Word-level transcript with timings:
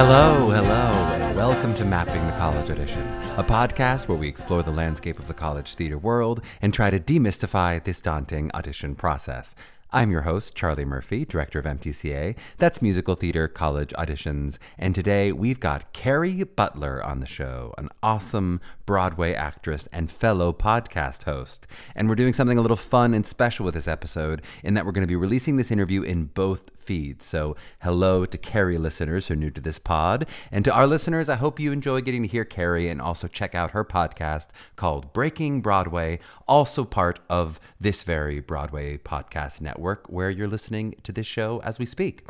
Hello, 0.00 0.48
hello, 0.48 0.92
and 1.12 1.36
welcome 1.36 1.74
to 1.74 1.84
Mapping 1.84 2.26
the 2.26 2.32
College 2.32 2.70
Audition, 2.70 3.02
a 3.36 3.44
podcast 3.44 4.08
where 4.08 4.16
we 4.16 4.28
explore 4.28 4.62
the 4.62 4.70
landscape 4.70 5.18
of 5.18 5.28
the 5.28 5.34
college 5.34 5.74
theater 5.74 5.98
world 5.98 6.42
and 6.62 6.72
try 6.72 6.88
to 6.88 6.98
demystify 6.98 7.84
this 7.84 8.00
daunting 8.00 8.50
audition 8.54 8.94
process. 8.94 9.54
I'm 9.92 10.12
your 10.12 10.20
host, 10.20 10.54
Charlie 10.54 10.84
Murphy, 10.84 11.24
director 11.24 11.58
of 11.58 11.64
MTCA. 11.64 12.36
That's 12.58 12.80
musical 12.80 13.16
theater 13.16 13.48
college 13.48 13.92
auditions. 13.98 14.58
And 14.78 14.94
today 14.94 15.32
we've 15.32 15.58
got 15.58 15.92
Kerry 15.92 16.44
Butler 16.44 17.02
on 17.02 17.18
the 17.18 17.26
show, 17.26 17.74
an 17.76 17.88
awesome 18.00 18.60
Broadway 18.86 19.34
actress 19.34 19.88
and 19.92 20.08
fellow 20.08 20.52
podcast 20.52 21.24
host. 21.24 21.66
And 21.96 22.08
we're 22.08 22.14
doing 22.14 22.32
something 22.32 22.56
a 22.56 22.60
little 22.60 22.76
fun 22.76 23.12
and 23.14 23.26
special 23.26 23.64
with 23.64 23.74
this 23.74 23.88
episode 23.88 24.42
in 24.62 24.74
that 24.74 24.86
we're 24.86 24.92
going 24.92 25.02
to 25.02 25.08
be 25.08 25.16
releasing 25.16 25.56
this 25.56 25.72
interview 25.72 26.02
in 26.02 26.26
both 26.26 26.70
feeds. 26.90 27.24
So, 27.24 27.54
hello 27.82 28.26
to 28.26 28.36
Kerry 28.36 28.76
listeners 28.76 29.28
who 29.28 29.34
are 29.34 29.36
new 29.36 29.52
to 29.52 29.60
this 29.60 29.78
pod. 29.78 30.26
And 30.50 30.64
to 30.64 30.74
our 30.74 30.88
listeners, 30.88 31.28
I 31.28 31.36
hope 31.36 31.60
you 31.60 31.70
enjoy 31.70 32.00
getting 32.00 32.22
to 32.24 32.28
hear 32.28 32.44
Kerry 32.44 32.88
and 32.88 33.00
also 33.00 33.28
check 33.28 33.54
out 33.54 33.70
her 33.70 33.84
podcast 33.84 34.48
called 34.74 35.12
Breaking 35.12 35.60
Broadway, 35.60 36.18
also 36.48 36.84
part 36.84 37.20
of 37.30 37.60
this 37.78 38.02
very 38.02 38.40
Broadway 38.40 38.98
podcast 38.98 39.60
network 39.60 40.08
where 40.08 40.30
you're 40.30 40.48
listening 40.48 40.96
to 41.04 41.12
this 41.12 41.28
show 41.28 41.60
as 41.62 41.78
we 41.78 41.86
speak. 41.86 42.26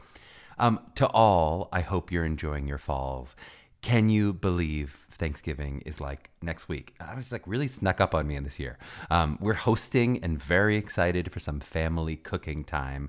Um, 0.59 0.79
to 0.97 1.07
all, 1.07 1.71
I 1.73 1.81
hope 1.81 2.13
you're 2.13 2.27
enjoying 2.27 2.69
your 2.69 2.77
falls. 2.77 3.35
Can 3.81 4.11
you 4.11 4.35
believe 4.35 5.07
Thanksgiving 5.11 5.83
is 5.87 6.03
like 6.03 6.29
next 6.43 6.69
week? 6.69 6.95
I 7.01 7.15
was 7.15 7.33
like 7.33 7.43
really 7.47 7.67
snuck 7.67 7.99
up 7.99 8.15
on 8.15 8.27
me 8.27 8.37
in 8.37 8.45
this 8.45 8.59
year. 8.59 8.77
Um, 9.11 9.39
we're 9.41 9.55
hosting 9.55 10.23
and 10.23 10.43
very 10.43 10.77
excited 10.77 11.33
for 11.33 11.41
some 11.41 11.61
family 11.61 12.17
cooking 12.17 12.63
time. 12.63 13.09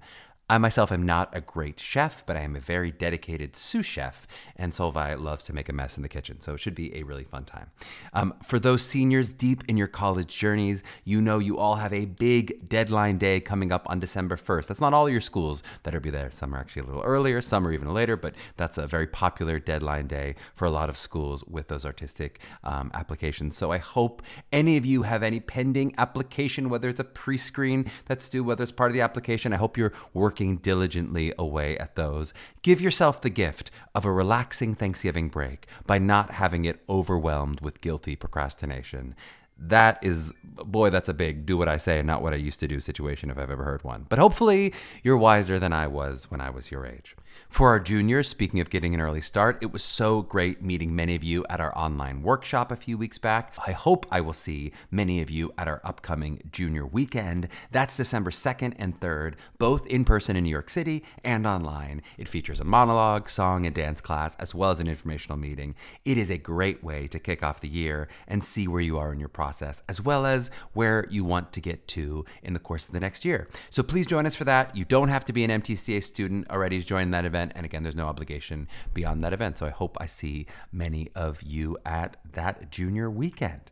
I 0.52 0.58
myself 0.58 0.92
am 0.92 1.06
not 1.06 1.30
a 1.32 1.40
great 1.40 1.80
chef, 1.80 2.26
but 2.26 2.36
I 2.36 2.42
am 2.42 2.58
a 2.58 2.60
very 2.60 2.92
dedicated 2.92 3.56
sous 3.56 3.86
chef, 3.86 4.28
and 4.58 4.74
Solvay 4.74 5.18
loves 5.18 5.46
to 5.46 5.54
make 5.54 5.70
a 5.70 5.74
mess 5.74 5.96
in 5.96 6.04
the 6.04 6.10
kitchen, 6.10 6.42
so 6.42 6.56
it 6.56 6.60
should 6.60 6.76
be 6.76 6.94
a 6.94 7.04
really 7.04 7.24
fun 7.24 7.46
time. 7.46 7.72
Um, 8.12 8.34
for 8.44 8.60
those 8.60 8.82
seniors 8.82 9.32
deep 9.32 9.64
in 9.70 9.78
your 9.78 9.88
college 9.88 10.38
journeys, 10.38 10.84
you 11.06 11.22
know 11.22 11.40
you 11.40 11.58
all 11.58 11.76
have 11.76 11.94
a 11.94 12.04
big 12.04 12.68
deadline 12.68 13.18
day 13.18 13.40
coming 13.40 13.72
up 13.72 13.90
on 13.90 14.02
December 14.02 14.36
1st. 14.36 14.68
That's 14.68 14.82
not 14.82 14.94
all 14.94 15.08
your 15.08 15.22
schools 15.22 15.64
that'll 15.84 16.02
be 16.02 16.10
there. 16.10 16.30
Some 16.32 16.54
are 16.54 16.58
actually 16.58 16.82
a 16.82 16.86
little 16.86 17.04
earlier, 17.04 17.40
some 17.40 17.66
are 17.66 17.72
even 17.72 17.94
later, 17.94 18.18
but 18.18 18.36
that's 18.58 18.78
a 18.78 18.86
very 18.86 19.08
popular 19.08 19.58
deadline 19.58 20.08
day 20.08 20.36
for 20.54 20.66
a 20.66 20.70
lot 20.70 20.90
of 20.90 20.98
schools 20.98 21.46
with 21.46 21.70
those 21.70 21.86
artistic 21.86 22.42
um, 22.66 22.92
applications. 22.94 23.56
So 23.56 23.72
I 23.72 23.78
hope 23.78 24.22
any 24.52 24.76
of 24.76 24.86
you 24.86 25.04
have 25.04 25.24
any 25.24 25.40
pending 25.40 25.94
application, 25.98 26.68
whether 26.68 26.90
it's 26.90 27.00
a 27.00 27.06
pre 27.06 27.38
screen 27.38 27.90
that's 28.08 28.28
due, 28.28 28.44
whether 28.44 28.64
it's 28.64 28.74
part 28.74 28.92
of 28.92 28.96
the 28.96 29.02
application. 29.02 29.54
I 29.54 29.56
hope 29.56 29.78
you're 29.78 29.94
working 30.14 30.41
diligently 30.50 31.34
away 31.38 31.78
at 31.78 31.96
those. 31.96 32.34
Give 32.62 32.82
yourself 32.82 33.22
the 33.22 33.30
gift 33.30 33.70
of 33.94 34.06
a 34.06 34.12
relaxing 34.12 34.74
Thanksgiving 34.74 35.30
break 35.30 35.68
by 35.86 36.00
not 36.00 36.32
having 36.32 36.66
it 36.66 36.82
overwhelmed 36.90 37.62
with 37.62 37.82
guilty 37.82 38.16
procrastination. 38.16 39.16
That 39.62 40.00
is, 40.02 40.34
boy, 40.44 40.90
that's 40.90 41.10
a 41.10 41.14
big 41.14 41.46
do 41.46 41.56
what 41.56 41.68
I 41.70 41.78
say 41.78 42.02
not 42.02 42.22
what 42.22 42.34
I 42.34 42.38
used 42.38 42.60
to 42.62 42.68
do 42.68 42.80
situation 42.80 43.30
if 43.30 43.38
I've 43.38 43.52
ever 43.52 43.64
heard 43.64 43.84
one. 43.84 44.06
But 44.10 44.20
hopefully, 44.20 44.74
you're 45.04 45.18
wiser 45.18 45.60
than 45.60 45.72
I 45.72 45.88
was 45.88 46.30
when 46.32 46.42
I 46.42 46.50
was 46.50 46.72
your 46.72 46.86
age. 46.86 47.16
For 47.50 47.68
our 47.68 47.80
juniors, 47.80 48.30
speaking 48.30 48.60
of 48.62 48.70
getting 48.70 48.94
an 48.94 49.02
early 49.02 49.20
start, 49.20 49.58
it 49.62 49.74
was 49.74 49.84
so 49.84 50.22
great 50.22 50.62
meeting 50.62 50.96
many 50.96 51.16
of 51.16 51.24
you 51.24 51.46
at 51.50 51.60
our 51.60 51.78
online 51.78 52.24
workshop 52.24 52.72
a 52.72 52.78
few 52.78 52.98
weeks 52.98 53.18
back. 53.18 53.54
I 53.68 53.72
hope 53.72 54.06
I 54.10 54.22
will 54.22 54.32
see 54.32 54.72
many 54.90 55.22
of 55.22 55.30
you 55.30 55.54
at 55.58 55.68
our 55.68 55.82
upcoming 55.84 56.42
junior 56.52 56.86
weekend. 56.86 57.50
That's 57.72 57.98
December 57.98 58.32
2nd 58.32 58.76
and 58.78 58.98
3rd, 58.98 59.34
both 59.58 59.86
in 59.88 60.06
person 60.06 60.38
in 60.38 60.46
New 60.46 60.50
York 60.50 60.70
City 60.70 61.04
and 61.26 61.46
online. 61.46 62.02
It 62.18 62.30
features 62.30 62.62
a 62.62 62.66
monologue, 62.66 63.28
song, 63.28 63.66
and 63.66 63.76
dance 63.76 64.00
class, 64.00 64.36
as 64.36 64.56
well 64.56 64.72
as 64.72 64.80
an 64.80 64.88
informational 64.88 65.38
meeting. 65.38 65.76
It 66.06 66.18
is 66.18 66.30
a 66.30 66.38
great 66.38 66.82
way 66.84 67.08
to 67.08 67.20
kick 67.20 67.44
off 67.44 67.60
the 67.60 67.68
year 67.68 68.08
and 68.30 68.46
see 68.46 68.66
where 68.68 68.82
you 68.82 68.98
are 68.98 69.12
in 69.12 69.20
your 69.20 69.30
process, 69.30 69.51
as 69.60 70.00
well 70.00 70.26
as 70.26 70.52
where 70.74 71.06
you 71.10 71.24
want 71.24 71.52
to 71.54 71.62
get 71.62 71.88
to 71.90 72.26
in 72.44 72.54
the 72.54 72.60
course 72.60 72.88
of 72.88 72.94
the 72.94 73.00
next 73.00 73.26
year. 73.26 73.48
So 73.70 73.84
please 73.84 74.08
join 74.08 74.26
us 74.26 74.36
for 74.36 74.44
that. 74.46 74.76
You 74.76 74.86
don't 74.86 75.10
have 75.10 75.26
to 75.26 75.34
be 75.34 75.44
an 75.44 75.50
MTCA 75.62 76.04
student 76.04 76.50
already 76.50 76.80
to 76.80 76.86
join 76.86 77.12
that 77.12 77.26
event. 77.26 77.54
And 77.56 77.66
again, 77.66 77.84
there's 77.84 77.96
no 77.96 78.08
obligation 78.08 78.68
beyond 78.94 79.24
that 79.24 79.34
event. 79.34 79.58
So 79.58 79.66
I 79.66 79.70
hope 79.72 79.98
I 80.00 80.06
see 80.06 80.46
many 80.72 81.10
of 81.16 81.42
you 81.42 81.78
at 81.86 82.18
that 82.34 82.72
junior 82.72 83.10
weekend. 83.10 83.72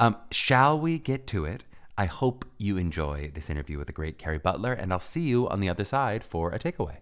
Um, 0.00 0.16
shall 0.30 0.78
we 0.78 0.98
get 0.98 1.26
to 1.28 1.44
it? 1.44 1.64
I 1.96 2.06
hope 2.06 2.44
you 2.58 2.76
enjoy 2.76 3.32
this 3.34 3.50
interview 3.50 3.76
with 3.78 3.88
the 3.88 3.92
great 3.92 4.18
Kerry 4.18 4.38
Butler, 4.38 4.72
and 4.72 4.92
I'll 4.92 5.00
see 5.00 5.22
you 5.22 5.48
on 5.48 5.58
the 5.58 5.68
other 5.68 5.84
side 5.84 6.22
for 6.22 6.52
a 6.52 6.58
takeaway. 6.58 6.98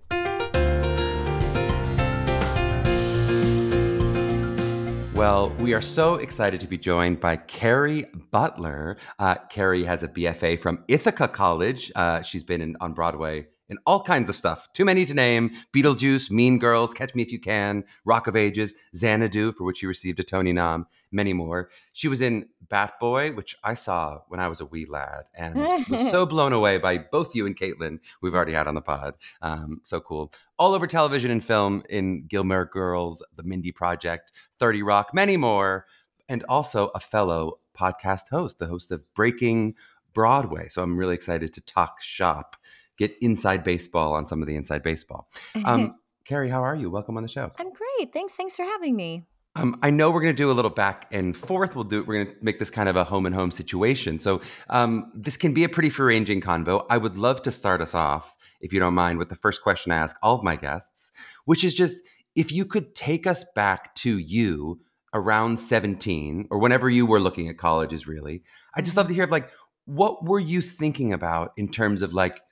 Well, 5.16 5.48
we 5.58 5.72
are 5.72 5.80
so 5.80 6.16
excited 6.16 6.60
to 6.60 6.66
be 6.66 6.76
joined 6.76 7.20
by 7.20 7.36
Kerry 7.36 8.04
Butler. 8.30 8.98
Uh, 9.18 9.36
Kerry 9.48 9.82
has 9.82 10.02
a 10.02 10.08
BFA 10.08 10.58
from 10.60 10.84
Ithaca 10.88 11.26
College. 11.26 11.90
Uh, 11.96 12.20
she's 12.20 12.44
been 12.44 12.60
in, 12.60 12.76
on 12.82 12.92
Broadway 12.92 13.46
in 13.70 13.78
all 13.86 14.02
kinds 14.02 14.28
of 14.28 14.36
stuff. 14.36 14.68
Too 14.74 14.84
many 14.84 15.06
to 15.06 15.14
name. 15.14 15.52
Beetlejuice, 15.74 16.30
Mean 16.30 16.58
Girls, 16.58 16.92
Catch 16.92 17.14
Me 17.14 17.22
If 17.22 17.32
You 17.32 17.40
Can, 17.40 17.84
Rock 18.04 18.26
of 18.26 18.36
Ages, 18.36 18.74
Xanadu, 18.94 19.52
for 19.52 19.64
which 19.64 19.78
she 19.78 19.86
received 19.86 20.20
a 20.20 20.22
Tony 20.22 20.52
nom, 20.52 20.86
many 21.10 21.32
more. 21.32 21.70
She 21.94 22.08
was 22.08 22.20
in 22.20 22.50
Bat 22.68 23.00
Boy, 23.00 23.32
which 23.32 23.56
I 23.62 23.74
saw 23.74 24.20
when 24.28 24.40
I 24.40 24.48
was 24.48 24.60
a 24.60 24.66
wee 24.66 24.86
lad 24.86 25.24
and 25.34 25.56
was 25.56 26.10
so 26.10 26.26
blown 26.26 26.52
away 26.52 26.78
by 26.78 26.98
both 26.98 27.34
you 27.34 27.46
and 27.46 27.58
Kaitlin, 27.58 27.98
we've 28.22 28.34
already 28.34 28.52
had 28.52 28.66
on 28.66 28.74
the 28.74 28.82
pod. 28.82 29.14
Um, 29.42 29.80
so 29.82 30.00
cool. 30.00 30.32
All 30.58 30.74
over 30.74 30.86
television 30.86 31.30
and 31.30 31.44
film 31.44 31.82
in 31.88 32.26
Gilmore 32.26 32.64
Girls, 32.66 33.22
The 33.36 33.42
Mindy 33.42 33.72
Project, 33.72 34.32
30 34.58 34.82
Rock, 34.82 35.14
many 35.14 35.36
more. 35.36 35.86
And 36.28 36.42
also 36.48 36.90
a 36.94 37.00
fellow 37.00 37.60
podcast 37.78 38.30
host, 38.30 38.58
the 38.58 38.66
host 38.66 38.90
of 38.90 39.02
Breaking 39.14 39.74
Broadway. 40.12 40.68
So 40.68 40.82
I'm 40.82 40.96
really 40.96 41.14
excited 41.14 41.52
to 41.52 41.64
talk 41.64 42.02
shop 42.02 42.56
get 42.96 43.16
inside 43.20 43.64
baseball 43.64 44.14
on 44.14 44.26
some 44.26 44.42
of 44.42 44.48
the 44.48 44.56
inside 44.56 44.82
baseball. 44.82 45.28
Um, 45.64 45.96
Kerry, 46.24 46.48
how 46.48 46.62
are 46.64 46.74
you? 46.74 46.90
Welcome 46.90 47.16
on 47.16 47.22
the 47.22 47.28
show. 47.28 47.52
I'm 47.58 47.72
great. 47.72 48.12
Thanks. 48.12 48.32
Thanks 48.32 48.56
for 48.56 48.64
having 48.64 48.96
me. 48.96 49.24
Um, 49.56 49.78
I 49.82 49.90
know 49.90 50.10
we're 50.10 50.20
going 50.20 50.34
to 50.34 50.42
do 50.42 50.50
a 50.50 50.52
little 50.52 50.70
back 50.70 51.06
and 51.10 51.34
forth. 51.34 51.74
We'll 51.74 51.84
do. 51.84 52.04
We're 52.04 52.24
going 52.24 52.26
to 52.26 52.36
make 52.42 52.58
this 52.58 52.68
kind 52.68 52.88
of 52.88 52.96
a 52.96 53.04
home 53.04 53.24
and 53.24 53.34
home 53.34 53.50
situation. 53.50 54.18
So 54.20 54.42
um, 54.68 55.10
this 55.14 55.36
can 55.38 55.54
be 55.54 55.64
a 55.64 55.68
pretty 55.68 55.88
free-ranging 55.88 56.42
convo. 56.42 56.84
I 56.90 56.98
would 56.98 57.16
love 57.16 57.40
to 57.42 57.50
start 57.50 57.80
us 57.80 57.94
off, 57.94 58.36
if 58.60 58.72
you 58.72 58.80
don't 58.80 58.94
mind, 58.94 59.18
with 59.18 59.30
the 59.30 59.34
first 59.34 59.62
question 59.62 59.92
I 59.92 59.96
ask 59.96 60.16
all 60.22 60.34
of 60.34 60.42
my 60.42 60.56
guests, 60.56 61.10
which 61.46 61.64
is 61.64 61.72
just 61.74 62.04
if 62.34 62.52
you 62.52 62.66
could 62.66 62.94
take 62.94 63.26
us 63.26 63.44
back 63.54 63.94
to 63.96 64.18
you 64.18 64.80
around 65.14 65.58
17 65.58 66.48
or 66.50 66.58
whenever 66.58 66.90
you 66.90 67.06
were 67.06 67.20
looking 67.20 67.48
at 67.48 67.56
colleges. 67.56 68.06
Really, 68.06 68.42
I 68.74 68.82
just 68.82 68.96
love 68.96 69.08
to 69.08 69.14
hear 69.14 69.26
like 69.26 69.50
what 69.86 70.24
were 70.24 70.40
you 70.40 70.60
thinking 70.60 71.12
about 71.12 71.52
in 71.56 71.68
terms 71.68 72.02
of 72.02 72.12
like 72.12 72.42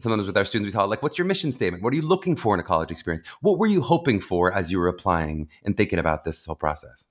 sometimes 0.00 0.26
with 0.26 0.36
our 0.36 0.44
students, 0.44 0.74
we 0.74 0.78
talk 0.78 0.88
like, 0.88 1.02
what's 1.02 1.18
your 1.18 1.26
mission 1.26 1.52
statement? 1.52 1.82
What 1.82 1.92
are 1.92 1.96
you 1.96 2.02
looking 2.02 2.36
for 2.36 2.54
in 2.54 2.60
a 2.60 2.64
college 2.64 2.90
experience? 2.90 3.26
What 3.40 3.58
were 3.58 3.66
you 3.66 3.82
hoping 3.82 4.20
for 4.20 4.52
as 4.52 4.70
you 4.70 4.78
were 4.78 4.88
applying 4.88 5.48
and 5.64 5.76
thinking 5.76 5.98
about 5.98 6.24
this 6.24 6.44
whole 6.44 6.56
process? 6.56 7.06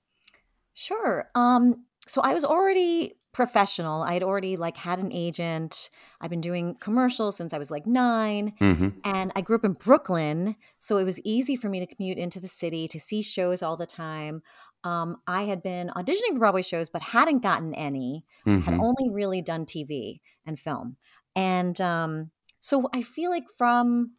Sure. 0.74 1.30
Um, 1.34 1.84
so 2.06 2.20
I 2.20 2.34
was 2.34 2.44
already 2.44 3.14
professional. 3.34 4.02
I 4.02 4.14
had 4.14 4.22
already 4.22 4.56
like 4.56 4.76
had 4.76 4.98
an 4.98 5.12
agent. 5.12 5.90
I've 6.20 6.30
been 6.30 6.40
doing 6.40 6.76
commercials 6.80 7.36
since 7.36 7.52
I 7.52 7.58
was 7.58 7.70
like 7.70 7.86
9 7.86 8.54
mm-hmm. 8.60 8.88
and 9.04 9.32
I 9.34 9.40
grew 9.40 9.56
up 9.56 9.64
in 9.64 9.72
Brooklyn, 9.72 10.56
so 10.78 10.96
it 10.98 11.04
was 11.04 11.20
easy 11.22 11.56
for 11.56 11.68
me 11.68 11.80
to 11.80 11.86
commute 11.86 12.16
into 12.16 12.38
the 12.38 12.48
city 12.48 12.86
to 12.88 13.00
see 13.00 13.22
shows 13.22 13.62
all 13.62 13.76
the 13.76 13.86
time. 13.86 14.42
Um, 14.84 15.16
I 15.26 15.44
had 15.44 15.62
been 15.62 15.90
auditioning 15.96 16.34
for 16.34 16.38
Broadway 16.38 16.62
shows, 16.62 16.88
but 16.88 17.02
hadn't 17.02 17.42
gotten 17.42 17.74
any. 17.74 18.24
Mm-hmm. 18.46 18.62
Had 18.62 18.74
only 18.74 19.10
really 19.10 19.42
done 19.42 19.64
TV 19.64 20.20
and 20.46 20.60
film, 20.60 20.96
and 21.34 21.78
um, 21.80 22.30
so 22.64 22.88
I 22.94 23.02
feel 23.02 23.30
like 23.30 23.48
from 23.58 24.12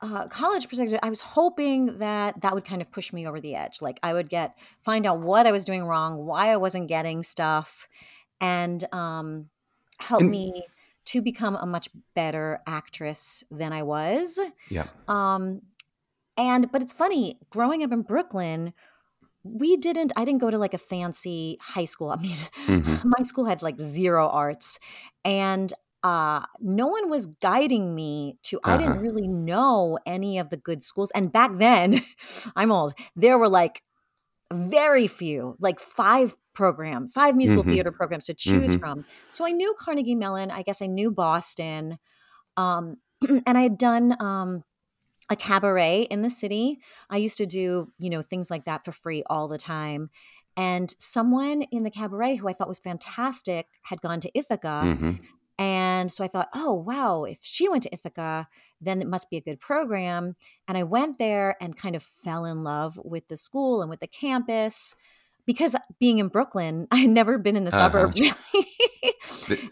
uh, 0.00 0.28
college 0.28 0.68
perspective, 0.68 0.98
I 1.02 1.08
was 1.08 1.20
hoping 1.20 1.98
that 1.98 2.40
that 2.42 2.54
would 2.54 2.64
kind 2.64 2.82
of 2.82 2.90
push 2.90 3.12
me 3.12 3.26
over 3.26 3.40
the 3.40 3.54
edge. 3.54 3.80
Like 3.80 3.98
I 4.02 4.12
would 4.12 4.28
get 4.28 4.56
find 4.82 5.06
out 5.06 5.20
what 5.20 5.46
I 5.46 5.52
was 5.52 5.64
doing 5.64 5.84
wrong, 5.84 6.26
why 6.26 6.50
I 6.52 6.56
wasn't 6.58 6.88
getting 6.88 7.22
stuff, 7.22 7.88
and 8.40 8.84
um, 8.92 9.48
help 9.98 10.20
And- 10.22 10.30
me 10.30 10.66
to 11.06 11.20
become 11.20 11.56
a 11.56 11.66
much 11.66 11.88
better 12.14 12.60
actress 12.66 13.44
than 13.50 13.72
I 13.72 13.82
was. 13.82 14.38
Yeah. 14.70 14.86
Um, 15.08 15.62
and 16.36 16.70
but 16.72 16.82
it's 16.82 16.92
funny, 16.92 17.38
growing 17.50 17.82
up 17.84 17.92
in 17.92 18.02
Brooklyn, 18.02 18.72
we 19.42 19.76
didn't. 19.76 20.12
I 20.16 20.24
didn't 20.24 20.40
go 20.40 20.50
to 20.50 20.58
like 20.58 20.74
a 20.74 20.78
fancy 20.78 21.58
high 21.60 21.84
school. 21.86 22.10
I 22.10 22.16
mean, 22.16 22.36
Mhm. 22.66 23.02
my 23.18 23.22
school 23.24 23.44
had 23.46 23.62
like 23.62 23.80
zero 23.80 24.28
arts, 24.28 24.78
and 25.24 25.72
uh, 26.04 26.46
no 26.60 26.86
one 26.88 27.10
was 27.10 27.26
guiding 27.42 27.94
me 27.94 28.38
to. 28.44 28.60
I 28.64 28.76
Uh-huh. 28.76 28.78
didn't 28.78 29.00
really 29.00 29.28
know 29.28 29.98
any 30.06 30.38
of 30.38 30.50
the 30.50 30.58
good 30.58 30.84
schools, 30.84 31.10
and 31.12 31.32
back 31.32 31.52
then, 31.58 32.02
I'm 32.56 32.70
old. 32.72 32.94
There 33.16 33.38
were 33.38 33.48
like 33.48 33.82
very 34.52 35.06
few, 35.08 35.56
like 35.60 35.80
five 35.80 36.36
program, 36.54 37.08
five 37.08 37.36
musical 37.36 37.64
Mhm. 37.64 37.70
theater 37.72 37.92
programs 37.92 38.26
to 38.26 38.34
choose 38.34 38.76
Mhm. 38.76 38.80
from. 38.80 39.04
So 39.30 39.46
I 39.46 39.52
knew 39.52 39.74
Carnegie 39.78 40.14
Mellon. 40.14 40.50
I 40.50 40.62
guess 40.62 40.82
I 40.82 40.86
knew 40.86 41.10
Boston, 41.10 41.98
um, 42.56 42.96
and 43.46 43.58
I 43.58 43.62
had 43.62 43.78
done 43.78 44.16
um, 44.20 44.64
a 45.30 45.36
cabaret 45.36 46.02
in 46.10 46.22
the 46.22 46.30
city. 46.30 46.80
I 47.10 47.18
used 47.18 47.38
to 47.38 47.46
do, 47.46 47.92
you 47.98 48.10
know, 48.10 48.22
things 48.22 48.50
like 48.50 48.66
that 48.66 48.84
for 48.84 48.92
free 48.92 49.22
all 49.28 49.48
the 49.48 49.58
time. 49.58 50.10
And 50.56 50.94
someone 50.98 51.62
in 51.72 51.82
the 51.84 51.90
cabaret 51.90 52.36
who 52.36 52.48
I 52.48 52.52
thought 52.52 52.68
was 52.68 52.78
fantastic 52.80 53.66
had 53.84 54.00
gone 54.02 54.20
to 54.20 54.30
Ithaca. 54.38 54.90
Mhm. 54.92 55.20
And 55.58 56.10
so 56.10 56.24
I 56.24 56.28
thought, 56.28 56.48
oh, 56.54 56.72
wow, 56.72 57.24
if 57.24 57.38
she 57.42 57.68
went 57.68 57.84
to 57.84 57.92
Ithaca, 57.92 58.48
then 58.80 59.00
it 59.00 59.06
must 59.08 59.30
be 59.30 59.36
a 59.36 59.40
good 59.40 59.60
program. 59.60 60.34
And 60.66 60.76
I 60.76 60.82
went 60.82 61.18
there 61.18 61.56
and 61.60 61.76
kind 61.76 61.94
of 61.94 62.02
fell 62.24 62.44
in 62.44 62.64
love 62.64 62.98
with 63.04 63.28
the 63.28 63.36
school 63.36 63.80
and 63.80 63.88
with 63.88 64.00
the 64.00 64.08
campus 64.08 64.94
because 65.46 65.76
being 66.00 66.18
in 66.18 66.28
Brooklyn, 66.28 66.88
I 66.92 66.96
had 66.96 67.10
never 67.10 67.38
been 67.38 67.56
in 67.56 67.64
the 67.64 67.70
Uh-huh. 67.72 68.10
suburbs 68.10 68.20
really. 68.20 69.14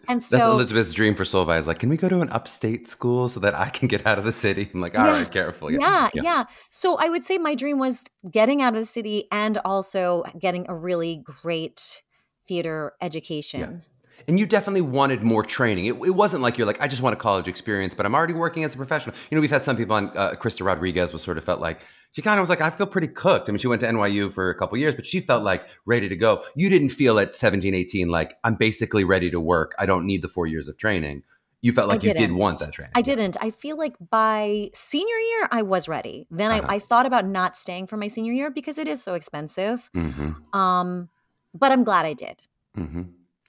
And 0.08 0.22
That's 0.30 0.44
so 0.44 0.52
Elizabeth's 0.52 0.92
dream 0.94 1.14
for 1.14 1.24
Solvay 1.24 1.58
is 1.60 1.66
like, 1.66 1.78
can 1.78 1.88
we 1.88 1.96
go 1.96 2.08
to 2.08 2.20
an 2.20 2.30
upstate 2.30 2.86
school 2.86 3.28
so 3.28 3.40
that 3.40 3.54
I 3.54 3.68
can 3.68 3.88
get 3.88 4.06
out 4.06 4.18
of 4.18 4.24
the 4.24 4.32
city? 4.32 4.70
I'm 4.72 4.80
like, 4.80 4.94
all 4.96 5.04
right, 5.10 5.26
Yes. 5.26 5.30
careful. 5.30 5.70
Yeah, 5.70 6.10
yeah, 6.14 6.44
So 6.70 6.96
I 6.96 7.08
would 7.08 7.24
say 7.24 7.38
my 7.38 7.54
dream 7.54 7.78
was 7.78 8.04
getting 8.30 8.60
out 8.62 8.74
of 8.74 8.80
the 8.80 8.86
city 8.86 9.24
and 9.32 9.58
also 9.64 10.22
getting 10.38 10.66
a 10.68 10.74
really 10.74 11.22
great 11.24 12.02
theater 12.46 12.92
education. 13.00 13.82
And 14.28 14.38
you 14.38 14.46
definitely 14.46 14.80
wanted 14.82 15.22
more 15.22 15.42
training. 15.42 15.86
It, 15.86 15.94
it 15.94 16.14
wasn't 16.14 16.42
like 16.42 16.58
you're 16.58 16.66
like, 16.66 16.80
I 16.80 16.88
just 16.88 17.02
want 17.02 17.14
a 17.14 17.16
college 17.16 17.48
experience, 17.48 17.94
but 17.94 18.06
I'm 18.06 18.14
already 18.14 18.34
working 18.34 18.64
as 18.64 18.74
a 18.74 18.76
professional. 18.76 19.14
You 19.30 19.36
know, 19.36 19.40
we've 19.40 19.50
had 19.50 19.64
some 19.64 19.76
people 19.76 19.96
on, 19.96 20.16
uh, 20.16 20.32
Krysta 20.32 20.64
Rodriguez 20.64 21.12
was 21.12 21.22
sort 21.22 21.38
of 21.38 21.44
felt 21.44 21.60
like, 21.60 21.80
she 22.12 22.20
kind 22.20 22.38
of 22.38 22.42
was 22.42 22.50
like, 22.50 22.60
I 22.60 22.68
feel 22.68 22.86
pretty 22.86 23.08
cooked. 23.08 23.48
I 23.48 23.52
mean, 23.52 23.58
she 23.58 23.68
went 23.68 23.80
to 23.80 23.86
NYU 23.86 24.30
for 24.30 24.50
a 24.50 24.54
couple 24.54 24.76
years, 24.76 24.94
but 24.94 25.06
she 25.06 25.20
felt 25.20 25.42
like 25.42 25.66
ready 25.86 26.08
to 26.10 26.16
go. 26.16 26.44
You 26.54 26.68
didn't 26.68 26.90
feel 26.90 27.18
at 27.18 27.34
17, 27.34 27.74
18, 27.74 28.08
like, 28.08 28.36
I'm 28.44 28.54
basically 28.54 29.02
ready 29.02 29.30
to 29.30 29.40
work. 29.40 29.74
I 29.78 29.86
don't 29.86 30.06
need 30.06 30.20
the 30.20 30.28
four 30.28 30.46
years 30.46 30.68
of 30.68 30.76
training. 30.76 31.22
You 31.62 31.72
felt 31.72 31.88
like 31.88 32.02
you 32.02 32.12
did 32.12 32.32
want 32.32 32.58
that 32.58 32.72
training. 32.72 32.92
I 32.96 33.02
didn't. 33.02 33.36
I 33.40 33.50
feel 33.50 33.78
like 33.78 33.94
by 34.10 34.70
senior 34.74 35.16
year, 35.16 35.48
I 35.52 35.62
was 35.62 35.88
ready. 35.88 36.26
Then 36.30 36.50
Uh-huh. 36.50 36.66
I, 36.68 36.74
I 36.74 36.78
thought 36.80 37.06
about 37.06 37.24
not 37.24 37.56
staying 37.56 37.86
for 37.86 37.96
my 37.96 38.08
senior 38.08 38.32
year 38.32 38.50
because 38.50 38.78
it 38.78 38.88
is 38.88 39.02
so 39.02 39.14
expensive. 39.14 39.88
Mm-hmm. 39.94 40.58
Um, 40.58 41.08
but 41.54 41.70
I'm 41.70 41.84
glad 41.84 42.04
I 42.04 42.14
did. 42.14 42.42
Mm-hmm. 42.76 43.02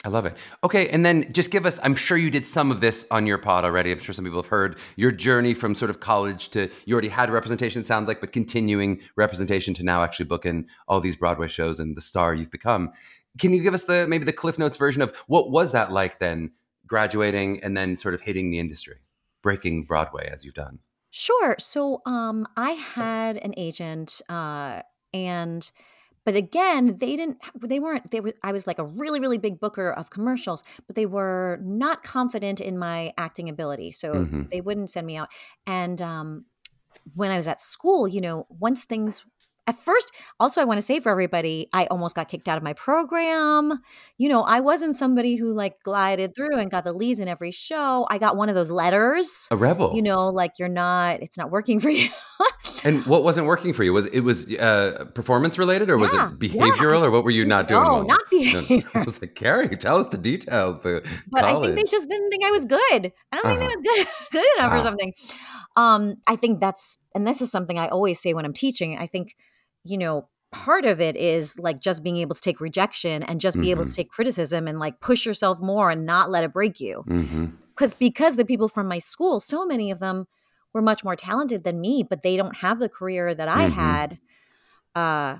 I 0.06 0.10
love 0.10 0.26
it. 0.26 0.36
Okay, 0.66 0.90
and 0.90 1.06
then 1.06 1.32
just 1.32 1.50
give 1.50 1.66
us. 1.66 1.80
I'm 1.82 1.96
sure 1.96 2.18
you 2.18 2.30
did 2.30 2.46
some 2.46 2.72
of 2.72 2.82
this 2.82 3.06
on 3.10 3.26
your 3.26 3.38
pod 3.38 3.64
already. 3.64 3.90
I'm 3.90 4.00
sure 4.00 4.14
some 4.14 4.26
people 4.26 4.42
have 4.42 4.50
heard 4.50 4.78
your 4.98 5.12
journey 5.12 5.54
from 5.54 5.76
sort 5.76 5.90
of 5.90 6.02
college 6.02 6.50
to 6.50 6.70
you 6.86 6.94
already 6.94 7.08
had 7.08 7.30
representation. 7.30 7.86
Sounds 7.86 8.10
like, 8.10 8.20
but 8.20 8.34
continuing 8.34 9.00
representation 9.16 9.74
to 9.76 9.84
now 9.84 10.04
actually 10.04 10.26
booking 10.26 10.68
all 10.90 11.00
these 11.00 11.16
Broadway 11.16 11.48
shows 11.48 11.80
and 11.80 11.96
the 11.96 12.02
star 12.02 12.34
you've 12.34 12.52
become. 12.52 12.92
Can 13.40 13.54
you 13.54 13.64
give 13.64 13.74
us 13.74 13.86
the 13.86 14.06
maybe 14.08 14.26
the 14.26 14.34
Cliff 14.34 14.60
Notes 14.60 14.76
version 14.76 15.02
of 15.02 15.16
what 15.28 15.52
was 15.52 15.72
that 15.72 15.92
like 15.92 16.20
then, 16.20 16.52
graduating 16.86 17.64
and 17.64 17.78
then 17.78 17.96
sort 17.96 18.14
of 18.14 18.20
hitting 18.20 18.52
the 18.52 18.60
industry, 18.60 18.98
breaking 19.42 19.86
Broadway 19.86 20.30
as 20.32 20.44
you've 20.44 20.54
done? 20.54 20.80
Sure. 21.12 21.56
So 21.60 22.02
um 22.06 22.46
I 22.58 22.72
had 22.72 23.38
an 23.38 23.54
agent 23.56 24.22
uh 24.28 24.82
and 25.14 25.72
but 26.26 26.36
again, 26.36 26.98
they 26.98 27.16
didn't 27.16 27.40
they 27.62 27.80
weren't 27.80 28.12
they 28.12 28.22
were 28.22 28.34
I 28.44 28.52
was 28.52 28.68
like 28.68 28.80
a 28.80 28.86
really 28.86 29.20
really 29.20 29.38
big 29.38 29.60
booker 29.60 29.92
of 29.92 30.10
commercials, 30.10 30.64
but 30.88 30.96
they 30.96 31.06
were 31.06 31.60
not 31.64 32.04
confident 32.04 32.62
in 32.62 32.78
my 32.78 33.14
acting 33.18 33.50
ability. 33.50 33.92
So 33.92 34.30
Mhm. 34.30 34.48
they 34.52 34.62
wouldn't 34.62 34.90
send 34.90 35.08
me 35.08 35.18
out. 35.18 35.30
And 35.68 36.02
um 36.02 36.46
when 37.16 37.32
I 37.32 37.38
was 37.38 37.48
at 37.48 37.62
school, 37.62 38.08
you 38.08 38.22
know, 38.22 38.48
once 38.50 38.86
things 38.86 39.24
at 39.66 39.80
first, 39.80 40.12
also 40.40 40.60
I 40.62 40.66
want 40.66 40.78
to 40.78 40.82
say 40.82 41.00
for 41.00 41.10
everybody, 41.10 41.70
I 41.74 41.86
almost 41.86 42.16
got 42.16 42.28
kicked 42.30 42.48
out 42.50 42.58
of 42.58 42.64
my 42.64 42.74
program. 42.74 43.80
You 44.18 44.28
know, 44.30 44.44
I 44.44 44.60
wasn't 44.60 44.96
somebody 44.96 45.36
who 45.36 45.54
like 45.54 45.76
glided 45.84 46.36
through 46.36 46.58
and 46.58 46.70
got 46.70 46.84
the 46.84 46.94
leads 46.94 47.20
in 47.20 47.28
every 47.28 47.52
show. 47.52 48.06
I 48.10 48.18
got 48.18 48.36
one 48.36 48.50
of 48.50 48.56
those 48.56 48.72
letters 48.72 49.48
A 49.52 49.56
rebel. 49.56 49.94
you 49.96 50.02
know 50.02 50.28
like 50.30 50.60
you're 50.60 50.68
not 50.70 51.22
it's 51.22 51.38
not 51.38 51.50
working 51.52 51.80
for 51.80 51.90
you 51.90 52.10
And 52.84 53.06
what 53.06 53.24
wasn't 53.24 53.48
working 53.48 53.72
for 53.74 53.84
you? 53.86 53.94
Was 53.94 54.08
it 54.08 54.22
was 54.22 54.52
uh, 54.56 55.06
performance 55.16 55.58
related 55.58 55.90
or 55.90 55.98
was 55.98 56.14
Yeah, 56.14 56.30
it 56.32 56.40
behavioral 56.40 57.02
or 57.02 57.12
what 57.12 57.24
were 57.24 57.32
you 57.32 57.46
not 57.46 57.68
doing? 57.70 57.84
no 57.84 57.90
well? 57.90 58.04
not 58.06 58.20
No, 58.32 58.62
behavior 58.68 58.90
I 58.94 59.04
was 59.04 59.22
like, 59.22 59.36
Kerry, 59.36 59.70
tell 59.78 59.98
us 60.00 60.10
the 60.10 60.18
details. 60.18 60.80
The 60.82 61.02
but 61.32 61.46
i 61.46 61.54
think 61.62 61.76
they 61.78 61.84
just 61.90 62.10
didn't 62.10 62.30
think 62.30 62.44
i 62.44 62.52
was 62.52 62.66
good 62.66 63.12
i 63.32 63.38
don't 63.38 63.46
think 63.48 63.60
they 63.60 63.66
Uh-huh. 63.66 63.76
was 63.78 63.88
good 63.88 64.08
good 64.34 64.48
enough 64.58 64.74
or 64.74 64.82
something 64.82 65.14
um 65.78 66.16
i 66.28 66.36
think 66.36 66.60
that's 66.60 66.98
and 67.16 67.26
this 67.26 67.42
is 67.42 67.50
something 67.52 67.80
i 67.80 67.88
always 67.88 68.20
say 68.20 68.34
when 68.34 68.44
i'm 68.46 68.54
teaching 68.54 68.98
i 68.98 69.08
think 69.08 69.36
you 69.84 69.98
know 69.98 70.28
part 70.52 70.86
of 70.86 71.02
it 71.02 71.16
is 71.16 71.58
like 71.58 71.80
just 71.82 72.04
being 72.04 72.18
able 72.18 72.36
to 72.36 72.42
take 72.42 72.62
rejection 72.62 73.24
and 73.24 73.42
just 73.42 73.60
be 73.60 73.72
able 73.72 73.84
to 73.84 73.90
Mhm. 73.90 73.96
take 73.96 74.10
criticism 74.12 74.68
and 74.68 74.78
like 74.80 75.00
push 75.00 75.26
yourself 75.26 75.60
more 75.60 75.90
and 75.90 76.06
not 76.06 76.30
let 76.30 76.44
it 76.44 76.54
break 76.54 76.80
you 76.80 77.04
because 77.76 77.96
because 77.96 78.36
the 78.36 78.46
people 78.46 78.68
from 78.68 78.88
my 78.88 79.00
school 79.00 79.40
so 79.40 79.66
many 79.66 79.90
of 79.90 80.00
them 80.00 80.28
were 80.74 80.82
much 80.82 81.04
more 81.04 81.16
talented 81.16 81.64
than 81.64 81.82
me 81.82 82.04
but 82.08 82.22
they 82.22 82.38
don't 82.38 82.58
have 82.58 82.78
the 82.80 82.90
career 82.90 83.34
that 83.34 83.48
i 83.48 83.68
Mhm. 83.68 83.72
had 83.74 84.20
uh 84.96 85.40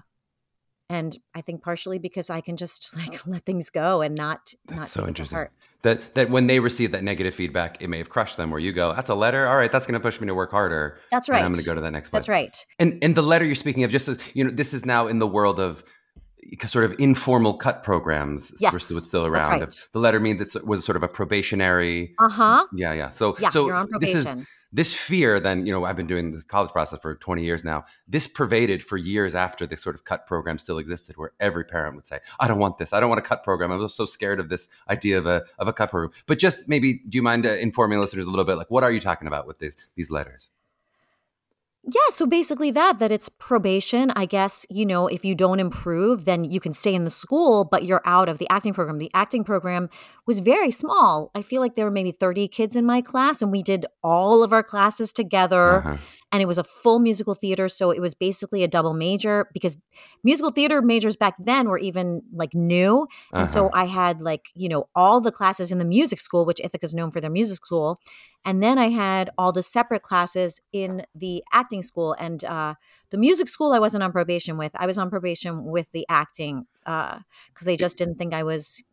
and 0.90 1.18
i 1.34 1.42
think 1.42 1.62
partially 1.62 1.98
because 1.98 2.30
i 2.30 2.42
can 2.42 2.58
just 2.58 2.96
like 2.98 3.26
let 3.26 3.46
things 3.46 3.70
go 3.70 4.02
and 4.02 4.16
not 4.16 4.54
not 4.70 4.86
so 4.86 5.02
take 5.02 5.10
it 5.10 5.16
to 5.16 5.22
interesting. 5.22 5.48
That 5.84 6.16
that 6.16 6.30
when 6.30 6.48
they 6.48 6.62
receive 6.62 6.92
that 6.94 7.04
negative 7.04 7.36
feedback, 7.36 7.82
it 7.82 7.90
may 7.90 7.98
have 7.98 8.10
crushed 8.10 8.38
them. 8.38 8.52
Where 8.52 8.60
you 8.60 8.72
go, 8.72 8.94
that's 8.94 9.10
a 9.10 9.16
letter. 9.16 9.46
All 9.48 9.58
right, 9.58 9.70
that's 9.70 9.86
going 9.86 9.96
to 9.96 10.00
push 10.00 10.20
me 10.22 10.28
to 10.28 10.34
work 10.34 10.50
harder. 10.50 10.98
that's 11.12 11.28
and 11.28 11.34
right 11.34 11.44
I'm 11.44 11.52
going 11.52 11.62
to 11.62 11.70
go 11.70 11.76
to 11.76 11.82
that 11.82 11.92
next 11.92 12.10
place. 12.10 12.22
that's 12.22 12.30
right 12.30 12.66
And 12.80 13.00
and 13.02 13.16
the 13.16 13.22
letter 13.22 13.44
you're 13.44 13.54
speaking 13.56 13.84
of, 13.84 13.92
just 13.92 14.08
as 14.08 14.18
you 14.34 14.46
know, 14.46 14.50
this 14.50 14.74
is 14.74 14.86
now 14.86 15.08
in 15.08 15.20
the 15.20 15.28
world 15.28 15.60
of 15.60 15.84
sort 16.68 16.86
of 16.86 16.96
informal 17.00 17.56
cut 17.56 17.84
programs. 17.84 18.54
Yes, 18.60 18.72
we're 18.74 18.80
still, 18.80 19.00
that's 19.00 19.14
around. 19.14 19.60
right. 19.60 19.88
The 19.92 20.00
letter 20.00 20.22
means 20.22 20.56
it 20.56 20.66
was 20.66 20.86
sort 20.86 20.96
of 20.96 21.04
a 21.04 21.08
probationary. 21.08 22.16
uh-huh 22.20 22.66
Yeah, 22.74 22.94
yeah. 22.94 23.10
So 23.10 23.36
yeah 23.40 23.50
so 23.50 23.68
you're 23.68 23.76
on 23.76 23.90
this 24.00 24.16
is 24.16 24.34
this 24.74 24.94
fear 24.94 25.40
then 25.40 25.66
you 25.66 25.72
know 25.72 25.86
i've 25.86 25.96
been 25.96 26.08
doing 26.08 26.32
the 26.32 26.44
college 26.44 26.72
process 26.72 27.00
for 27.00 27.16
20 27.16 27.44
years 27.44 27.64
now 27.64 27.86
this 28.08 28.28
pervaded 28.28 28.84
for 28.84 28.98
years 28.98 29.36
after 29.36 29.66
this 29.66 29.82
sort 29.82 29.96
of 29.96 30.04
cut 30.04 30.28
program 30.28 30.58
still 30.58 30.78
existed 30.78 31.16
where 31.16 31.32
every 31.40 31.64
parent 31.64 31.96
would 31.96 32.06
say 32.06 32.20
i 32.40 32.48
don't 32.48 32.60
want 32.60 32.74
this. 32.78 32.94
I 32.94 33.00
don't 33.00 33.10
want 33.10 33.20
a 33.20 33.24
cut 33.24 33.44
program. 33.44 33.72
I'm 33.72 33.88
so 33.90 34.06
scared 34.06 34.40
of 34.40 34.50
this 34.50 34.68
idea 34.90 35.18
of 35.18 35.26
a, 35.26 35.44
of 35.60 35.68
a 35.68 35.74
cut 35.74 35.92
program. 35.92 36.12
But 36.26 36.40
just 36.40 36.68
maybe 36.68 37.02
do 37.08 37.18
you 37.18 37.22
mind 37.22 37.46
uh, 37.46 37.50
informing 37.50 38.00
listeners 38.00 38.26
a 38.26 38.30
little 38.30 38.46
bit 38.46 38.56
like 38.56 38.72
what 38.72 38.84
are 38.84 38.92
you 38.92 39.00
talking 39.00 39.28
about 39.28 39.48
with 39.48 39.60
these 39.60 39.76
these 39.96 40.10
letters 40.10 40.50
Yeah, 41.86 42.00
so 42.12 42.26
basically 42.26 42.72
that 42.72 43.00
that 43.00 43.12
it's 43.12 43.28
probation. 43.28 44.12
I 44.16 44.26
guess, 44.26 44.66
you 44.70 44.86
know, 44.86 45.08
if 45.08 45.26
you 45.26 45.36
don't 45.36 45.60
improve, 45.60 46.24
then 46.24 46.46
you 46.46 46.62
can 46.62 46.72
stay 46.72 46.94
in 46.96 47.04
the 47.04 47.10
school, 47.10 47.66
but 47.66 47.84
you're 47.84 48.02
out 48.06 48.30
of 48.30 48.38
the 48.38 48.48
acting 48.50 48.74
program. 48.74 49.00
The 49.00 49.12
acting 49.14 49.44
program 49.44 49.90
was 50.26 50.40
very 50.40 50.72
small. 50.72 51.30
I 51.36 51.42
feel 51.42 51.60
like 51.60 51.76
there 51.76 51.84
were 51.84 51.92
maybe 51.92 52.14
30 52.14 52.48
kids 52.48 52.78
in 52.78 52.86
my 52.86 53.02
class 53.02 53.42
and 53.42 53.52
we 53.52 53.62
did 53.62 53.86
all 54.02 54.44
of 54.44 54.54
our 54.54 54.64
classes 54.64 55.12
together 55.12 55.80
Uh-huh. 55.80 55.98
And 56.34 56.42
it 56.42 56.48
was 56.48 56.58
a 56.58 56.64
full 56.66 57.00
musical 57.00 57.36
theater, 57.36 57.70
so 57.70 57.92
it 57.92 58.02
was 58.02 58.16
basically 58.16 58.64
a 58.64 58.68
double 58.68 58.94
major 58.96 59.48
because 59.54 59.78
musical 60.24 60.52
theater 60.52 60.82
majors 60.82 61.16
back 61.16 61.36
then 61.40 61.70
were 61.70 61.78
even 61.78 62.24
like 62.34 62.54
new. 62.56 63.08
And 63.38 63.50
so 63.52 63.68
Uh-huh. 63.68 63.70
I 63.74 63.86
had 63.86 64.22
like, 64.22 64.48
you 64.56 64.68
know, 64.68 64.90
all 64.96 65.22
the 65.22 65.32
classes 65.32 65.72
in 65.72 65.78
the 65.78 65.86
music 65.86 66.20
school, 66.20 66.46
which 66.46 66.60
Ithaca 66.64 66.86
is 66.86 66.96
known 66.96 67.12
for 67.12 67.22
their 67.22 67.32
music 67.32 67.58
school. 67.58 68.00
And 68.46 68.62
then 68.64 68.78
I 68.78 68.90
had 68.90 69.30
all 69.38 69.52
the 69.54 69.64
separate 69.64 70.02
classes 70.02 70.60
in 70.74 71.06
the 71.16 71.44
acting 71.54 71.84
school. 71.84 72.14
And 72.20 72.44
uh, 72.44 72.74
the 73.12 73.18
music 73.18 73.48
school 73.48 73.72
I 73.74 73.80
wasn't 73.80 74.04
on 74.04 74.12
probation 74.12 74.58
with. 74.58 74.72
I 74.76 74.88
was 74.88 74.98
on 74.98 75.10
probation 75.10 75.66
with 75.66 75.92
the 75.92 76.06
acting 76.10 76.66
because 76.84 77.66
they 77.66 77.78
just 77.78 77.98
didn't 77.98 78.16
think 78.18 78.34
I 78.34 78.44
was 78.44 78.84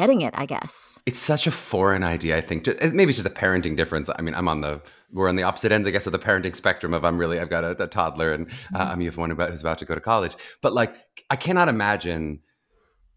getting 0.00 0.20
it, 0.20 0.34
I 0.36 0.46
guess. 0.46 1.00
It's 1.06 1.18
such 1.18 1.46
a 1.46 1.50
foreign 1.50 2.04
idea, 2.04 2.36
I 2.36 2.42
think. 2.42 2.64
Ju- 2.66 2.76
Maybe 2.92 3.10
it's 3.10 3.18
just 3.22 3.26
a 3.34 3.38
parenting 3.44 3.76
difference. 3.76 4.08
I 4.18 4.20
mean, 4.22 4.34
I'm 4.34 4.48
on 4.48 4.60
the 4.60 4.80
we're 5.12 5.28
on 5.28 5.36
the 5.36 5.42
opposite 5.44 5.72
ends, 5.72 5.88
I 5.88 5.90
guess, 5.90 6.06
of 6.06 6.12
the 6.12 6.18
parenting 6.28 6.54
spectrum. 6.54 6.92
Of 6.94 7.04
I'm 7.04 7.18
really 7.18 7.40
I've 7.40 7.50
got 7.50 7.64
a, 7.64 7.70
a 7.82 7.86
toddler, 7.86 8.32
and 8.34 8.42
uh, 8.74 8.84
Mhm. 8.84 8.90
I'm 8.92 9.00
you 9.00 9.08
have 9.10 9.16
one 9.16 9.30
about, 9.30 9.50
who's 9.50 9.62
about 9.62 9.78
to 9.78 9.84
go 9.84 9.94
to 9.94 10.00
college. 10.00 10.34
But 10.60 10.72
like, 10.74 10.92
I 11.30 11.36
cannot 11.36 11.68
imagine, 11.68 12.40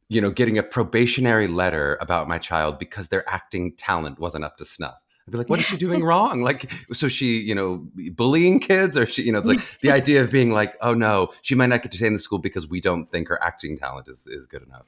you 0.07 0.21
know, 0.21 0.31
getting 0.31 0.57
a 0.57 0.63
probationary 0.63 1.47
letter 1.47 1.97
about 2.01 2.27
my 2.27 2.37
child 2.37 2.79
because 2.79 3.09
their 3.09 3.27
acting 3.29 3.75
talent 3.75 4.17
wasn't 4.19 4.43
up 4.45 4.57
to 4.57 4.65
snuff. 4.65 4.95
I'd 5.27 5.31
be 5.33 5.37
like, 5.37 5.49
what 5.49 5.59
is 5.59 5.65
she 5.65 5.77
doing 5.77 6.03
wrong? 6.03 6.41
Like, 6.49 6.71
so 6.91 7.07
she, 7.07 7.39
you 7.41 7.53
know, 7.53 7.85
bullying 8.15 8.59
kids, 8.59 8.97
or 8.97 9.05
she, 9.05 9.21
you 9.23 9.31
know, 9.31 9.39
it's 9.39 9.47
like 9.47 9.61
the 9.81 9.91
idea 9.91 10.23
of 10.23 10.31
being 10.31 10.51
like, 10.51 10.73
oh 10.81 10.93
no, 10.95 11.29
she 11.43 11.53
might 11.55 11.67
not 11.67 11.83
get 11.83 11.91
to 11.91 11.97
stay 11.97 12.07
in 12.07 12.13
the 12.13 12.19
school 12.27 12.39
because 12.39 12.67
we 12.67 12.79
don't 12.81 13.05
think 13.11 13.27
her 13.27 13.39
acting 13.43 13.77
talent 13.77 14.07
is 14.07 14.25
is 14.25 14.47
good 14.47 14.63
enough. 14.63 14.85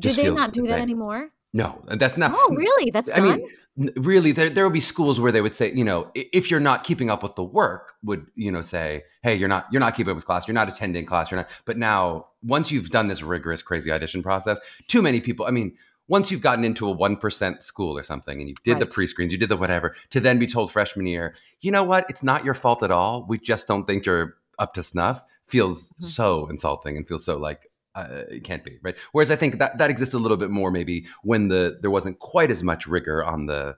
Do 0.00 0.12
they 0.12 0.30
not 0.30 0.52
do 0.52 0.62
that 0.62 0.68
insane. 0.74 0.82
anymore? 0.82 1.30
No, 1.52 1.82
that's 1.86 2.16
not. 2.16 2.32
Oh, 2.34 2.54
really? 2.54 2.90
That's 2.90 3.10
I 3.10 3.16
done. 3.16 3.42
mean, 3.76 3.90
really, 3.96 4.30
there 4.32 4.48
there 4.50 4.62
will 4.64 4.70
be 4.72 4.80
schools 4.80 5.18
where 5.18 5.32
they 5.32 5.40
would 5.40 5.56
say, 5.56 5.72
you 5.72 5.84
know, 5.84 6.10
if 6.14 6.50
you're 6.50 6.60
not 6.60 6.84
keeping 6.84 7.10
up 7.10 7.22
with 7.22 7.34
the 7.34 7.42
work, 7.42 7.94
would 8.04 8.26
you 8.36 8.52
know 8.52 8.62
say, 8.62 9.04
hey, 9.22 9.34
you're 9.34 9.48
not 9.48 9.66
you're 9.72 9.80
not 9.80 9.96
keeping 9.96 10.10
up 10.12 10.16
with 10.16 10.26
class, 10.26 10.46
you're 10.46 10.54
not 10.54 10.68
attending 10.68 11.06
class, 11.06 11.30
you're 11.30 11.38
not. 11.38 11.48
But 11.64 11.76
now, 11.76 12.26
once 12.42 12.70
you've 12.70 12.90
done 12.90 13.08
this 13.08 13.22
rigorous, 13.22 13.62
crazy 13.62 13.90
audition 13.90 14.22
process, 14.22 14.58
too 14.86 15.02
many 15.02 15.20
people. 15.20 15.44
I 15.46 15.50
mean, 15.50 15.74
once 16.06 16.30
you've 16.30 16.40
gotten 16.40 16.64
into 16.64 16.86
a 16.86 16.90
one 16.92 17.16
percent 17.16 17.64
school 17.64 17.98
or 17.98 18.04
something, 18.04 18.38
and 18.40 18.48
you 18.48 18.54
did 18.62 18.78
the 18.78 18.86
pre 18.86 19.08
screens, 19.08 19.32
you 19.32 19.38
did 19.38 19.48
the 19.48 19.56
whatever, 19.56 19.96
to 20.10 20.20
then 20.20 20.38
be 20.38 20.46
told 20.46 20.70
freshman 20.70 21.06
year, 21.06 21.34
you 21.62 21.72
know 21.72 21.82
what, 21.82 22.08
it's 22.08 22.22
not 22.22 22.44
your 22.44 22.54
fault 22.54 22.84
at 22.84 22.92
all. 22.92 23.26
We 23.28 23.38
just 23.38 23.66
don't 23.66 23.86
think 23.86 24.06
you're 24.06 24.36
up 24.58 24.72
to 24.74 24.82
snuff. 24.84 25.24
Feels 25.46 25.90
Mhm. 25.94 26.04
so 26.04 26.46
insulting 26.48 26.96
and 26.96 27.08
feels 27.08 27.24
so 27.24 27.36
like 27.36 27.69
uh, 27.94 28.22
it 28.30 28.44
can't 28.44 28.64
be 28.64 28.78
right. 28.82 28.96
Whereas 29.12 29.30
I 29.30 29.36
think 29.36 29.58
that 29.58 29.78
that 29.78 29.90
exists 29.90 30.14
a 30.14 30.18
little 30.18 30.36
bit 30.36 30.50
more 30.50 30.70
maybe 30.70 31.06
when 31.22 31.48
the 31.48 31.78
there 31.80 31.90
wasn't 31.90 32.18
quite 32.18 32.50
as 32.50 32.62
much 32.62 32.86
rigor 32.86 33.24
on 33.24 33.46
the 33.46 33.76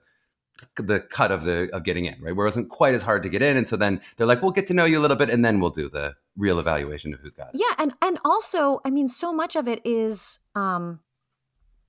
the 0.77 0.99
cut 0.99 1.31
of 1.31 1.43
the 1.43 1.69
of 1.73 1.83
getting 1.83 2.05
in, 2.05 2.21
right? 2.21 2.35
Where 2.35 2.45
it 2.45 2.49
wasn't 2.49 2.69
quite 2.69 2.93
as 2.93 3.01
hard 3.01 3.23
to 3.23 3.29
get 3.29 3.41
in, 3.41 3.57
and 3.57 3.67
so 3.67 3.75
then 3.75 4.01
they're 4.17 4.27
like, 4.27 4.41
"We'll 4.41 4.51
get 4.51 4.67
to 4.67 4.73
know 4.73 4.85
you 4.85 4.99
a 4.99 5.01
little 5.01 5.17
bit, 5.17 5.29
and 5.29 5.43
then 5.43 5.59
we'll 5.59 5.71
do 5.71 5.89
the 5.89 6.13
real 6.37 6.59
evaluation 6.59 7.13
of 7.13 7.19
who's 7.21 7.33
got 7.33 7.53
it." 7.53 7.59
Yeah, 7.59 7.73
and 7.77 7.93
and 8.01 8.19
also, 8.23 8.79
I 8.85 8.91
mean, 8.91 9.09
so 9.09 9.33
much 9.33 9.55
of 9.55 9.67
it 9.67 9.81
is 9.83 10.39
um 10.55 10.99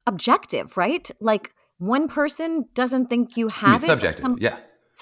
objective, 0.06 0.76
right? 0.76 1.10
Like 1.20 1.52
one 1.78 2.08
person 2.08 2.66
doesn't 2.74 3.06
think 3.10 3.36
you 3.36 3.48
have 3.48 3.82
it. 3.82 3.86
subjective, 3.86 4.22
some- 4.22 4.38
yeah, 4.40 4.56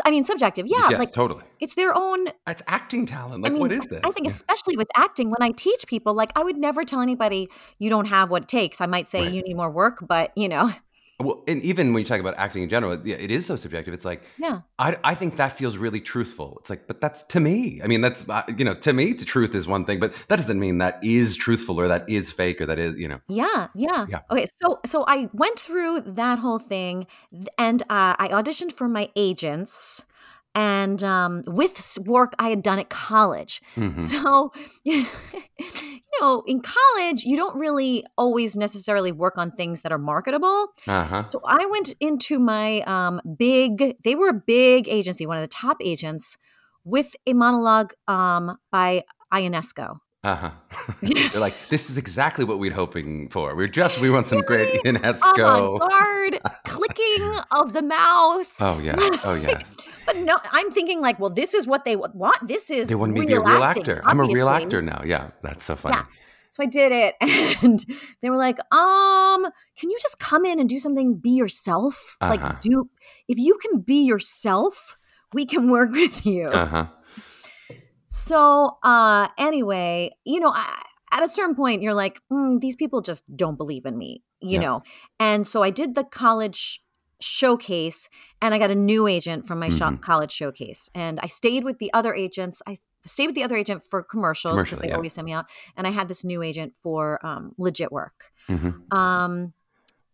I 0.04 0.10
mean, 0.10 0.24
subjective. 0.24 0.66
Yeah, 0.66 0.88
yes, 0.90 0.98
like 0.98 1.12
totally. 1.12 1.44
it's 1.60 1.74
their 1.74 1.94
own. 1.96 2.28
It's 2.46 2.62
acting 2.66 3.04
talent. 3.06 3.42
Like, 3.42 3.50
I 3.50 3.52
mean, 3.52 3.60
what 3.60 3.72
is 3.72 3.86
this? 3.86 4.00
I 4.04 4.10
think, 4.10 4.26
especially 4.26 4.76
with 4.76 4.88
acting, 4.96 5.28
when 5.28 5.42
I 5.42 5.50
teach 5.50 5.86
people, 5.86 6.14
like 6.14 6.32
I 6.34 6.42
would 6.42 6.56
never 6.56 6.84
tell 6.84 7.00
anybody 7.00 7.48
you 7.78 7.90
don't 7.90 8.06
have 8.06 8.30
what 8.30 8.42
it 8.44 8.48
takes. 8.48 8.80
I 8.80 8.86
might 8.86 9.08
say 9.08 9.22
Right. 9.22 9.32
you 9.32 9.42
need 9.42 9.54
more 9.56 9.70
work, 9.70 9.98
but 10.06 10.32
you 10.36 10.48
know, 10.48 10.72
Well, 11.22 11.42
and 11.46 11.62
even 11.62 11.92
when 11.92 12.02
you 12.02 12.06
talk 12.06 12.20
about 12.20 12.34
acting 12.36 12.62
in 12.62 12.68
general, 12.68 13.00
yeah, 13.06 13.16
it 13.16 13.30
is 13.30 13.46
so 13.46 13.56
subjective. 13.56 13.94
It's 13.94 14.04
like 14.04 14.22
yeah, 14.38 14.60
I, 14.78 14.96
I 15.04 15.14
think 15.14 15.36
that 15.36 15.56
feels 15.56 15.76
really 15.76 16.00
truthful. 16.00 16.58
It's 16.60 16.70
like, 16.70 16.86
but 16.86 17.00
that's 17.00 17.22
to 17.24 17.40
me. 17.40 17.80
I 17.82 17.86
mean, 17.86 18.00
that's 18.00 18.28
uh, 18.28 18.42
you 18.56 18.64
know, 18.64 18.74
to 18.74 18.92
me, 18.92 19.12
the 19.12 19.24
truth 19.24 19.54
is 19.54 19.66
one 19.66 19.84
thing, 19.84 20.00
but 20.00 20.12
that 20.28 20.36
doesn't 20.36 20.58
mean 20.58 20.78
that 20.78 20.98
is 21.02 21.36
truthful 21.36 21.80
or 21.80 21.88
that 21.88 22.08
is 22.08 22.30
fake 22.30 22.60
or 22.60 22.66
that 22.66 22.78
is 22.78 22.96
you 22.96 23.08
know. 23.08 23.20
yeah, 23.28 23.68
yeah. 23.74 24.06
Yeah. 24.08 24.20
Okay, 24.30 24.46
so 24.60 24.80
so 24.84 25.04
I 25.06 25.28
went 25.32 25.58
through 25.58 26.00
that 26.02 26.38
whole 26.38 26.58
thing, 26.58 27.06
and 27.58 27.82
uh, 27.82 28.14
I 28.18 28.28
auditioned 28.32 28.72
for 28.72 28.88
my 28.88 29.10
agents. 29.16 30.04
And 30.54 31.02
um, 31.02 31.42
with 31.46 31.96
work 32.04 32.34
I 32.38 32.50
had 32.50 32.62
done 32.62 32.78
at 32.78 32.90
college, 32.90 33.62
Mhm. 33.76 33.98
So, 33.98 34.52
you 34.84 35.06
know, 36.20 36.42
in 36.46 36.60
college, 36.60 37.24
you 37.24 37.36
don't 37.36 37.56
really 37.58 38.04
always 38.18 38.56
necessarily 38.56 39.12
work 39.12 39.38
on 39.38 39.50
things 39.50 39.80
that 39.82 39.92
are 39.92 39.98
marketable. 39.98 40.68
Uh 40.86 41.04
huh. 41.04 41.24
So 41.24 41.40
I 41.46 41.64
went 41.66 41.94
into 42.00 42.38
my 42.38 42.80
um, 42.82 43.20
big, 43.38 43.96
they 44.04 44.14
were 44.14 44.28
a 44.28 44.34
big 44.46 44.88
agency, 44.88 45.26
one 45.26 45.36
of 45.38 45.42
the 45.42 45.48
top 45.48 45.78
agents, 45.82 46.36
with 46.84 47.14
a 47.26 47.32
monologue 47.32 47.92
um, 48.08 48.58
by 48.70 49.04
Ionesco. 49.32 49.98
Uh 50.24 50.36
huh. 50.36 50.50
They're 51.02 51.40
like, 51.40 51.54
this 51.68 51.90
is 51.90 51.98
exactly 51.98 52.44
what 52.44 52.58
we're 52.58 52.72
hoping 52.72 53.28
for. 53.30 53.56
We're 53.56 53.66
just 53.68 53.98
we 54.00 54.10
want 54.10 54.26
some 54.26 54.40
great 54.42 54.68
Avant 54.84 55.02
Ionesco. 55.02 55.78
garde, 55.80 56.40
clicking 56.66 57.38
of 57.50 57.72
the 57.72 57.82
mouth. 57.82 58.54
Oh 58.60 58.78
yes. 58.78 58.98
Oh 59.24 59.34
yes. 59.34 59.76
No, 60.16 60.38
I'm 60.52 60.70
thinking 60.70 61.00
like, 61.00 61.18
well, 61.18 61.30
this 61.30 61.54
is 61.54 61.66
what 61.66 61.84
they 61.84 61.96
want. 61.96 62.46
This 62.46 62.70
is 62.70 62.88
They 62.88 62.94
wanted 62.94 63.14
me 63.14 63.20
to 63.22 63.26
be 63.26 63.34
a 63.34 63.40
real 63.40 63.62
acting, 63.62 63.82
actor. 63.82 64.02
I'm 64.04 64.20
a 64.20 64.24
real 64.24 64.48
actor 64.48 64.82
now. 64.82 65.02
Yeah, 65.04 65.30
that's 65.42 65.64
so 65.64 65.76
funny. 65.76 65.96
Yeah. 65.96 66.04
So 66.50 66.62
I 66.62 66.66
did 66.66 66.92
it 66.92 67.14
and 67.62 67.82
they 68.20 68.28
were 68.28 68.36
like, 68.36 68.58
um, 68.74 69.46
can 69.78 69.88
you 69.90 69.98
just 70.02 70.18
come 70.18 70.44
in 70.44 70.60
and 70.60 70.68
do 70.68 70.78
something, 70.78 71.14
be 71.14 71.30
yourself? 71.30 72.18
Uh-huh. 72.20 72.34
Like 72.36 72.60
do 72.60 72.90
if 73.26 73.38
you 73.38 73.56
can 73.56 73.80
be 73.80 74.04
yourself, 74.04 74.98
we 75.32 75.46
can 75.46 75.70
work 75.70 75.90
with 76.02 76.26
you. 76.26 76.46
Uh 76.48 76.66
huh. 76.66 76.86
So 78.06 78.76
uh 78.82 79.28
anyway, 79.38 80.10
you 80.24 80.40
know, 80.40 80.50
I, 80.54 80.82
at 81.10 81.22
a 81.22 81.28
certain 81.28 81.54
point 81.54 81.82
you're 81.82 81.94
like, 81.94 82.20
mm, 82.30 82.60
these 82.60 82.76
people 82.76 83.00
just 83.00 83.24
don't 83.34 83.56
believe 83.56 83.86
in 83.86 83.96
me, 83.96 84.22
you 84.40 84.58
Yeah. 84.58 84.60
know. 84.60 84.82
And 85.18 85.46
so 85.46 85.62
I 85.62 85.70
did 85.70 85.94
the 85.94 86.04
college 86.04 86.82
showcase 87.22 88.08
and 88.40 88.52
I 88.54 88.58
got 88.58 88.70
a 88.70 88.74
new 88.74 89.06
agent 89.06 89.46
from 89.46 89.58
my 89.58 89.68
sho- 89.68 89.86
Mhm. 89.90 90.00
college 90.02 90.32
showcase 90.32 90.90
and 90.94 91.18
I 91.22 91.26
stayed 91.26 91.64
with 91.64 91.78
the 91.78 91.92
other 91.92 92.14
agents. 92.14 92.60
I 92.66 92.78
stayed 93.06 93.26
with 93.26 93.34
the 93.34 93.42
other 93.44 93.56
agent 93.56 93.82
for 93.82 94.02
commercials 94.02 94.62
because 94.62 94.78
they 94.80 94.88
yeah. 94.88 94.96
always 94.96 95.12
send 95.12 95.24
me 95.26 95.32
out 95.32 95.46
and 95.76 95.86
I 95.86 95.90
had 95.90 96.08
this 96.08 96.24
new 96.24 96.42
agent 96.42 96.74
for 96.82 97.24
um, 97.26 97.52
legit 97.58 97.90
work. 97.92 98.30
hmm 98.48 98.70
Um 98.90 99.52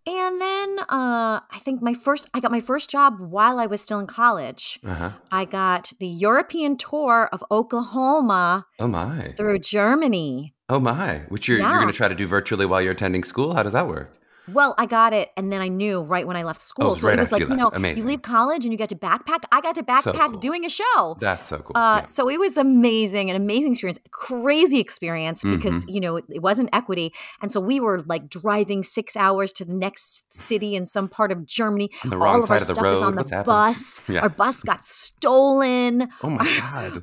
and 0.06 0.40
then 0.40 0.78
uh 0.88 1.40
I 1.50 1.58
think 1.60 1.82
my 1.82 1.92
first 1.92 2.28
I 2.32 2.40
got 2.40 2.50
my 2.50 2.60
first 2.60 2.88
job 2.88 3.16
while 3.20 3.58
I 3.58 3.66
was 3.66 3.82
still 3.82 3.98
in 3.98 4.06
college. 4.06 4.78
Uh 4.86 4.94
huh. 4.94 5.10
I 5.30 5.44
got 5.44 5.92
the 6.00 6.06
European 6.08 6.76
tour 6.78 7.28
of 7.30 7.44
Oklahoma 7.50 8.64
Oh 8.78 8.86
my. 8.88 9.34
through 9.36 9.58
Germany. 9.58 10.54
Oh 10.70 10.80
my. 10.80 11.18
Which 11.28 11.46
you're 11.48 11.58
you're 11.58 11.68
going 11.80 11.88
to 11.88 11.92
try 11.92 12.08
to 12.08 12.14
do 12.14 12.26
virtually 12.26 12.64
while 12.66 12.80
you're 12.80 12.92
attending 12.92 13.22
school? 13.24 13.54
How 13.54 13.62
does 13.62 13.72
that 13.74 13.86
work? 13.88 14.14
Well, 14.52 14.74
I 14.78 14.86
got 14.86 15.12
it, 15.12 15.30
and 15.36 15.52
then 15.52 15.60
I 15.60 15.68
knew 15.68 16.00
right 16.02 16.26
when 16.26 16.36
I 16.36 16.42
left 16.42 16.60
school. 16.60 16.88
Oh, 16.88 16.92
it 16.92 16.98
so 16.98 17.08
right 17.08 17.16
it 17.18 17.20
was 17.20 17.32
like 17.32 17.40
you 17.42 17.48
you 17.48 17.56
know. 17.56 17.70
Amazing. 17.72 17.98
you 18.04 18.08
leave 18.08 18.22
college 18.22 18.64
and 18.64 18.72
you 18.72 18.78
get 18.78 18.88
to 18.90 18.96
backpack. 18.96 19.44
I 19.52 19.60
got 19.60 19.74
to 19.76 19.84
So 20.02 20.12
backpack 20.12 20.30
cool. 20.32 20.38
doing 20.40 20.64
a 20.64 20.68
show. 20.68 21.16
That's 21.20 21.48
so 21.48 21.58
cool. 21.58 21.76
Uh, 21.76 21.98
Yeah. 21.98 22.04
So 22.06 22.28
it 22.30 22.38
was 22.40 22.56
amazing, 22.56 23.30
an 23.30 23.36
amazing 23.36 23.72
experience, 23.72 23.98
crazy 24.10 24.78
experience 24.80 25.42
because 25.42 25.84
Mm-hmm. 25.84 25.90
you 25.94 26.00
know 26.00 26.16
it, 26.16 26.24
it 26.30 26.42
wasn't 26.42 26.70
equity, 26.72 27.12
and 27.42 27.52
so 27.52 27.60
we 27.60 27.80
were 27.80 28.00
like 28.06 28.28
driving 28.28 28.82
six 28.82 29.16
hours 29.16 29.52
to 29.54 29.64
the 29.64 29.74
next 29.74 30.32
city 30.34 30.74
in 30.76 30.86
some 30.86 31.08
part 31.08 31.30
of 31.32 31.44
Germany. 31.46 31.90
On 32.04 32.10
the 32.10 32.16
All 32.16 32.22
wrong 32.22 32.42
of 32.42 32.50
our 32.50 32.56
of 32.56 32.66
the 32.66 32.74
stuff 32.74 32.78
is 32.86 33.00
road. 33.00 33.02
on 33.06 33.16
What's 33.16 33.30
the 33.30 33.36
happening? 33.36 33.54
bus. 33.54 34.00
Yeah. 34.08 34.20
Our 34.22 34.28
bus 34.30 34.62
got 34.62 34.84
stolen. 34.84 36.08
Oh 36.22 36.30
my 36.30 36.44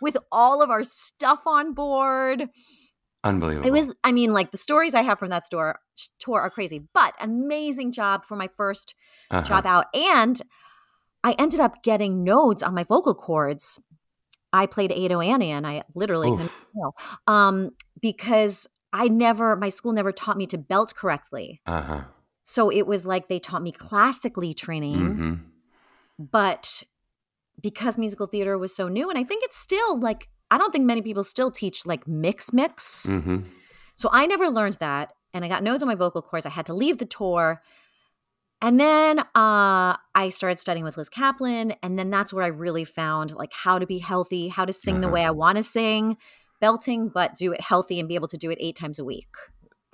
with 0.00 0.16
all 0.32 0.62
of 0.62 0.70
our 0.70 0.82
stuff 0.84 1.40
on 1.46 1.74
board. 1.74 2.48
Unbelievable. 3.22 3.68
It 3.68 3.72
was, 3.72 3.94
I 4.02 4.12
mean, 4.12 4.32
like 4.32 4.50
the 4.50 4.56
stories 4.56 4.94
I 4.94 5.02
have 5.02 5.18
from 5.18 5.28
that 5.30 5.44
store 5.44 5.80
tour 6.18 6.40
are 6.40 6.50
crazy, 6.50 6.82
but 6.94 7.14
amazing 7.20 7.92
job 7.92 8.24
for 8.24 8.36
my 8.36 8.48
first 8.56 8.94
Uh-huh. 9.30 9.46
job 9.46 9.66
out. 9.66 9.86
And 9.94 10.40
I 11.22 11.34
ended 11.38 11.60
up 11.60 11.82
getting 11.82 12.24
nodes 12.24 12.62
on 12.62 12.74
my 12.74 12.82
vocal 12.84 13.14
cords. 13.14 13.78
I 14.52 14.66
played 14.66 14.90
Ado 14.90 15.20
Annie 15.20 15.50
and 15.50 15.66
I 15.66 15.84
literally 15.94 16.30
couldn't 16.30 16.52
know. 16.74 16.92
Um, 17.26 17.70
because 18.00 18.66
I 18.92 19.08
never, 19.08 19.54
my 19.54 19.68
school 19.68 19.92
never 19.92 20.12
taught 20.12 20.36
me 20.36 20.46
to 20.48 20.58
belt 20.58 20.94
correctly. 20.96 21.60
Uh-huh. 21.66 22.04
So 22.42 22.70
it 22.70 22.86
was 22.86 23.04
like 23.06 23.28
they 23.28 23.38
taught 23.38 23.62
me 23.62 23.70
classically 23.72 24.54
training, 24.54 25.16
hmm 25.16 25.34
but 26.18 26.82
because 27.62 27.96
musical 27.96 28.26
theater 28.26 28.58
was 28.58 28.74
so 28.74 28.88
new, 28.88 29.08
and 29.08 29.18
I 29.18 29.24
think 29.24 29.44
it's 29.44 29.58
still 29.58 29.98
like, 29.98 30.28
I 30.50 30.58
don't 30.58 30.72
think 30.72 30.84
many 30.84 31.02
people 31.02 31.24
still 31.24 31.50
teach 31.50 31.86
like 31.86 32.06
mix 32.08 32.52
mix. 32.52 33.06
hmm 33.06 33.38
So 33.94 34.08
I 34.12 34.26
never 34.26 34.48
learned 34.48 34.78
that. 34.80 35.12
And 35.32 35.44
I 35.44 35.48
got 35.48 35.62
nodes 35.62 35.82
on 35.82 35.88
my 35.88 35.94
vocal 35.94 36.22
cords. 36.22 36.44
I 36.46 36.50
had 36.50 36.66
to 36.66 36.74
leave 36.74 36.98
the 36.98 37.06
tour. 37.06 37.60
And 38.62 38.78
then 38.78 39.20
uh, 39.20 39.96
I 40.14 40.28
started 40.30 40.58
studying 40.60 40.84
with 40.84 40.96
Liz 40.96 41.08
Caplan. 41.08 41.76
And 41.82 41.98
then 41.98 42.10
that's 42.10 42.32
where 42.32 42.44
I 42.44 42.48
really 42.48 42.84
found 42.84 43.32
like 43.34 43.52
how 43.52 43.78
to 43.78 43.86
be 43.86 43.98
healthy, 43.98 44.48
how 44.48 44.64
to 44.64 44.72
sing 44.72 45.00
the 45.00 45.06
Uh-huh. 45.06 45.14
way 45.14 45.24
I 45.24 45.30
want 45.30 45.56
to 45.56 45.62
sing, 45.62 46.16
belting, 46.60 47.08
but 47.08 47.36
do 47.36 47.52
it 47.52 47.60
healthy 47.60 47.98
and 48.00 48.08
be 48.08 48.16
able 48.16 48.28
to 48.28 48.36
do 48.36 48.50
it 48.50 48.58
eight 48.60 48.76
times 48.76 48.98
a 48.98 49.04
week. 49.04 49.28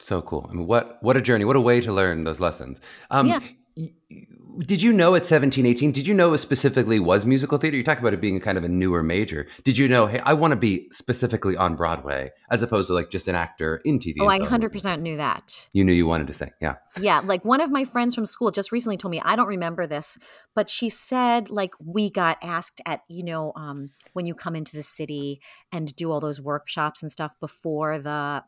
So 0.00 0.20
cool. 0.22 0.46
I 0.50 0.54
mean, 0.54 0.66
what 0.66 0.98
what 1.02 1.16
a 1.16 1.20
journey. 1.20 1.44
What 1.44 1.56
a 1.56 1.60
way 1.60 1.80
to 1.80 1.92
learn 1.92 2.24
those 2.24 2.40
lessons. 2.40 2.80
Um, 3.10 3.28
Yeah. 3.28 3.40
Did 3.76 4.80
you 4.80 4.90
know 4.90 5.14
at 5.14 5.26
17, 5.26 5.66
18, 5.66 5.92
did 5.92 6.06
you 6.06 6.14
know 6.14 6.32
it 6.32 6.38
specifically 6.38 6.98
was 6.98 7.26
musical 7.26 7.58
theater? 7.58 7.76
You 7.76 7.82
talk 7.82 7.98
about 7.98 8.14
it 8.14 8.22
being 8.22 8.40
kind 8.40 8.56
of 8.56 8.64
a 8.64 8.68
newer 8.68 9.02
major. 9.02 9.46
Did 9.64 9.76
you 9.76 9.86
know, 9.86 10.06
hey, 10.06 10.18
I 10.20 10.32
want 10.32 10.52
to 10.52 10.56
be 10.56 10.88
specifically 10.92 11.58
on 11.58 11.76
Broadway 11.76 12.30
as 12.50 12.62
opposed 12.62 12.88
to 12.88 12.94
like 12.94 13.10
just 13.10 13.28
an 13.28 13.34
actor 13.34 13.82
in 13.84 13.98
TV? 13.98 14.14
Oh, 14.20 14.28
I 14.28 14.38
100% 14.38 15.02
knew 15.02 15.18
that. 15.18 15.68
You 15.72 15.84
knew 15.84 15.92
you 15.92 16.06
wanted 16.06 16.26
to 16.28 16.32
sing. 16.32 16.52
Yeah. 16.62 16.76
Yeah, 16.98 17.20
like 17.22 17.44
one 17.44 17.60
of 17.60 17.70
my 17.70 17.84
friends 17.84 18.14
from 18.14 18.24
school 18.24 18.50
just 18.50 18.72
recently 18.72 18.96
told 18.96 19.10
me, 19.10 19.20
I 19.22 19.36
don't 19.36 19.48
remember 19.48 19.86
this, 19.86 20.16
but 20.54 20.70
she 20.70 20.88
said 20.88 21.50
like 21.50 21.72
we 21.78 22.08
got 22.08 22.38
asked 22.42 22.80
at, 22.86 23.02
you 23.08 23.24
know, 23.24 23.52
um, 23.56 23.90
when 24.14 24.24
you 24.24 24.34
come 24.34 24.56
into 24.56 24.74
the 24.74 24.82
city 24.82 25.42
and 25.70 25.94
do 25.96 26.10
all 26.10 26.20
those 26.20 26.40
workshops 26.40 27.02
and 27.02 27.12
stuff 27.12 27.34
before 27.40 27.98
the 27.98 28.42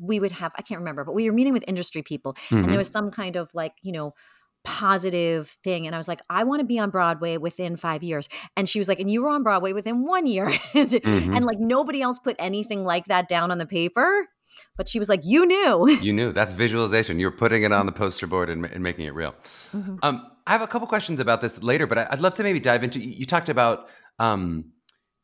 we 0.00 0.20
would 0.20 0.32
have 0.32 0.52
I 0.56 0.62
can't 0.62 0.80
remember, 0.80 1.04
but 1.04 1.14
we 1.14 1.28
were 1.30 1.34
meeting 1.34 1.52
with 1.52 1.64
industry 1.66 2.02
people 2.02 2.36
and 2.50 2.64
Mhm. 2.66 2.68
there 2.70 2.78
was 2.78 2.88
some 2.88 3.10
kind 3.10 3.36
of 3.36 3.54
like, 3.54 3.72
you 3.82 3.92
know, 3.92 4.14
positive 4.64 5.56
thing 5.62 5.86
and 5.86 5.94
I 5.94 5.98
was 5.98 6.08
like, 6.08 6.20
I 6.28 6.42
want 6.44 6.60
to 6.60 6.66
be 6.66 6.78
on 6.78 6.90
Broadway 6.90 7.36
within 7.36 7.76
5 7.76 8.02
years. 8.02 8.28
And 8.56 8.68
she 8.68 8.78
was 8.80 8.88
like, 8.88 8.98
and 9.00 9.08
you 9.10 9.22
were 9.22 9.28
on 9.28 9.42
Broadway 9.44 9.72
within 9.72 10.04
1 10.04 10.26
year. 10.26 10.46
and, 10.74 10.90
Mhm. 10.90 11.36
and 11.36 11.44
like 11.44 11.58
nobody 11.60 12.02
else 12.02 12.18
put 12.18 12.34
anything 12.38 12.84
like 12.84 13.06
that 13.06 13.28
down 13.28 13.50
on 13.52 13.58
the 13.58 13.66
paper, 13.66 14.26
but 14.76 14.88
she 14.88 14.98
was 14.98 15.08
like, 15.08 15.20
you 15.24 15.46
knew. 15.46 15.86
You 16.02 16.12
knew. 16.12 16.32
That's 16.32 16.52
visualization. 16.52 17.20
You're 17.20 17.30
putting 17.30 17.62
it 17.62 17.72
on 17.72 17.86
the 17.86 17.92
poster 17.92 18.26
board 18.26 18.50
and, 18.50 18.64
and 18.66 18.82
making 18.82 19.06
it 19.06 19.14
real. 19.14 19.34
Mhm. 19.74 19.98
Um, 20.02 20.26
I 20.48 20.52
have 20.52 20.62
a 20.62 20.66
couple 20.66 20.86
questions 20.88 21.20
about 21.20 21.40
this 21.40 21.62
later, 21.62 21.86
but 21.86 21.98
I'd 22.12 22.20
love 22.20 22.34
to 22.34 22.42
maybe 22.42 22.60
dive 22.60 22.82
into. 22.84 22.98
You 23.00 23.24
talked 23.26 23.48
about 23.48 23.88
um, 24.18 24.72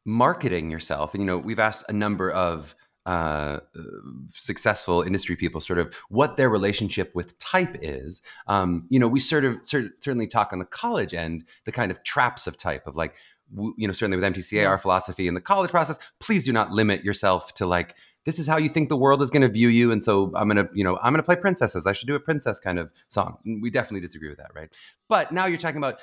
marketing 0.05 0.71
yourself, 0.71 1.15
and 1.15 1.23
you 1.23 1.27
know 1.27 1.39
we've 1.39 1.59
asked 1.61 1.85
a 1.89 1.93
number 1.93 2.31
of 2.31 2.75
uh, 3.07 3.61
successful 4.33 5.03
industry 5.03 5.35
people 5.35 5.61
sort 5.61 5.79
of 5.79 5.93
what 6.09 6.37
their 6.37 6.49
relationship 6.49 7.13
with 7.15 7.37
type 7.39 7.77
is. 7.83 8.23
Um, 8.47 8.87
you 8.91 8.99
know, 8.99 9.09
we 9.09 9.21
sort 9.21 9.45
of 9.45 9.59
cer- 9.63 9.91
certainly 10.01 10.29
talk 10.29 10.53
on 10.53 10.59
the 10.59 10.65
college 10.65 11.15
end 11.15 11.45
the 11.65 11.73
kind 11.73 11.91
of 11.91 12.03
traps 12.05 12.47
of 12.47 12.57
type 12.57 12.87
of 12.87 12.97
like 12.97 13.15
you 13.77 13.87
know 13.87 13.93
certainly 13.93 14.17
with 14.17 14.33
MTCA 14.33 14.67
our 14.67 14.79
philosophy 14.79 15.27
in 15.27 15.35
the 15.35 15.41
college 15.41 15.71
process. 15.71 15.99
Please 16.21 16.45
do 16.45 16.53
not 16.53 16.71
limit 16.71 17.05
yourself 17.05 17.53
to 17.55 17.67
like 17.67 17.97
this 18.25 18.39
is 18.39 18.47
how 18.47 18.57
you 18.57 18.69
think 18.69 18.89
the 18.89 18.97
world 18.97 19.21
is 19.21 19.31
going 19.31 19.43
to 19.43 19.49
view 19.49 19.69
you, 19.69 19.91
and 19.91 20.03
so 20.03 20.33
I'm 20.35 20.49
gonna 20.49 20.69
you 20.73 20.85
know 20.85 20.99
I'm 21.03 21.13
gonna 21.13 21.23
play 21.23 21.37
princesses. 21.37 21.87
I 21.87 21.93
should 21.93 22.09
do 22.09 22.15
a 22.15 22.21
princess 22.21 22.61
kind 22.61 22.79
of 22.79 22.91
song. 23.09 23.39
We 23.45 23.71
definitely 23.71 24.01
disagree 24.01 24.29
with 24.29 24.39
that, 24.39 24.53
right? 24.55 24.71
But 25.09 25.33
now 25.33 25.47
you're 25.47 25.59
talking 25.59 25.79
about 25.79 25.99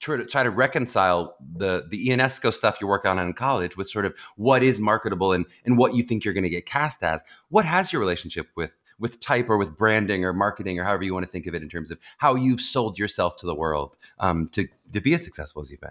try 0.00 0.16
to 0.16 0.24
try 0.24 0.42
to 0.42 0.50
reconcile 0.50 1.36
the 1.40 1.86
the 1.88 2.08
Ionesco 2.08 2.52
stuff 2.52 2.78
you're 2.80 2.90
working 2.90 3.10
on 3.10 3.18
in 3.18 3.32
college 3.32 3.76
with 3.76 3.88
sort 3.88 4.04
of 4.04 4.14
what 4.36 4.62
is 4.62 4.80
marketable 4.80 5.32
and 5.32 5.46
and 5.64 5.76
what 5.76 5.94
you 5.94 6.02
think 6.02 6.24
you're 6.24 6.34
going 6.34 6.44
to 6.44 6.50
get 6.50 6.66
cast 6.66 7.02
as. 7.02 7.24
What 7.48 7.64
has 7.64 7.92
your 7.92 8.00
relationship 8.00 8.48
with 8.56 8.76
with 8.98 9.20
type 9.20 9.48
or 9.48 9.56
with 9.56 9.76
branding 9.76 10.24
or 10.24 10.32
marketing 10.32 10.78
or 10.78 10.84
however 10.84 11.04
you 11.04 11.14
want 11.14 11.24
to 11.24 11.30
think 11.30 11.46
of 11.46 11.54
it 11.54 11.62
in 11.62 11.68
terms 11.68 11.90
of 11.90 11.98
how 12.18 12.34
you've 12.34 12.60
sold 12.60 12.98
yourself 12.98 13.36
to 13.38 13.46
the 13.46 13.54
world 13.54 13.96
um, 14.18 14.48
to 14.50 14.68
to 14.92 15.00
be 15.00 15.14
as 15.14 15.24
successful 15.24 15.62
as 15.62 15.70
you've 15.70 15.80
been? 15.80 15.90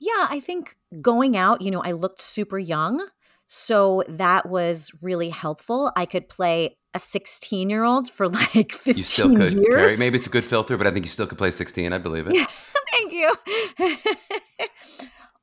Yeah, 0.00 0.26
I 0.30 0.40
think 0.40 0.76
going 1.00 1.36
out, 1.36 1.60
you 1.60 1.70
know, 1.70 1.82
I 1.82 1.92
looked 1.92 2.20
super 2.20 2.58
young. 2.58 3.06
So 3.46 4.04
that 4.08 4.48
was 4.48 4.92
really 5.00 5.30
helpful. 5.30 5.90
I 5.96 6.04
could 6.06 6.28
play 6.28 6.76
a 6.94 6.98
16 6.98 7.70
year 7.70 7.84
old 7.84 8.10
for 8.10 8.28
like 8.28 8.72
15 8.72 8.96
you 8.96 9.04
still 9.04 9.36
could, 9.36 9.54
years. 9.54 9.92
Kerry. 9.92 9.96
Maybe 9.98 10.18
it's 10.18 10.26
a 10.26 10.30
good 10.30 10.44
filter, 10.44 10.76
but 10.76 10.86
I 10.86 10.90
think 10.90 11.04
you 11.04 11.10
still 11.10 11.26
could 11.26 11.38
play 11.38 11.50
16. 11.50 11.92
I 11.92 11.98
believe 11.98 12.26
it. 12.28 12.48
Thank 12.92 13.12
you. 13.12 13.36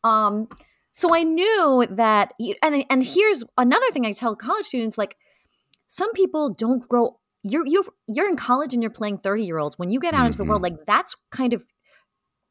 um, 0.10 0.48
so 0.92 1.14
I 1.14 1.24
knew 1.24 1.86
that, 1.90 2.34
and 2.62 2.86
and 2.90 3.04
here's 3.04 3.44
another 3.58 3.90
thing 3.92 4.06
I 4.06 4.14
tell 4.14 4.36
college 4.36 4.66
students: 4.66 4.98
like, 4.98 5.18
some 5.88 6.14
people 6.14 6.54
don't 6.54 6.88
grow. 6.88 7.20
You're 7.44 7.66
you 7.68 7.86
you're 8.08 8.30
in 8.30 8.38
college 8.38 8.74
and 8.74 8.82
you're 8.82 8.92
playing 8.92 9.18
30 9.20 9.44
year 9.44 9.58
olds. 9.58 9.78
When 9.78 9.90
you 9.90 10.00
get 10.00 10.14
out 10.14 10.20
mm-hmm. 10.20 10.26
into 10.28 10.38
the 10.38 10.46
world, 10.46 10.64
mm-hmm. 10.64 10.78
like 10.78 10.86
that's 10.88 11.16
kind 11.32 11.54
of 11.54 11.64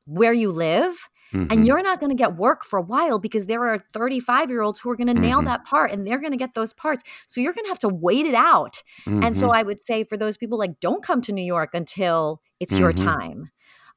where 0.06 0.32
you 0.32 0.52
live. 0.52 1.08
Mm-hmm. 1.33 1.50
And 1.50 1.66
you're 1.66 1.83
not 1.83 2.00
going 2.00 2.11
to 2.11 2.16
get 2.16 2.37
work 2.37 2.64
for 2.64 2.78
a 2.78 2.83
while 2.83 3.19
because 3.19 3.47
there 3.47 3.64
are 3.64 3.78
35 3.93 4.50
year 4.50 4.62
olds 4.62 4.81
who 4.81 4.90
are 4.90 4.97
going 4.97 5.09
to 5.09 5.14
mm-hmm. 5.14 5.23
nail 5.23 5.43
that 5.43 5.64
part 5.64 5.90
and 5.90 6.07
they're 6.07 6.21
going 6.21 6.33
to 6.33 6.38
get 6.38 6.54
those 6.54 6.73
parts. 6.73 7.02
So 7.26 7.40
you're 7.40 7.52
going 7.52 7.64
to 7.64 7.71
have 7.71 7.78
to 7.81 7.88
wait 7.88 8.26
it 8.26 8.35
out. 8.35 8.83
Mm-hmm. 9.07 9.25
And 9.25 9.38
so 9.38 9.47
mm-hmm. 9.47 9.57
I 9.57 9.62
would 9.62 9.83
say 9.83 10.04
for 10.04 10.16
those 10.16 10.37
people, 10.37 10.59
like, 10.59 10.81
don't 10.81 11.02
come 11.02 11.21
to 11.23 11.33
New 11.33 11.45
York 11.45 11.71
until 11.75 12.40
it's 12.61 12.78
your 12.78 12.93
mm-hmm. 12.93 13.07
time. 13.07 13.50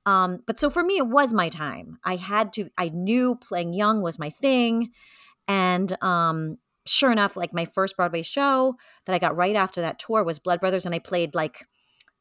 Um, 0.05 0.43
but 0.47 0.57
so 0.57 0.69
for 0.69 0.83
me, 0.83 0.97
it 0.97 1.07
was 1.07 1.33
my 1.33 1.49
time. 1.49 1.99
I 2.03 2.15
had 2.15 2.53
to, 2.53 2.69
I 2.77 2.89
knew 2.89 3.35
playing 3.35 3.73
young 3.73 4.01
was 4.01 4.17
my 4.17 4.29
thing. 4.29 4.91
And 5.49 6.01
um, 6.01 6.57
sure 6.85 7.11
enough, 7.11 7.35
like 7.35 7.53
my 7.53 7.65
first 7.65 7.97
Broadway 7.97 8.21
show 8.21 8.77
that 9.05 9.13
I 9.13 9.19
got 9.19 9.35
right 9.35 9.55
after 9.55 9.81
that 9.81 9.99
tour 9.99 10.23
was 10.23 10.39
Blood 10.39 10.61
Brothers. 10.61 10.85
And 10.85 10.95
I 10.95 10.99
played 10.99 11.35
like 11.35 11.65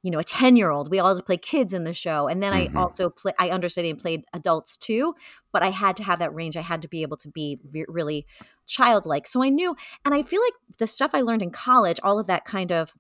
you 0.03 0.11
know 0.11 0.19
a 0.19 0.25
10 0.25 0.57
year 0.57 0.71
old 0.71 0.91
we 0.91 0.99
always 0.99 1.21
play 1.21 1.37
kids 1.37 1.73
in 1.73 1.85
the 1.85 1.95
show 1.95 2.29
and 2.29 2.43
then 2.43 2.53
mm-hmm. 2.53 2.77
i 2.77 2.81
also 2.81 3.11
play 3.11 3.33
i 3.39 3.51
understood 3.51 3.85
and 3.85 3.99
played 3.99 4.25
adults 4.33 4.77
too 4.77 5.15
but 5.53 5.63
i 5.63 5.71
had 5.71 5.97
to 5.97 6.05
have 6.05 6.19
that 6.19 6.35
range 6.35 6.57
i 6.57 6.61
had 6.61 6.83
to 6.83 6.89
be 6.89 7.03
able 7.03 7.17
to 7.17 7.29
be 7.29 7.59
really 7.89 8.27
childlike 8.67 9.27
so 9.27 9.43
i 9.43 9.49
knew 9.49 9.75
and 10.05 10.15
i 10.15 10.23
feel 10.23 10.41
like 10.43 10.55
the 10.79 10.87
stuff 10.87 11.11
i 11.15 11.21
learned 11.21 11.43
in 11.43 11.51
college 11.51 11.99
all 12.03 12.19
of 12.19 12.27
that 12.27 12.45
kind 12.45 12.71
of 12.71 12.95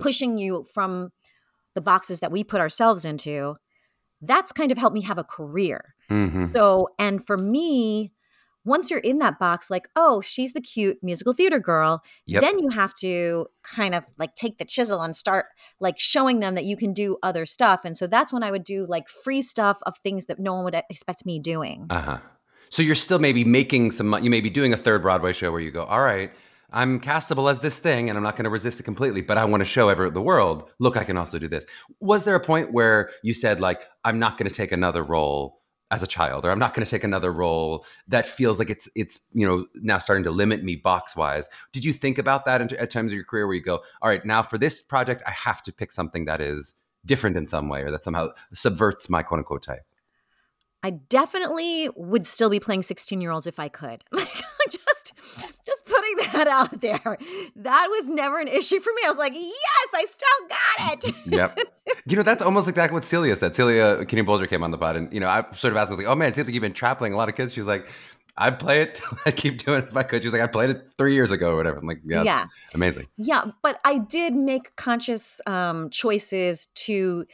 pushing 0.00 0.38
you 0.38 0.64
from 0.72 1.10
the 1.74 1.80
boxes 1.80 2.20
that 2.20 2.32
we 2.32 2.42
put 2.44 2.60
ourselves 2.60 3.04
into 3.04 3.56
that's 4.22 4.52
kind 4.52 4.72
of 4.72 4.78
helped 4.78 4.94
me 4.94 5.02
have 5.02 5.18
a 5.18 5.24
career 5.24 5.94
mm-hmm. 6.10 6.46
so 6.46 6.88
and 6.98 7.24
for 7.24 7.36
me 7.36 8.12
once 8.64 8.90
you're 8.90 9.00
in 9.00 9.18
that 9.18 9.38
box, 9.38 9.70
like, 9.70 9.88
oh, 9.96 10.20
she's 10.20 10.52
the 10.52 10.60
cute 10.60 10.98
musical 11.02 11.32
theater 11.32 11.58
girl, 11.58 12.02
yep. 12.26 12.42
then 12.42 12.58
you 12.58 12.70
have 12.70 12.94
to 12.94 13.46
kind 13.62 13.94
of 13.94 14.04
like 14.18 14.34
take 14.34 14.58
the 14.58 14.64
chisel 14.64 15.02
and 15.02 15.14
start 15.14 15.46
like 15.80 15.98
showing 15.98 16.40
them 16.40 16.54
that 16.54 16.64
you 16.64 16.76
can 16.76 16.92
do 16.92 17.16
other 17.22 17.46
stuff. 17.46 17.84
And 17.84 17.96
so 17.96 18.06
that's 18.06 18.32
when 18.32 18.42
I 18.42 18.50
would 18.50 18.64
do 18.64 18.86
like 18.86 19.08
free 19.08 19.42
stuff 19.42 19.78
of 19.86 19.96
things 19.98 20.26
that 20.26 20.38
no 20.38 20.54
one 20.54 20.64
would 20.64 20.80
expect 20.90 21.26
me 21.26 21.38
doing. 21.38 21.86
Uh 21.90 22.00
huh. 22.00 22.18
So 22.70 22.82
you're 22.82 22.94
still 22.94 23.18
maybe 23.18 23.44
making 23.44 23.92
some, 23.92 24.16
you 24.22 24.30
may 24.30 24.40
be 24.40 24.50
doing 24.50 24.72
a 24.72 24.76
third 24.76 25.02
Broadway 25.02 25.32
show 25.32 25.52
where 25.52 25.60
you 25.60 25.70
go, 25.70 25.84
all 25.84 26.02
right, 26.02 26.32
I'm 26.72 26.98
castable 26.98 27.48
as 27.48 27.60
this 27.60 27.78
thing 27.78 28.08
and 28.08 28.18
I'm 28.18 28.24
not 28.24 28.34
going 28.34 28.44
to 28.44 28.50
resist 28.50 28.80
it 28.80 28.82
completely, 28.82 29.22
but 29.22 29.38
I 29.38 29.44
want 29.44 29.60
to 29.60 29.64
show 29.64 29.90
ever 29.90 30.10
the 30.10 30.20
world, 30.20 30.70
look, 30.80 30.96
I 30.96 31.04
can 31.04 31.16
also 31.16 31.38
do 31.38 31.46
this. 31.46 31.64
Was 32.00 32.24
there 32.24 32.34
a 32.34 32.40
point 32.40 32.72
where 32.72 33.10
you 33.22 33.32
said, 33.32 33.60
like, 33.60 33.82
I'm 34.04 34.18
not 34.18 34.38
going 34.38 34.48
to 34.48 34.54
take 34.54 34.72
another 34.72 35.04
role 35.04 35.60
as 35.90 36.02
a 36.02 36.06
child 36.06 36.44
or 36.44 36.50
i'm 36.50 36.58
not 36.58 36.74
going 36.74 36.84
to 36.84 36.90
take 36.90 37.04
another 37.04 37.32
role 37.32 37.84
that 38.08 38.26
feels 38.26 38.58
like 38.58 38.70
it's 38.70 38.88
it's 38.94 39.20
you 39.32 39.46
know 39.46 39.66
now 39.74 39.98
starting 39.98 40.24
to 40.24 40.30
limit 40.30 40.62
me 40.64 40.76
box 40.76 41.14
wise 41.14 41.48
did 41.72 41.84
you 41.84 41.92
think 41.92 42.18
about 42.18 42.44
that 42.44 42.72
at 42.72 42.90
times 42.90 43.12
of 43.12 43.16
your 43.16 43.24
career 43.24 43.46
where 43.46 43.54
you 43.54 43.62
go 43.62 43.82
all 44.02 44.08
right 44.08 44.24
now 44.24 44.42
for 44.42 44.58
this 44.58 44.80
project 44.80 45.22
i 45.26 45.30
have 45.30 45.62
to 45.62 45.72
pick 45.72 45.92
something 45.92 46.24
that 46.24 46.40
is 46.40 46.74
different 47.04 47.36
in 47.36 47.46
some 47.46 47.68
way 47.68 47.82
or 47.82 47.90
that 47.90 48.02
somehow 48.02 48.28
subverts 48.52 49.08
my 49.08 49.22
quote 49.22 49.38
unquote 49.38 49.62
type 49.62 49.84
i 50.82 50.90
definitely 50.90 51.88
would 51.96 52.26
still 52.26 52.50
be 52.50 52.58
playing 52.58 52.82
16 52.82 53.20
year 53.20 53.30
olds 53.30 53.46
if 53.46 53.58
i 53.58 53.68
could. 53.68 54.04
Just 54.70 55.12
just 55.66 55.84
that 56.34 56.48
out 56.48 56.80
there. 56.80 57.18
That 57.56 57.86
was 57.90 58.10
never 58.10 58.40
an 58.40 58.48
issue 58.48 58.80
for 58.80 58.92
me. 58.94 59.02
I 59.04 59.08
was 59.08 59.18
like, 59.18 59.34
yes, 59.34 59.88
I 59.94 60.04
still 60.04 60.48
got 60.48 61.04
it. 61.04 61.14
yep. 61.26 61.58
You 62.06 62.16
know, 62.16 62.22
that's 62.22 62.42
almost 62.42 62.68
exactly 62.68 62.94
what 62.94 63.04
Celia 63.04 63.36
said. 63.36 63.54
Celia 63.54 64.04
Keenan-Bolger 64.04 64.48
came 64.48 64.62
on 64.62 64.70
the 64.70 64.78
pod, 64.78 64.96
and 64.96 65.12
you 65.12 65.20
know, 65.20 65.28
I 65.28 65.44
sort 65.54 65.72
of 65.72 65.76
asked, 65.76 65.88
I 65.88 65.92
was 65.92 65.98
like, 65.98 66.06
oh 66.06 66.14
man, 66.14 66.28
it 66.28 66.34
seems 66.34 66.48
like 66.48 66.54
you've 66.54 66.62
been 66.62 66.72
traveling 66.72 67.12
a 67.12 67.16
lot 67.16 67.28
of 67.28 67.34
kids. 67.34 67.52
She 67.52 67.60
was 67.60 67.66
like, 67.66 67.88
I'd 68.36 68.58
play 68.58 68.82
it. 68.82 69.00
I 69.26 69.30
keep 69.30 69.64
doing 69.64 69.82
it 69.82 69.88
if 69.88 69.96
I 69.96 70.02
could. 70.02 70.22
She's 70.22 70.32
like, 70.32 70.42
I 70.42 70.46
played 70.46 70.70
it 70.70 70.92
three 70.98 71.14
years 71.14 71.30
ago 71.30 71.52
or 71.52 71.56
whatever. 71.56 71.78
I'm 71.78 71.86
like, 71.86 72.00
yeah, 72.04 72.22
yeah. 72.22 72.46
amazing. 72.74 73.06
Yeah, 73.16 73.44
but 73.62 73.80
I 73.84 73.98
did 73.98 74.34
make 74.34 74.74
conscious 74.76 75.40
um, 75.46 75.90
choices 75.90 76.66
to 76.74 77.26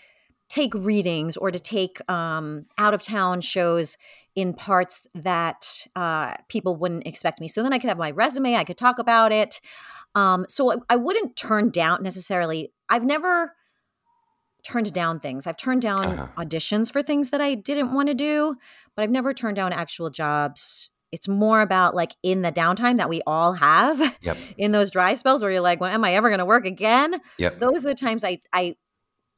take 0.49 0.75
readings 0.75 1.37
or 1.37 1.51
to 1.51 1.59
take 1.59 2.01
um, 2.11 2.67
out 2.77 2.93
of 2.93 3.03
town 3.03 3.41
shows 3.41 3.97
in 4.35 4.55
parts 4.55 5.07
that 5.15 5.87
uh, 5.97 6.35
people 6.49 6.77
wouldn't 6.77 7.07
expect 7.07 7.41
me. 7.41 7.49
So 7.49 7.63
then 7.63 7.73
I 7.73 7.79
could 7.79 7.89
have 7.89 7.99
my 7.99 8.11
resume, 8.11 8.55
I 8.55 8.65
could 8.65 8.79
talk 8.79 8.99
about 8.99 9.33
it. 9.33 9.61
Um, 10.15 10.47
so 10.49 10.73
I, 10.73 10.77
I 10.89 10.97
wouldn't 10.97 11.37
turn 11.37 11.71
down 11.71 12.03
necessarily. 12.03 12.73
I've 12.89 13.05
never 13.05 13.55
turned 14.63 14.93
down 14.93 15.21
things. 15.21 15.47
I've 15.47 15.57
turned 15.57 15.83
down 15.83 16.19
uh-huh. 16.19 16.45
auditions 16.45 16.93
for 16.93 17.03
things 17.03 17.31
that 17.31 17.41
I 17.41 17.55
didn't 17.55 17.93
want 17.93 18.09
to 18.09 18.15
do, 18.15 18.57
but 18.95 19.03
I've 19.03 19.11
never 19.11 19.33
turned 19.33 19.57
down 19.57 19.73
actual 19.73 20.11
jobs. 20.11 20.91
It's 21.13 21.29
more 21.29 21.61
about 21.61 21.95
like 21.95 22.15
in 22.23 22.43
the 22.43 22.53
downtime 22.53 22.99
that 22.99 23.09
we 23.09 23.21
all 23.27 23.55
have 23.55 24.01
yep. 24.23 24.37
in 24.59 24.71
those 24.73 24.91
dry 24.91 25.15
spells 25.15 25.43
where 25.43 25.51
you're 25.51 25.61
like, 25.61 25.81
well, 25.81 25.93
am 25.93 26.05
I 26.05 26.15
ever 26.15 26.29
going 26.29 26.39
to 26.39 26.45
work 26.45 26.67
again? 26.67 27.21
Yep. 27.39 27.59
Those 27.59 27.85
are 27.85 27.89
the 27.89 27.95
times 27.95 28.25
I, 28.25 28.41
I 28.53 28.77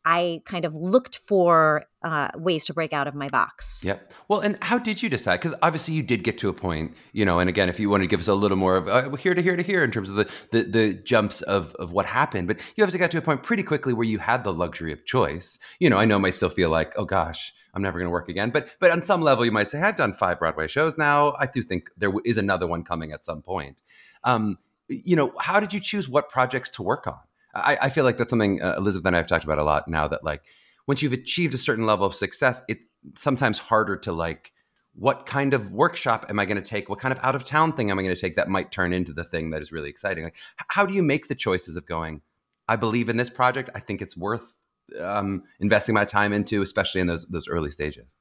I 0.04 0.42
kind 0.44 0.64
of 0.64 0.74
looked 0.74 1.16
for 1.16 1.84
uh, 2.04 2.28
ways 2.34 2.64
to 2.66 2.74
break 2.74 2.92
out 2.92 3.06
of 3.06 3.14
my 3.14 3.28
box. 3.28 3.82
Yep. 3.84 4.12
Well, 4.28 4.40
and 4.40 4.58
how 4.62 4.78
did 4.78 5.02
you 5.02 5.08
decide? 5.08 5.38
Because 5.38 5.54
obviously 5.62 5.94
you 5.94 6.02
did 6.02 6.24
get 6.24 6.38
to 6.38 6.48
a 6.48 6.52
point, 6.52 6.94
you 7.12 7.24
know. 7.24 7.38
And 7.38 7.48
again, 7.48 7.68
if 7.68 7.78
you 7.78 7.88
want 7.88 8.02
to 8.02 8.06
give 8.06 8.20
us 8.20 8.28
a 8.28 8.34
little 8.34 8.56
more 8.56 8.76
of 8.76 8.88
uh, 8.88 9.10
here 9.16 9.34
to 9.34 9.42
here 9.42 9.56
to 9.56 9.62
here 9.62 9.84
in 9.84 9.90
terms 9.90 10.10
of 10.10 10.16
the, 10.16 10.30
the 10.50 10.62
the 10.64 10.94
jumps 10.94 11.42
of 11.42 11.74
of 11.74 11.92
what 11.92 12.06
happened, 12.06 12.48
but 12.48 12.58
you 12.76 12.84
obviously 12.84 12.98
got 12.98 13.10
to 13.10 13.18
a 13.18 13.22
point 13.22 13.42
pretty 13.42 13.62
quickly 13.62 13.92
where 13.92 14.06
you 14.06 14.18
had 14.18 14.44
the 14.44 14.52
luxury 14.52 14.92
of 14.92 15.04
choice. 15.04 15.58
You 15.78 15.90
know, 15.90 15.98
I 15.98 16.04
know 16.04 16.16
I 16.16 16.18
might 16.18 16.34
still 16.34 16.48
feel 16.48 16.70
like, 16.70 16.92
oh 16.96 17.04
gosh, 17.04 17.52
I'm 17.74 17.82
never 17.82 17.98
going 17.98 18.06
to 18.06 18.12
work 18.12 18.28
again. 18.28 18.50
But 18.50 18.74
but 18.80 18.90
on 18.90 19.02
some 19.02 19.22
level, 19.22 19.44
you 19.44 19.52
might 19.52 19.70
say, 19.70 19.80
I've 19.80 19.96
done 19.96 20.12
five 20.12 20.38
Broadway 20.38 20.68
shows 20.68 20.98
now. 20.98 21.34
I 21.38 21.46
do 21.46 21.62
think 21.62 21.90
there 21.96 22.12
is 22.24 22.38
another 22.38 22.66
one 22.66 22.84
coming 22.84 23.12
at 23.12 23.24
some 23.24 23.42
point. 23.42 23.80
Um, 24.24 24.58
you 24.88 25.16
know, 25.16 25.32
how 25.38 25.60
did 25.60 25.72
you 25.72 25.80
choose 25.80 26.08
what 26.08 26.28
projects 26.28 26.68
to 26.70 26.82
work 26.82 27.06
on? 27.06 27.18
I, 27.54 27.78
I 27.82 27.90
feel 27.90 28.04
like 28.04 28.16
that's 28.16 28.30
something 28.30 28.62
uh, 28.62 28.74
Elizabeth 28.76 29.06
and 29.06 29.16
I 29.16 29.18
have 29.18 29.26
talked 29.26 29.44
about 29.44 29.58
a 29.58 29.64
lot 29.64 29.88
now 29.88 30.08
that 30.08 30.24
like 30.24 30.42
once 30.86 31.02
you've 31.02 31.12
achieved 31.12 31.54
a 31.54 31.58
certain 31.58 31.86
level 31.86 32.06
of 32.06 32.14
success, 32.14 32.62
it's 32.68 32.86
sometimes 33.16 33.58
harder 33.58 33.96
to 33.96 34.12
like 34.12 34.52
what 34.94 35.24
kind 35.24 35.54
of 35.54 35.70
workshop 35.70 36.26
am 36.28 36.38
I 36.38 36.44
going 36.44 36.56
to 36.56 36.62
take? 36.62 36.88
What 36.88 36.98
kind 36.98 37.12
of 37.12 37.24
out 37.24 37.34
of 37.34 37.44
town 37.44 37.72
thing 37.72 37.90
am 37.90 37.98
I 37.98 38.02
going 38.02 38.14
to 38.14 38.20
take 38.20 38.36
that 38.36 38.48
might 38.48 38.70
turn 38.70 38.92
into 38.92 39.12
the 39.12 39.24
thing 39.24 39.50
that 39.50 39.62
is 39.62 39.72
really 39.72 39.88
exciting? 39.88 40.24
Like, 40.24 40.36
how 40.68 40.84
do 40.84 40.92
you 40.92 41.02
make 41.02 41.28
the 41.28 41.34
choices 41.34 41.76
of 41.76 41.86
going? 41.86 42.20
I 42.68 42.76
believe 42.76 43.08
in 43.08 43.16
this 43.16 43.30
project. 43.30 43.70
I 43.74 43.80
think 43.80 44.02
it's 44.02 44.16
worth 44.16 44.58
um, 45.00 45.44
investing 45.60 45.94
my 45.94 46.04
time 46.04 46.32
into, 46.32 46.62
especially 46.62 47.00
in 47.00 47.06
those 47.06 47.26
those 47.26 47.48
early 47.48 47.70
stages. 47.70 48.16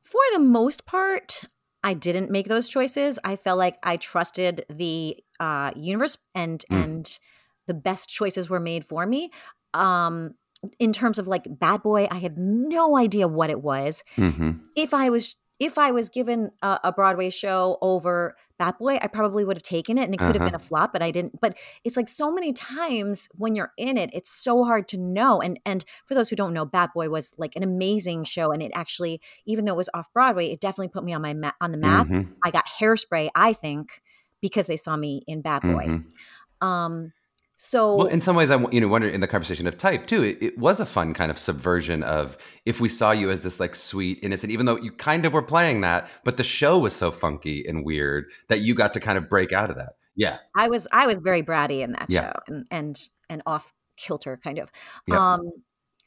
For 0.00 0.20
the 0.32 0.38
most 0.38 0.86
part, 0.86 1.44
I 1.82 1.94
didn't 1.94 2.30
make 2.30 2.48
those 2.48 2.68
choices. 2.68 3.18
I 3.24 3.36
felt 3.36 3.58
like 3.58 3.78
I 3.82 3.96
trusted 3.96 4.64
the 4.68 5.16
uh, 5.40 5.72
universe 5.76 6.18
and 6.34 6.64
mm. 6.70 6.84
and 6.84 7.18
the 7.66 7.74
best 7.74 8.08
choices 8.08 8.50
were 8.50 8.60
made 8.60 8.84
for 8.84 9.06
me. 9.06 9.30
Um, 9.74 10.34
in 10.78 10.92
terms 10.92 11.18
of 11.18 11.28
like 11.28 11.46
Bat 11.48 11.82
Boy, 11.82 12.08
I 12.10 12.18
had 12.18 12.38
no 12.38 12.96
idea 12.96 13.28
what 13.28 13.50
it 13.50 13.62
was. 13.62 14.02
Mm-hmm. 14.16 14.52
If 14.76 14.94
I 14.94 15.10
was 15.10 15.36
if 15.58 15.76
I 15.76 15.90
was 15.90 16.08
given 16.08 16.52
a, 16.62 16.78
a, 16.84 16.92
Broadway 16.92 17.30
show 17.30 17.78
over 17.82 18.36
Bat 18.60 18.78
Boy, 18.78 18.98
I 19.02 19.08
probably 19.08 19.44
would 19.44 19.56
have 19.56 19.62
taken 19.64 19.98
it 19.98 20.04
and 20.04 20.14
it 20.14 20.18
could 20.18 20.28
uh-huh. 20.28 20.44
have 20.44 20.46
been 20.52 20.54
a 20.54 20.64
flop, 20.64 20.92
but 20.92 21.02
I 21.02 21.10
didn't. 21.10 21.40
But 21.40 21.56
it's 21.82 21.96
like 21.96 22.08
so 22.08 22.30
many 22.30 22.52
times 22.52 23.28
when 23.34 23.56
you're 23.56 23.72
in 23.76 23.96
it, 23.96 24.10
it's 24.12 24.30
so 24.30 24.62
hard 24.64 24.86
to 24.88 24.98
know. 24.98 25.40
And 25.40 25.58
and 25.66 25.84
for 26.06 26.14
those 26.14 26.30
who 26.30 26.36
don't 26.36 26.54
know, 26.54 26.64
Bat 26.64 26.90
Boy 26.94 27.08
was 27.08 27.34
like 27.36 27.56
an 27.56 27.62
amazing 27.62 28.24
show, 28.24 28.52
and 28.52 28.62
it 28.62 28.72
actually, 28.74 29.20
even 29.46 29.64
though 29.64 29.74
it 29.74 29.78
was 29.78 29.90
off 29.94 30.12
Broadway, 30.12 30.50
it 30.50 30.60
definitely 30.60 30.88
put 30.88 31.04
me 31.04 31.12
on 31.12 31.22
my 31.22 31.34
ma- 31.34 31.52
on 31.60 31.72
the 31.72 31.78
map. 31.78 32.06
Mm-hmm. 32.06 32.32
I 32.44 32.50
got 32.50 32.66
hairspray, 32.80 33.30
I 33.34 33.52
think, 33.52 34.00
because 34.40 34.66
they 34.66 34.76
saw 34.76 34.96
me 34.96 35.22
in 35.26 35.42
Bat 35.42 35.62
Boy. 35.62 35.86
Mm-hmm. 35.86 36.66
Um, 36.66 37.12
so, 37.60 37.96
well, 37.96 38.06
in 38.06 38.20
some 38.20 38.36
ways, 38.36 38.52
I 38.52 38.64
you 38.70 38.80
know 38.80 38.86
wonder 38.86 39.08
in 39.08 39.20
the 39.20 39.26
conversation 39.26 39.66
of 39.66 39.76
type 39.76 40.06
too. 40.06 40.22
It, 40.22 40.40
it, 40.40 40.58
was 40.58 40.78
a 40.78 40.86
fun 40.86 41.12
kind 41.12 41.28
of 41.28 41.40
subversion 41.40 42.04
of 42.04 42.38
if 42.64 42.80
we 42.80 42.88
saw 42.88 43.10
you 43.10 43.32
as 43.32 43.40
this 43.40 43.58
like 43.58 43.74
sweet, 43.74 44.20
innocent, 44.22 44.52
even 44.52 44.64
though 44.64 44.76
you 44.76 44.92
kind 44.92 45.26
of 45.26 45.32
were 45.32 45.42
playing 45.42 45.80
that, 45.80 46.08
but 46.22 46.36
the 46.36 46.44
show 46.44 46.78
was 46.78 46.94
so 46.94 47.10
funky 47.10 47.66
and 47.66 47.84
weird 47.84 48.26
that 48.48 48.60
you 48.60 48.76
got 48.76 48.94
to 48.94 49.00
kind 49.00 49.18
of 49.18 49.28
break 49.28 49.52
out 49.52 49.70
of 49.70 49.76
that. 49.76 49.94
Yeah, 50.14 50.38
I 50.54 50.68
was 50.68 50.86
I 50.92 51.08
was 51.08 51.18
very 51.18 51.42
bratty 51.42 51.80
in 51.80 51.92
that 51.92 52.06
yeah. 52.08 52.28
show 52.28 52.32
and 52.46 52.66
and 52.70 53.08
and 53.28 53.42
off 53.44 53.72
kilter 53.96 54.36
kind 54.36 54.60
of. 54.60 54.70
Yep. 55.08 55.18
Um, 55.18 55.50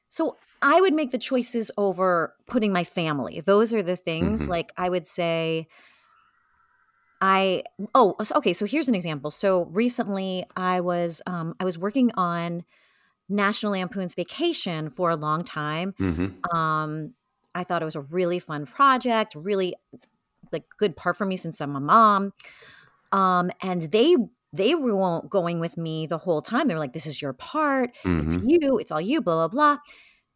so 0.07 0.37
I 0.61 0.79
would 0.79 0.93
make 0.93 1.11
the 1.11 1.17
choices 1.17 1.69
over 1.77 2.33
putting 2.47 2.71
my 2.71 2.85
family. 2.85 3.41
Those 3.41 3.73
are 3.73 3.83
the 3.83 3.97
things. 3.97 4.43
Mm-hmm. 4.43 4.51
Like 4.51 4.71
I 4.77 4.87
would 4.87 5.05
say 5.05 5.67
I 7.21 7.63
oh 7.93 8.15
okay 8.36 8.53
so 8.53 8.65
here's 8.65 8.89
an 8.89 8.95
example. 8.95 9.31
So 9.31 9.65
recently 9.65 10.45
I 10.55 10.81
was 10.81 11.21
um, 11.27 11.55
I 11.60 11.65
was 11.65 11.77
working 11.77 12.12
on 12.15 12.63
National 13.29 13.73
Lampoon's 13.73 14.15
Vacation 14.15 14.89
for 14.89 15.10
a 15.10 15.15
long 15.15 15.43
time. 15.43 15.93
Mm-hmm. 15.99 16.55
Um, 16.55 17.13
I 17.53 17.63
thought 17.63 17.81
it 17.81 17.86
was 17.86 17.95
a 17.95 18.01
really 18.01 18.39
fun 18.39 18.65
project, 18.65 19.36
really 19.36 19.75
like 20.51 20.65
good 20.77 20.95
part 20.95 21.17
for 21.17 21.25
me 21.25 21.38
since 21.38 21.62
I'm 21.62 21.75
a 21.75 21.79
mom. 21.79 22.34
Um, 23.12 23.51
and 23.62 23.84
they 23.84 24.15
they 24.53 24.75
weren't 24.75 25.29
going 25.29 25.60
with 25.60 25.77
me 25.77 26.07
the 26.07 26.17
whole 26.17 26.41
time. 26.41 26.67
They 26.67 26.73
were 26.73 26.79
like, 26.79 26.93
"This 26.93 27.05
is 27.05 27.21
your 27.21 27.34
part. 27.34 27.95
Mm-hmm. 28.03 28.27
It's 28.27 28.38
you. 28.43 28.77
It's 28.79 28.91
all 28.91 29.01
you." 29.01 29.21
Blah 29.21 29.47
blah 29.47 29.47
blah. 29.47 29.77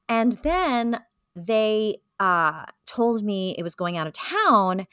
And 0.08 0.34
then 0.43 1.02
they 1.36 1.98
uh, 2.19 2.65
told 2.86 3.24
me 3.24 3.56
it 3.58 3.63
was 3.63 3.76
going 3.76 3.98
out 3.98 4.08
of 4.08 4.13
town, 4.13 4.88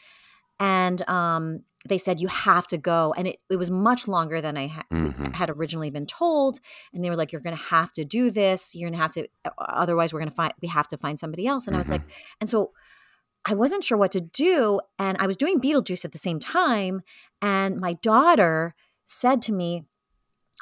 and 0.59 1.09
um, 1.09 1.61
they 1.89 1.99
said 1.99 2.21
you 2.21 2.29
have 2.29 2.67
to 2.67 2.79
go 2.79 3.15
and 3.17 3.29
it, 3.29 3.39
it 3.51 3.57
was 3.57 3.71
much 3.71 4.07
longer 4.09 4.41
than 4.41 4.57
i 4.57 4.67
ha- 4.69 4.85
mm-hmm. 4.93 5.33
had 5.33 5.51
originally 5.51 5.91
been 5.91 6.07
told 6.07 6.61
and 6.93 7.05
they 7.05 7.11
were 7.11 7.17
like 7.17 7.33
you're 7.33 7.41
going 7.41 7.57
to 7.57 7.63
have 7.63 7.93
to 7.93 8.05
do 8.05 8.31
this 8.31 8.75
you're 8.75 8.89
going 8.89 8.99
to 8.99 9.03
have 9.03 9.11
to 9.11 9.27
otherwise 9.59 10.13
we're 10.13 10.21
going 10.21 10.31
to 10.31 10.35
find 10.35 10.53
we 10.61 10.69
have 10.69 10.89
to 10.89 10.97
find 10.97 11.19
somebody 11.19 11.47
else 11.47 11.67
and 11.67 11.73
mm-hmm. 11.73 11.79
i 11.79 11.81
was 11.81 11.91
like 11.91 12.03
mm-hmm. 12.03 12.37
and 12.41 12.51
so 12.51 12.71
i 13.45 13.55
wasn't 13.55 13.85
sure 13.85 13.99
what 13.99 14.13
to 14.13 14.21
do 14.21 14.81
and 14.99 15.17
i 15.19 15.27
was 15.27 15.37
doing 15.37 15.61
beetlejuice 15.61 16.05
at 16.05 16.13
the 16.13 16.19
same 16.19 16.41
time 16.41 17.03
and 17.41 17.79
my 17.79 17.95
daughter 17.95 18.75
said 19.07 19.43
to 19.43 19.53
me 19.53 19.85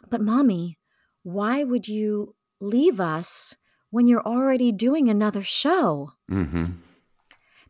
but 0.09 0.21
mommy 0.21 0.79
why 1.23 1.63
would 1.63 1.87
you 1.87 2.35
leave 2.61 3.01
us 3.01 3.57
when 3.91 4.07
you're 4.07 4.27
already 4.27 4.73
doing 4.73 5.09
another 5.09 5.43
show 5.43 6.13
mm-hmm 6.31 6.73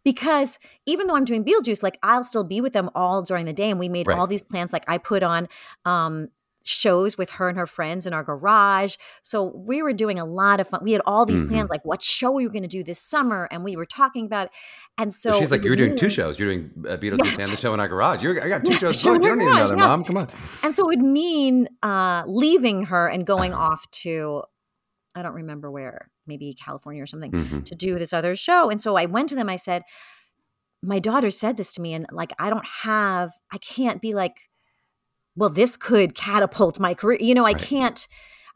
because 0.04 0.58
even 0.86 1.06
though 1.06 1.16
I'm 1.16 1.24
doing 1.24 1.44
Beetlejuice, 1.44 1.82
like 1.82 1.98
I'll 2.02 2.24
still 2.24 2.44
be 2.44 2.60
with 2.60 2.72
them 2.72 2.90
all 2.94 3.22
during 3.22 3.46
the 3.46 3.52
day. 3.52 3.70
And 3.70 3.78
we 3.78 3.88
made 3.88 4.06
right. 4.06 4.18
all 4.18 4.26
these 4.26 4.42
plans. 4.42 4.72
Like 4.72 4.84
I 4.88 4.98
put 4.98 5.22
on 5.22 5.48
um, 5.84 6.28
shows 6.64 7.16
with 7.16 7.30
her 7.30 7.48
and 7.48 7.58
her 7.58 7.66
friends 7.66 8.06
in 8.06 8.12
our 8.12 8.22
garage. 8.22 8.96
So 9.22 9.52
we 9.54 9.82
were 9.82 9.92
doing 9.92 10.18
a 10.18 10.24
lot 10.24 10.60
of 10.60 10.68
fun. 10.68 10.80
We 10.82 10.92
had 10.92 11.02
all 11.06 11.24
these 11.24 11.40
mm-hmm. 11.42 11.52
plans, 11.52 11.70
like 11.70 11.84
what 11.84 12.02
show 12.02 12.30
we 12.30 12.46
were 12.46 12.52
going 12.52 12.62
to 12.62 12.68
do 12.68 12.84
this 12.84 12.98
summer, 12.98 13.48
and 13.50 13.64
we 13.64 13.76
were 13.76 13.86
talking 13.86 14.26
about. 14.26 14.46
It. 14.46 14.52
And 14.98 15.12
so, 15.12 15.38
she's 15.38 15.50
like, 15.50 15.62
"You're 15.62 15.76
doing 15.76 15.96
two 15.96 16.10
shows. 16.10 16.38
You're 16.38 16.52
doing 16.52 16.70
uh, 16.88 16.96
Beetlejuice 16.96 17.24
yes. 17.24 17.38
and 17.38 17.52
the 17.52 17.56
show 17.56 17.74
in 17.74 17.80
our 17.80 17.88
garage. 17.88 18.22
You're, 18.22 18.42
I 18.42 18.48
got 18.48 18.64
two 18.64 18.72
shows. 18.72 19.04
you 19.04 19.18
don't 19.18 19.38
need 19.38 19.48
another, 19.48 19.76
yeah. 19.76 19.86
mom. 19.86 20.04
Come 20.04 20.16
on." 20.16 20.28
And 20.62 20.74
so 20.74 20.84
it 20.84 20.96
would 20.96 21.06
mean 21.06 21.68
uh, 21.82 22.24
leaving 22.26 22.84
her 22.84 23.08
and 23.08 23.26
going 23.26 23.54
uh-huh. 23.54 23.72
off 23.72 23.90
to 23.90 24.42
I 25.14 25.22
don't 25.22 25.34
remember 25.34 25.70
where, 25.70 26.10
maybe 26.26 26.54
California 26.54 27.02
or 27.02 27.06
something, 27.06 27.32
mm-hmm. 27.32 27.60
to 27.62 27.74
do 27.74 27.98
this 27.98 28.12
other 28.12 28.34
show. 28.34 28.70
And 28.70 28.80
so 28.80 28.96
I 28.96 29.06
went 29.06 29.28
to 29.30 29.34
them, 29.34 29.48
I 29.48 29.56
said, 29.56 29.82
my 30.82 30.98
daughter 30.98 31.30
said 31.30 31.56
this 31.56 31.72
to 31.74 31.80
me, 31.80 31.94
and 31.94 32.06
like, 32.12 32.32
I 32.38 32.50
don't 32.50 32.66
have, 32.82 33.32
I 33.52 33.58
can't 33.58 34.00
be 34.00 34.14
like, 34.14 34.36
well, 35.36 35.50
this 35.50 35.76
could 35.76 36.14
catapult 36.14 36.78
my 36.80 36.94
career. 36.94 37.18
You 37.20 37.34
know, 37.34 37.44
I 37.44 37.52
right. 37.52 37.58
can't, 37.58 38.06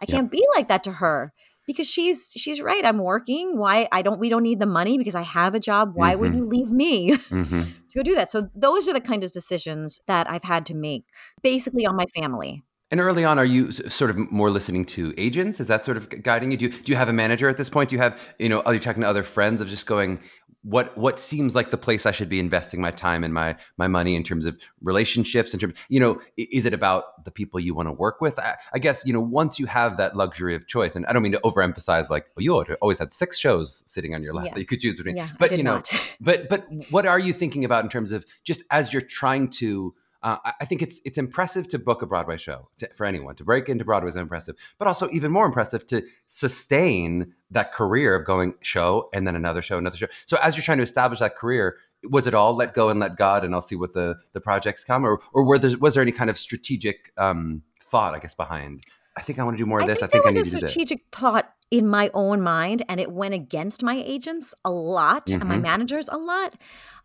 I 0.00 0.06
can't 0.06 0.30
be 0.30 0.44
like 0.54 0.68
that 0.68 0.84
to 0.84 0.92
her 0.92 1.32
because 1.66 1.88
she's 1.88 2.32
she's 2.36 2.60
right. 2.60 2.84
I'm 2.84 2.98
working. 2.98 3.56
Why 3.56 3.88
I 3.92 4.02
don't 4.02 4.20
we 4.20 4.28
don't 4.28 4.42
need 4.42 4.60
the 4.60 4.66
money 4.66 4.98
because 4.98 5.14
I 5.14 5.22
have 5.22 5.54
a 5.54 5.60
job. 5.60 5.92
Why 5.94 6.12
mm-hmm. 6.12 6.20
would 6.20 6.34
you 6.34 6.44
leave 6.44 6.70
me 6.70 7.10
mm-hmm. 7.16 7.60
to 7.60 7.96
go 7.96 8.02
do 8.02 8.14
that? 8.14 8.30
So 8.30 8.48
those 8.54 8.88
are 8.88 8.92
the 8.92 9.00
kind 9.00 9.24
of 9.24 9.32
decisions 9.32 10.00
that 10.06 10.28
I've 10.28 10.44
had 10.44 10.66
to 10.66 10.74
make 10.74 11.04
basically 11.42 11.86
on 11.86 11.96
my 11.96 12.06
family. 12.14 12.62
And 12.94 13.00
early 13.00 13.24
on, 13.24 13.40
are 13.40 13.44
you 13.44 13.72
sort 13.72 14.10
of 14.10 14.30
more 14.30 14.50
listening 14.50 14.84
to 14.84 15.12
agents? 15.18 15.58
Is 15.58 15.66
that 15.66 15.84
sort 15.84 15.96
of 15.96 16.22
guiding 16.22 16.52
you? 16.52 16.56
Do, 16.56 16.66
you? 16.66 16.70
do 16.70 16.92
you 16.92 16.96
have 16.96 17.08
a 17.08 17.12
manager 17.12 17.48
at 17.48 17.56
this 17.56 17.68
point? 17.68 17.90
Do 17.90 17.96
you 17.96 18.00
have, 18.00 18.22
you 18.38 18.48
know, 18.48 18.60
are 18.60 18.72
you 18.72 18.78
talking 18.78 19.02
to 19.02 19.08
other 19.08 19.24
friends 19.24 19.60
of 19.60 19.66
just 19.66 19.84
going, 19.86 20.20
what 20.62 20.96
what 20.96 21.18
seems 21.18 21.56
like 21.56 21.70
the 21.72 21.76
place 21.76 22.06
I 22.06 22.12
should 22.12 22.28
be 22.28 22.38
investing 22.38 22.80
my 22.80 22.92
time 22.92 23.24
and 23.24 23.34
my 23.34 23.56
my 23.78 23.88
money 23.88 24.14
in 24.14 24.22
terms 24.22 24.46
of 24.46 24.56
relationships? 24.80 25.52
In 25.52 25.58
terms, 25.58 25.74
you 25.88 25.98
know, 25.98 26.20
is 26.36 26.66
it 26.66 26.72
about 26.72 27.24
the 27.24 27.32
people 27.32 27.58
you 27.58 27.74
want 27.74 27.88
to 27.88 27.92
work 27.92 28.20
with? 28.20 28.38
I, 28.38 28.54
I 28.72 28.78
guess 28.78 29.04
you 29.04 29.12
know, 29.12 29.20
once 29.20 29.58
you 29.58 29.66
have 29.66 29.96
that 29.96 30.16
luxury 30.16 30.54
of 30.54 30.68
choice, 30.68 30.94
and 30.94 31.04
I 31.06 31.12
don't 31.12 31.24
mean 31.24 31.32
to 31.32 31.40
overemphasize, 31.40 32.08
like, 32.10 32.26
oh, 32.36 32.40
you 32.40 32.54
always 32.80 33.00
had 33.00 33.12
six 33.12 33.40
shows 33.40 33.82
sitting 33.88 34.14
on 34.14 34.22
your 34.22 34.34
lap 34.34 34.46
yeah. 34.46 34.54
that 34.54 34.60
you 34.60 34.66
could 34.66 34.78
choose 34.78 34.94
between. 34.94 35.16
Yeah, 35.16 35.30
but 35.36 35.50
you 35.50 35.64
know, 35.64 35.82
but 36.20 36.48
but 36.48 36.68
what 36.90 37.06
are 37.06 37.18
you 37.18 37.32
thinking 37.32 37.64
about 37.64 37.82
in 37.82 37.90
terms 37.90 38.12
of 38.12 38.24
just 38.44 38.62
as 38.70 38.92
you're 38.92 39.02
trying 39.02 39.48
to 39.48 39.96
uh, 40.24 40.38
I 40.58 40.64
think 40.64 40.80
it's 40.80 41.02
it's 41.04 41.18
impressive 41.18 41.68
to 41.68 41.78
book 41.78 42.00
a 42.00 42.06
Broadway 42.06 42.38
show 42.38 42.70
to, 42.78 42.88
for 42.94 43.04
anyone 43.04 43.36
to 43.36 43.44
break 43.44 43.68
into 43.68 43.84
Broadway 43.84 44.08
is 44.08 44.16
impressive, 44.16 44.56
but 44.78 44.88
also 44.88 45.06
even 45.10 45.30
more 45.30 45.44
impressive 45.44 45.86
to 45.88 46.02
sustain 46.26 47.34
that 47.50 47.72
career 47.72 48.16
of 48.16 48.24
going 48.24 48.54
show 48.62 49.10
and 49.12 49.26
then 49.26 49.36
another 49.36 49.60
show, 49.60 49.76
another 49.76 49.98
show. 49.98 50.06
So 50.24 50.38
as 50.42 50.56
you're 50.56 50.62
trying 50.62 50.78
to 50.78 50.82
establish 50.82 51.20
that 51.20 51.36
career, 51.36 51.76
was 52.08 52.26
it 52.26 52.32
all 52.32 52.56
let 52.56 52.72
go 52.72 52.88
and 52.88 52.98
let 52.98 53.16
God, 53.16 53.44
and 53.44 53.54
I'll 53.54 53.60
see 53.60 53.76
what 53.76 53.92
the 53.92 54.16
the 54.32 54.40
projects 54.40 54.82
come, 54.82 55.04
or 55.04 55.20
or 55.34 55.44
were 55.44 55.58
there, 55.58 55.76
was 55.78 55.92
there 55.92 56.02
any 56.02 56.12
kind 56.12 56.30
of 56.30 56.38
strategic 56.38 57.12
um, 57.18 57.62
thought, 57.82 58.14
I 58.14 58.18
guess, 58.18 58.34
behind? 58.34 58.82
I 59.16 59.20
think 59.20 59.38
I 59.38 59.44
want 59.44 59.58
to 59.58 59.62
do 59.62 59.66
more 59.66 59.80
of 59.80 59.86
this. 59.86 60.02
I 60.02 60.06
think, 60.06 60.24
I, 60.24 60.30
think 60.30 60.38
I 60.38 60.42
need 60.42 60.50
to 60.50 60.56
do 60.56 60.60
this. 60.60 60.70
Strategic 60.70 61.02
thought 61.12 61.52
in 61.70 61.86
my 61.86 62.10
own 62.14 62.40
mind, 62.40 62.82
and 62.88 62.98
it 62.98 63.12
went 63.12 63.34
against 63.34 63.82
my 63.82 64.02
agents 64.06 64.54
a 64.64 64.70
lot 64.70 65.26
mm-hmm. 65.26 65.40
and 65.40 65.48
my 65.48 65.56
mm-hmm. 65.56 65.62
managers 65.62 66.08
a 66.08 66.16
lot. 66.16 66.54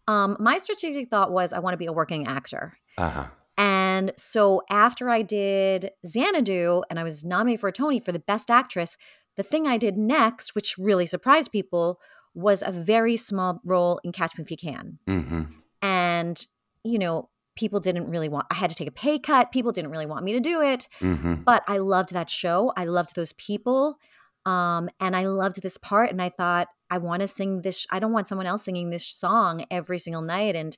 Um, 0.08 0.38
my 0.40 0.58
strategic 0.58 1.10
thought 1.10 1.32
was 1.32 1.54
I 1.54 1.60
want 1.60 1.74
to 1.74 1.78
be 1.78 1.86
a 1.86 1.94
working 1.94 2.26
actor. 2.26 2.74
Uh-huh. 3.00 3.28
And 3.58 4.14
so 4.18 4.62
after 4.70 5.10
I 5.10 5.22
did 5.22 5.92
Xanadu 6.06 6.84
and 6.90 7.00
I 7.00 7.04
was 7.04 7.26
nominated 7.26 7.60
for 7.60 7.70
a 7.70 7.74
Tony 7.74 8.00
for 8.00 8.12
the 8.12 8.20
Best 8.20 8.50
Actress, 8.50 8.96
the 9.36 9.44
thing 9.44 9.68
I 9.68 9.78
did 9.78 9.98
next, 9.98 10.56
which 10.56 10.78
really 10.78 11.06
surprised 11.06 11.52
people, 11.52 12.00
was 12.34 12.64
a 12.66 12.72
very 12.72 13.18
small 13.18 13.60
role 13.66 14.00
in 14.04 14.12
Catch 14.12 14.38
Me 14.38 14.44
If 14.44 14.52
You 14.52 14.58
Can. 14.58 15.00
Mm-hmm. 15.08 15.44
And, 15.82 16.48
you 16.84 17.00
know, 17.00 17.30
people 17.56 17.80
didn't 17.80 18.10
really 18.10 18.30
want, 18.30 18.48
I 18.50 18.56
had 18.56 18.70
to 18.70 18.76
take 18.76 18.88
a 18.88 18.92
pay 18.92 19.20
cut. 19.20 19.52
People 19.52 19.72
didn't 19.72 19.92
really 19.92 20.06
want 20.06 20.24
me 20.24 20.34
to 20.34 20.40
do 20.40 20.62
it. 20.62 20.88
Mm-hmm. 21.02 21.44
But 21.44 21.64
I 21.68 21.80
loved 21.80 22.14
that 22.14 22.30
show. 22.30 22.72
I 22.78 22.86
loved 22.86 23.16
those 23.16 23.34
people. 23.34 23.98
Um, 24.46 24.90
and 25.00 25.16
I 25.16 25.26
loved 25.26 25.62
this 25.62 25.78
part. 25.78 26.12
And 26.12 26.22
I 26.22 26.30
thought, 26.30 26.68
I 26.90 26.98
want 26.98 27.22
to 27.22 27.28
sing 27.28 27.62
this. 27.62 27.86
I 27.92 28.00
don't 28.00 28.14
want 28.14 28.28
someone 28.28 28.48
else 28.48 28.64
singing 28.64 28.90
this 28.90 29.06
song 29.06 29.66
every 29.70 30.00
single 30.00 30.22
night. 30.22 30.56
And 30.56 30.78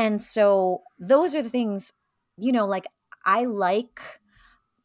and 0.00 0.24
so 0.24 0.82
those 0.98 1.34
are 1.34 1.42
the 1.42 1.50
things, 1.50 1.92
you 2.38 2.52
know, 2.52 2.66
like 2.66 2.86
I 3.26 3.44
like 3.44 4.00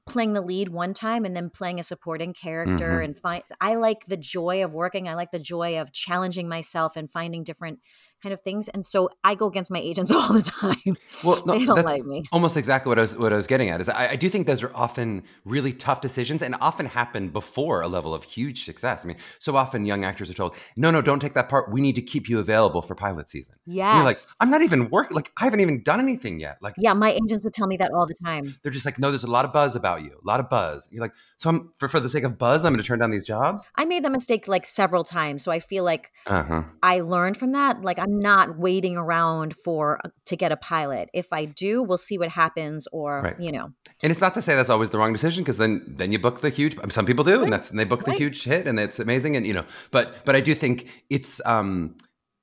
playing 0.05 0.33
the 0.33 0.41
lead 0.41 0.67
one 0.69 0.93
time 0.93 1.23
and 1.23 1.33
then 1.33 1.49
playing 1.49 1.79
a 1.79 1.83
supporting 1.83 2.33
character 2.33 2.89
mm-hmm. 2.89 3.05
and 3.05 3.17
find 3.17 3.43
I 3.61 3.75
like 3.75 4.05
the 4.07 4.17
joy 4.17 4.63
of 4.63 4.73
working. 4.73 5.07
I 5.07 5.15
like 5.15 5.31
the 5.31 5.39
joy 5.39 5.79
of 5.79 5.93
challenging 5.93 6.49
myself 6.49 6.97
and 6.97 7.09
finding 7.09 7.43
different 7.43 7.79
kind 8.25 8.33
of 8.33 8.41
things. 8.41 8.67
And 8.69 8.83
so 8.83 9.11
I 9.23 9.35
go 9.35 9.45
against 9.45 9.69
my 9.69 9.79
agents 9.79 10.11
all 10.17 10.33
the 10.33 10.41
time. 10.41 10.97
Well, 11.23 11.43
no, 11.45 11.57
they 11.57 11.65
don't 11.65 11.75
that's 11.75 11.87
like 11.87 12.03
me. 12.05 12.25
Almost 12.31 12.57
exactly 12.57 12.89
what 12.89 12.97
I 12.97 13.01
was 13.01 13.15
what 13.15 13.31
I 13.31 13.35
was 13.35 13.45
getting 13.45 13.69
at 13.69 13.79
is 13.81 13.87
I, 13.87 14.09
I, 14.09 14.15
do 14.15 14.29
think 14.29 14.47
those 14.47 14.63
are 14.63 14.71
often 14.73 15.23
really 15.45 15.73
tough 15.73 16.01
decisions 16.01 16.41
and 16.41 16.55
often 16.59 16.87
happen 16.87 17.29
before 17.29 17.81
a 17.81 17.87
level 17.87 18.15
of 18.15 18.23
huge 18.23 18.65
success. 18.65 19.05
I 19.05 19.07
mean, 19.07 19.17
so 19.37 19.55
often 19.55 19.85
young 19.85 20.03
actors 20.03 20.29
are 20.31 20.33
told, 20.33 20.55
"No, 20.75 20.89
no, 20.89 21.01
don't 21.03 21.19
take 21.19 21.35
that 21.35 21.49
part. 21.49 21.71
We 21.71 21.81
need 21.81 21.95
to 21.95 22.01
keep 22.01 22.27
you 22.27 22.39
available 22.39 22.81
for 22.81 22.95
pilot 22.95 23.29
season." 23.29 23.55
Yeah, 23.67 24.01
like, 24.03 24.17
I'm 24.39 24.49
not 24.49 24.63
even 24.63 24.89
working. 24.89 25.15
Like, 25.15 25.31
I 25.39 25.43
haven't 25.43 25.59
even 25.59 25.83
done 25.83 25.99
anything 25.99 26.39
yet. 26.39 26.57
Like, 26.61 26.73
yeah, 26.77 26.93
my 26.93 27.11
agents 27.11 27.43
would 27.43 27.53
tell 27.53 27.67
me 27.67 27.77
that 27.77 27.91
all 27.91 28.07
the 28.07 28.15
time. 28.25 28.55
They're 28.63 28.71
just 28.71 28.85
like, 28.85 28.97
"No, 28.97 29.11
there's 29.11 29.23
a 29.23 29.31
lot 29.31 29.45
of 29.45 29.53
buzz 29.53 29.75
about 29.75 30.03
you. 30.03 30.11
A 30.11 30.27
lot 30.27 30.39
of 30.39 30.49
buzz." 30.49 30.89
You're 30.91 31.01
like, 31.01 31.13
"So 31.37 31.49
I'm 31.51 31.71
for 31.77 31.87
for 31.87 31.99
the 31.99 32.09
sake 32.09 32.23
of 32.23 32.39
buzz, 32.39 32.65
I'm 32.65 32.73
going 32.73 32.81
to 32.81 32.87
turn 32.87 32.99
down 32.99 33.11
these 33.11 33.27
jobs." 33.27 33.69
I 33.75 33.85
made 33.85 34.03
the 34.03 34.09
mistake 34.09 34.47
like 34.47 34.65
several 34.65 35.03
times, 35.03 35.43
so 35.43 35.51
I 35.51 35.59
feel 35.59 35.83
like 35.83 36.11
uh-huh. 36.25 36.63
I 36.81 37.01
learned 37.01 37.37
from 37.37 37.51
that. 37.51 37.81
Like, 37.81 37.99
I'm 37.99 38.14
not 38.19 38.57
waiting 38.57 38.97
around 38.97 39.55
for 39.55 39.99
uh, 40.03 40.09
to 40.25 40.35
get 40.35 40.51
a 40.51 40.57
pilot. 40.57 41.09
If 41.13 41.27
I 41.31 41.45
do, 41.45 41.83
we'll 41.83 41.97
see 41.97 42.17
what 42.17 42.29
happens, 42.29 42.87
or 42.91 43.21
right. 43.21 43.39
you 43.39 43.51
know. 43.51 43.71
And 44.03 44.11
it's 44.11 44.21
not 44.21 44.33
to 44.35 44.41
say 44.41 44.55
that's 44.55 44.69
always 44.69 44.89
the 44.89 44.97
wrong 44.97 45.13
decision 45.13 45.43
because 45.43 45.57
then 45.57 45.83
then 45.87 46.11
you 46.11 46.19
book 46.19 46.41
the 46.41 46.49
huge. 46.49 46.77
Some 46.91 47.05
people 47.05 47.23
do, 47.23 47.35
right. 47.35 47.43
and 47.43 47.53
that's 47.53 47.69
and 47.69 47.79
they 47.79 47.83
book 47.83 48.05
the 48.05 48.11
right. 48.11 48.19
huge 48.19 48.43
hit, 48.43 48.67
and 48.67 48.79
it's 48.79 48.99
amazing, 48.99 49.35
and 49.35 49.45
you 49.45 49.53
know. 49.53 49.65
But 49.91 50.25
but 50.25 50.35
I 50.35 50.41
do 50.41 50.55
think 50.55 50.87
it's 51.09 51.41
um 51.45 51.95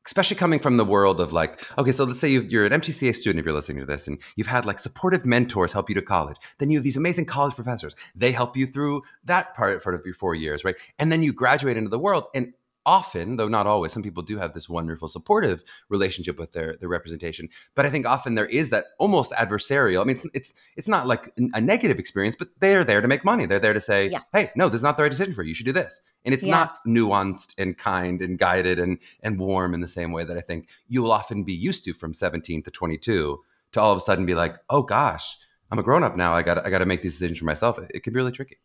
especially 0.06 0.36
coming 0.36 0.58
from 0.58 0.76
the 0.76 0.84
world 0.84 1.20
of 1.20 1.32
like, 1.32 1.62
okay, 1.78 1.92
so 1.92 2.04
let's 2.04 2.20
say 2.20 2.28
you 2.28 2.60
are 2.60 2.66
an 2.66 2.72
MTCA 2.72 3.14
student 3.14 3.38
if 3.38 3.46
you're 3.46 3.54
listening 3.54 3.78
to 3.78 3.86
this, 3.86 4.06
and 4.06 4.18
you've 4.36 4.46
had 4.46 4.64
like 4.64 4.78
supportive 4.78 5.24
mentors 5.24 5.72
help 5.72 5.88
you 5.88 5.94
to 5.94 6.02
college. 6.02 6.36
Then 6.58 6.70
you 6.70 6.78
have 6.78 6.84
these 6.84 6.96
amazing 6.96 7.26
college 7.26 7.54
professors. 7.54 7.94
They 8.14 8.32
help 8.32 8.56
you 8.56 8.66
through 8.66 9.02
that 9.24 9.54
part, 9.54 9.82
part 9.82 9.94
of 9.94 10.02
your 10.04 10.14
four 10.14 10.34
years, 10.34 10.64
right? 10.64 10.76
And 10.98 11.12
then 11.12 11.22
you 11.22 11.32
graduate 11.32 11.76
into 11.76 11.90
the 11.90 11.98
world, 11.98 12.24
and 12.34 12.52
often, 12.86 13.36
though 13.36 13.48
not 13.48 13.66
always, 13.66 13.92
some 13.92 14.02
people 14.02 14.22
do 14.22 14.38
have 14.38 14.54
this 14.54 14.68
wonderful 14.68 15.08
supportive 15.08 15.62
relationship 15.88 16.38
with 16.38 16.52
their 16.52 16.76
their 16.76 16.88
representation. 16.88 17.48
But 17.74 17.86
I 17.86 17.90
think 17.90 18.06
often 18.06 18.34
there 18.34 18.46
is 18.46 18.70
that 18.70 18.86
almost 18.98 19.32
adversarial. 19.32 20.00
I 20.00 20.04
mean, 20.04 20.16
it's 20.16 20.26
it's, 20.34 20.54
it's 20.76 20.88
not 20.88 21.06
like 21.06 21.32
a 21.36 21.60
negative 21.60 21.98
experience, 21.98 22.36
but 22.36 22.48
they're 22.60 22.84
there 22.84 23.00
to 23.00 23.08
make 23.08 23.24
money. 23.24 23.46
They're 23.46 23.58
there 23.58 23.72
to 23.72 23.80
say, 23.80 24.08
yes. 24.08 24.22
"Hey, 24.32 24.48
no, 24.56 24.68
this 24.68 24.76
is 24.76 24.82
not 24.82 24.96
the 24.96 25.02
right 25.02 25.10
decision 25.10 25.34
for 25.34 25.42
you. 25.42 25.50
You 25.50 25.54
should 25.54 25.66
do 25.66 25.72
this." 25.72 26.00
And 26.24 26.34
it's 26.34 26.44
yes. 26.44 26.50
not 26.50 26.72
nuanced 26.86 27.54
and 27.58 27.76
kind 27.76 28.20
and 28.22 28.38
guided 28.38 28.78
and 28.78 28.98
and 29.22 29.38
warm 29.38 29.74
in 29.74 29.80
the 29.80 29.88
same 29.88 30.12
way 30.12 30.24
that 30.24 30.36
I 30.36 30.40
think 30.40 30.68
you 30.88 31.02
will 31.02 31.12
often 31.12 31.44
be 31.44 31.54
used 31.54 31.84
to 31.84 31.94
from 31.94 32.14
17 32.14 32.62
to 32.62 32.70
22 32.70 33.38
to 33.72 33.80
all 33.80 33.92
of 33.92 33.98
a 33.98 34.00
sudden 34.00 34.26
be 34.26 34.34
like, 34.34 34.56
"Oh 34.70 34.82
gosh, 34.82 35.38
I'm 35.70 35.78
a 35.78 35.82
grown 35.82 36.04
up 36.04 36.16
now. 36.16 36.34
I 36.34 36.42
got 36.42 36.64
I 36.64 36.70
got 36.70 36.78
to 36.78 36.86
make 36.86 37.02
these 37.02 37.14
decisions 37.14 37.38
for 37.38 37.44
myself." 37.44 37.78
It, 37.78 37.90
it 37.94 38.02
can 38.02 38.12
be 38.12 38.18
really 38.18 38.32
tricky. 38.32 38.58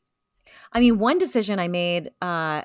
I 0.72 0.80
mean, 0.80 0.98
one 1.00 1.18
decision 1.18 1.60
I 1.60 1.68
made 1.68 2.12
uh, 2.22 2.64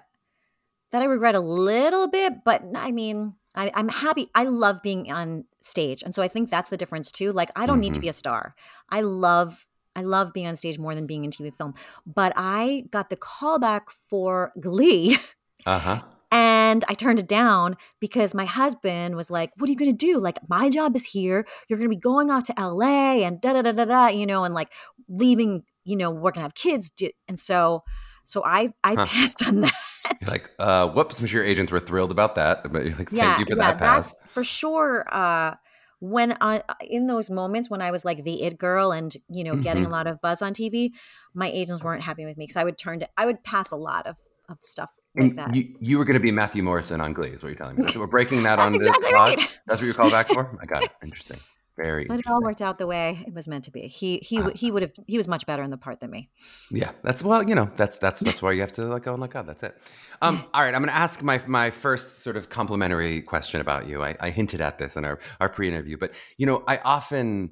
that 0.93 1.03
I 1.03 1.07
regret 1.07 1.35
a 1.35 1.41
little 1.41 2.07
bit, 2.09 2.45
but 2.45 2.63
I 2.75 2.93
mean, 2.93 3.35
I, 3.55 3.71
am 3.75 3.89
happy. 3.89 4.29
I 4.35 4.45
love 4.45 4.83
being 4.83 5.11
on 5.11 5.45
stage, 5.61 6.03
and 6.03 6.15
so 6.15 6.23
I 6.23 6.29
think 6.29 6.51
that's 6.51 6.71
the 6.71 6.77
difference 6.77 7.11
too. 7.11 7.33
Like, 7.33 7.51
I 7.57 7.67
don't 7.67 7.77
mm-hmm. 7.77 7.81
need 7.81 7.95
to 7.95 7.99
mm-hmm. 7.99 8.03
be 8.03 8.09
a 8.09 8.15
star. 8.15 8.55
I 8.91 9.01
love, 9.01 9.67
I 9.97 10.03
love 10.03 10.33
being 10.33 10.47
on 10.47 10.57
stage 10.57 10.79
more 10.79 10.95
than 10.95 11.07
being 11.07 11.25
in 11.25 11.31
TV 11.31 11.53
film. 11.53 11.75
But 12.07 12.33
I 12.37 12.85
got 12.91 13.11
the 13.11 13.17
callback 13.17 13.91
for 13.91 14.53
Glee. 14.61 15.19
Uh 15.67 15.79
huh. 15.79 16.03
And 16.35 16.83
I 16.89 16.95
turned 16.95 17.19
it 17.19 17.29
down 17.29 17.77
because 18.01 18.35
my 18.35 18.47
husband 18.47 19.17
was 19.17 19.31
like, 19.31 19.51
What 19.59 19.69
are 19.69 19.71
you 19.71 19.77
going 19.77 19.91
to 19.91 19.97
do? 19.97 20.19
Like, 20.19 20.39
my 20.49 20.71
job 20.71 20.97
is 20.97 21.05
here. 21.05 21.45
You're 21.69 21.79
going 21.79 21.91
to 21.91 21.95
be 21.95 22.01
going 22.01 22.31
out 22.31 22.47
to 22.47 22.55
LA 22.59 23.19
and 23.19 23.39
da 23.39 23.53
da 23.53 23.61
da 23.61 23.73
da 23.73 23.85
da, 23.85 24.07
you 24.07 24.25
know, 24.25 24.45
and 24.45 24.55
like 24.55 24.73
leaving, 25.11 25.65
you 25.85 25.95
know, 25.95 26.11
we're 26.11 26.31
going 26.33 26.37
to 26.37 26.41
have 26.41 26.55
kids. 26.55 26.91
And 27.29 27.39
so, 27.39 27.85
so 28.25 28.43
I, 28.47 28.73
I 28.83 28.95
huh. 28.95 29.05
passed 29.05 29.47
on 29.47 29.61
that. 29.61 29.75
You're 30.05 30.17
like, 30.31 30.51
uh, 30.59 30.89
whoops, 30.89 31.21
I'm 31.21 31.27
sure 31.27 31.43
your 31.43 31.51
agents 31.51 31.73
were 31.73 31.81
thrilled 31.81 32.11
about 32.11 32.35
that. 32.37 32.63
But 32.63 32.85
like, 32.85 32.97
thank 32.97 33.13
yeah, 33.13 33.39
you 33.39 33.45
for 33.45 33.57
yeah, 33.57 33.73
that 33.73 33.79
pass. 33.79 34.17
for 34.29 34.45
sure. 34.45 35.07
Uh, 35.13 35.55
when 36.01 36.37
I, 36.41 36.63
in 36.81 37.07
those 37.07 37.31
moments 37.31 37.71
when 37.71 37.81
I 37.81 37.93
was 37.93 38.05
like 38.05 38.25
the 38.25 38.43
it 38.43 38.59
girl 38.59 38.91
and 38.91 39.17
you 39.29 39.45
know 39.45 39.55
getting 39.55 39.85
mm-hmm. 39.85 39.93
a 39.93 39.97
lot 39.97 40.09
of 40.09 40.21
buzz 40.21 40.43
on 40.43 40.53
TV, 40.53 40.91
my 41.33 41.49
agents 41.49 41.85
weren't 41.85 42.03
happy 42.03 42.25
with 42.25 42.37
me 42.37 42.45
because 42.45 42.57
I 42.57 42.65
would 42.65 42.77
turn 42.77 42.99
to 43.01 43.09
I 43.17 43.25
would 43.27 43.45
pass 43.45 43.71
a 43.71 43.77
lot 43.77 44.07
of 44.09 44.17
of 44.49 44.59
stuff 44.61 44.91
like 45.15 45.37
that. 45.37 45.55
You, 45.55 45.77
you 45.81 45.99
were 45.99 46.05
going 46.05 46.15
to 46.15 46.21
be 46.21 46.33
Matthew 46.33 46.63
Morrison 46.63 47.01
on 47.01 47.13
Glee, 47.13 47.29
is 47.29 47.43
what 47.43 47.51
you're 47.51 47.55
telling 47.55 47.77
me. 47.77 47.93
So 47.93 48.01
we're 48.01 48.07
breaking 48.07 48.43
that 48.45 48.59
on 48.59 48.75
exactly 48.75 49.09
the 49.09 49.15
right. 49.15 49.39
That's 49.67 49.81
what 49.81 49.87
you're 49.87 49.95
called 49.95 50.13
back 50.13 50.29
for. 50.29 50.59
I 50.63 50.67
got 50.67 50.85
it. 50.85 50.91
Interesting. 51.03 51.39
Very. 51.77 52.05
But 52.05 52.19
it 52.19 52.27
all 52.29 52.43
worked 52.43 52.61
out 52.61 52.79
the 52.79 52.87
way 52.87 53.25
it 53.27 53.33
was 53.33 53.49
meant 53.49 53.65
to 53.65 53.71
be. 53.71 53.89
He 53.89 54.19
he 54.19 54.39
uh, 54.39 54.51
he 54.55 54.71
would 54.71 54.83
have 54.83 54.93
he 55.07 55.17
was 55.17 55.27
much 55.27 55.47
better 55.47 55.63
in 55.63 55.71
the 55.71 55.79
part 55.79 56.01
than 56.01 56.11
me. 56.11 56.29
Yeah, 56.71 56.91
that's 57.03 57.23
well, 57.23 57.49
you 57.49 57.55
know, 57.55 57.71
that's 57.77 57.99
that's 57.99 58.21
that's 58.21 58.43
why 58.43 58.53
you 58.53 58.61
have 58.61 58.73
to 58.75 58.85
like, 58.85 59.07
oh 59.07 59.17
my 59.17 59.27
God. 59.27 59.47
That's 59.47 59.63
it. 59.63 59.77
Um, 60.21 60.45
all 60.55 60.63
right, 60.63 60.75
I'm 60.75 60.83
going 60.83 60.93
to 60.93 60.97
ask 60.97 61.23
my 61.23 61.41
my 61.47 61.71
first 61.71 62.23
sort 62.23 62.37
of 62.37 62.51
complimentary 62.51 63.23
question 63.23 63.61
about 63.61 63.89
you. 63.89 64.03
I, 64.03 64.17
I 64.21 64.31
hinted 64.31 64.61
at 64.61 64.79
this 64.79 64.97
in 64.97 65.05
our 65.05 65.19
our 65.41 65.49
pre-interview, 65.49 65.97
but 65.97 66.13
you 66.37 66.45
know, 66.45 66.63
I 66.69 66.79
often 66.85 67.51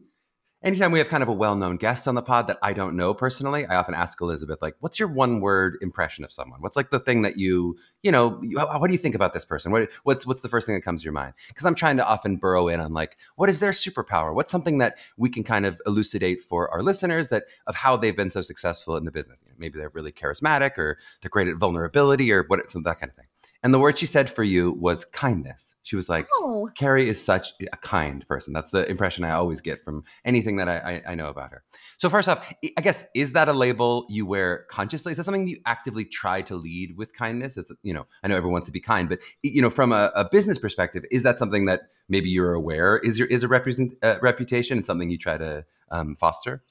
anytime 0.62 0.92
we 0.92 0.98
have 0.98 1.08
kind 1.08 1.22
of 1.22 1.28
a 1.28 1.32
well-known 1.32 1.76
guest 1.76 2.06
on 2.06 2.14
the 2.14 2.22
pod 2.22 2.46
that 2.48 2.58
I 2.62 2.72
don't 2.72 2.96
know 2.96 3.14
personally, 3.14 3.66
I 3.66 3.76
often 3.76 3.94
ask 3.94 4.20
Elizabeth, 4.20 4.60
like, 4.60 4.74
what's 4.80 4.98
your 4.98 5.08
one-word 5.08 5.78
impression 5.80 6.24
of 6.24 6.32
someone? 6.32 6.60
What's 6.60 6.76
like 6.76 6.90
the 6.90 7.00
thing 7.00 7.22
that 7.22 7.36
you, 7.38 7.78
you 8.02 8.12
know, 8.12 8.40
you, 8.42 8.58
what 8.58 8.86
do 8.86 8.92
you 8.92 8.98
think 8.98 9.14
about 9.14 9.32
this 9.32 9.44
person? 9.44 9.72
What, 9.72 9.90
what's 10.04 10.26
what's 10.26 10.42
the 10.42 10.48
first 10.48 10.66
thing 10.66 10.74
that 10.74 10.82
comes 10.82 11.00
to 11.00 11.04
your 11.04 11.12
mind? 11.12 11.34
Because 11.48 11.64
I'm 11.64 11.74
trying 11.74 11.96
to 11.96 12.06
often 12.06 12.36
burrow 12.36 12.68
in 12.68 12.80
on 12.80 12.92
like, 12.92 13.16
what 13.36 13.48
is 13.48 13.60
their 13.60 13.72
superpower? 13.72 14.34
What's 14.34 14.50
something 14.50 14.78
that 14.78 14.98
we 15.16 15.30
can 15.30 15.44
kind 15.44 15.66
of 15.66 15.80
elucidate 15.86 16.42
for 16.42 16.70
our 16.70 16.82
listeners 16.82 17.28
that 17.28 17.44
of 17.66 17.74
how 17.76 17.96
they've 17.96 18.16
been 18.16 18.30
so 18.30 18.42
successful 18.42 18.96
in 18.96 19.04
the 19.04 19.10
business? 19.10 19.42
You 19.44 19.50
know, 19.50 19.56
maybe 19.58 19.78
they're 19.78 19.90
really 19.90 20.12
charismatic, 20.12 20.76
or 20.76 20.98
they're 21.22 21.30
great 21.30 21.48
at 21.48 21.56
vulnerability, 21.56 22.30
or 22.32 22.44
what, 22.44 22.68
some 22.68 22.82
that 22.82 23.00
kind 23.00 23.10
of 23.10 23.16
thing. 23.16 23.26
And 23.62 23.74
the 23.74 23.78
word 23.78 23.98
she 23.98 24.06
said 24.06 24.30
for 24.30 24.42
you 24.42 24.72
was 24.72 25.04
kindness. 25.04 25.76
She 25.82 25.96
was 25.96 26.08
like, 26.08 26.26
oh. 26.32 26.70
Kerry 26.74 27.08
is 27.08 27.22
such 27.22 27.52
a 27.72 27.76
kind 27.76 28.26
person. 28.26 28.52
That's 28.52 28.70
the 28.70 28.88
impression 28.88 29.24
I 29.24 29.32
always 29.32 29.60
get 29.60 29.84
from 29.84 30.04
anything 30.24 30.56
that 30.56 30.68
I, 30.68 30.78
I, 30.78 31.12
I, 31.12 31.14
know 31.14 31.28
about 31.28 31.50
her. 31.50 31.62
So, 31.98 32.08
first 32.08 32.28
off, 32.28 32.52
I 32.76 32.80
guess, 32.80 33.06
is 33.14 33.32
that 33.32 33.48
a 33.48 33.52
label 33.52 34.06
you 34.08 34.24
wear 34.24 34.64
consciously? 34.70 35.12
Is 35.12 35.18
that 35.18 35.24
something 35.24 35.46
you 35.46 35.58
actively 35.66 36.04
try 36.04 36.42
to 36.42 36.56
lead 36.56 36.96
with 36.96 37.12
kindness? 37.14 37.56
Is 37.56 37.70
you 37.82 37.92
know, 37.92 38.06
I 38.22 38.28
know 38.28 38.36
everyone 38.36 38.52
wants 38.52 38.66
to 38.66 38.72
be 38.72 38.80
kind, 38.80 39.08
but, 39.08 39.20
you 39.42 39.60
know, 39.60 39.70
from 39.70 39.92
a, 39.92 40.10
a 40.14 40.28
business 40.28 40.58
perspective, 40.58 41.04
is 41.10 41.22
that 41.24 41.38
something 41.38 41.66
that 41.66 41.82
maybe 42.08 42.30
you're 42.30 42.54
aware 42.54 42.98
is 42.98 43.18
your 43.18 43.28
is 43.28 43.42
a 43.42 43.48
represent, 43.48 43.94
uh, 44.02 44.16
reputation 44.22 44.78
and 44.78 44.86
something 44.86 45.10
you 45.10 45.18
try 45.18 45.36
to 45.36 45.64
um, 45.90 46.16
foster? 46.16 46.62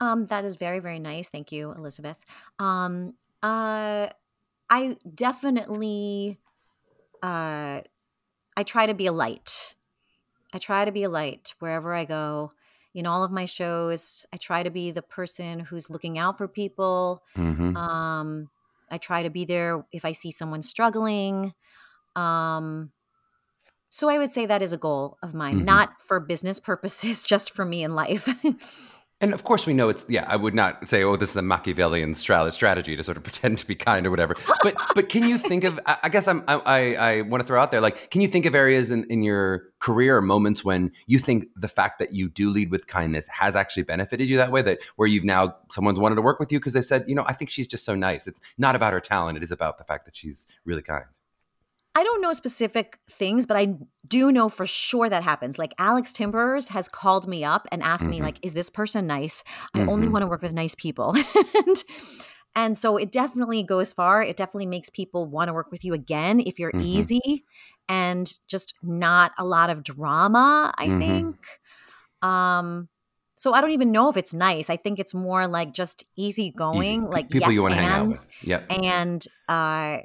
Um, 0.00 0.26
that 0.26 0.44
is 0.44 0.56
very, 0.56 0.80
very 0.80 0.98
nice. 0.98 1.28
Thank 1.28 1.52
you, 1.52 1.72
Elizabeth. 1.72 2.24
Um, 2.58 3.14
uh, 3.42 4.08
I 4.72 4.96
definitely 5.14 6.38
uh 7.22 7.82
I 8.56 8.62
try 8.64 8.86
to 8.86 8.94
be 8.94 9.06
a 9.06 9.12
light. 9.12 9.74
I 10.52 10.58
try 10.58 10.86
to 10.86 10.92
be 10.92 11.04
a 11.04 11.10
light 11.10 11.54
wherever 11.58 11.94
I 11.94 12.06
go. 12.06 12.52
In 12.94 13.06
all 13.06 13.24
of 13.24 13.30
my 13.30 13.46
shows, 13.46 14.26
I 14.32 14.36
try 14.36 14.62
to 14.62 14.70
be 14.70 14.90
the 14.90 15.02
person 15.02 15.60
who's 15.60 15.88
looking 15.88 16.18
out 16.18 16.36
for 16.36 16.46
people. 16.46 17.22
Mm-hmm. 17.36 17.74
Um, 17.76 18.50
I 18.90 18.98
try 18.98 19.22
to 19.22 19.30
be 19.30 19.46
there 19.46 19.86
if 19.92 20.04
I 20.04 20.12
see 20.12 20.30
someone 20.30 20.62
struggling. 20.62 21.54
Um, 22.14 22.92
so 23.88 24.10
I 24.10 24.18
would 24.18 24.30
say 24.30 24.44
that 24.44 24.60
is 24.60 24.74
a 24.74 24.78
goal 24.78 25.16
of 25.22 25.32
mine, 25.32 25.56
mm-hmm. 25.56 25.64
not 25.64 26.00
for 26.00 26.20
business 26.20 26.60
purposes, 26.70 27.24
just 27.24 27.50
for 27.50 27.64
me 27.64 27.82
in 27.82 27.94
life. 27.94 28.28
And 29.22 29.32
of 29.32 29.44
course, 29.44 29.66
we 29.66 29.72
know 29.72 29.88
it's 29.88 30.04
yeah. 30.08 30.24
I 30.26 30.34
would 30.34 30.52
not 30.52 30.88
say, 30.88 31.04
"Oh, 31.04 31.14
this 31.14 31.30
is 31.30 31.36
a 31.36 31.42
Machiavellian 31.42 32.16
strategy 32.16 32.96
to 32.96 33.04
sort 33.04 33.16
of 33.16 33.22
pretend 33.22 33.56
to 33.58 33.66
be 33.66 33.76
kind 33.76 34.04
or 34.04 34.10
whatever." 34.10 34.34
But 34.64 34.74
but 34.96 35.08
can 35.08 35.28
you 35.28 35.38
think 35.38 35.62
of? 35.62 35.78
I 35.86 36.08
guess 36.08 36.26
I'm, 36.26 36.42
I 36.48 36.96
I 36.96 37.20
want 37.22 37.40
to 37.40 37.46
throw 37.46 37.60
out 37.60 37.70
there 37.70 37.80
like, 37.80 38.10
can 38.10 38.20
you 38.20 38.26
think 38.26 38.46
of 38.46 38.56
areas 38.56 38.90
in 38.90 39.04
in 39.04 39.22
your 39.22 39.62
career 39.78 40.16
or 40.16 40.22
moments 40.22 40.64
when 40.64 40.90
you 41.06 41.20
think 41.20 41.46
the 41.54 41.68
fact 41.68 42.00
that 42.00 42.12
you 42.12 42.28
do 42.28 42.50
lead 42.50 42.72
with 42.72 42.88
kindness 42.88 43.28
has 43.28 43.54
actually 43.54 43.84
benefited 43.84 44.28
you 44.28 44.36
that 44.38 44.50
way? 44.50 44.60
That 44.60 44.80
where 44.96 45.06
you've 45.06 45.24
now 45.24 45.54
someone's 45.70 46.00
wanted 46.00 46.16
to 46.16 46.22
work 46.22 46.40
with 46.40 46.50
you 46.50 46.58
because 46.58 46.72
they 46.72 46.82
said, 46.82 47.04
you 47.06 47.14
know, 47.14 47.24
I 47.24 47.32
think 47.32 47.48
she's 47.48 47.68
just 47.68 47.84
so 47.84 47.94
nice. 47.94 48.26
It's 48.26 48.40
not 48.58 48.74
about 48.74 48.92
her 48.92 49.00
talent; 49.00 49.36
it 49.36 49.44
is 49.44 49.52
about 49.52 49.78
the 49.78 49.84
fact 49.84 50.04
that 50.06 50.16
she's 50.16 50.48
really 50.64 50.82
kind. 50.82 51.04
I 51.94 52.04
don't 52.04 52.22
know 52.22 52.32
specific 52.32 52.98
things, 53.10 53.44
but 53.44 53.56
I 53.56 53.74
do 54.08 54.32
know 54.32 54.48
for 54.48 54.66
sure 54.66 55.08
that 55.10 55.22
happens. 55.22 55.58
Like 55.58 55.74
Alex 55.78 56.12
Timbers 56.12 56.68
has 56.68 56.88
called 56.88 57.28
me 57.28 57.44
up 57.44 57.68
and 57.70 57.82
asked 57.82 58.04
mm-hmm. 58.04 58.10
me, 58.10 58.22
like, 58.22 58.38
is 58.42 58.54
this 58.54 58.70
person 58.70 59.06
nice? 59.06 59.44
I 59.74 59.80
mm-hmm. 59.80 59.88
only 59.88 60.08
want 60.08 60.22
to 60.22 60.26
work 60.26 60.42
with 60.42 60.52
nice 60.52 60.74
people. 60.74 61.14
and, 61.54 61.84
and 62.54 62.78
so 62.78 62.96
it 62.96 63.12
definitely 63.12 63.62
goes 63.62 63.92
far. 63.92 64.22
It 64.22 64.36
definitely 64.36 64.66
makes 64.66 64.88
people 64.88 65.26
want 65.26 65.48
to 65.48 65.52
work 65.52 65.70
with 65.70 65.84
you 65.84 65.92
again 65.92 66.40
if 66.40 66.58
you're 66.58 66.72
mm-hmm. 66.72 66.86
easy 66.86 67.44
and 67.88 68.32
just 68.48 68.74
not 68.82 69.32
a 69.38 69.44
lot 69.44 69.68
of 69.68 69.82
drama, 69.82 70.72
I 70.78 70.86
mm-hmm. 70.86 70.98
think. 70.98 71.36
Um, 72.22 72.88
so 73.36 73.52
I 73.52 73.60
don't 73.60 73.72
even 73.72 73.92
know 73.92 74.08
if 74.08 74.16
it's 74.16 74.32
nice. 74.32 74.70
I 74.70 74.76
think 74.76 74.98
it's 74.98 75.14
more 75.14 75.46
like 75.46 75.72
just 75.72 76.06
easy 76.16 76.52
going, 76.52 77.04
like 77.10 77.28
people 77.28 77.48
yes 77.48 77.56
you 77.56 77.62
want 77.62 77.74
to 77.74 77.80
hang 77.80 77.88
out 77.90 78.08
with. 78.08 78.26
Yep. 78.42 78.66
And 78.70 79.26
uh 79.48 79.98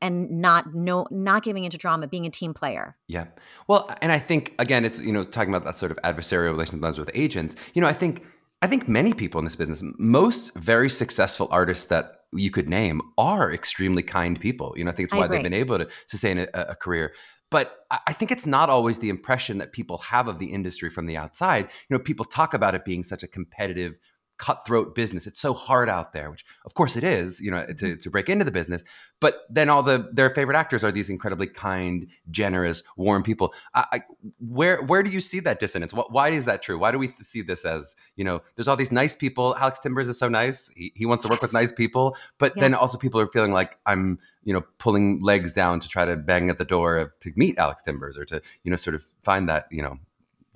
and 0.00 0.30
not 0.30 0.74
no 0.74 1.06
not 1.10 1.42
giving 1.42 1.64
into 1.64 1.76
drama 1.76 2.06
being 2.06 2.26
a 2.26 2.30
team 2.30 2.54
player. 2.54 2.96
Yeah. 3.06 3.26
Well 3.66 3.90
and 4.00 4.12
i 4.12 4.18
think 4.18 4.54
again 4.58 4.84
it's 4.84 5.00
you 5.00 5.12
know 5.12 5.24
talking 5.24 5.50
about 5.50 5.64
that 5.64 5.76
sort 5.76 5.92
of 5.92 5.98
adversarial 5.98 6.50
relationship 6.50 6.98
with 6.98 7.10
agents 7.14 7.56
you 7.74 7.82
know 7.82 7.88
i 7.88 7.92
think 7.92 8.24
i 8.62 8.66
think 8.66 8.88
many 8.88 9.12
people 9.12 9.38
in 9.38 9.44
this 9.44 9.56
business 9.56 9.82
most 9.98 10.54
very 10.54 10.90
successful 10.90 11.48
artists 11.50 11.86
that 11.86 12.12
you 12.32 12.50
could 12.50 12.68
name 12.68 13.00
are 13.16 13.50
extremely 13.52 14.02
kind 14.02 14.38
people. 14.38 14.74
You 14.76 14.84
know 14.84 14.90
i 14.90 14.94
think 14.94 15.08
it's 15.08 15.14
why 15.14 15.26
they've 15.26 15.42
been 15.42 15.54
able 15.54 15.78
to 15.78 15.88
sustain 16.06 16.38
a, 16.38 16.46
a 16.54 16.74
career. 16.74 17.12
But 17.50 17.86
I 17.90 18.12
think 18.12 18.30
it's 18.30 18.44
not 18.44 18.68
always 18.68 18.98
the 18.98 19.08
impression 19.08 19.56
that 19.58 19.72
people 19.72 19.96
have 19.98 20.28
of 20.28 20.38
the 20.38 20.52
industry 20.52 20.90
from 20.90 21.06
the 21.06 21.16
outside. 21.16 21.70
You 21.88 21.96
know, 21.96 21.98
people 21.98 22.26
talk 22.26 22.52
about 22.52 22.74
it 22.74 22.84
being 22.84 23.02
such 23.02 23.22
a 23.22 23.26
competitive 23.26 23.94
cutthroat 24.38 24.94
business. 24.94 25.26
It's 25.26 25.40
so 25.40 25.52
hard 25.52 25.88
out 25.88 26.12
there, 26.12 26.30
which 26.30 26.44
of 26.64 26.74
course 26.74 26.96
it 26.96 27.04
is, 27.04 27.40
you 27.40 27.50
know, 27.50 27.66
to, 27.66 27.74
mm-hmm. 27.74 28.00
to 28.00 28.10
break 28.10 28.28
into 28.28 28.44
the 28.44 28.50
business. 28.50 28.84
But 29.20 29.40
then 29.50 29.68
all 29.68 29.82
the 29.82 30.08
their 30.12 30.30
favorite 30.30 30.56
actors 30.56 30.84
are 30.84 30.92
these 30.92 31.10
incredibly 31.10 31.48
kind, 31.48 32.06
generous, 32.30 32.84
warm 32.96 33.24
people. 33.24 33.52
I, 33.74 33.84
I, 33.92 34.00
where 34.38 34.82
where 34.84 35.02
do 35.02 35.10
you 35.10 35.20
see 35.20 35.40
that 35.40 35.58
dissonance? 35.58 35.92
What, 35.92 36.12
why 36.12 36.28
is 36.28 36.44
that 36.44 36.62
true? 36.62 36.78
Why 36.78 36.92
do 36.92 36.98
we 36.98 37.10
see 37.20 37.42
this 37.42 37.64
as 37.64 37.96
you 38.16 38.24
know? 38.24 38.40
There's 38.54 38.68
all 38.68 38.76
these 38.76 38.92
nice 38.92 39.16
people. 39.16 39.56
Alex 39.56 39.80
Timbers 39.80 40.08
is 40.08 40.18
so 40.18 40.28
nice. 40.28 40.68
He, 40.68 40.92
he 40.94 41.04
wants 41.04 41.24
to 41.24 41.28
work 41.28 41.42
yes. 41.42 41.52
with 41.52 41.60
nice 41.60 41.72
people, 41.72 42.16
but 42.38 42.52
yeah. 42.56 42.62
then 42.62 42.74
also 42.74 42.96
people 42.96 43.20
are 43.20 43.28
feeling 43.28 43.52
like 43.52 43.78
I'm 43.86 44.20
you 44.44 44.52
know 44.52 44.62
pulling 44.78 45.20
legs 45.20 45.52
down 45.52 45.80
to 45.80 45.88
try 45.88 46.04
to 46.04 46.16
bang 46.16 46.48
at 46.48 46.58
the 46.58 46.64
door 46.64 47.12
to 47.20 47.32
meet 47.34 47.58
Alex 47.58 47.82
Timbers 47.82 48.16
or 48.16 48.24
to 48.26 48.40
you 48.62 48.70
know 48.70 48.76
sort 48.76 48.94
of 48.94 49.04
find 49.24 49.48
that 49.48 49.66
you 49.72 49.82
know 49.82 49.98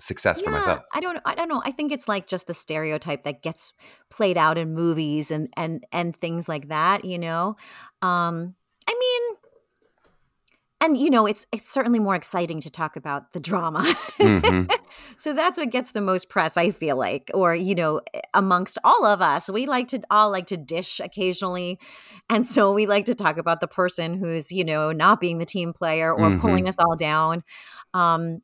success 0.02 0.38
yeah, 0.40 0.44
for 0.44 0.50
myself. 0.50 0.80
I 0.92 1.00
don't 1.00 1.18
I 1.24 1.34
don't 1.34 1.48
know. 1.48 1.62
I 1.64 1.70
think 1.70 1.92
it's 1.92 2.08
like 2.08 2.26
just 2.26 2.46
the 2.46 2.54
stereotype 2.54 3.22
that 3.24 3.42
gets 3.42 3.72
played 4.10 4.36
out 4.36 4.58
in 4.58 4.74
movies 4.74 5.30
and 5.30 5.48
and 5.56 5.84
and 5.92 6.16
things 6.16 6.48
like 6.48 6.68
that, 6.68 7.04
you 7.04 7.18
know. 7.18 7.56
Um 8.02 8.54
I 8.88 8.94
mean 8.98 9.36
and 10.80 10.96
you 10.96 11.10
know 11.10 11.26
it's 11.26 11.46
it's 11.52 11.70
certainly 11.70 12.00
more 12.00 12.16
exciting 12.16 12.60
to 12.60 12.70
talk 12.70 12.96
about 12.96 13.32
the 13.32 13.40
drama 13.40 13.82
Mhm. 14.18 14.68
so 15.16 15.32
that's 15.32 15.56
what 15.58 15.70
gets 15.70 15.92
the 15.92 16.00
most 16.00 16.28
press 16.28 16.56
i 16.56 16.70
feel 16.70 16.96
like 16.96 17.30
or 17.34 17.54
you 17.54 17.74
know 17.74 18.00
amongst 18.34 18.78
all 18.82 19.06
of 19.06 19.20
us 19.22 19.48
we 19.48 19.66
like 19.66 19.86
to 19.88 20.00
all 20.10 20.30
like 20.32 20.46
to 20.46 20.56
dish 20.56 21.00
occasionally 21.00 21.78
and 22.28 22.46
so 22.46 22.72
we 22.72 22.86
like 22.86 23.04
to 23.04 23.14
talk 23.14 23.38
about 23.38 23.60
the 23.60 23.68
person 23.68 24.14
who's 24.14 24.50
you 24.50 24.64
know 24.64 24.90
not 24.90 25.20
being 25.20 25.38
the 25.38 25.44
team 25.46 25.72
player 25.72 26.12
or 26.12 26.30
Mhm. 26.30 26.40
pulling 26.40 26.68
us 26.68 26.76
all 26.80 26.96
down 26.96 27.44
um 27.94 28.40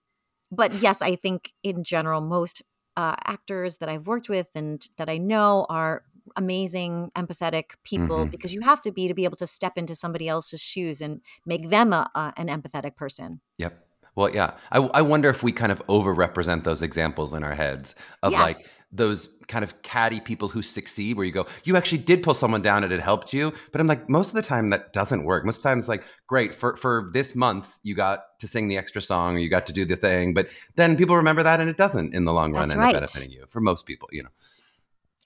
but 0.51 0.73
yes 0.75 1.03
i 1.03 1.15
think 1.17 1.53
in 1.63 1.85
general 1.85 2.21
most 2.21 2.63
uh, 2.97 3.15
actors 3.25 3.77
that 3.79 3.89
i've 3.89 4.07
worked 4.07 4.29
with 4.29 4.49
and 4.55 4.89
that 4.99 5.09
i 5.09 5.17
know 5.19 5.67
are 5.69 6.03
amazing 6.37 7.11
empathetic 7.17 7.71
people 7.85 8.27
Mhm. 8.27 8.31
because 8.31 8.53
you 8.53 8.61
have 8.63 8.81
to 8.83 8.93
be 8.93 9.09
to 9.09 9.15
be 9.15 9.25
able 9.25 9.37
to 9.37 9.47
step 9.47 9.79
into 9.79 9.95
somebody 9.95 10.29
else's 10.29 10.61
shoes 10.61 11.01
and 11.01 11.21
make 11.47 11.71
them 11.71 11.93
a, 11.93 12.11
a, 12.15 12.33
an 12.37 12.49
empathetic 12.49 12.97
person 12.97 13.41
Yep. 13.59 13.85
Well, 14.15 14.31
yeah. 14.35 14.55
I, 14.73 14.79
I 14.79 15.03
wonder 15.03 15.29
if 15.31 15.45
we 15.45 15.53
kind 15.53 15.71
of 15.71 15.81
overrepresent 15.87 16.65
those 16.65 16.83
examples 16.83 17.33
in 17.35 17.45
our 17.45 17.55
heads 17.55 17.95
of 18.23 18.33
like 18.33 18.57
Yes. 18.57 18.73
Those 18.91 19.29
kind 19.49 19.63
of 19.65 19.83
catty 19.83 20.21
people 20.21 20.49
who 20.49 20.63
succeed, 20.63 21.17
where 21.17 21.27
you 21.27 21.33
go, 21.33 21.47
you 21.65 21.77
actually 21.77 21.99
did 21.99 22.23
pull 22.23 22.35
someone 22.35 22.63
down 22.63 22.85
and 22.85 22.93
it 22.93 23.01
helped 23.01 23.33
you. 23.33 23.53
But 23.73 23.81
I'm 23.81 23.87
like, 23.87 24.09
most 24.09 24.29
of 24.29 24.35
the 24.35 24.43
time 24.43 24.71
that 24.71 24.93
doesn't 24.93 25.25
work. 25.25 25.45
Most 25.45 25.57
of 25.57 25.63
the 25.63 25.69
time 25.69 25.79
it's 25.79 25.89
like, 25.89 26.05
great, 26.27 26.55
for, 26.55 26.77
for 26.77 27.11
this 27.13 27.35
month, 27.35 27.79
you 27.83 27.95
got 27.95 28.39
to 28.41 28.49
sing 28.49 28.69
the 28.69 28.79
extra 28.79 29.03
song 29.03 29.37
or 29.37 29.39
you 29.41 29.51
got 29.51 29.67
to 29.67 29.73
do 29.73 29.85
the 29.85 29.97
thing. 29.97 30.33
But 30.33 30.49
then 30.77 30.97
people 30.97 31.17
remember 31.17 31.43
that 31.43 31.61
and 31.61 31.69
it 31.69 31.77
doesn't 31.77 32.15
in 32.15 32.25
the 32.25 32.33
long 32.33 32.53
run 32.53 32.63
That's 32.63 32.73
end 32.73 32.81
right. 32.81 32.95
up 32.95 33.01
benefiting 33.01 33.31
you 33.31 33.45
for 33.49 33.61
most 33.61 33.85
people, 33.85 34.09
you 34.13 34.23
know. 34.23 34.31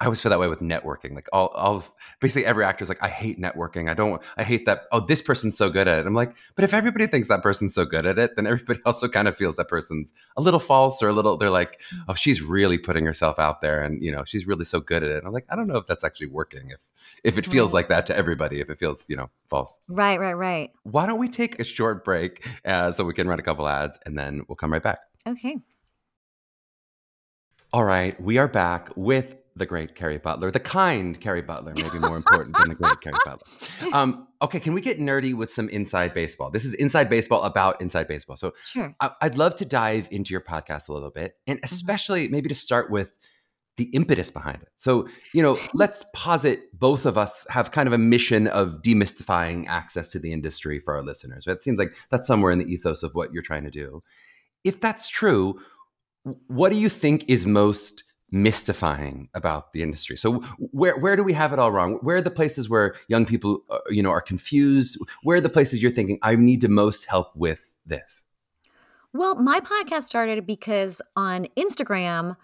I 0.02 0.06
always 0.06 0.20
feel 0.20 0.30
that 0.30 0.40
way 0.40 0.48
with 0.48 0.58
networking. 0.58 1.14
Like 1.14 1.28
all, 1.32 1.46
all 1.54 1.76
of, 1.76 1.92
basically 2.18 2.44
every 2.44 2.64
actor's 2.64 2.88
like, 2.88 3.00
I 3.00 3.06
hate 3.08 3.38
networking. 3.40 3.88
I 3.88 3.94
don't, 3.94 4.20
I 4.36 4.42
hate 4.42 4.66
that. 4.66 4.86
Oh, 4.90 4.98
this 4.98 5.22
person's 5.22 5.56
so 5.56 5.70
good 5.70 5.86
at 5.86 6.00
it. 6.00 6.06
I'm 6.08 6.12
like, 6.12 6.34
but 6.56 6.64
if 6.64 6.74
everybody 6.74 7.06
thinks 7.06 7.28
that 7.28 7.40
person's 7.40 7.72
so 7.72 7.84
good 7.84 8.04
at 8.04 8.18
it, 8.18 8.34
then 8.34 8.48
everybody 8.48 8.80
also 8.84 9.06
kind 9.06 9.28
of 9.28 9.36
feels 9.36 9.54
that 9.56 9.68
person's 9.68 10.12
a 10.36 10.42
little 10.42 10.58
false 10.58 11.04
or 11.04 11.08
a 11.08 11.12
little, 11.12 11.36
they're 11.36 11.50
like, 11.50 11.80
oh, 12.08 12.14
she's 12.14 12.42
really 12.42 12.78
putting 12.78 13.06
herself 13.06 13.38
out 13.38 13.60
there 13.60 13.80
and, 13.80 14.02
you 14.02 14.10
know, 14.10 14.24
she's 14.24 14.44
really 14.44 14.64
so 14.64 14.80
good 14.80 15.04
at 15.04 15.10
it. 15.12 15.18
And 15.18 15.26
I'm 15.28 15.32
like, 15.32 15.46
I 15.48 15.54
don't 15.54 15.68
know 15.68 15.76
if 15.76 15.86
that's 15.86 16.02
actually 16.02 16.26
working. 16.26 16.70
If, 16.70 16.80
if 17.22 17.38
it 17.38 17.46
feels 17.46 17.68
Right. 17.68 17.74
like 17.74 17.88
that 17.90 18.06
to 18.06 18.16
everybody, 18.16 18.60
if 18.60 18.70
it 18.70 18.80
feels, 18.80 19.08
you 19.08 19.14
know, 19.14 19.30
false. 19.48 19.78
right 19.86 20.18
right 20.18 20.34
right 20.34 20.70
Why 20.82 21.06
don't 21.06 21.20
we 21.20 21.28
take 21.28 21.60
a 21.60 21.64
short 21.64 22.04
break 22.04 22.44
uh, 22.64 22.90
so 22.90 23.04
we 23.04 23.14
can 23.14 23.28
run 23.28 23.38
a 23.38 23.42
couple 23.42 23.68
ads 23.68 24.00
and 24.04 24.18
then 24.18 24.42
we'll 24.48 24.56
come 24.56 24.72
right 24.72 24.82
back. 24.82 24.98
okay 25.28 25.58
All 27.72 27.84
right, 27.84 28.20
we 28.20 28.36
are 28.38 28.48
back 28.48 28.90
with 28.96 29.36
the 29.56 29.66
great 29.66 29.94
Kerry 29.94 30.18
Butler, 30.18 30.50
the 30.50 30.60
kind 30.60 31.20
Kerry 31.20 31.42
Butler, 31.42 31.74
maybe 31.76 31.98
more 31.98 32.16
important 32.16 32.56
than 32.56 32.68
the 32.70 32.74
great 32.74 33.00
Kerry 33.00 33.16
Butler. 33.24 33.46
Um, 33.92 34.28
okay, 34.40 34.58
can 34.60 34.72
we 34.72 34.80
get 34.80 34.98
nerdy 34.98 35.34
with 35.34 35.52
some 35.52 35.68
inside 35.68 36.14
baseball? 36.14 36.50
This 36.50 36.64
is 36.64 36.74
inside 36.74 37.10
baseball 37.10 37.42
about 37.42 37.80
inside 37.80 38.06
baseball. 38.06 38.36
So 38.36 38.52
sure 38.64 38.94
I- 39.00 39.10
I'd 39.20 39.36
love 39.36 39.54
to 39.56 39.64
dive 39.64 40.08
into 40.10 40.32
your 40.32 40.40
podcast 40.40 40.88
a 40.88 40.92
little 40.92 41.10
bit, 41.10 41.34
and 41.46 41.60
especially 41.62 42.28
maybe 42.28 42.48
to 42.48 42.54
start 42.54 42.90
with 42.90 43.14
the 43.78 43.84
impetus 43.94 44.30
behind 44.30 44.60
it. 44.62 44.68
So, 44.76 45.08
you 45.32 45.42
know, 45.42 45.58
let's 45.72 46.04
posit 46.14 46.60
both 46.78 47.06
of 47.06 47.16
us 47.16 47.46
have 47.48 47.70
kind 47.70 47.86
of 47.86 47.94
a 47.94 47.98
mission 47.98 48.46
of 48.48 48.82
demystifying 48.82 49.66
access 49.66 50.10
to 50.10 50.18
the 50.18 50.30
industry 50.32 50.78
for 50.78 50.94
our 50.94 51.02
listeners. 51.02 51.46
It 51.46 51.62
seems 51.62 51.78
like 51.78 51.94
that's 52.10 52.26
somewhere 52.26 52.52
in 52.52 52.58
the 52.58 52.66
ethos 52.66 53.02
of 53.02 53.12
what 53.14 53.32
you're 53.32 53.42
trying 53.42 53.64
to 53.64 53.70
do. 53.70 54.02
If 54.62 54.78
that's 54.80 55.08
true, 55.08 55.58
what 56.48 56.70
do 56.70 56.76
you 56.76 56.88
think 56.90 57.24
is 57.28 57.46
most 57.46 58.04
mystifying 58.32 59.28
about 59.34 59.72
the 59.72 59.82
industry? 59.82 60.16
So, 60.16 60.40
where 60.58 60.98
where 60.98 61.14
do 61.14 61.22
we 61.22 61.34
have 61.34 61.52
it 61.52 61.58
all 61.58 61.70
wrong? 61.70 61.98
Where 62.02 62.16
are 62.16 62.22
the 62.22 62.30
places 62.30 62.68
where 62.68 62.94
young 63.06 63.26
people, 63.26 63.62
uh, 63.70 63.78
you 63.88 64.02
know, 64.02 64.10
are 64.10 64.20
confused? 64.22 64.98
Where 65.22 65.36
are 65.36 65.40
the 65.40 65.48
places 65.48 65.80
you're 65.82 65.92
thinking 65.92 66.18
I 66.22 66.34
need 66.34 66.62
to 66.62 66.68
most 66.68 67.04
help 67.06 67.36
with 67.36 67.76
this? 67.86 68.24
Well, 69.12 69.34
my 69.36 69.60
podcast 69.60 70.04
started 70.04 70.46
because 70.46 71.02
on 71.14 71.46
Instagram, 71.56 72.36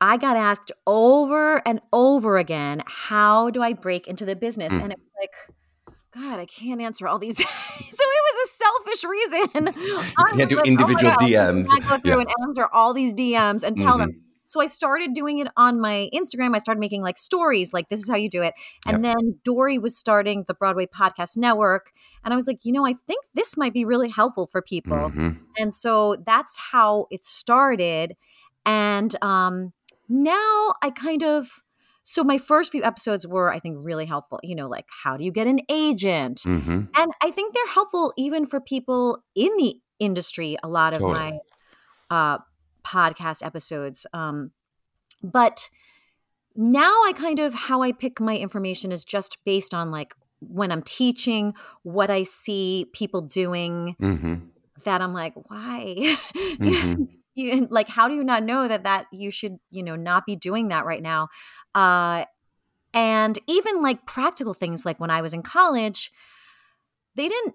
I 0.00 0.16
got 0.16 0.36
asked 0.36 0.70
over 0.86 1.60
and 1.66 1.80
over 1.92 2.38
again, 2.38 2.84
how 2.86 3.50
do 3.50 3.62
I 3.62 3.72
break 3.72 4.06
into 4.06 4.24
the 4.24 4.36
business? 4.36 4.72
Mm. 4.72 4.82
And 4.82 4.92
it 4.92 4.98
was 5.00 5.10
like, 5.20 5.96
God, 6.14 6.38
I 6.38 6.46
can't 6.46 6.80
answer 6.80 7.08
all 7.08 7.18
these. 7.18 7.36
so 7.38 7.44
it 7.44 8.22
was 8.30 8.48
a 8.48 8.64
selfish 8.64 9.04
reason. 9.04 9.74
I 10.16 10.32
can't 10.36 10.48
do 10.48 10.56
like, 10.56 10.66
individual 10.66 11.12
oh 11.18 11.22
my 11.22 11.30
God, 11.30 11.56
DMs. 11.56 11.66
I 11.68 11.78
go 11.80 11.98
through 11.98 12.10
Yeah. 12.12 12.20
and 12.20 12.28
answer 12.46 12.66
all 12.72 12.94
these 12.94 13.12
DMs 13.12 13.64
and 13.64 13.76
tell 13.76 13.96
Mhm. 13.96 13.98
them. 13.98 14.22
So 14.48 14.62
I 14.62 14.66
started 14.66 15.12
doing 15.12 15.38
it 15.40 15.48
on 15.58 15.78
my 15.78 16.08
Instagram. 16.14 16.54
I 16.56 16.58
started 16.58 16.80
making 16.80 17.02
like 17.02 17.18
stories, 17.18 17.74
like 17.74 17.90
this 17.90 18.00
is 18.00 18.08
how 18.08 18.16
you 18.16 18.30
do 18.30 18.42
it. 18.42 18.54
And 18.86 19.04
then 19.04 19.38
Dori 19.44 19.78
was 19.78 19.96
starting 19.96 20.44
the 20.48 20.54
Broadway 20.54 20.86
Podcast 20.86 21.36
Network. 21.36 21.92
And 22.24 22.32
I 22.32 22.36
was 22.36 22.46
like, 22.46 22.64
you 22.64 22.72
know, 22.72 22.86
I 22.86 22.94
think 22.94 23.26
this 23.34 23.58
might 23.58 23.74
be 23.74 23.84
really 23.84 24.08
helpful 24.08 24.46
for 24.50 24.62
people. 24.62 24.96
Mhm. 24.96 25.38
And 25.58 25.74
so 25.74 26.16
that's 26.26 26.56
how 26.56 27.08
it 27.10 27.26
started. 27.26 28.16
And 28.64 29.14
um, 29.22 29.74
now 30.08 30.72
I 30.82 30.92
kind 30.96 31.22
of, 31.22 31.62
so 32.02 32.24
my 32.24 32.38
first 32.38 32.72
few 32.72 32.82
episodes 32.82 33.26
were, 33.26 33.52
I 33.52 33.60
think, 33.60 33.84
really 33.84 34.06
helpful. 34.06 34.40
You 34.42 34.54
know, 34.54 34.66
like 34.66 34.86
how 35.04 35.18
do 35.18 35.24
you 35.24 35.30
get 35.30 35.46
an 35.46 35.60
agent? 35.68 36.40
Mhm. 36.46 36.88
And 36.96 37.12
I 37.22 37.30
think 37.30 37.52
they're 37.52 37.74
helpful 37.74 38.14
even 38.16 38.46
for 38.46 38.60
people 38.62 39.22
in 39.34 39.54
the 39.58 39.74
industry, 39.98 40.56
a 40.62 40.68
lot 40.68 40.94
of 40.94 41.00
Totally. 41.00 41.32
my 41.32 41.38
uh, 42.10 42.38
podcast 42.88 43.44
episodes. 43.44 44.06
Um, 44.12 44.52
but 45.22 45.68
now 46.56 46.90
I 47.06 47.12
kind 47.14 47.38
of, 47.38 47.54
how 47.54 47.82
I 47.82 47.92
pick 47.92 48.20
my 48.20 48.36
information 48.36 48.92
is 48.92 49.04
just 49.04 49.38
based 49.44 49.74
on 49.74 49.90
like 49.90 50.14
when 50.40 50.70
I'm 50.72 50.82
teaching, 50.82 51.54
what 51.82 52.10
I 52.10 52.22
see 52.22 52.86
people 52.92 53.20
doing 53.20 53.96
Mhm. 54.00 54.48
that 54.84 55.00
I'm 55.02 55.12
like, 55.12 55.34
why? 55.50 56.16
Mhm. 56.34 57.08
you 57.34 57.68
like 57.70 57.88
how 57.88 58.08
do 58.08 58.14
you 58.14 58.24
not 58.24 58.42
know 58.42 58.66
that 58.66 58.82
that 58.84 59.06
you 59.12 59.30
should, 59.30 59.58
you 59.70 59.82
know, 59.82 59.94
not 59.96 60.26
be 60.26 60.36
doing 60.36 60.68
that 60.68 60.84
right 60.84 61.02
now? 61.02 61.28
Uh 61.74 62.24
and 62.94 63.38
even 63.46 63.82
like 63.82 64.06
practical 64.06 64.54
things 64.54 64.84
like 64.86 64.98
when 64.98 65.10
I 65.10 65.20
was 65.22 65.34
in 65.34 65.42
college, 65.42 66.10
they 67.14 67.28
didn't 67.28 67.54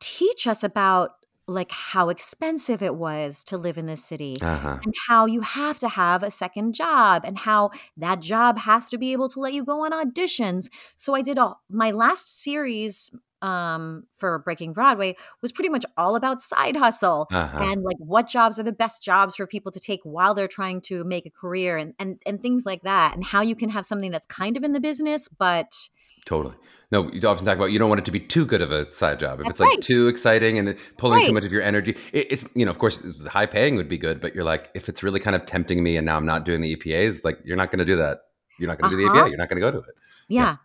teach 0.00 0.46
us 0.46 0.62
about 0.64 1.12
like 1.48 1.70
how 1.72 2.08
expensive 2.08 2.82
it 2.82 2.94
was 2.94 3.42
to 3.44 3.58
live 3.58 3.76
in 3.76 3.86
this 3.86 4.04
city 4.04 4.36
Uh-huh. 4.40 4.78
and 4.84 4.94
how 5.08 5.26
you 5.26 5.40
have 5.40 5.78
to 5.80 5.88
have 5.88 6.22
a 6.22 6.30
second 6.30 6.72
job 6.74 7.22
and 7.24 7.36
how 7.38 7.70
that 7.96 8.20
job 8.20 8.58
has 8.58 8.88
to 8.90 8.98
be 8.98 9.12
able 9.12 9.28
to 9.28 9.40
let 9.40 9.52
you 9.52 9.64
go 9.64 9.84
on 9.84 9.90
auditions. 9.92 10.68
So 10.96 11.14
I 11.14 11.22
did 11.22 11.38
a 11.38 11.54
my 11.68 11.90
last 11.90 12.42
series 12.42 13.10
um 13.42 14.04
for 14.12 14.38
Breaking 14.38 14.72
Broadway 14.72 15.16
was 15.40 15.50
pretty 15.50 15.68
much 15.68 15.84
all 15.96 16.14
about 16.14 16.40
side 16.40 16.76
hustle 16.76 17.26
Uh-huh. 17.32 17.58
and 17.60 17.82
like 17.82 17.96
what 17.98 18.28
jobs 18.28 18.60
are 18.60 18.62
the 18.62 18.70
best 18.72 19.02
jobs 19.02 19.34
for 19.34 19.48
people 19.48 19.72
to 19.72 19.80
take 19.80 19.98
while 20.04 20.32
they're 20.34 20.46
trying 20.46 20.80
to 20.82 21.02
make 21.02 21.26
a 21.26 21.30
career 21.30 21.76
and 21.76 21.92
and 21.98 22.22
and 22.24 22.40
things 22.40 22.64
like 22.64 22.82
that 22.82 23.14
and 23.16 23.24
how 23.24 23.42
you 23.42 23.56
can 23.56 23.68
have 23.70 23.84
something 23.84 24.12
that's 24.12 24.26
kind 24.26 24.56
of 24.56 24.62
in 24.62 24.72
the 24.72 24.80
business 24.80 25.28
but 25.38 25.72
Totally. 26.24 26.54
No, 26.90 27.10
you 27.10 27.26
often 27.26 27.44
talk 27.46 27.56
about 27.56 27.72
you 27.72 27.78
don't 27.78 27.88
want 27.88 28.00
it 28.00 28.04
to 28.04 28.10
be 28.10 28.20
too 28.20 28.44
good 28.44 28.60
of 28.60 28.70
a 28.70 28.92
side 28.92 29.18
job. 29.18 29.40
If 29.40 29.46
That's 29.46 29.50
it's 29.52 29.60
like 29.60 29.68
right. 29.70 29.80
too 29.80 30.08
exciting 30.08 30.58
and 30.58 30.68
it- 30.70 30.78
pulling 30.98 31.24
too 31.26 31.32
much 31.32 31.44
of 31.44 31.50
your 31.52 31.62
energy, 31.62 31.96
it, 32.12 32.26
it's 32.30 32.44
you 32.54 32.64
know, 32.66 32.70
of 32.70 32.78
course, 32.78 32.98
it's- 32.98 33.24
high 33.26 33.46
paying 33.46 33.76
would 33.76 33.88
be 33.88 33.96
good, 33.98 34.20
but 34.20 34.34
you're 34.34 34.44
like, 34.44 34.70
if 34.74 34.88
it's 34.90 35.02
really 35.02 35.18
kind 35.20 35.34
of 35.34 35.46
tempting 35.46 35.82
me, 35.82 35.96
and 35.96 36.04
now 36.04 36.16
I'm 36.16 36.26
not 36.26 36.44
doing 36.44 36.60
the 36.60 36.76
EPAs, 36.76 37.24
like 37.24 37.38
you're 37.44 37.56
not 37.56 37.70
going 37.70 37.78
to 37.78 37.84
do 37.86 37.96
that. 37.96 38.20
You're 38.58 38.68
not 38.68 38.78
going 38.78 38.90
to 38.90 38.96
do 38.96 39.02
the 39.02 39.08
Uh-huh. 39.10 39.24
EPA. 39.24 39.28
You're 39.30 39.38
not 39.38 39.48
going 39.48 39.60
to 39.62 39.66
go 39.66 39.70
to 39.72 39.78
it. 39.78 39.94
yeah 40.28 40.56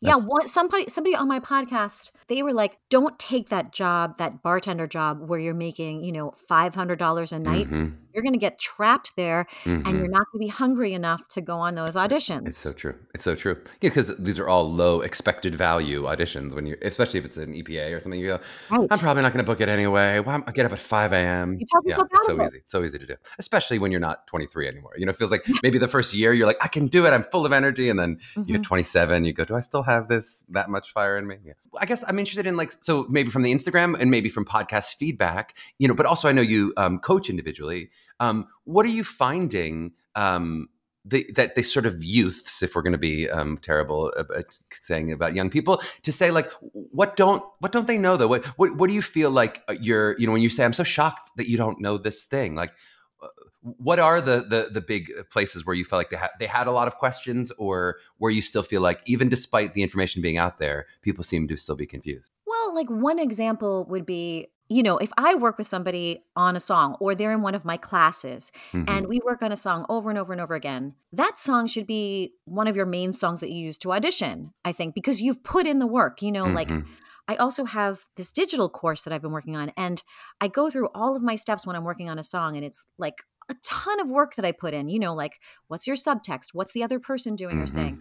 yeah, 0.00 0.14
one, 0.14 0.46
somebody 0.46 0.88
somebody 0.88 1.16
on 1.16 1.26
my 1.26 1.40
podcast 1.40 2.12
they 2.28 2.40
were 2.44 2.52
like 2.52 2.78
don't 2.88 3.18
take 3.18 3.48
that 3.48 3.72
job 3.72 4.16
that 4.18 4.40
bartender 4.40 4.86
job 4.86 5.28
where 5.28 5.40
you're 5.40 5.54
making 5.54 6.04
you 6.04 6.12
know 6.12 6.32
$500 6.48 7.32
a 7.32 7.38
night 7.40 7.68
Mhm. 7.68 7.96
You're 8.14 8.22
going 8.22 8.32
to 8.32 8.38
get 8.38 8.58
trapped 8.58 9.14
there 9.16 9.46
and 9.64 9.84
Mhm. 9.84 9.98
you're 9.98 10.08
not 10.08 10.26
going 10.30 10.40
to 10.40 10.46
be 10.46 10.48
hungry 10.48 10.92
enough 10.94 11.26
to 11.28 11.40
go 11.40 11.58
on 11.58 11.74
those 11.74 11.94
auditions 11.94 12.48
It's 12.48 12.58
so 12.58 12.72
true. 12.72 12.94
It's 13.14 13.24
so 13.24 13.34
true. 13.34 13.56
Yeah, 13.80 13.90
because 13.90 14.16
these 14.18 14.38
are 14.38 14.48
all 14.48 14.70
low 14.70 15.00
expected 15.00 15.54
value 15.54 16.02
auditions 16.04 16.54
when 16.54 16.66
you're, 16.66 16.78
especially 16.82 17.18
if 17.20 17.24
it's 17.24 17.36
an 17.36 17.52
EPA 17.54 17.96
or 17.96 18.00
something. 18.00 18.20
You 18.20 18.26
go, 18.26 18.40
Right. 18.70 18.88
I'm 18.90 18.98
probably 18.98 19.22
not 19.22 19.32
going 19.32 19.44
to 19.44 19.50
book 19.50 19.60
it 19.60 19.68
anyway. 19.68 20.18
Well, 20.20 20.30
I'm- 20.30 20.44
I 20.46 20.52
get 20.52 20.66
up 20.66 20.72
at 20.72 20.78
5 20.78 21.12
a.m. 21.12 21.58
Yeah, 21.84 21.96
it's 22.12 22.26
so 22.26 22.40
it. 22.40 22.46
easy. 22.46 22.58
It's 22.58 22.70
so 22.70 22.82
easy 22.84 22.98
to 22.98 23.06
do, 23.06 23.14
especially 23.38 23.78
when 23.78 23.90
you're 23.90 24.00
not 24.00 24.26
23 24.26 24.68
anymore. 24.68 24.92
You 24.96 25.06
know, 25.06 25.10
it 25.10 25.16
feels 25.16 25.30
like 25.30 25.44
maybe 25.62 25.78
the 25.78 25.88
first 25.88 26.14
year 26.14 26.32
you're 26.32 26.46
like, 26.46 26.58
I 26.62 26.68
can 26.68 26.86
do 26.86 27.06
it. 27.06 27.10
I'm 27.10 27.24
full 27.24 27.46
of 27.46 27.52
energy. 27.52 27.88
And 27.88 27.98
then 27.98 28.18
you 28.36 28.42
Mm-hmm. 28.42 28.52
hit 28.54 28.62
27, 28.62 29.24
you 29.24 29.32
go, 29.32 29.44
do 29.44 29.54
I 29.54 29.60
still 29.60 29.82
have 29.82 30.08
this, 30.08 30.44
that 30.50 30.68
much 30.70 30.92
fire 30.92 31.16
in 31.18 31.26
me? 31.26 31.36
Yeah. 31.44 31.52
Well, 31.70 31.80
I 31.82 31.86
guess 31.86 32.04
I'm 32.06 32.18
interested 32.18 32.46
in 32.46 32.56
like, 32.56 32.72
so 32.80 33.06
maybe 33.08 33.30
from 33.30 33.42
the 33.42 33.52
Instagram 33.54 33.96
and 33.98 34.10
maybe 34.10 34.28
from 34.28 34.44
podcast 34.44 34.94
feedback, 34.96 35.54
you 35.78 35.88
know, 35.88 35.94
but 35.94 36.06
also 36.06 36.28
I 36.28 36.32
know 36.32 36.42
you 36.42 36.72
um, 36.76 36.98
coach 36.98 37.28
individually. 37.30 37.90
Um, 38.22 38.46
what 38.64 38.86
are 38.86 38.90
you 38.90 39.04
finding? 39.04 39.92
Um, 40.14 40.68
the, 41.04 41.28
that 41.34 41.56
they 41.56 41.62
sort 41.62 41.84
of 41.84 42.04
youths, 42.04 42.62
if 42.62 42.76
we're 42.76 42.82
going 42.82 42.92
to 42.92 42.98
be 42.98 43.28
um, 43.28 43.58
terrible 43.58 44.12
about 44.16 44.44
saying 44.80 45.10
about 45.10 45.34
young 45.34 45.50
people, 45.50 45.82
to 46.02 46.12
say 46.12 46.30
like, 46.30 46.48
what 46.72 47.16
don't 47.16 47.42
what 47.58 47.72
don't 47.72 47.88
they 47.88 47.98
know 47.98 48.16
though? 48.16 48.28
What 48.28 48.44
what 48.56 48.76
what 48.76 48.88
do 48.88 48.94
you 48.94 49.02
feel 49.02 49.30
like 49.30 49.64
uh, 49.68 49.74
you're 49.80 50.16
you 50.18 50.26
know 50.26 50.32
when 50.32 50.42
you 50.42 50.50
say 50.50 50.64
I'm 50.64 50.72
so 50.72 50.84
shocked 50.84 51.30
that 51.36 51.48
you 51.48 51.56
don't 51.56 51.80
know 51.80 51.98
this 51.98 52.22
thing? 52.22 52.54
Like, 52.54 52.72
uh, 53.20 53.26
what 53.60 53.98
are 53.98 54.20
the 54.20 54.46
the 54.48 54.68
the 54.72 54.80
big 54.80 55.10
places 55.28 55.66
where 55.66 55.74
you 55.74 55.84
felt 55.84 55.98
like 55.98 56.10
they 56.10 56.16
had 56.16 56.30
they 56.38 56.46
had 56.46 56.68
a 56.68 56.72
lot 56.72 56.86
of 56.86 56.94
questions, 56.98 57.50
or 57.58 57.96
where 58.18 58.30
you 58.30 58.42
still 58.42 58.62
feel 58.62 58.80
like 58.80 59.00
even 59.04 59.28
despite 59.28 59.74
the 59.74 59.82
information 59.82 60.22
being 60.22 60.38
out 60.38 60.60
there, 60.60 60.86
people 61.00 61.24
seem 61.24 61.48
to 61.48 61.56
still 61.56 61.76
be 61.76 61.86
confused? 61.86 62.30
Well, 62.46 62.72
like 62.76 62.88
one 62.88 63.18
example 63.18 63.86
would 63.86 64.06
be 64.06 64.52
you 64.72 64.82
know, 64.82 64.96
if 64.98 65.10
I 65.18 65.34
work 65.34 65.58
with 65.58 65.66
somebody 65.66 66.24
on 66.36 66.56
a 66.56 66.60
song 66.60 66.96
or 67.00 67.14
they're 67.14 67.32
in 67.32 67.42
one 67.42 67.54
of 67.54 67.64
my 67.64 67.76
classes 67.76 68.50
Mhm. 68.72 68.84
and 68.88 69.06
we 69.08 69.20
work 69.24 69.42
on 69.42 69.52
a 69.52 69.56
song 69.56 69.86
over 69.88 70.10
and 70.10 70.18
over 70.18 70.32
and 70.32 70.40
over 70.40 70.54
again, 70.54 70.94
that 71.12 71.38
song 71.38 71.66
should 71.66 71.86
be 71.86 72.34
one 72.44 72.66
of 72.66 72.76
your 72.76 72.86
main 72.86 73.12
songs 73.12 73.40
that 73.40 73.50
you 73.50 73.64
use 73.64 73.78
to 73.78 73.92
audition, 73.92 74.52
I 74.64 74.72
think, 74.72 74.94
because 74.94 75.20
you've 75.22 75.42
put 75.44 75.66
in 75.66 75.78
the 75.78 75.86
work. 75.86 76.22
You 76.22 76.32
know, 76.32 76.48
like 76.48 76.68
Mhm. 76.68 76.86
I 77.28 77.36
also 77.36 77.64
have 77.64 78.08
this 78.16 78.32
digital 78.32 78.68
course 78.68 79.02
that 79.04 79.12
I've 79.12 79.22
been 79.22 79.32
working 79.32 79.56
on, 79.56 79.72
and 79.76 80.02
I 80.40 80.48
go 80.48 80.70
through 80.70 80.88
all 80.94 81.14
of 81.14 81.22
my 81.22 81.36
steps 81.36 81.66
when 81.66 81.76
I'm 81.76 81.84
working 81.84 82.10
on 82.10 82.18
a 82.18 82.24
song, 82.24 82.56
and 82.56 82.64
it's 82.64 82.84
like 82.98 83.22
a 83.48 83.54
ton 83.62 84.00
of 84.00 84.08
work 84.08 84.34
that 84.36 84.44
I 84.44 84.52
put 84.52 84.74
in. 84.74 84.88
You 84.88 84.98
know, 84.98 85.14
like 85.14 85.40
what's 85.68 85.86
your 85.86 85.96
subtext? 85.96 86.48
What's 86.52 86.72
the 86.72 86.82
other 86.82 86.98
person 86.98 87.36
doing 87.36 87.58
or 87.58 87.66
Mhm. 87.66 87.68
saying? 87.68 87.98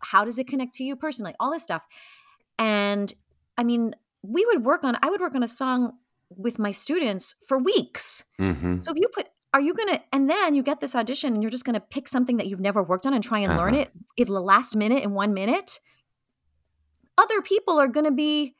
How 0.00 0.24
does 0.24 0.38
it 0.38 0.48
connect 0.48 0.74
to 0.74 0.84
you 0.84 0.96
personally? 0.96 1.34
All 1.38 1.50
this 1.52 1.62
stuff. 1.62 1.86
And 2.58 3.12
I 3.58 3.64
mean, 3.64 3.94
we 4.22 4.44
would 4.46 4.64
work 4.64 4.84
on, 4.84 4.96
I 5.02 5.10
would 5.10 5.20
work 5.20 5.34
on 5.34 5.42
a 5.42 5.48
song 5.48 5.98
with 6.36 6.58
my 6.58 6.70
students 6.70 7.34
for 7.46 7.58
weeks. 7.58 8.24
Mhm. 8.40 8.82
So 8.82 8.90
if 8.92 8.96
you 8.98 9.08
put, 9.12 9.28
are 9.52 9.60
you 9.60 9.74
going 9.74 9.88
to, 9.94 10.00
and 10.12 10.28
then 10.28 10.54
you 10.54 10.62
get 10.62 10.80
this 10.80 10.94
audition 10.94 11.34
and 11.34 11.42
you're 11.42 11.50
just 11.50 11.64
going 11.64 11.74
to 11.74 11.80
pick 11.80 12.08
something 12.08 12.36
that 12.38 12.46
you've 12.48 12.60
never 12.60 12.82
worked 12.82 13.06
on 13.06 13.14
and 13.14 13.22
try 13.22 13.38
and 13.38 13.56
learn 13.56 13.74
Uh-huh. 13.74 13.82
it 14.16 14.26
in 14.28 14.32
the 14.32 14.40
last 14.40 14.74
minute 14.76 15.02
in 15.02 15.12
one 15.12 15.32
minute? 15.34 15.78
Other 17.16 17.40
people 17.42 17.78
are 17.78 17.88
going 17.88 18.06
to 18.06 18.12
be 18.12 18.56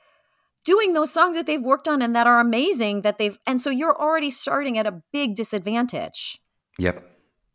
doing 0.64 0.92
those 0.92 1.12
songs 1.12 1.36
that 1.36 1.46
they've 1.46 1.60
worked 1.62 1.88
on 1.88 2.00
and 2.00 2.14
that 2.16 2.26
are 2.26 2.40
amazing 2.40 3.02
that 3.02 3.18
they've, 3.18 3.38
and 3.46 3.60
so 3.60 3.68
you're 3.70 4.00
already 4.00 4.30
starting 4.30 4.78
at 4.78 4.86
a 4.86 5.02
big 5.12 5.34
disadvantage. 5.34 6.40
Yep. 6.78 7.04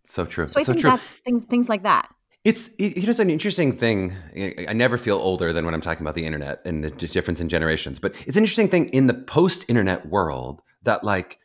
So 0.06 0.26
true. 0.26 0.48
So 0.48 0.60
I 0.60 0.64
so 0.64 0.74
think 0.74 0.82
true. 0.82 0.92
that's 0.92 1.12
things, 1.26 1.46
things 1.46 1.70
like 1.70 1.84
that. 1.84 2.10
It's 2.46 2.70
it, 2.80 2.96
you 2.98 3.04
know 3.04 3.10
it's 3.12 3.20
an 3.20 3.30
interesting 3.30 3.76
thing. 3.76 4.16
I 4.36 4.68
I 4.70 4.74
never 4.74 4.98
feel 4.98 5.18
older 5.18 5.52
than 5.52 5.66
when 5.66 5.74
I'm 5.74 5.82
talking 5.82 6.04
about 6.06 6.16
the 6.16 6.26
internet 6.26 6.62
and 6.66 6.84
the 6.84 6.90
difference 6.92 7.40
in 7.42 7.50
generations. 7.50 8.00
But 8.00 8.16
it's 8.26 8.38
an 8.38 8.44
interesting 8.44 8.70
thing 8.70 8.90
in 8.90 9.08
the 9.08 9.14
post-internet 9.14 10.08
world 10.08 10.62
that 10.84 11.04
like 11.04 11.38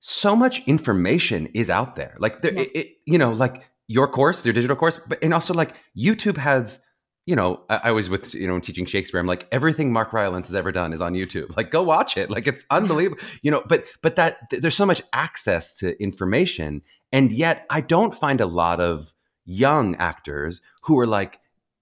so 0.00 0.36
much 0.36 0.62
information 0.66 1.46
is 1.54 1.68
out 1.68 1.96
there. 1.96 2.14
Like 2.18 2.42
there, 2.42 2.54
Yes. 2.54 2.68
it, 2.70 2.76
it- 2.78 2.88
you 3.06 3.18
know, 3.18 3.32
like 3.32 3.64
your 3.88 4.06
course, 4.08 4.44
your 4.44 4.52
digital 4.52 4.76
course, 4.76 5.00
but 5.08 5.18
and 5.22 5.34
also 5.34 5.52
like 5.54 5.74
YouTube 5.98 6.36
has. 6.36 6.80
You 7.28 7.34
know, 7.34 7.64
I, 7.68 7.80
I 7.84 7.90
was 7.90 8.08
with 8.08 8.32
you 8.36 8.46
know 8.46 8.60
teaching 8.60 8.86
Shakespeare. 8.86 9.18
I'm 9.18 9.26
like 9.26 9.48
everything 9.50 9.92
Mark 9.92 10.12
Rylance 10.12 10.46
has 10.46 10.54
ever 10.54 10.70
done 10.70 10.92
is 10.92 11.00
on 11.00 11.12
YouTube. 11.14 11.56
Like, 11.56 11.72
go 11.72 11.82
watch 11.82 12.16
it. 12.16 12.30
Like, 12.30 12.46
it's 12.46 12.64
unbelievable. 12.70 13.20
You 13.42 13.50
know, 13.50 13.64
but 13.68 13.84
but 14.00 14.14
that 14.14 14.48
th- 14.48 14.62
there's 14.62 14.76
so 14.76 14.86
much 14.86 15.02
access 15.12 15.74
to 15.78 16.00
information, 16.00 16.82
and 17.10 17.32
yet 17.32 17.66
I 17.68 17.80
don't 17.80 18.16
find 18.16 18.40
a 18.40 18.46
lot 18.46 18.78
of 18.78 19.12
young 19.46 19.96
actors 19.96 20.60
who 20.82 20.98
are 20.98 21.06
like 21.06 21.40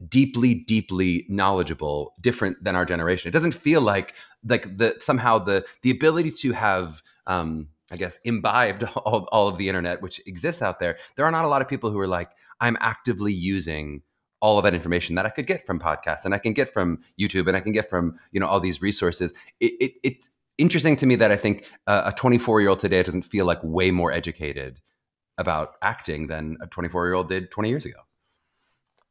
deeply 0.08 0.54
deeply 0.54 1.26
knowledgeable 1.28 2.14
different 2.20 2.62
than 2.62 2.76
our 2.76 2.84
generation. 2.84 3.28
It 3.28 3.32
doesn't 3.32 3.52
feel 3.52 3.80
like 3.80 4.14
like 4.46 4.76
the 4.76 4.96
somehow 5.00 5.38
the 5.38 5.64
the 5.82 5.90
ability 5.90 6.30
to 6.30 6.52
have 6.52 7.02
um 7.26 7.68
i 7.92 7.96
guess 7.96 8.18
imbibed 8.24 8.84
all, 9.04 9.28
all 9.32 9.48
of 9.48 9.58
the 9.58 9.68
internet 9.68 10.02
which 10.02 10.20
exists 10.26 10.62
out 10.62 10.80
there 10.80 10.98
there 11.16 11.24
are 11.24 11.30
not 11.30 11.44
a 11.44 11.48
lot 11.48 11.62
of 11.62 11.68
people 11.68 11.90
who 11.90 11.98
are 11.98 12.08
like 12.08 12.30
i'm 12.60 12.76
actively 12.80 13.32
using 13.32 14.02
all 14.40 14.58
of 14.58 14.64
that 14.64 14.74
information 14.74 15.14
that 15.14 15.26
i 15.26 15.30
could 15.30 15.46
get 15.46 15.66
from 15.66 15.78
podcasts 15.78 16.24
and 16.24 16.34
i 16.34 16.38
can 16.38 16.52
get 16.52 16.72
from 16.72 16.98
youtube 17.18 17.46
and 17.46 17.56
i 17.56 17.60
can 17.60 17.72
get 17.72 17.88
from 17.88 18.16
you 18.32 18.40
know 18.40 18.46
all 18.46 18.60
these 18.60 18.82
resources. 18.82 19.32
It, 19.60 19.72
it 19.80 19.92
it's 20.02 20.30
interesting 20.58 20.96
to 20.96 21.06
me 21.06 21.16
that 21.16 21.32
i 21.32 21.36
think 21.36 21.66
uh, 21.86 22.02
a 22.06 22.12
24 22.12 22.60
year 22.60 22.70
old 22.70 22.78
today 22.78 23.02
doesn't 23.02 23.22
feel 23.22 23.46
like 23.46 23.58
way 23.62 23.90
more 23.90 24.12
educated 24.12 24.80
about 25.38 25.76
acting 25.82 26.26
than 26.28 26.56
a 26.60 26.66
24 26.66 27.06
year 27.06 27.14
old 27.14 27.28
did 27.28 27.50
20 27.50 27.68
years 27.68 27.84
ago 27.84 27.98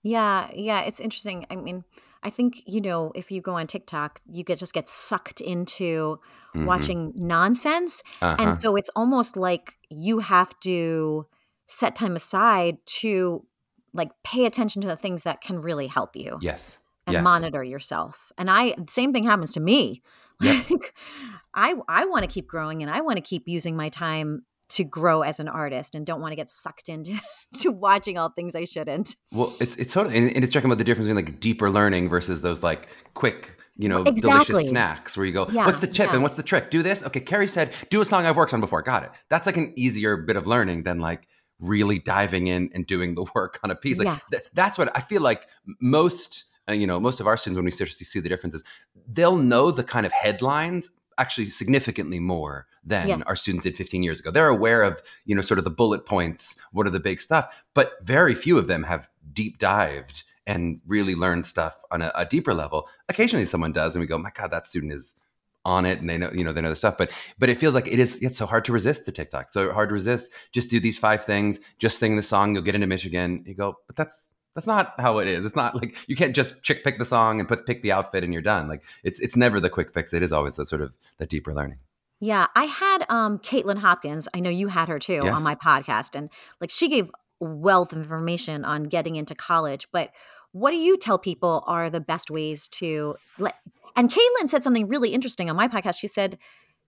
Yeah, 0.02 0.50
yeah, 0.54 0.82
it's 0.82 1.00
interesting. 1.00 1.46
I 1.50 1.56
mean, 1.56 1.84
I 2.24 2.30
think 2.30 2.62
you 2.66 2.82
know 2.82 3.12
if 3.16 3.32
you 3.32 3.42
go 3.42 3.56
on 3.56 3.68
TikTok, 3.68 4.22
you 4.30 4.44
get 4.44 4.60
just 4.60 4.74
get 4.74 4.90
sucked 4.90 5.40
into 5.42 6.20
Mhm. 6.56 6.66
watching 6.66 7.14
nonsense, 7.16 8.04
Uh-huh. 8.22 8.36
and 8.40 8.56
so 8.56 8.76
it's 8.76 8.90
almost 8.96 9.38
like 9.38 9.78
you 9.90 10.20
have 10.20 10.58
to 10.62 11.28
set 11.68 11.96
time 11.96 12.16
aside 12.16 12.78
to 12.86 13.46
like 13.94 14.12
pay 14.24 14.46
attention 14.46 14.82
to 14.82 14.88
the 14.88 14.98
things 14.98 15.24
that 15.24 15.42
can 15.42 15.60
really 15.62 15.88
help 15.88 16.16
you 16.16 16.42
yes 16.42 16.80
and 17.08 17.14
yes. 17.14 17.24
monitor 17.24 17.64
yourself. 17.64 18.32
And 18.38 18.50
I 18.50 18.76
same 18.90 19.14
thing 19.14 19.26
happens 19.26 19.52
to 19.54 19.60
me. 19.60 20.02
Yep. 20.40 20.58
Like 20.72 20.96
I 21.54 21.76
I 21.88 22.06
want 22.06 22.24
to 22.24 22.28
keep 22.30 22.48
growing 22.48 22.82
and 22.84 22.92
I 22.92 23.02
want 23.02 23.18
to 23.18 23.22
keep 23.24 23.48
using 23.48 23.76
my 23.78 23.90
time 23.90 24.46
to 24.76 24.84
grow 24.84 25.22
as 25.22 25.40
an 25.40 25.48
artist 25.48 25.96
and 25.96 26.06
don't 26.06 26.22
want 26.22 26.32
to 26.32 26.36
get 26.36 26.50
sucked 26.50 26.90
into 26.90 27.20
to 27.62 27.72
watching 27.72 28.18
all 28.18 28.30
things 28.30 28.56
I 28.56 28.64
shouldn't. 28.66 29.16
Well, 29.32 29.54
it's 29.60 29.76
it's 29.78 29.94
totally, 29.94 30.18
and, 30.18 30.34
and 30.36 30.44
it's 30.44 30.54
talking 30.54 30.70
about 30.70 30.78
the 30.78 30.84
difference 30.84 31.08
between 31.08 31.26
like 31.26 31.40
deeper 31.40 31.70
learning 31.70 32.10
versus 32.10 32.42
those 32.42 32.64
like 32.64 32.88
quick, 33.14 33.52
you 33.78 33.90
know, 33.90 34.04
Exactly. 34.04 34.44
delicious 34.54 34.70
snacks 34.70 35.16
where 35.18 35.26
you 35.26 35.34
go, 35.34 35.48
Yeah, 35.50 35.66
what's 35.66 35.80
the 35.80 35.88
tip 35.88 36.08
yeah. 36.10 36.14
and 36.14 36.24
what's 36.24 36.36
the 36.36 36.44
trick? 36.44 36.70
Do 36.70 36.82
this. 36.84 37.04
Okay, 37.04 37.20
Kerry 37.20 37.48
said, 37.48 37.74
do 37.90 38.02
a 38.02 38.06
song 38.06 38.26
I've 38.26 38.36
worked 38.36 38.54
on 38.54 38.62
before. 38.62 38.82
Got 38.82 39.04
it. 39.04 39.12
That's 39.30 39.46
like 39.46 39.58
an 39.58 39.74
easier 39.76 40.18
bit 40.18 40.36
of 40.36 40.48
learning 40.48 40.84
than 40.84 41.00
like 41.00 41.28
really 41.60 42.00
diving 42.00 42.48
in 42.48 42.70
and 42.74 42.86
doing 42.86 43.16
the 43.16 43.26
work 43.36 43.60
on 43.64 43.72
a 43.72 43.76
piece. 43.76 43.98
Like 43.98 44.08
Yes. 44.08 44.22
th- 44.32 44.44
that's 44.54 44.78
what 44.78 44.96
I 44.98 45.02
feel 45.02 45.22
like 45.22 45.48
most, 45.80 46.46
uh, 46.70 46.74
you 46.74 46.88
know, 46.88 47.00
most 47.00 47.20
of 47.20 47.28
our 47.28 47.38
students 47.38 47.58
when 47.58 47.66
we 47.66 47.72
seriously 47.72 48.06
see 48.06 48.20
the 48.20 48.30
differences, 48.30 48.64
they'll 49.08 49.38
know 49.38 49.72
the 49.72 49.84
kind 49.84 50.06
of 50.06 50.12
headlines 50.12 50.90
actually 51.18 51.50
significantly 51.50 52.20
more 52.20 52.68
than 52.84 53.08
Yes. 53.08 53.22
our 53.24 53.36
students 53.36 53.64
did 53.64 53.78
15 53.78 54.04
years 54.04 54.20
ago. 54.20 54.32
They're 54.32 54.48
aware 54.48 54.84
of, 54.84 55.02
you 55.26 55.36
know, 55.36 55.42
sort 55.42 55.58
of 55.58 55.64
the 55.64 55.72
bullet 55.72 56.06
points, 56.06 56.60
what 56.72 56.86
are 56.88 56.92
the 56.92 57.00
big 57.00 57.22
stuff, 57.22 57.54
but 57.74 57.94
very 58.04 58.36
few 58.36 58.58
of 58.58 58.68
them 58.68 58.84
have 58.84 59.08
deep 59.34 59.58
dived 59.58 60.24
and 60.46 60.82
really 60.86 61.16
learned 61.16 61.46
stuff 61.46 61.76
on 61.92 62.02
a, 62.02 62.12
a 62.16 62.26
deeper 62.26 62.54
level. 62.54 62.90
Occasionally 63.10 63.46
someone 63.46 63.72
does 63.72 63.96
and 63.96 64.02
we 64.02 64.08
go, 64.08 64.18
my 64.18 64.32
God, 64.34 64.52
that 64.52 64.68
student 64.68 64.92
is 64.94 65.16
on 65.66 65.86
it 65.86 66.00
and 66.02 66.10
they 66.10 66.18
know, 66.18 66.30
you 66.34 66.44
know, 66.44 66.52
they 66.52 66.60
know 66.60 66.70
the 66.70 66.76
stuff. 66.76 66.98
But 66.98 67.12
but 67.40 67.50
it 67.50 67.58
feels 67.58 67.74
like 67.74 67.88
it 67.88 67.98
is 68.00 68.22
it's 68.22 68.38
so 68.38 68.46
hard 68.46 68.66
to 68.66 68.74
resist 68.74 69.06
the 69.06 69.14
TikTok. 69.14 69.52
So 69.54 69.72
hard 69.72 69.90
to 69.90 69.94
resist. 69.94 70.32
Just 70.52 70.70
do 70.70 70.80
these 70.82 70.98
five 70.98 71.24
things, 71.24 71.60
just 71.80 72.00
sing 72.00 72.18
the 72.18 72.22
song, 72.22 72.54
you'll 72.54 72.64
get 72.64 72.76
into 72.76 72.88
Michigan. 72.88 73.44
You 73.48 73.54
go, 73.56 73.78
but 73.88 73.96
that's 73.96 74.28
that's 74.56 74.68
not 74.68 74.94
how 75.00 75.18
it 75.20 75.28
is. 75.28 75.46
It's 75.46 75.56
not 75.56 75.76
like 75.76 75.98
you 76.08 76.16
can't 76.16 76.36
just 76.36 76.62
chick 76.64 76.84
pick 76.84 77.00
the 77.00 77.06
song 77.06 77.40
and 77.40 77.48
put 77.50 77.66
pick 77.66 77.82
the 77.82 77.92
outfit 77.92 78.24
and 78.24 78.32
you're 78.34 78.42
done. 78.42 78.68
Like 78.68 78.84
it's 79.04 79.20
it's 79.20 79.36
never 79.36 79.60
the 79.60 79.70
quick 79.70 79.92
fix. 79.94 80.14
It 80.14 80.24
is 80.24 80.32
always 80.34 80.56
the 80.56 80.66
sort 80.66 80.82
of 80.82 80.94
the 81.18 81.26
deeper 81.26 81.54
learning. 81.54 81.78
Yeah, 82.20 82.48
I 82.56 82.66
had 82.66 83.06
um 83.10 83.40
Kaitlin 83.40 83.78
Hopkins. 83.80 84.30
I 84.34 84.40
know 84.40 84.50
you 84.50 84.68
had 84.68 84.88
her 84.88 85.00
too 85.00 85.22
Yes. 85.24 85.34
on 85.34 85.44
my 85.44 85.56
podcast, 85.56 86.16
and 86.16 86.30
like 86.62 86.70
she 86.70 86.88
gave 86.88 87.12
wealth 87.40 87.92
of 87.92 87.98
information 88.00 88.64
on 88.64 88.84
getting 88.84 89.16
into 89.16 89.36
college. 89.36 89.88
But 89.92 90.12
what 90.52 90.72
do 90.72 90.78
you 90.78 90.98
tell 90.98 91.18
people 91.18 91.64
are 91.68 91.90
the 91.90 92.00
best 92.00 92.30
ways 92.32 92.68
to 92.70 93.16
let? 93.40 93.56
And 93.96 94.10
Kaitlin 94.10 94.50
said 94.50 94.64
something 94.64 94.88
really 94.88 95.10
interesting 95.10 95.50
on 95.50 95.56
my 95.56 95.68
podcast. 95.68 95.98
She 95.98 96.08
said 96.08 96.38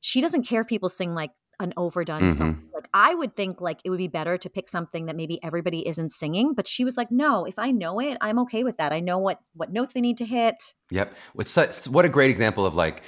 she 0.02 0.22
doesn't 0.22 0.44
care 0.44 0.62
if 0.62 0.68
people 0.68 0.88
sing 0.90 1.14
like 1.16 1.32
an 1.60 1.74
overdone 1.78 2.30
song. 2.30 2.56
Mm-hmm. 2.56 2.68
Like 2.74 2.88
I 2.94 3.16
would 3.16 3.36
think 3.36 3.62
like 3.62 3.80
it 3.84 3.90
would 3.90 3.98
be 3.98 4.08
better 4.08 4.38
to 4.38 4.50
pick 4.50 4.70
something 4.70 5.06
that 5.06 5.16
maybe 5.16 5.44
everybody 5.44 5.88
isn't 5.88 6.12
singing, 6.12 6.54
but 6.54 6.68
she 6.68 6.86
was 6.86 6.98
like, 6.98 7.12
no, 7.12 7.46
if 7.46 7.58
I 7.60 7.72
know 7.72 8.00
it, 8.00 8.18
I'm 8.22 8.40
okay 8.40 8.64
with 8.64 8.78
that. 8.78 8.94
I 8.94 9.00
know 9.00 9.18
what 9.18 9.40
what 9.54 9.72
notes 9.72 9.94
they 9.94 10.02
need 10.02 10.18
to 10.18 10.26
hit. 10.26 10.74
Yep. 10.92 11.14
Such, 11.46 11.88
what 11.88 12.06
a 12.06 12.10
great 12.10 12.30
example 12.30 12.66
of 12.66 12.76
like 12.76 13.04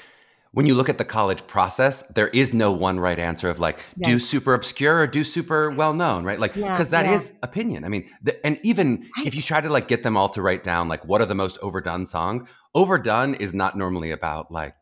when 0.52 0.66
you 0.66 0.74
look 0.76 0.89
at 0.89 0.98
the 0.98 1.06
college 1.06 1.45
process, 1.45 2.02
there 2.08 2.30
is 2.30 2.54
no 2.54 2.72
one 2.72 3.00
right 3.00 3.20
answer 3.20 3.50
of 3.50 3.60
like 3.60 3.80
do 4.02 4.18
super 4.18 4.54
obscure 4.54 5.02
or 5.02 5.08
do 5.08 5.24
super 5.24 5.70
well 5.70 5.93
known, 5.93 6.24
right? 6.24 6.39
Like 6.39 6.56
Yeah, 6.56 6.74
because 6.76 6.89
that 6.89 7.06
is 7.06 7.30
yeah. 7.30 7.39
opinion. 7.43 7.84
I 7.84 7.89
mean, 7.89 8.10
the, 8.24 8.43
and 8.45 8.60
even 8.64 9.08
if 9.26 9.36
you 9.36 9.41
try 9.41 9.62
to 9.62 9.70
like 9.70 9.88
get 9.88 10.04
them 10.04 10.18
all 10.18 10.30
to 10.30 10.41
write 10.41 10.64
down 10.64 10.88
like 10.88 11.06
what 11.06 11.22
are 11.22 11.26
the 11.26 11.36
most 11.36 11.58
overdone 11.62 12.06
songs, 12.06 12.48
overdone 12.74 13.36
is 13.36 13.54
not 13.54 13.78
normally 13.78 14.12
about 14.12 14.52
like 14.52 14.74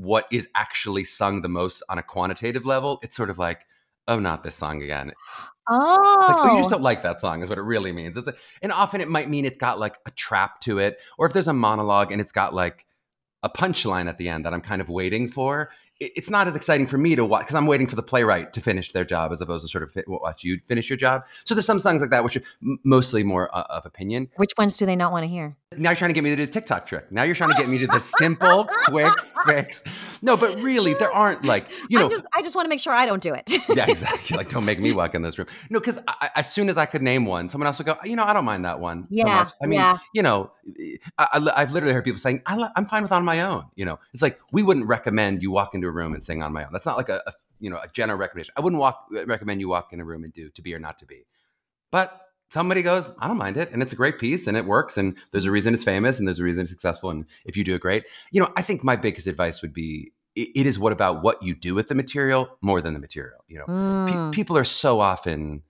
what 0.00 0.26
is 0.32 0.48
actually 0.54 1.04
sung 1.04 1.42
the 1.42 1.48
most 1.48 1.82
on 1.88 1.98
a 1.98 2.02
quantitative 2.02 2.64
level. 2.64 2.98
It's 3.02 3.14
sort 3.14 3.30
of 3.30 3.38
like 3.38 3.66
oh, 4.08 4.18
not 4.18 4.42
this 4.42 4.56
song 4.56 4.82
again. 4.82 5.12
Oh, 5.68 6.16
It's 6.20 6.28
like, 6.28 6.38
oh, 6.38 6.52
you 6.52 6.58
just 6.58 6.70
oh. 6.70 6.74
don't 6.74 6.82
like 6.82 7.02
that 7.04 7.20
song, 7.20 7.42
is 7.42 7.48
what 7.48 7.58
it 7.58 7.62
really 7.62 7.92
means. 7.92 8.16
It's 8.16 8.26
like, 8.26 8.38
and 8.60 8.72
often 8.72 9.00
it 9.00 9.08
might 9.08 9.30
mean 9.30 9.44
it's 9.44 9.56
got 9.56 9.78
like 9.78 9.98
a 10.04 10.10
trap 10.10 10.60
to 10.62 10.78
it, 10.78 10.98
or 11.16 11.26
if 11.26 11.32
there's 11.32 11.46
a 11.46 11.52
monologue 11.52 12.10
and 12.10 12.20
it's 12.20 12.32
got 12.32 12.52
like 12.52 12.86
a 13.42 13.48
punchline 13.48 14.08
at 14.08 14.18
the 14.18 14.28
end 14.28 14.44
that 14.44 14.52
I'm 14.52 14.60
kind 14.60 14.80
of 14.82 14.88
waiting 14.88 15.28
for. 15.28 15.70
It- 16.00 16.12
It's 16.16 16.30
not 16.30 16.48
as 16.48 16.56
exciting 16.56 16.86
for 16.86 16.98
me 16.98 17.14
to 17.16 17.24
watch 17.24 17.42
because 17.42 17.54
I'm 17.54 17.66
waiting 17.66 17.86
for 17.86 17.94
the 17.96 18.02
playwright 18.02 18.52
to 18.54 18.60
finish 18.60 18.92
their 18.92 19.04
job 19.04 19.32
as 19.32 19.40
opposed 19.40 19.64
to 19.64 19.68
sort 19.68 19.84
of 19.84 19.92
watch 20.06 20.42
you 20.44 20.60
finish 20.66 20.88
your 20.90 20.96
job. 20.96 21.24
So 21.44 21.54
there's 21.54 21.66
some 21.66 21.78
songs 21.78 22.00
like 22.00 22.10
that 22.10 22.24
which 22.24 22.36
are 22.36 22.42
m- 22.62 22.78
mostly 22.84 23.22
more 23.22 23.54
uh, 23.54 23.62
of 23.70 23.86
opinion. 23.86 24.28
which 24.36 24.52
ones 24.58 24.76
do 24.76 24.86
they 24.86 24.96
not 24.96 25.12
want 25.12 25.24
to 25.24 25.28
hear? 25.28 25.56
Now 25.76 25.90
you're 25.90 25.96
trying 25.96 26.10
to 26.10 26.14
get 26.14 26.24
me 26.24 26.30
to 26.30 26.36
do 26.36 26.46
the 26.46 26.50
TikTok 26.52 26.86
trick. 26.86 27.12
Now 27.12 27.22
you're 27.22 27.36
trying 27.36 27.50
to 27.50 27.56
get 27.56 27.68
me 27.68 27.78
to 27.78 27.86
the 27.86 28.00
simple, 28.00 28.68
quick 28.86 29.12
fix. 29.46 29.84
No, 30.20 30.36
but 30.36 30.58
really, 30.60 30.94
there 30.94 31.12
aren't 31.12 31.44
like 31.44 31.70
you 31.88 31.96
know. 31.98 32.08
Just, 32.08 32.24
I 32.34 32.42
just 32.42 32.56
want 32.56 32.64
to 32.66 32.68
make 32.70 32.80
sure 32.80 32.92
I 32.92 33.06
don't 33.06 33.22
do 33.22 33.32
it. 33.34 33.48
yeah, 33.68 33.86
exactly. 33.88 34.36
Like, 34.36 34.48
don't 34.50 34.64
make 34.64 34.80
me 34.80 34.90
walk 35.00 35.14
in 35.14 35.22
this 35.22 35.38
room. 35.38 35.46
No, 35.70 35.78
because 35.78 36.00
as 36.34 36.50
soon 36.52 36.68
as 36.68 36.76
I 36.76 36.86
could 36.86 37.02
name 37.02 37.24
one, 37.24 37.48
someone 37.48 37.66
else 37.68 37.78
would 37.78 37.86
go, 37.86 37.96
you 38.04 38.16
know, 38.16 38.24
I 38.24 38.32
don't 38.32 38.44
mind 38.44 38.64
that 38.64 38.80
one. 38.80 39.04
so 39.04 39.08
Yeah, 39.12 39.24
much." 39.26 39.52
I 39.62 39.66
mean, 39.66 39.78
yeah. 39.78 39.98
you 40.12 40.22
know, 40.22 40.50
I, 41.18 41.40
have 41.56 41.72
literally 41.72 41.94
heard 41.94 42.04
people 42.04 42.18
saying, 42.18 42.42
I, 42.46 42.68
"I'm 42.74 42.86
fine 42.86 43.02
with 43.04 43.12
on 43.12 43.24
my 43.24 43.40
own. 43.42 43.66
You 43.76 43.84
know, 43.84 44.00
it's 44.12 44.22
like 44.22 44.40
we 44.50 44.64
wouldn't 44.64 44.88
recommend 44.88 45.40
you 45.40 45.52
walk 45.52 45.74
into 45.74 45.88
a 45.90 45.92
room 45.92 46.14
and 46.14 46.22
sing 46.24 46.42
on 46.42 46.52
my 46.52 46.64
own. 46.64 46.72
That's 46.72 46.86
not 46.86 46.96
like 46.96 47.08
a, 47.08 47.20
a 47.26 47.32
you 47.58 47.70
know 47.70 47.76
a 47.76 47.88
general 47.88 48.18
recommendation. 48.18 48.54
I 48.56 48.60
wouldn't 48.60 48.80
walk 48.80 49.06
recommend 49.26 49.60
you 49.60 49.68
walk 49.68 49.92
in 49.92 50.00
a 50.00 50.04
room 50.04 50.24
and 50.24 50.32
do 50.32 50.48
to 50.50 50.62
be 50.62 50.74
or 50.74 50.78
not 50.78 50.98
to 50.98 51.06
be. 51.06 51.26
But 51.90 52.18
somebody 52.50 52.82
goes, 52.82 53.12
I 53.18 53.28
don't 53.28 53.36
mind 53.36 53.56
it, 53.56 53.70
and 53.72 53.82
it's 53.82 53.92
a 53.92 53.96
great 53.96 54.18
piece, 54.18 54.46
and 54.46 54.56
it 54.56 54.66
works, 54.66 54.96
and 54.96 55.16
there's 55.30 55.44
a 55.44 55.50
reason 55.50 55.74
it's 55.74 55.84
famous, 55.84 56.18
and 56.18 56.26
there's 56.26 56.40
a 56.40 56.44
reason 56.44 56.62
it's 56.62 56.70
successful, 56.70 57.10
and 57.10 57.26
if 57.44 57.56
you 57.56 57.64
do 57.64 57.74
it 57.74 57.80
great, 57.80 58.04
you 58.32 58.40
know, 58.40 58.50
I 58.56 58.62
think 58.62 58.82
my 58.82 58.96
biggest 58.96 59.26
advice 59.26 59.62
would 59.62 59.72
be 59.74 60.12
it, 60.34 60.48
it 60.54 60.66
is 60.66 60.78
what 60.78 60.92
about 60.92 61.22
what 61.22 61.42
you 61.42 61.54
do 61.54 61.74
with 61.74 61.88
the 61.88 61.94
material 61.94 62.48
more 62.60 62.80
than 62.80 62.94
the 62.94 63.00
material. 63.00 63.44
You 63.48 63.58
know, 63.58 63.66
Mm. 63.66 64.32
Pe- 64.32 64.36
people 64.36 64.56
are 64.56 64.64
so 64.64 65.00
often 65.00 65.62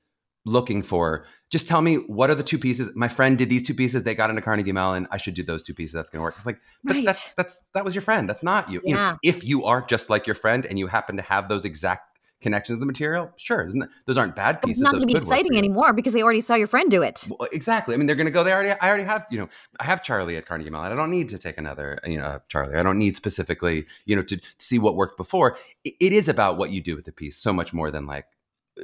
looking 0.44 0.82
for 0.82 1.24
just 1.50 1.66
tell 1.68 1.82
me 1.82 1.96
what 1.96 2.30
are 2.30 2.34
the 2.34 2.42
two 2.44 2.58
pieces. 2.58 2.90
My 2.94 3.08
friend 3.08 3.36
did 3.36 3.48
these 3.50 3.64
two 3.66 3.74
pieces. 3.74 4.04
They 4.04 4.14
got 4.14 4.30
into 4.30 4.40
Carnegie 4.40 4.72
Mellon. 4.72 5.08
I 5.10 5.16
should 5.16 5.34
do 5.34 5.42
those 5.42 5.62
two 5.62 5.74
pieces. 5.74 5.94
That's 5.94 6.08
going 6.08 6.20
to 6.20 6.22
work. 6.22 6.36
I'm 6.38 6.44
like, 6.44 6.60
but 6.84 6.94
Right. 6.96 7.04
that's 7.04 7.32
that's 7.36 7.60
that 7.74 7.84
was 7.84 7.94
your 7.94 8.02
friend. 8.02 8.28
That's 8.28 8.42
not 8.42 8.70
you. 8.70 8.80
You 8.84 8.94
know, 8.94 9.00
Yeah. 9.00 9.16
if 9.24 9.42
you 9.44 9.64
are 9.64 9.82
just 9.82 10.08
like 10.10 10.26
your 10.26 10.36
friend 10.36 10.64
and 10.64 10.78
you 10.78 10.86
happen 10.86 11.16
to 11.16 11.22
have 11.22 11.48
those 11.48 11.64
exact 11.64 12.06
connections 12.40 12.76
to 12.76 12.80
the 12.80 12.86
material, 12.86 13.30
sure, 13.36 13.66
isn't 13.66 13.80
that, 13.80 13.90
those 14.06 14.16
aren't 14.16 14.34
bad 14.34 14.60
But 14.62 14.68
pieces. 14.68 14.80
it's 14.80 14.84
not 14.84 14.92
going 14.92 15.02
to 15.02 15.06
be 15.06 15.12
could 15.12 15.24
work 15.24 15.28
for 15.28 15.34
exciting 15.34 15.58
anymore 15.58 15.92
because 15.92 16.12
they 16.14 16.22
already 16.22 16.40
saw 16.40 16.54
your 16.54 16.68
friend 16.68 16.90
do 16.90 17.02
it. 17.02 17.26
Well, 17.28 17.48
exactly. 17.52 17.94
I 17.94 17.98
mean, 17.98 18.06
they're 18.06 18.16
going 18.16 18.26
to 18.28 18.32
go. 18.32 18.42
They 18.44 18.52
already. 18.52 18.70
I 18.80 18.88
already 18.88 19.04
have. 19.04 19.26
You 19.30 19.38
know, 19.40 19.48
I 19.78 19.84
have 19.84 20.02
Charlie 20.02 20.36
at 20.36 20.46
Carnegie 20.46 20.70
Mellon. 20.70 20.90
I 20.92 20.94
don't 20.94 21.10
need 21.10 21.28
to 21.30 21.38
take 21.38 21.58
another. 21.58 21.98
You 22.06 22.18
know, 22.18 22.24
uh, 22.24 22.38
Charlie. 22.48 22.76
I 22.76 22.82
don't 22.82 22.98
need 22.98 23.16
specifically. 23.16 23.86
You 24.06 24.16
know, 24.16 24.22
to, 24.22 24.36
to 24.36 24.46
see 24.58 24.78
what 24.78 24.94
worked 24.96 25.16
before. 25.18 25.58
It, 25.84 25.94
it 26.00 26.12
is 26.12 26.28
about 26.28 26.56
what 26.58 26.70
you 26.70 26.80
do 26.80 26.96
with 26.96 27.04
the 27.06 27.12
piece 27.12 27.36
so 27.36 27.52
much 27.52 27.74
more 27.74 27.90
than 27.90 28.06
like, 28.06 28.24
uh, 28.24 28.28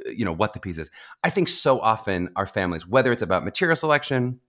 you 0.05 0.25
know, 0.25 0.33
what 0.33 0.53
the 0.53 0.59
piece 0.59 0.77
is. 0.77 0.91
I 1.23 1.29
think 1.29 1.47
so 1.47 1.79
often 1.79 2.29
our 2.35 2.45
families, 2.45 2.87
whether 2.87 3.11
it's 3.11 3.21
about 3.21 3.43
material 3.43 3.75
selection, 3.75 4.39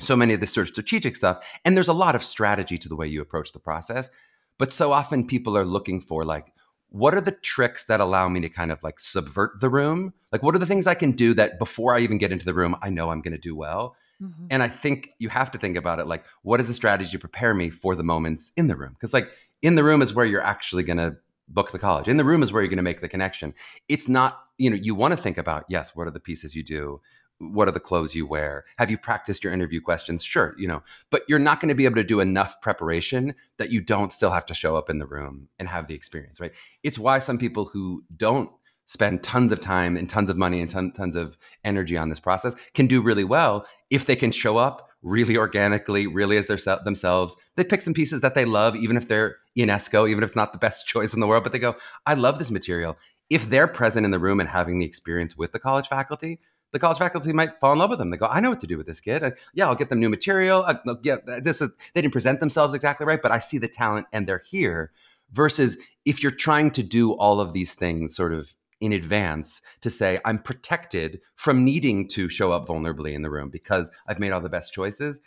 so 0.00 0.16
many 0.16 0.34
of 0.34 0.40
this 0.40 0.52
sort 0.52 0.66
of 0.66 0.72
strategic 0.72 1.16
stuff, 1.16 1.46
and 1.64 1.76
there's 1.76 1.88
a 1.88 1.92
lot 1.92 2.14
of 2.14 2.24
strategy 2.24 2.78
to 2.78 2.88
the 2.88 2.96
way 2.96 3.06
you 3.06 3.20
approach 3.20 3.52
the 3.52 3.58
process. 3.58 4.10
But 4.58 4.72
so 4.72 4.92
often 4.92 5.26
people 5.26 5.56
are 5.56 5.64
looking 5.64 6.00
for 6.00 6.24
like, 6.24 6.52
what 6.88 7.14
are 7.14 7.20
the 7.20 7.32
tricks 7.32 7.86
that 7.86 8.00
allow 8.00 8.28
me 8.28 8.40
to 8.40 8.48
kind 8.48 8.70
of 8.70 8.82
like 8.82 9.00
subvert 9.00 9.60
the 9.60 9.70
room? 9.70 10.12
Like, 10.30 10.42
what 10.42 10.54
are 10.54 10.58
the 10.58 10.66
things 10.66 10.86
I 10.86 10.94
can 10.94 11.12
do 11.12 11.34
that 11.34 11.58
before 11.58 11.94
I 11.94 12.00
even 12.00 12.18
get 12.18 12.32
into 12.32 12.44
the 12.44 12.54
room, 12.54 12.76
I 12.82 12.90
know 12.90 13.10
I'm 13.10 13.22
going 13.22 13.32
to 13.32 13.38
do 13.38 13.56
well? 13.56 13.96
Mhm. 14.22 14.48
And 14.50 14.62
I 14.62 14.68
think 14.68 15.10
you 15.18 15.30
have 15.30 15.50
to 15.52 15.58
think 15.58 15.76
about 15.76 16.00
it 16.00 16.06
like, 16.06 16.24
what 16.42 16.60
is 16.60 16.68
the 16.68 16.74
strategy 16.74 17.10
to 17.10 17.18
prepare 17.18 17.54
me 17.54 17.70
for 17.70 17.94
the 17.94 18.04
moments 18.04 18.52
in 18.56 18.66
the 18.66 18.76
room? 18.76 18.92
Because, 18.92 19.14
like, 19.14 19.30
in 19.62 19.74
the 19.74 19.84
room 19.84 20.02
is 20.02 20.12
where 20.12 20.26
you're 20.26 20.42
actually 20.42 20.82
going 20.82 20.98
to 20.98 21.16
book 21.48 21.72
the 21.72 21.78
college. 21.78 22.08
In 22.08 22.16
the 22.16 22.24
room 22.24 22.42
is 22.42 22.52
where 22.52 22.62
you're 22.62 22.68
going 22.68 22.76
to 22.76 22.82
make 22.82 23.00
the 23.00 23.08
connection. 23.08 23.54
It's 23.88 24.08
not, 24.08 24.40
you 24.58 24.70
know, 24.70 24.76
you 24.76 24.94
want 24.94 25.12
to 25.12 25.16
think 25.16 25.38
about, 25.38 25.64
yes, 25.68 25.94
what 25.94 26.06
are 26.06 26.12
the 26.12 26.20
pieces 26.20 26.54
you 26.54 26.62
do? 26.62 27.00
What 27.38 27.66
are 27.66 27.72
the 27.72 27.80
clothes 27.80 28.14
you 28.14 28.26
wear? 28.26 28.64
Have 28.78 28.90
you 28.90 28.96
practiced 28.96 29.42
your 29.42 29.52
interview 29.52 29.80
questions? 29.80 30.22
Sure, 30.22 30.54
you 30.56 30.68
know, 30.68 30.82
but 31.10 31.22
you're 31.28 31.40
not 31.40 31.60
going 31.60 31.70
to 31.70 31.74
be 31.74 31.84
able 31.84 31.96
to 31.96 32.04
do 32.04 32.20
enough 32.20 32.60
preparation 32.60 33.34
that 33.58 33.70
you 33.70 33.80
don't 33.80 34.12
still 34.12 34.30
have 34.30 34.46
to 34.46 34.54
show 34.54 34.76
up 34.76 34.88
in 34.88 34.98
the 34.98 35.06
room 35.06 35.48
and 35.58 35.68
have 35.68 35.88
the 35.88 35.94
experience, 35.94 36.40
right? 36.40 36.52
It's 36.84 36.98
why 36.98 37.18
some 37.18 37.38
people 37.38 37.64
who 37.66 38.04
don't 38.16 38.50
spend 38.86 39.22
tons 39.22 39.50
of 39.52 39.60
time 39.60 39.96
and 39.96 40.08
tons 40.08 40.30
of 40.30 40.36
money 40.36 40.60
and 40.60 40.70
ton, 40.70 40.92
tons 40.92 41.16
of 41.16 41.36
energy 41.64 41.96
on 41.96 42.08
this 42.08 42.20
process 42.20 42.54
can 42.74 42.86
do 42.86 43.02
really 43.02 43.24
well 43.24 43.66
if 43.90 44.06
they 44.06 44.16
can 44.16 44.30
show 44.30 44.56
up 44.56 44.88
really 45.02 45.36
organically, 45.36 46.06
really 46.06 46.36
as 46.36 46.46
their, 46.46 46.58
themselves. 46.84 47.36
They 47.56 47.64
pick 47.64 47.82
some 47.82 47.94
pieces 47.94 48.20
that 48.20 48.34
they 48.34 48.44
love, 48.44 48.76
even 48.76 48.96
if 48.96 49.08
they're 49.08 49.36
Ionesco, 49.56 50.08
even 50.08 50.22
if 50.22 50.30
it's 50.30 50.36
not 50.36 50.52
the 50.52 50.58
best 50.58 50.86
choice 50.86 51.12
in 51.12 51.20
the 51.20 51.26
world, 51.26 51.42
but 51.42 51.52
they 51.52 51.58
go, 51.58 51.76
I 52.06 52.14
love 52.14 52.38
this 52.38 52.50
material. 52.50 52.96
If 53.28 53.48
they're 53.48 53.68
present 53.68 54.04
in 54.04 54.10
the 54.10 54.18
room 54.18 54.40
and 54.40 54.48
having 54.48 54.78
the 54.78 54.86
experience 54.86 55.36
with 55.36 55.52
the 55.52 55.58
college 55.58 55.88
faculty, 55.88 56.38
the 56.72 56.78
college 56.78 56.98
faculty 56.98 57.32
might 57.32 57.60
fall 57.60 57.72
in 57.72 57.78
love 57.78 57.90
with 57.90 57.98
them. 57.98 58.10
They 58.10 58.16
go, 58.16 58.26
I 58.26 58.40
know 58.40 58.50
what 58.50 58.60
to 58.60 58.66
do 58.66 58.78
with 58.78 58.86
this 58.86 59.00
kid. 59.00 59.22
I, 59.22 59.32
yeah, 59.54 59.66
I'll 59.66 59.74
get 59.74 59.90
them 59.90 60.00
new 60.00 60.08
material. 60.08 60.64
I, 60.66 60.78
I'll 60.86 60.98
this. 61.26 61.60
Is, 61.60 61.70
they 61.94 62.00
didn't 62.00 62.12
present 62.12 62.40
themselves 62.40 62.74
exactly 62.74 63.06
right, 63.06 63.20
but 63.20 63.30
I 63.30 63.38
see 63.38 63.58
the 63.58 63.68
talent 63.68 64.06
and 64.12 64.26
they're 64.26 64.42
here. 64.44 64.90
Versus 65.30 65.78
if 66.04 66.22
you're 66.22 66.32
trying 66.32 66.70
to 66.72 66.82
do 66.82 67.12
all 67.12 67.40
of 67.40 67.54
these 67.54 67.72
things 67.74 68.14
sort 68.14 68.34
of 68.34 68.52
in 68.82 68.92
advance 68.92 69.62
to 69.80 69.88
say, 69.88 70.18
I'm 70.24 70.38
protected 70.38 71.20
from 71.36 71.64
needing 71.64 72.08
to 72.08 72.28
show 72.28 72.50
up 72.50 72.66
vulnerably 72.66 73.14
in 73.14 73.22
the 73.22 73.30
room 73.30 73.48
because 73.48 73.90
I've 74.08 74.18
made 74.18 74.32
all 74.32 74.40
the 74.40 74.48
best 74.48 74.72
choices. 74.72 75.20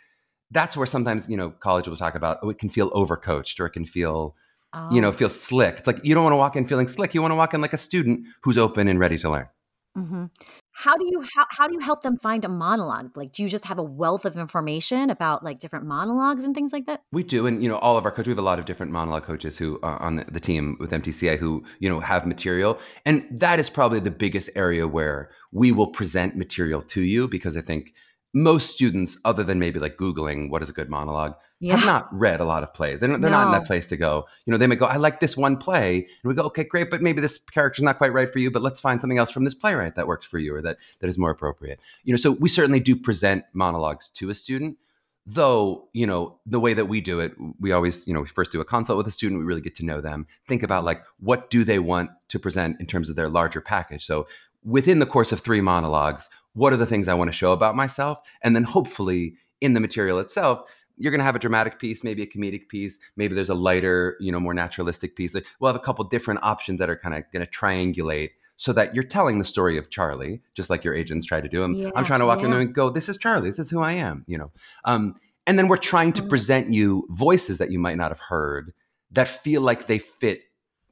That's 0.50 0.76
where 0.76 0.86
sometimes, 0.86 1.28
you 1.28 1.36
know, 1.36 1.50
college 1.50 1.88
will 1.88 1.96
talk 1.96 2.14
about, 2.14 2.38
oh, 2.42 2.50
it 2.50 2.58
can 2.58 2.68
feel 2.68 2.90
overcoached 2.90 3.58
or 3.58 3.66
it 3.66 3.70
can 3.70 3.86
feel, 3.86 4.36
you 4.90 5.00
know, 5.00 5.08
Oh. 5.08 5.12
feel 5.12 5.30
slick. 5.30 5.78
It's 5.78 5.86
like 5.86 6.00
you 6.04 6.14
don't 6.14 6.22
want 6.22 6.34
to 6.34 6.36
walk 6.36 6.54
in 6.54 6.66
feeling 6.66 6.86
slick. 6.86 7.14
You 7.14 7.22
want 7.22 7.32
to 7.32 7.36
walk 7.36 7.54
in 7.54 7.62
like 7.62 7.72
a 7.72 7.78
student 7.78 8.26
who's 8.42 8.58
open 8.58 8.88
and 8.88 9.00
ready 9.00 9.18
to 9.18 9.30
learn. 9.30 9.48
Mhm. 9.96 10.30
How 10.78 10.94
do 10.94 11.06
you 11.06 11.22
how, 11.34 11.46
how 11.48 11.66
do 11.66 11.72
you 11.72 11.80
help 11.80 12.02
them 12.02 12.16
find 12.16 12.44
a 12.44 12.50
monologue? 12.50 13.16
Like, 13.16 13.32
do 13.32 13.42
you 13.42 13.48
just 13.48 13.64
have 13.64 13.78
a 13.78 13.82
wealth 13.82 14.26
of 14.26 14.36
information 14.36 15.08
about 15.08 15.42
like 15.42 15.58
different 15.58 15.86
monologues 15.86 16.44
and 16.44 16.54
things 16.54 16.70
like 16.70 16.84
that? 16.84 17.00
We 17.12 17.22
do, 17.22 17.46
and 17.46 17.62
you 17.62 17.68
know, 17.70 17.78
all 17.78 17.96
of 17.96 18.04
our 18.04 18.10
coaches. 18.10 18.28
We 18.28 18.32
have 18.32 18.38
a 18.38 18.42
lot 18.42 18.58
of 18.58 18.66
different 18.66 18.92
monologue 18.92 19.24
coaches 19.24 19.56
who 19.56 19.80
are 19.82 20.00
on 20.02 20.16
the, 20.16 20.38
team 20.38 20.76
with 20.78 20.90
MTCA 20.90 21.38
who 21.38 21.64
you 21.78 21.88
know 21.88 21.98
have 22.00 22.26
material, 22.26 22.78
and 23.06 23.26
that 23.30 23.58
is 23.58 23.70
probably 23.70 24.00
the 24.00 24.10
biggest 24.10 24.50
area 24.54 24.86
where 24.86 25.30
we 25.50 25.72
will 25.72 25.86
present 25.86 26.36
material 26.36 26.82
to 26.82 27.00
you 27.00 27.26
because 27.26 27.56
I 27.56 27.62
think 27.62 27.94
most 28.36 28.70
students, 28.70 29.18
other 29.24 29.42
than 29.42 29.58
maybe 29.58 29.80
like 29.80 29.96
googling 29.96 30.50
what 30.50 30.60
is 30.60 30.68
a 30.68 30.72
good 30.72 30.90
monologue, 30.90 31.34
have 31.70 31.86
not 31.86 32.06
read 32.12 32.38
a 32.38 32.44
lot 32.44 32.62
of 32.62 32.74
plays. 32.74 33.00
They're, 33.00 33.16
they're 33.16 33.30
not 33.30 33.46
in 33.46 33.52
that 33.52 33.66
place 33.66 33.88
to 33.88 33.96
go. 33.96 34.26
You 34.44 34.50
know, 34.50 34.58
they 34.58 34.66
may 34.66 34.76
go, 34.76 34.84
I 34.84 34.96
like 34.96 35.20
this 35.20 35.38
one 35.38 35.56
play, 35.56 36.00
and 36.00 36.28
we 36.28 36.34
go, 36.34 36.42
okay, 36.42 36.62
great, 36.62 36.90
but 36.90 37.00
maybe 37.00 37.22
this 37.22 37.38
character's 37.38 37.82
not 37.82 37.96
quite 37.96 38.12
right 38.12 38.30
for 38.30 38.38
you. 38.38 38.50
But 38.50 38.60
let's 38.60 38.78
find 38.78 39.00
something 39.00 39.16
else 39.16 39.30
from 39.30 39.44
this 39.44 39.54
playwright 39.54 39.94
that 39.94 40.06
works 40.06 40.26
for 40.26 40.38
you 40.38 40.54
or 40.54 40.60
that 40.60 40.76
that 41.00 41.08
is 41.08 41.16
more 41.16 41.30
appropriate. 41.30 41.80
You 42.04 42.12
know, 42.12 42.18
so 42.18 42.32
we 42.32 42.50
certainly 42.50 42.78
do 42.78 42.94
present 42.94 43.44
monologues 43.54 44.08
to 44.08 44.28
a 44.28 44.34
student 44.34 44.76
though 45.28 45.88
you 45.92 46.06
know 46.06 46.38
the 46.46 46.60
way 46.60 46.72
that 46.72 46.86
we 46.86 47.00
do 47.00 47.18
it 47.18 47.34
we 47.58 47.72
always 47.72 48.06
you 48.06 48.14
know 48.14 48.20
we 48.20 48.28
first 48.28 48.52
do 48.52 48.60
a 48.60 48.64
consult 48.64 48.96
with 48.96 49.08
a 49.08 49.10
student 49.10 49.40
we 49.40 49.44
really 49.44 49.60
get 49.60 49.74
to 49.74 49.84
know 49.84 50.00
them 50.00 50.24
think 50.46 50.62
about 50.62 50.84
like 50.84 51.02
what 51.18 51.50
do 51.50 51.64
they 51.64 51.80
want 51.80 52.08
to 52.28 52.38
present 52.38 52.78
in 52.78 52.86
terms 52.86 53.10
of 53.10 53.16
their 53.16 53.28
larger 53.28 53.60
package 53.60 54.06
so 54.06 54.24
within 54.64 55.00
the 55.00 55.06
course 55.06 55.32
of 55.32 55.40
three 55.40 55.60
monologues 55.60 56.28
what 56.56 56.72
are 56.72 56.76
the 56.76 56.86
things 56.86 57.08
i 57.08 57.14
want 57.14 57.28
to 57.28 57.36
show 57.36 57.52
about 57.52 57.76
myself 57.76 58.20
and 58.42 58.56
then 58.56 58.64
hopefully 58.64 59.34
in 59.60 59.74
the 59.74 59.80
material 59.80 60.18
itself 60.18 60.62
you're 60.98 61.10
going 61.10 61.20
to 61.20 61.24
have 61.24 61.36
a 61.36 61.38
dramatic 61.38 61.78
piece 61.78 62.02
maybe 62.02 62.22
a 62.22 62.26
comedic 62.26 62.68
piece 62.68 62.98
maybe 63.16 63.34
there's 63.34 63.50
a 63.50 63.54
lighter 63.54 64.16
you 64.20 64.32
know 64.32 64.40
more 64.40 64.54
naturalistic 64.54 65.14
piece 65.14 65.34
Like, 65.34 65.46
we'll 65.60 65.72
have 65.72 65.80
a 65.80 65.84
couple 65.84 66.04
different 66.04 66.40
options 66.42 66.80
that 66.80 66.90
are 66.90 66.96
kind 66.96 67.14
of 67.14 67.24
going 67.32 67.44
to 67.46 67.50
triangulate 67.50 68.30
so 68.56 68.72
that 68.72 68.94
you're 68.94 69.04
telling 69.04 69.38
the 69.38 69.44
story 69.44 69.76
of 69.76 69.90
Charlie, 69.90 70.40
just 70.54 70.70
like 70.70 70.82
your 70.82 70.94
agents 70.94 71.26
try 71.26 71.40
to 71.40 71.48
do. 71.48 71.62
I'm, 71.62 71.74
Yeah, 71.74 71.90
I'm 71.94 72.04
trying 72.04 72.20
to 72.20 72.26
walk 72.26 72.42
in 72.42 72.50
there 72.50 72.60
and 72.60 72.74
go, 72.74 72.88
"This 72.88 73.08
is 73.08 73.18
Charlie. 73.18 73.50
This 73.50 73.58
is 73.58 73.70
who 73.70 73.82
I 73.82 73.92
am." 73.92 74.24
You 74.26 74.38
know, 74.38 74.52
um, 74.86 75.16
and 75.46 75.58
then 75.58 75.68
we're 75.68 75.76
trying 75.76 76.12
to 76.14 76.22
present 76.22 76.72
you 76.72 77.06
voices 77.10 77.58
that 77.58 77.70
you 77.70 77.78
might 77.78 77.98
not 77.98 78.10
have 78.10 78.20
heard 78.20 78.72
that 79.12 79.28
feel 79.28 79.60
like 79.60 79.86
they 79.86 79.98
fit 79.98 80.40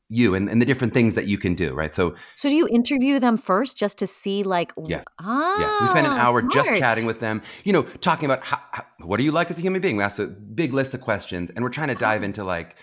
you 0.09 0.35
and, 0.35 0.49
and 0.49 0.61
the 0.61 0.67
different 0.67 0.93
things 0.93 1.15
that 1.15 1.27
you 1.27 1.39
can 1.39 1.55
do. 1.55 1.75
Right. 1.75 1.95
So 1.95 2.15
So 2.37 2.49
do 2.49 2.55
you 2.55 2.69
interview 2.69 3.19
them 3.19 3.37
first 3.37 3.77
just 3.79 3.99
to 3.99 4.07
see 4.07 4.43
like 4.43 4.73
Yes. 4.87 5.05
ah 5.19 5.57
Yes, 5.59 5.81
we 5.81 5.87
spend 5.89 6.07
an 6.07 6.19
hour 6.19 6.43
just 6.43 6.71
chatting 6.71 7.07
with 7.07 7.21
them, 7.21 7.43
you 7.65 7.73
know, 7.73 7.83
talking 7.83 8.27
about 8.27 8.43
how, 8.43 8.61
how, 8.71 8.85
what 9.01 9.17
do 9.17 9.25
you 9.25 9.33
like 9.33 9.51
as 9.51 9.59
a 9.59 9.63
human 9.63 9.81
being? 9.81 9.97
We 9.97 10.03
ask 10.03 10.19
a 10.19 10.27
big 10.27 10.73
list 10.73 10.95
of 10.95 11.01
questions, 11.01 11.51
and 11.51 11.65
we're 11.65 11.71
trying 11.71 11.89
to 11.89 11.95
dive 11.95 12.23
into 12.23 12.45
like, 12.45 12.77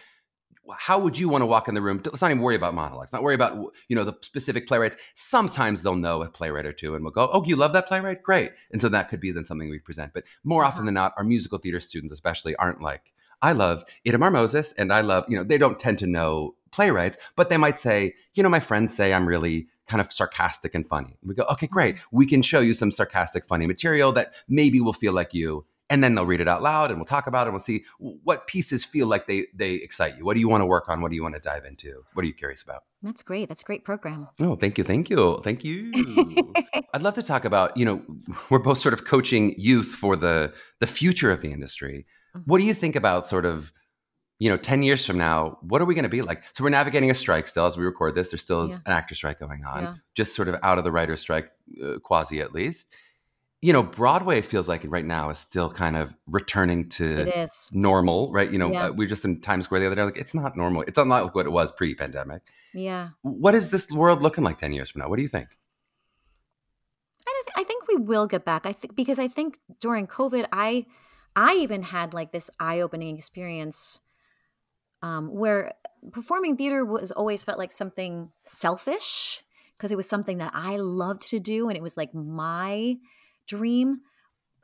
how 0.77 0.99
would 0.99 1.17
you 1.17 1.27
want 1.27 1.41
to 1.41 1.45
walk 1.45 1.67
in 1.67 1.73
the 1.75 1.81
room? 1.81 2.01
Let's 2.05 2.21
not 2.21 2.31
even 2.31 2.41
worry 2.41 2.55
about 2.55 2.73
monologues. 2.73 3.11
Not 3.11 3.23
worry 3.23 3.35
about 3.35 3.73
you 3.87 3.95
know 3.95 4.03
the 4.03 4.13
specific 4.21 4.67
playwrights. 4.67 4.97
Sometimes 5.15 5.81
they'll 5.81 5.95
know 5.95 6.23
a 6.23 6.29
playwright 6.29 6.65
or 6.65 6.73
two, 6.73 6.95
and 6.95 7.03
we'll 7.03 7.11
go, 7.11 7.29
"Oh, 7.31 7.43
you 7.45 7.55
love 7.55 7.73
that 7.73 7.87
playwright? 7.87 8.23
Great!" 8.23 8.51
And 8.71 8.81
so 8.81 8.89
that 8.89 9.09
could 9.09 9.19
be 9.19 9.31
then 9.31 9.45
something 9.45 9.69
we 9.69 9.79
present. 9.79 10.13
But 10.13 10.23
more 10.43 10.63
often 10.63 10.85
than 10.85 10.93
not, 10.95 11.13
our 11.17 11.23
musical 11.23 11.57
theater 11.57 11.79
students, 11.79 12.13
especially, 12.13 12.55
aren't 12.55 12.81
like, 12.81 13.11
"I 13.41 13.51
love 13.51 13.83
Itamar 14.07 14.31
Moses," 14.31 14.73
and 14.73 14.93
I 14.93 15.01
love 15.01 15.25
you 15.27 15.37
know 15.37 15.43
they 15.43 15.57
don't 15.57 15.79
tend 15.79 15.99
to 15.99 16.07
know 16.07 16.55
playwrights, 16.71 17.17
but 17.35 17.49
they 17.49 17.57
might 17.57 17.79
say, 17.79 18.15
"You 18.33 18.43
know, 18.43 18.49
my 18.49 18.59
friends 18.59 18.93
say 18.93 19.13
I'm 19.13 19.27
really." 19.27 19.67
kind 19.91 20.01
of 20.01 20.11
sarcastic 20.11 20.73
and 20.73 20.87
funny. 20.87 21.17
We 21.21 21.35
go, 21.35 21.43
okay, 21.51 21.67
great. 21.67 21.97
We 22.11 22.25
can 22.25 22.41
show 22.41 22.61
you 22.61 22.73
some 22.73 22.91
sarcastic, 22.91 23.45
funny 23.45 23.67
material 23.67 24.13
that 24.13 24.33
maybe 24.47 24.79
will 24.79 24.93
feel 24.93 25.11
like 25.11 25.33
you. 25.33 25.65
And 25.89 26.01
then 26.01 26.15
they'll 26.15 26.25
read 26.25 26.39
it 26.39 26.47
out 26.47 26.61
loud 26.61 26.89
and 26.89 26.97
we'll 26.97 27.05
talk 27.05 27.27
about 27.27 27.41
it 27.41 27.49
and 27.49 27.53
we'll 27.53 27.59
see 27.59 27.83
what 27.99 28.47
pieces 28.47 28.85
feel 28.85 29.07
like 29.07 29.27
they 29.27 29.47
they 29.53 29.73
excite 29.73 30.17
you. 30.17 30.23
What 30.23 30.35
do 30.35 30.39
you 30.39 30.47
want 30.47 30.61
to 30.61 30.65
work 30.65 30.87
on? 30.87 31.01
What 31.01 31.09
do 31.11 31.17
you 31.17 31.21
want 31.21 31.35
to 31.35 31.41
dive 31.41 31.65
into? 31.65 32.05
What 32.13 32.23
are 32.23 32.27
you 32.27 32.33
curious 32.33 32.61
about? 32.61 32.83
That's 33.03 33.21
great. 33.21 33.49
That's 33.49 33.61
a 33.61 33.65
great 33.65 33.83
program. 33.83 34.29
Oh, 34.39 34.55
thank 34.55 34.77
you. 34.77 34.85
Thank 34.85 35.09
you. 35.09 35.41
Thank 35.43 35.65
you. 35.65 35.91
I'd 36.93 37.01
love 37.01 37.15
to 37.15 37.23
talk 37.23 37.43
about, 37.43 37.75
you 37.75 37.83
know, 37.83 38.01
we're 38.49 38.59
both 38.59 38.79
sort 38.79 38.93
of 38.93 39.03
coaching 39.03 39.53
youth 39.57 39.89
for 39.89 40.15
the 40.15 40.53
the 40.79 40.87
future 40.87 41.29
of 41.29 41.41
the 41.41 41.51
industry. 41.51 42.05
Mm-hmm. 42.37 42.49
What 42.49 42.59
do 42.59 42.63
you 42.63 42.73
think 42.73 42.95
about 42.95 43.27
sort 43.27 43.45
of 43.45 43.73
you 44.41 44.49
know, 44.49 44.57
10 44.57 44.81
years 44.81 45.05
from 45.05 45.19
now, 45.19 45.59
what 45.61 45.83
are 45.83 45.85
we 45.85 45.93
going 45.93 46.01
to 46.01 46.09
be 46.09 46.23
like? 46.23 46.41
So 46.53 46.63
we're 46.63 46.71
navigating 46.71 47.11
a 47.11 47.13
strike 47.13 47.47
still 47.47 47.67
as 47.67 47.77
we 47.77 47.85
record 47.85 48.15
this. 48.15 48.31
There 48.31 48.39
still 48.39 48.63
is 48.63 48.71
Yeah. 48.71 48.77
an 48.87 48.91
actor 48.93 49.13
strike 49.13 49.39
going 49.39 49.63
on, 49.63 49.83
Yeah. 49.83 49.95
just 50.15 50.33
sort 50.33 50.47
of 50.47 50.55
out 50.63 50.79
of 50.79 50.83
the 50.83 50.91
writer's 50.91 51.21
strike, 51.21 51.51
uh, 51.83 51.99
quasi 51.99 52.41
at 52.41 52.51
least. 52.51 52.91
You 53.61 53.71
know, 53.71 53.83
Broadway 53.83 54.41
feels 54.41 54.67
like 54.67 54.81
right 54.87 55.05
now 55.05 55.29
is 55.29 55.37
still 55.37 55.69
kind 55.71 55.95
of 55.95 56.11
returning 56.25 56.89
to 56.97 57.47
normal, 57.71 58.31
right? 58.33 58.49
You 58.51 58.57
know, 58.57 58.71
Yeah. 58.71 58.85
uh, 58.85 58.91
we 58.93 59.05
were 59.05 59.09
just 59.09 59.23
in 59.25 59.41
Times 59.41 59.65
Square 59.65 59.81
the 59.81 59.85
other 59.85 59.95
day. 59.95 60.03
Like, 60.05 60.17
it's 60.17 60.33
not 60.33 60.57
normal. 60.57 60.83
It's 60.87 60.97
not 60.97 61.07
like 61.07 61.35
what 61.35 61.45
it 61.45 61.51
was 61.51 61.71
pre 61.71 61.93
pandemic. 61.93 62.41
Yeah. 62.73 63.09
What 63.21 63.53
is 63.53 63.69
this 63.69 63.91
world 63.91 64.23
looking 64.23 64.43
like 64.43 64.57
10 64.57 64.73
years 64.73 64.89
from 64.89 65.01
now? 65.01 65.07
What 65.09 65.17
do 65.17 65.21
you 65.21 65.27
think? 65.27 65.49
I, 67.27 67.31
don't 67.31 67.45
thi- 67.45 67.61
I 67.61 67.63
think 67.63 67.87
we 67.87 67.97
will 67.97 68.25
get 68.25 68.43
back. 68.43 68.65
I 68.65 68.73
think 68.73 68.95
because 68.95 69.19
I 69.19 69.27
think 69.27 69.59
during 69.79 70.07
COVID, 70.07 70.47
I 70.51 70.87
I 71.35 71.53
even 71.57 71.83
had 71.83 72.15
like 72.15 72.31
this 72.31 72.49
eye 72.59 72.81
opening 72.81 73.15
experience 73.15 74.01
um, 75.01 75.29
where 75.29 75.73
performing 76.11 76.57
theater 76.57 76.85
was 76.85 77.11
always 77.11 77.43
felt 77.43 77.57
like 77.57 77.71
something 77.71 78.31
selfish 78.43 79.43
because 79.77 79.91
it 79.91 79.95
was 79.95 80.07
something 80.07 80.37
that 80.39 80.51
I 80.53 80.77
loved 80.77 81.27
to 81.29 81.39
do 81.39 81.67
and 81.69 81.77
it 81.77 81.81
was 81.83 81.97
like 81.97 82.13
my 82.13 82.97
dream. 83.47 84.01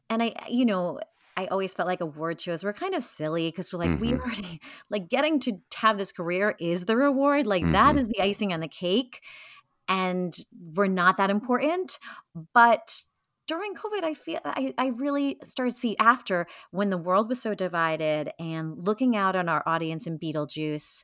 And 0.09 0.23
I, 0.23 0.33
you 0.49 0.65
know, 0.65 0.99
I 1.35 1.47
always 1.47 1.73
felt 1.73 1.87
like 1.87 2.01
award 2.01 2.41
shows 2.41 2.63
were 2.63 2.73
kind 2.73 2.95
of 2.95 3.03
silly 3.03 3.49
because 3.49 3.71
we're 3.71 3.79
like, 3.79 3.91
Mhm. 3.91 3.99
we 3.99 4.13
already 4.13 4.61
like 4.89 5.09
getting 5.09 5.39
to 5.41 5.59
have 5.75 5.97
this 5.97 6.11
career 6.11 6.55
is 6.59 6.85
the 6.85 6.97
reward. 6.97 7.45
Like 7.47 7.63
that 7.71 7.95
Mhm. 7.95 7.99
is 7.99 8.07
the 8.07 8.21
icing 8.21 8.53
on 8.53 8.59
the 8.59 8.67
cake. 8.67 9.21
And 9.87 10.35
we're 10.75 10.87
not 10.87 11.17
that 11.17 11.29
important. 11.29 11.99
But 12.53 13.03
during 13.47 13.73
COVID, 13.75 14.03
I 14.03 14.13
feel 14.13 14.39
I, 14.45 14.73
I 14.77 14.87
really 14.87 15.37
started 15.43 15.73
to 15.73 15.79
see 15.79 15.95
after 15.99 16.47
when 16.71 16.89
the 16.89 16.97
world 16.97 17.29
was 17.29 17.41
so 17.41 17.55
divided 17.55 18.31
and 18.39 18.77
looking 18.85 19.15
out 19.15 19.35
on 19.35 19.49
our 19.49 19.63
audience 19.65 20.05
in 20.07 20.19
Beetlejuice 20.19 21.03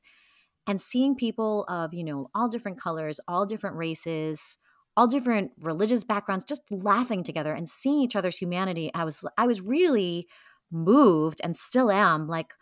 and 0.68 0.82
seeing 0.82 1.16
people 1.16 1.66
of, 1.70 1.94
you 1.94 2.04
know, 2.04 2.30
all 2.36 2.48
different 2.50 2.80
colors, 2.80 3.20
all 3.28 3.46
different 3.46 3.76
races, 3.78 4.58
all 4.98 5.08
different 5.08 5.52
religious 5.60 6.04
backgrounds 6.04 6.46
just 6.46 6.62
laughing 6.72 7.24
together 7.24 7.54
and 7.54 7.70
seeing 7.70 8.00
each 8.02 8.16
other's 8.16 8.38
humanity. 8.38 8.92
I 8.94 9.04
was 9.06 9.26
I 9.38 9.48
was 9.48 9.62
really 9.62 10.28
moved 10.72 11.42
and 11.44 11.56
still 11.56 11.92
am 11.92 12.28
like, 12.28 12.54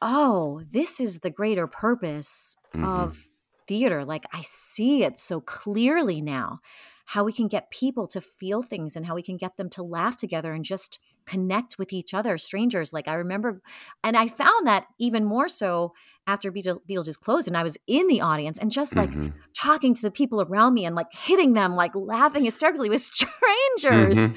oh, 0.00 0.62
this 0.70 1.00
is 1.00 1.20
the 1.20 1.30
greater 1.30 1.66
purpose 1.66 2.56
Mhm. 2.74 2.82
of 2.82 3.28
theater. 3.68 4.04
Like 4.04 4.24
I 4.32 4.42
see 4.42 5.04
it 5.04 5.18
so 5.18 5.40
clearly 5.40 6.20
now. 6.20 6.60
How 7.04 7.24
we 7.24 7.32
can 7.32 7.48
get 7.48 7.70
people 7.70 8.06
to 8.08 8.20
feel 8.20 8.62
things 8.62 8.96
and 8.96 9.06
how 9.06 9.14
we 9.14 9.22
can 9.22 9.36
get 9.36 9.56
them 9.56 9.68
to 9.70 9.82
laugh 9.82 10.16
together 10.16 10.52
and 10.52 10.64
just 10.64 10.98
connect 11.24 11.78
with 11.78 11.92
each 11.92 12.14
other, 12.14 12.38
strangers. 12.38 12.92
Like 12.92 13.06
I 13.08 13.14
remember, 13.14 13.60
and 14.02 14.16
I 14.16 14.28
found 14.28 14.66
that 14.66 14.86
even 14.98 15.24
more 15.24 15.48
so 15.48 15.92
after 16.26 16.50
Beetle, 16.50 16.82
Beetlejuice 16.88 17.18
closed, 17.18 17.48
and 17.48 17.56
I 17.56 17.62
was 17.62 17.76
in 17.86 18.06
the 18.08 18.20
audience 18.20 18.58
and 18.58 18.70
just 18.70 18.96
like 18.96 19.10
Mhm. 19.10 19.32
talking 19.54 19.94
to 19.94 20.02
the 20.02 20.10
people 20.10 20.40
around 20.42 20.74
me 20.74 20.84
and 20.84 20.96
like 20.96 21.12
hitting 21.12 21.52
them, 21.52 21.74
like 21.76 21.94
laughing 21.94 22.44
hysterically 22.44 22.88
with 22.88 23.02
strangers. 23.12 24.16
Mhm. 24.18 24.36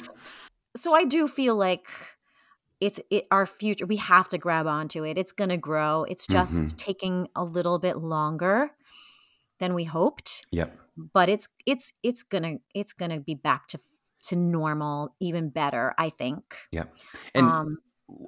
So 0.75 0.93
I 0.93 1.05
do 1.05 1.27
feel 1.27 1.55
like 1.55 1.87
it's 2.81 2.99
it 3.09 3.25
our 3.31 3.45
future. 3.45 3.85
We 3.85 3.95
have 3.97 4.27
to 4.29 4.37
grab 4.37 4.67
onto 4.67 5.03
it. 5.05 5.17
It's 5.17 5.31
going 5.31 5.49
to 5.49 5.57
grow. 5.57 6.03
It's 6.03 6.27
just 6.27 6.51
Mhm. 6.53 6.77
taking 6.77 7.29
a 7.35 7.43
little 7.43 7.79
bit 7.79 7.97
longer 7.97 8.71
than 9.59 9.73
we 9.73 9.85
hoped, 9.85 10.45
Yep. 10.51 10.77
But 10.97 11.29
it's 11.29 11.47
it's 11.65 11.93
it's 12.03 12.23
gonna 12.23 12.57
it's 12.73 12.93
gonna 12.93 13.19
be 13.19 13.35
back 13.35 13.67
to 13.67 13.79
to 14.27 14.35
normal, 14.35 15.15
even 15.19 15.49
better. 15.49 15.93
I 15.97 16.09
think. 16.09 16.43
yeah 16.71 16.85
And 17.33 17.47
um, 17.47 17.77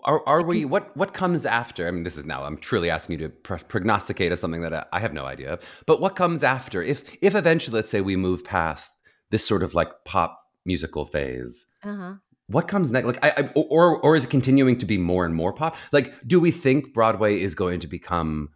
are, 0.05 0.28
are 0.28 0.43
we 0.43 0.65
what 0.65 0.95
what 0.97 1.13
comes 1.13 1.45
after? 1.45 1.88
I 1.88 1.91
mean, 1.91 2.03
this 2.03 2.18
is 2.18 2.26
now 2.26 2.43
I'm 2.43 2.57
truly 2.57 2.89
asking 2.89 3.20
you 3.20 3.28
to 3.28 3.34
pro- 3.34 3.57
prognosticate 3.57 4.32
of 4.32 4.39
something 4.39 4.61
that 4.61 4.74
I, 4.74 4.86
I 4.93 4.99
have 4.99 5.13
no 5.13 5.26
idea 5.26 5.53
of. 5.53 5.61
But 5.86 6.01
what 6.01 6.15
comes 6.15 6.43
after? 6.43 6.82
If 6.82 7.15
if 7.22 7.36
eventually, 7.36 7.76
let's 7.76 7.89
say, 7.89 8.01
we 8.01 8.15
move 8.15 8.43
past 8.43 8.91
this 9.30 9.45
sort 9.45 9.63
of 9.63 9.76
like 9.76 9.89
pop 10.05 10.39
musical 10.65 11.05
phase, 11.05 11.68
uh-huh. 11.84 12.15
what 12.47 12.68
comes 12.68 12.91
next? 12.91 13.07
Like, 13.07 13.24
I, 13.24 13.34
I 13.38 13.49
or 13.53 13.99
or 14.01 14.15
is 14.15 14.26
it 14.26 14.30
continuing 14.30 14.78
to 14.80 14.86
be 14.86 14.97
more 14.97 15.26
and 15.26 15.36
more 15.36 15.53
pop? 15.53 15.76
Like, 15.91 16.13
do 16.26 16.39
we 16.39 16.51
think 16.51 16.93
Broadway 16.93 17.39
is 17.39 17.53
going 17.53 17.80
to 17.82 17.88
become 17.88 18.49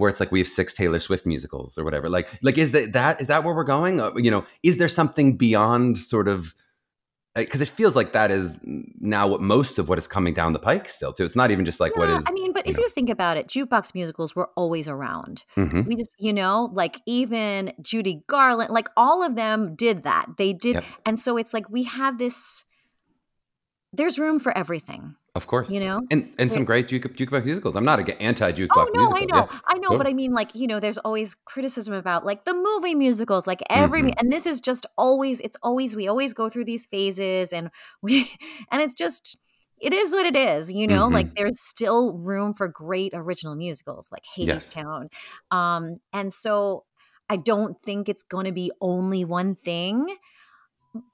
where 0.00 0.10
it's 0.10 0.18
like 0.18 0.32
we 0.32 0.40
have 0.40 0.48
six 0.48 0.74
Taylor 0.74 0.98
Swift 0.98 1.24
musicals 1.26 1.78
or 1.78 1.84
whatever? 1.84 2.08
Like, 2.08 2.28
like 2.42 2.58
is 2.58 2.72
that 2.72 2.92
that 2.94 3.20
is 3.20 3.28
that 3.28 3.44
where 3.44 3.54
we're 3.54 3.62
going? 3.64 4.00
Uh, 4.00 4.10
you 4.16 4.30
know, 4.30 4.44
is 4.62 4.78
there 4.78 4.88
something 4.88 5.36
beyond 5.36 5.98
sort 5.98 6.26
of? 6.26 6.54
Because 7.36 7.60
it 7.60 7.68
feels 7.68 7.94
like 7.94 8.12
that 8.12 8.32
is 8.32 8.58
now 8.64 9.28
what 9.28 9.40
most 9.40 9.78
of 9.78 9.88
what 9.88 9.98
is 9.98 10.08
coming 10.08 10.34
down 10.34 10.52
the 10.52 10.58
pike 10.58 10.88
still 10.88 11.12
too. 11.12 11.24
It's 11.24 11.36
not 11.36 11.52
even 11.52 11.64
just 11.64 11.78
like 11.78 11.96
what 11.96 12.08
Yeah, 12.08 12.18
is. 12.18 12.24
I 12.26 12.32
mean, 12.32 12.52
but 12.52 12.66
you 12.66 12.72
if 12.72 12.76
know. 12.76 12.82
you 12.82 12.88
think 12.90 13.08
about 13.08 13.36
it, 13.36 13.46
jukebox 13.46 13.94
musicals 13.94 14.34
were 14.34 14.50
always 14.56 14.88
around. 14.88 15.44
Mhm. 15.56 15.86
We 15.86 15.94
just, 15.94 16.16
you 16.18 16.32
know, 16.32 16.68
like 16.72 17.00
even 17.06 17.72
Judy 17.80 18.24
Garland, 18.26 18.70
like 18.72 18.88
all 18.96 19.22
of 19.22 19.36
them 19.36 19.76
did 19.76 20.02
that. 20.02 20.26
They 20.38 20.52
did. 20.52 20.74
Yep. 20.74 20.84
And 21.06 21.20
so 21.20 21.36
it's 21.36 21.54
like 21.54 21.70
we 21.70 21.84
have 21.84 22.18
this, 22.18 22.64
there's 23.92 24.18
room 24.18 24.40
for 24.40 24.50
everything, 24.58 25.14
Of 25.36 25.46
course, 25.46 25.70
you 25.70 25.78
know? 25.78 26.00
and 26.10 26.34
and 26.38 26.50
some 26.50 26.64
great 26.64 26.88
juke, 26.88 27.04
jukebox 27.16 27.44
musicals. 27.44 27.76
I'm 27.76 27.84
not 27.84 28.00
anti 28.20 28.50
jukebox 28.50 28.68
Oh 28.76 28.88
no, 28.92 29.10
musical. 29.10 29.16
I 29.16 29.24
know, 29.26 29.48
Yeah. 29.52 29.58
I 29.68 29.78
know, 29.78 29.96
but. 29.96 30.06
I 30.08 30.12
mean, 30.12 30.32
like 30.32 30.52
you 30.56 30.66
know, 30.66 30.80
there's 30.80 30.98
always 30.98 31.36
criticism 31.44 31.94
about 31.94 32.26
like 32.26 32.44
the 32.44 32.54
movie 32.54 32.96
musicals, 32.96 33.46
like 33.46 33.62
every, 33.70 34.02
Mhm. 34.02 34.14
and 34.18 34.32
this 34.32 34.44
is 34.44 34.60
just 34.60 34.86
always, 34.98 35.40
it's 35.40 35.56
always, 35.62 35.94
we 35.94 36.08
always 36.08 36.34
go 36.34 36.48
through 36.48 36.64
these 36.64 36.86
phases, 36.86 37.52
and 37.52 37.70
we, 38.02 38.28
and 38.72 38.82
it's 38.82 38.94
just, 38.94 39.38
it 39.78 39.92
is 39.92 40.12
what 40.12 40.26
it 40.26 40.34
is, 40.34 40.72
you 40.72 40.88
know. 40.88 41.08
Mhm. 41.08 41.12
Like 41.14 41.34
there's 41.36 41.60
still 41.60 42.12
room 42.18 42.52
for 42.52 42.66
great 42.66 43.12
original 43.14 43.54
musicals, 43.54 44.08
like 44.10 44.24
Yes. 44.36 44.74
Hadestown, 44.74 45.10
um, 45.52 46.00
and 46.12 46.34
so 46.34 46.84
I 47.28 47.36
don't 47.36 47.80
think 47.84 48.08
it's 48.08 48.24
going 48.24 48.46
to 48.46 48.52
be 48.52 48.72
only 48.80 49.24
one 49.24 49.54
thing, 49.54 50.16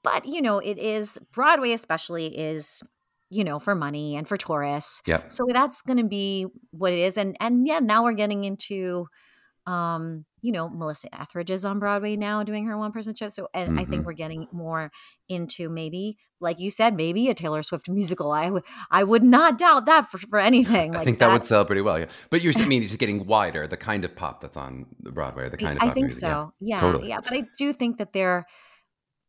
but 0.03 0.25
you 0.25 0.41
know, 0.41 0.57
it 0.59 0.79
is 0.79 1.19
Broadway, 1.31 1.71
especially 1.73 2.35
is. 2.35 2.81
You 3.29 3.43
know, 3.43 3.59
for 3.59 3.75
money 3.75 4.15
and 4.15 4.25
for 4.27 4.37
tourists, 4.37 5.01
Yep. 5.05 5.31
so 5.31 5.45
that's 5.51 5.81
going 5.81 5.97
to 5.97 6.07
be 6.07 6.45
what 6.71 6.93
it 6.93 6.99
is 6.99 7.17
and 7.17 7.35
and 7.41 7.67
yeah 7.67 7.79
now 7.79 8.03
we're 8.03 8.13
getting 8.13 8.45
into 8.45 9.07
um 9.65 10.23
you 10.41 10.53
know 10.53 10.69
melissa 10.69 11.09
etheridge 11.19 11.49
is 11.49 11.65
on 11.65 11.77
broadway 11.77 12.15
now 12.15 12.41
doing 12.41 12.65
her 12.67 12.77
one 12.77 12.93
person 12.93 13.13
show 13.13 13.27
so 13.27 13.49
and 13.53 13.77
i 13.77 13.83
Mhm. 13.83 13.89
think 13.89 14.05
we're 14.05 14.13
getting 14.13 14.47
more 14.53 14.91
into 15.27 15.67
maybe 15.67 16.15
like 16.39 16.57
you 16.61 16.71
said 16.71 16.95
maybe 16.95 17.27
a 17.27 17.33
taylor 17.33 17.61
swift 17.63 17.89
musical 17.89 18.31
i 18.31 18.49
would 18.49 18.63
i 18.91 19.03
would 19.03 19.23
not 19.23 19.57
doubt 19.57 19.85
that 19.87 20.09
for, 20.09 20.19
for 20.19 20.39
anything 20.39 20.95
I 20.95 21.03
think 21.03 21.19
that, 21.19 21.29
would 21.33 21.43
sell 21.43 21.65
pretty 21.65 21.81
well. 21.81 21.99
Yeah, 21.99 22.05
but 22.29 22.41
you're 22.41 22.53
I 22.55 22.63
mean 22.65 22.81
it's 22.81 22.95
getting 22.95 23.25
wider. 23.25 23.67
The 23.67 23.75
kind 23.75 24.05
of 24.05 24.15
pop 24.15 24.39
that's 24.39 24.55
on 24.55 24.85
the 25.01 25.11
Broadway, 25.11 25.49
the 25.49 25.57
kind 25.57 25.75
of 25.77 25.83
i 25.83 25.89
think 25.89 26.05
music, 26.07 26.21
yeah. 26.23 26.43
so 26.45 26.53
yeah 26.61 26.79
totally. 26.79 27.09
yeah 27.09 27.19
but 27.21 27.33
i 27.33 27.43
do 27.57 27.73
think 27.73 27.97
that 27.97 28.13
there 28.13 28.45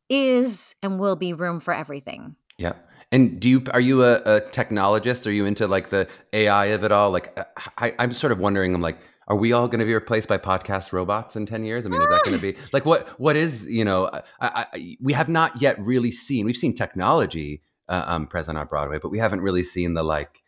is 0.09 0.75
and 0.83 0.99
will 1.01 1.17
be 1.17 1.33
room 1.33 1.59
for 1.61 1.75
everything 1.75 2.37
Yeah. 2.59 2.75
And 3.11 3.41
do 3.41 3.49
you 3.49 3.63
are 3.73 3.81
you 3.81 4.05
a, 4.05 4.17
a 4.17 4.41
technologist? 4.43 5.27
Are 5.27 5.31
you 5.31 5.47
into 5.47 5.67
like 5.67 5.89
the 5.89 6.07
AI 6.35 6.67
of 6.67 6.85
it 6.85 6.93
all? 6.93 7.11
Like 7.11 7.33
uh, 7.39 7.45
I, 7.79 7.95
I'm 7.99 8.13
sort 8.13 8.33
of 8.33 8.39
wondering. 8.39 8.75
I'm 8.75 8.83
like, 8.83 8.99
are 9.29 9.37
we 9.37 9.53
all 9.53 9.67
going 9.67 9.79
to 9.79 9.87
be 9.87 9.95
replaced 9.95 10.29
by 10.29 10.37
podcast 10.37 10.93
robots 10.93 11.35
in 11.35 11.47
ten 11.47 11.65
years? 11.65 11.87
I 11.87 11.89
mean, 11.89 12.03
is 12.03 12.09
that 12.09 12.23
going 12.25 12.37
to 12.37 12.43
be 12.43 12.59
like 12.75 12.85
what? 12.85 13.09
What 13.19 13.37
is 13.37 13.65
you 13.65 13.85
know? 13.85 14.11
I, 14.13 14.23
I, 14.41 14.67
I- 14.75 14.97
we 15.01 15.15
have 15.15 15.31
not 15.31 15.63
yet 15.63 15.79
really 15.79 16.11
seen. 16.11 16.45
We've 16.45 16.57
seen 16.57 16.75
technology 16.75 17.63
uh, 17.89 18.05
um, 18.07 18.27
present 18.27 18.59
on 18.59 18.67
Broadway, 18.67 18.99
but 19.01 19.09
we 19.11 19.19
haven't 19.19 19.41
really 19.41 19.63
seen 19.63 19.95
the 19.95 20.03
like. 20.03 20.43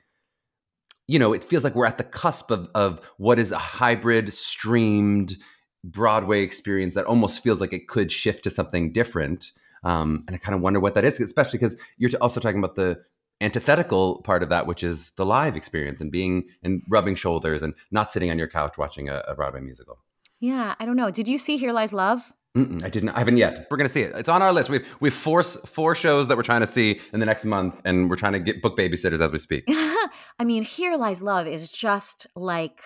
You 1.09 1.19
know, 1.19 1.33
it 1.33 1.43
feels 1.43 1.65
like 1.65 1.75
we're 1.75 1.87
at 1.87 1.97
the 1.97 2.05
cusp 2.05 2.51
of 2.51 2.69
of 2.75 3.01
what 3.17 3.39
is 3.39 3.53
a 3.53 3.59
hybrid 3.59 4.35
streamed 4.35 5.37
Broadway 5.83 6.43
experience 6.43 6.93
that 6.95 7.07
almost 7.07 7.43
feels 7.43 7.59
like 7.59 7.73
it 7.73 7.89
could 7.89 8.13
shift 8.13 8.45
to 8.45 8.51
something 8.51 8.93
different. 8.93 9.53
Um, 9.85 10.25
and 10.27 10.35
I 10.35 10.39
kind 10.39 10.55
of 10.55 10.61
wonder 10.61 10.81
what 10.81 10.95
that 10.95 11.05
is, 11.05 11.19
especially 11.21 11.59
because 11.59 11.77
you're 11.99 12.11
also 12.21 12.41
talking 12.41 12.59
about 12.59 12.75
the 12.77 13.01
antithetical 13.41 14.21
part 14.23 14.43
of 14.43 14.49
that, 14.51 14.67
which 14.67 14.83
is 14.83 15.13
the 15.17 15.25
live 15.25 15.57
experience 15.57 16.01
and 16.01 16.13
being 16.13 16.45
and 16.63 16.83
rubbing 16.89 17.15
shoulders 17.15 17.63
and 17.63 17.75
not 17.91 18.11
sitting 18.11 18.31
on 18.31 18.39
your 18.39 18.49
couch 18.49 18.77
watching 18.77 19.09
a, 19.09 19.23
a 19.27 19.35
Broadway 19.35 19.61
musical. 19.61 19.99
yeah 20.41 20.75
i 20.81 20.85
don't 20.87 20.97
know 20.97 21.11
did 21.11 21.29
you 21.29 21.39
see 21.39 21.57
here 21.57 21.73
lies 21.73 21.93
love 21.93 22.21
Mm-mm, 22.57 22.83
I 22.83 22.89
didn't. 22.91 23.11
I 23.11 23.21
haven't 23.21 23.37
yet. 23.37 23.69
We're 23.71 23.77
gonna 23.77 23.89
see 23.89 24.03
it. 24.03 24.13
It's 24.17 24.29
on 24.29 24.43
our 24.43 24.53
list. 24.53 24.71
We've 24.71 24.85
we've 24.99 25.15
four 25.15 25.45
four 25.45 25.95
shows 25.95 26.27
that 26.27 26.37
we're 26.37 26.43
trying 26.43 26.63
to 26.63 26.67
see 26.67 26.99
in 27.13 27.21
the 27.21 27.27
next 27.27 27.45
month, 27.45 27.81
and 27.85 28.11
we're 28.11 28.17
trying 28.17 28.33
to 28.33 28.41
get 28.41 28.61
book 28.61 28.77
babysitters 28.77 29.21
as 29.21 29.31
we 29.31 29.39
speak. 29.39 29.63
I 29.69 30.45
mean, 30.45 30.65
Here 30.65 30.97
Lies 30.97 31.23
Love 31.23 31.47
is 31.47 31.69
just 31.69 32.27
like, 32.35 32.81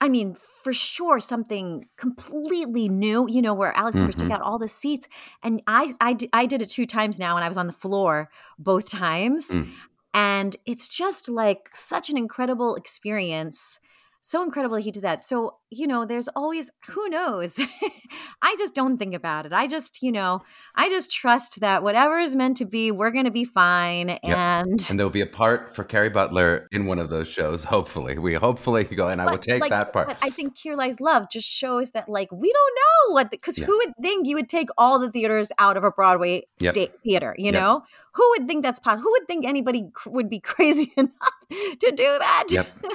I 0.00 0.08
mean, 0.08 0.34
for 0.34 0.72
sure, 0.72 1.18
something 1.18 1.86
completely 1.96 2.88
new, 2.88 3.26
you 3.28 3.42
know, 3.42 3.54
where 3.54 3.76
Alex 3.76 3.96
Timbers 3.96 4.14
took 4.14 4.30
out 4.30 4.40
all 4.40 4.58
the 4.58 4.68
seats. 4.68 5.08
And 5.42 5.60
I, 5.66 5.94
I, 6.00 6.16
I 6.32 6.46
did 6.46 6.62
it 6.62 6.68
two 6.68 6.86
times 6.86 7.18
now, 7.18 7.36
and 7.36 7.44
I 7.44 7.48
was 7.48 7.56
on 7.56 7.66
the 7.66 7.72
floor 7.72 8.28
both 8.58 8.88
times. 8.88 9.48
Mm. 9.50 9.70
And 10.14 10.56
it's 10.66 10.88
just 10.88 11.28
like 11.28 11.70
such 11.74 12.10
an 12.10 12.16
incredible 12.16 12.76
experience. 12.76 13.80
So 14.28 14.42
incredible 14.42 14.76
he 14.76 14.90
did 14.90 15.04
that. 15.04 15.24
So, 15.24 15.56
you 15.70 15.86
know, 15.86 16.04
there's 16.04 16.28
always, 16.28 16.70
who 16.88 17.08
knows? 17.08 17.58
I 18.42 18.54
just 18.58 18.74
don't 18.74 18.98
think 18.98 19.14
about 19.14 19.46
it. 19.46 19.54
I 19.54 19.66
just, 19.66 20.02
you 20.02 20.12
know, 20.12 20.42
I 20.74 20.90
just 20.90 21.10
trust 21.10 21.60
that 21.60 21.82
whatever 21.82 22.18
is 22.18 22.36
meant 22.36 22.58
to 22.58 22.66
be, 22.66 22.90
we're 22.90 23.10
going 23.10 23.24
to 23.24 23.30
be 23.30 23.44
fine. 23.46 24.10
And, 24.10 24.86
And 24.90 24.98
there'll 24.98 25.08
be 25.08 25.22
a 25.22 25.26
part 25.26 25.74
for 25.74 25.82
Kerry 25.82 26.10
Butler 26.10 26.68
in 26.72 26.84
one 26.84 26.98
of 26.98 27.08
those 27.08 27.26
shows. 27.26 27.64
Hopefully, 27.64 28.18
we 28.18 28.34
hopefully 28.34 28.84
go, 28.84 29.08
and 29.08 29.22
I 29.22 29.30
will 29.30 29.38
take 29.38 29.62
like, 29.62 29.70
that 29.70 29.94
part. 29.94 30.08
But 30.08 30.18
I 30.20 30.28
think 30.28 30.58
Here 30.58 30.76
Lies 30.76 31.00
Love 31.00 31.30
just 31.32 31.48
shows 31.48 31.92
that 31.92 32.06
like 32.10 32.30
we 32.30 32.52
don't 32.52 32.74
know 32.74 33.14
what 33.14 33.30
because 33.30 33.56
Yeah. 33.58 33.64
who 33.64 33.78
would 33.78 33.94
think 34.02 34.26
you 34.28 34.34
would 34.36 34.50
take 34.50 34.68
all 34.76 34.98
the 34.98 35.10
theaters 35.10 35.50
out 35.58 35.78
of 35.78 35.84
a 35.84 35.90
Broadway 35.90 36.42
Yep. 36.60 36.74
state 36.74 36.92
theater? 37.02 37.34
You 37.38 37.46
Yep. 37.46 37.54
know, 37.54 37.82
who 38.12 38.28
would 38.36 38.46
think 38.46 38.62
that's 38.62 38.78
possible? 38.78 39.04
Who 39.04 39.10
would 39.12 39.26
think 39.26 39.46
anybody 39.46 39.88
cr- 39.94 40.10
would 40.10 40.28
be 40.28 40.38
crazy 40.52 40.92
enough 40.98 41.12
to 41.48 41.90
do 41.92 42.04
that? 42.18 42.44
Yep. 42.50 42.66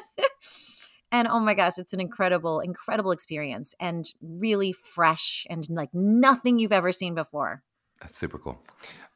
and 1.14 1.28
oh 1.28 1.40
my 1.40 1.54
gosh, 1.54 1.78
it's 1.78 1.94
an 1.94 2.02
incredible, 2.02 2.60
incredible 2.60 3.12
experience 3.12 3.76
and 3.80 4.12
really 4.22 4.74
fresh 4.74 5.46
and 5.48 5.66
like 5.70 5.94
nothing 5.94 6.58
you've 6.58 6.72
ever 6.72 6.92
seen 6.92 7.14
before. 7.14 7.62
That's 8.02 8.18
super 8.18 8.40
cool. 8.40 8.60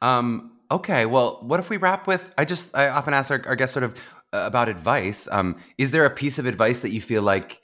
Um, 0.00 0.52
okay, 0.70 1.06
well, 1.06 1.40
what 1.42 1.58
if 1.58 1.68
we 1.68 1.76
wrap 1.76 2.06
with? 2.06 2.32
I 2.38 2.44
just 2.44 2.74
I 2.74 2.88
often 2.88 3.14
ask 3.14 3.32
our, 3.32 3.42
our 3.46 3.56
guests 3.56 3.74
sort 3.74 3.82
of 3.82 3.94
uh, 4.32 4.44
about 4.46 4.68
advice. 4.68 5.26
Um, 5.32 5.56
is 5.76 5.90
there 5.90 6.04
a 6.04 6.10
piece 6.10 6.38
of 6.38 6.46
advice 6.46 6.78
that 6.80 6.92
you 6.92 7.00
feel 7.00 7.22
like 7.22 7.60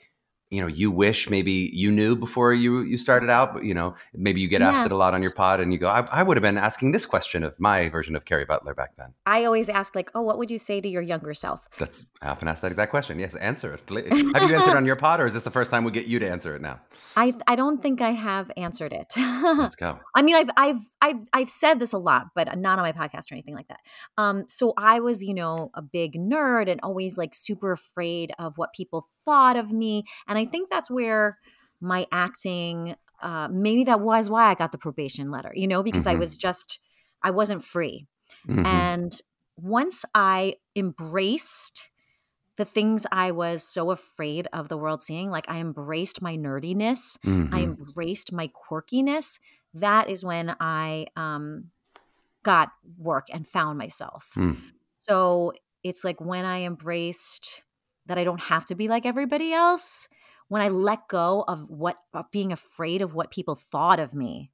you 0.51 0.61
know 0.61 0.67
you 0.67 0.91
wish 0.91 1.29
maybe 1.29 1.71
you 1.73 1.91
knew 1.91 2.15
before 2.15 2.53
you 2.53 2.81
you 2.81 2.97
started 2.97 3.29
out 3.29 3.53
but 3.53 3.63
you 3.63 3.73
know 3.73 3.95
maybe 4.13 4.39
you 4.39 4.47
get 4.47 4.61
asked 4.61 4.85
it 4.85 4.91
a 4.91 4.95
lot 4.95 5.13
on 5.13 5.23
your 5.23 5.31
pod 5.31 5.59
and 5.59 5.73
you 5.73 5.79
go 5.79 5.87
I, 5.87 6.05
I 6.11 6.23
would 6.23 6.37
have 6.37 6.43
been 6.43 6.57
asking 6.57 6.91
this 6.91 7.05
question 7.05 7.43
of 7.43 7.59
my 7.59 7.89
version 7.89 8.15
of 8.15 8.25
Kerry 8.25 8.45
Butler 8.45 8.75
back 8.75 8.95
then. 8.95 9.13
I 9.25 9.45
always 9.45 9.69
ask 9.69 9.95
like 9.95 10.11
oh 10.13 10.21
what 10.21 10.37
would 10.37 10.51
you 10.51 10.59
say 10.59 10.81
to 10.81 10.87
your 10.87 11.01
younger 11.01 11.33
self? 11.33 11.67
That's 11.79 12.05
I 12.21 12.29
often 12.29 12.47
ask 12.47 12.61
that 12.61 12.71
exact 12.71 12.91
question. 12.91 13.17
Yes 13.17 13.35
answer 13.35 13.73
it 13.73 13.89
have 13.89 14.49
you 14.49 14.55
answered 14.55 14.77
on 14.77 14.85
your 14.85 14.95
pod 14.95 15.19
or 15.19 15.25
is 15.25 15.33
this 15.33 15.43
the 15.43 15.51
first 15.51 15.71
time 15.71 15.83
we 15.83 15.91
get 15.91 16.07
you 16.07 16.19
to 16.19 16.29
answer 16.29 16.55
it 16.55 16.61
now? 16.61 16.79
I 17.15 17.33
I 17.47 17.55
don't 17.55 17.81
think 17.81 18.01
I 18.01 18.11
have 18.11 18.51
answered 18.55 18.93
it. 18.93 19.13
Let's 19.17 19.75
go. 19.85 19.99
I 20.15 20.21
mean 20.21 20.35
I've 20.35 20.49
I've 20.55 20.79
I've 21.01 21.23
I've 21.33 21.49
said 21.49 21.79
this 21.79 21.93
a 21.93 21.97
lot 21.97 22.27
but 22.35 22.55
not 22.57 22.77
on 22.77 22.83
my 22.83 22.91
podcast 22.91 23.31
or 23.31 23.35
anything 23.35 23.55
like 23.55 23.67
that. 23.69 23.79
Um 24.17 24.45
so 24.47 24.73
I 24.77 24.99
was 24.99 25.23
you 25.23 25.33
know 25.33 25.71
a 25.73 25.81
big 25.81 26.13
nerd 26.13 26.69
and 26.69 26.79
always 26.83 27.17
like 27.17 27.33
super 27.33 27.71
afraid 27.71 28.31
of 28.37 28.57
what 28.57 28.73
people 28.73 29.07
thought 29.25 29.55
of 29.55 29.71
me 29.71 30.03
and 30.27 30.34
I 30.37 30.45
think 30.45 30.69
that's 30.69 30.89
where 30.89 31.37
my 31.81 32.07
acting, 32.11 32.95
uh, 33.21 33.47
maybe 33.51 33.83
that 33.85 34.01
was 34.01 34.29
why 34.29 34.49
I 34.49 34.55
got 34.55 34.71
the 34.71 34.77
probation 34.77 35.31
letter, 35.31 35.51
you 35.53 35.67
know, 35.67 35.83
because 35.83 36.05
mm-hmm. 36.05 36.17
I 36.17 36.19
was 36.19 36.37
just, 36.37 36.79
I 37.23 37.31
wasn't 37.31 37.63
free. 37.63 38.07
Mm-hmm. 38.47 38.65
And 38.65 39.21
once 39.57 40.05
I 40.13 40.55
embraced 40.75 41.89
the 42.57 42.65
things 42.65 43.05
I 43.11 43.31
was 43.31 43.63
so 43.63 43.91
afraid 43.91 44.47
of 44.53 44.69
the 44.69 44.77
world 44.77 45.01
seeing, 45.01 45.29
like 45.29 45.45
I 45.49 45.57
embraced 45.57 46.21
my 46.21 46.37
nerdiness, 46.37 47.17
mm-hmm. 47.25 47.53
I 47.53 47.61
embraced 47.61 48.31
my 48.31 48.49
quirkiness, 48.49 49.39
that 49.73 50.09
is 50.09 50.23
when 50.23 50.55
I 50.59 51.07
um, 51.17 51.71
got 52.43 52.69
work 52.97 53.27
and 53.33 53.45
found 53.45 53.77
myself. 53.77 54.29
Mm. 54.37 54.57
So 55.01 55.51
it's 55.83 56.03
like 56.03 56.21
when 56.21 56.45
I 56.45 56.61
embraced 56.61 57.63
that 58.05 58.17
I 58.17 58.23
don't 58.23 58.39
have 58.39 58.65
to 58.67 58.75
be 58.75 58.87
like 58.87 59.05
everybody 59.05 59.51
else, 59.51 60.07
when 60.47 60.61
I 60.61 60.69
let 60.69 61.07
go 61.07 61.43
of 61.47 61.69
what 61.69 61.97
of 62.13 62.29
being 62.31 62.51
afraid 62.51 63.01
of 63.01 63.13
what 63.13 63.31
people 63.31 63.55
thought 63.55 63.99
of 63.99 64.13
me. 64.13 64.51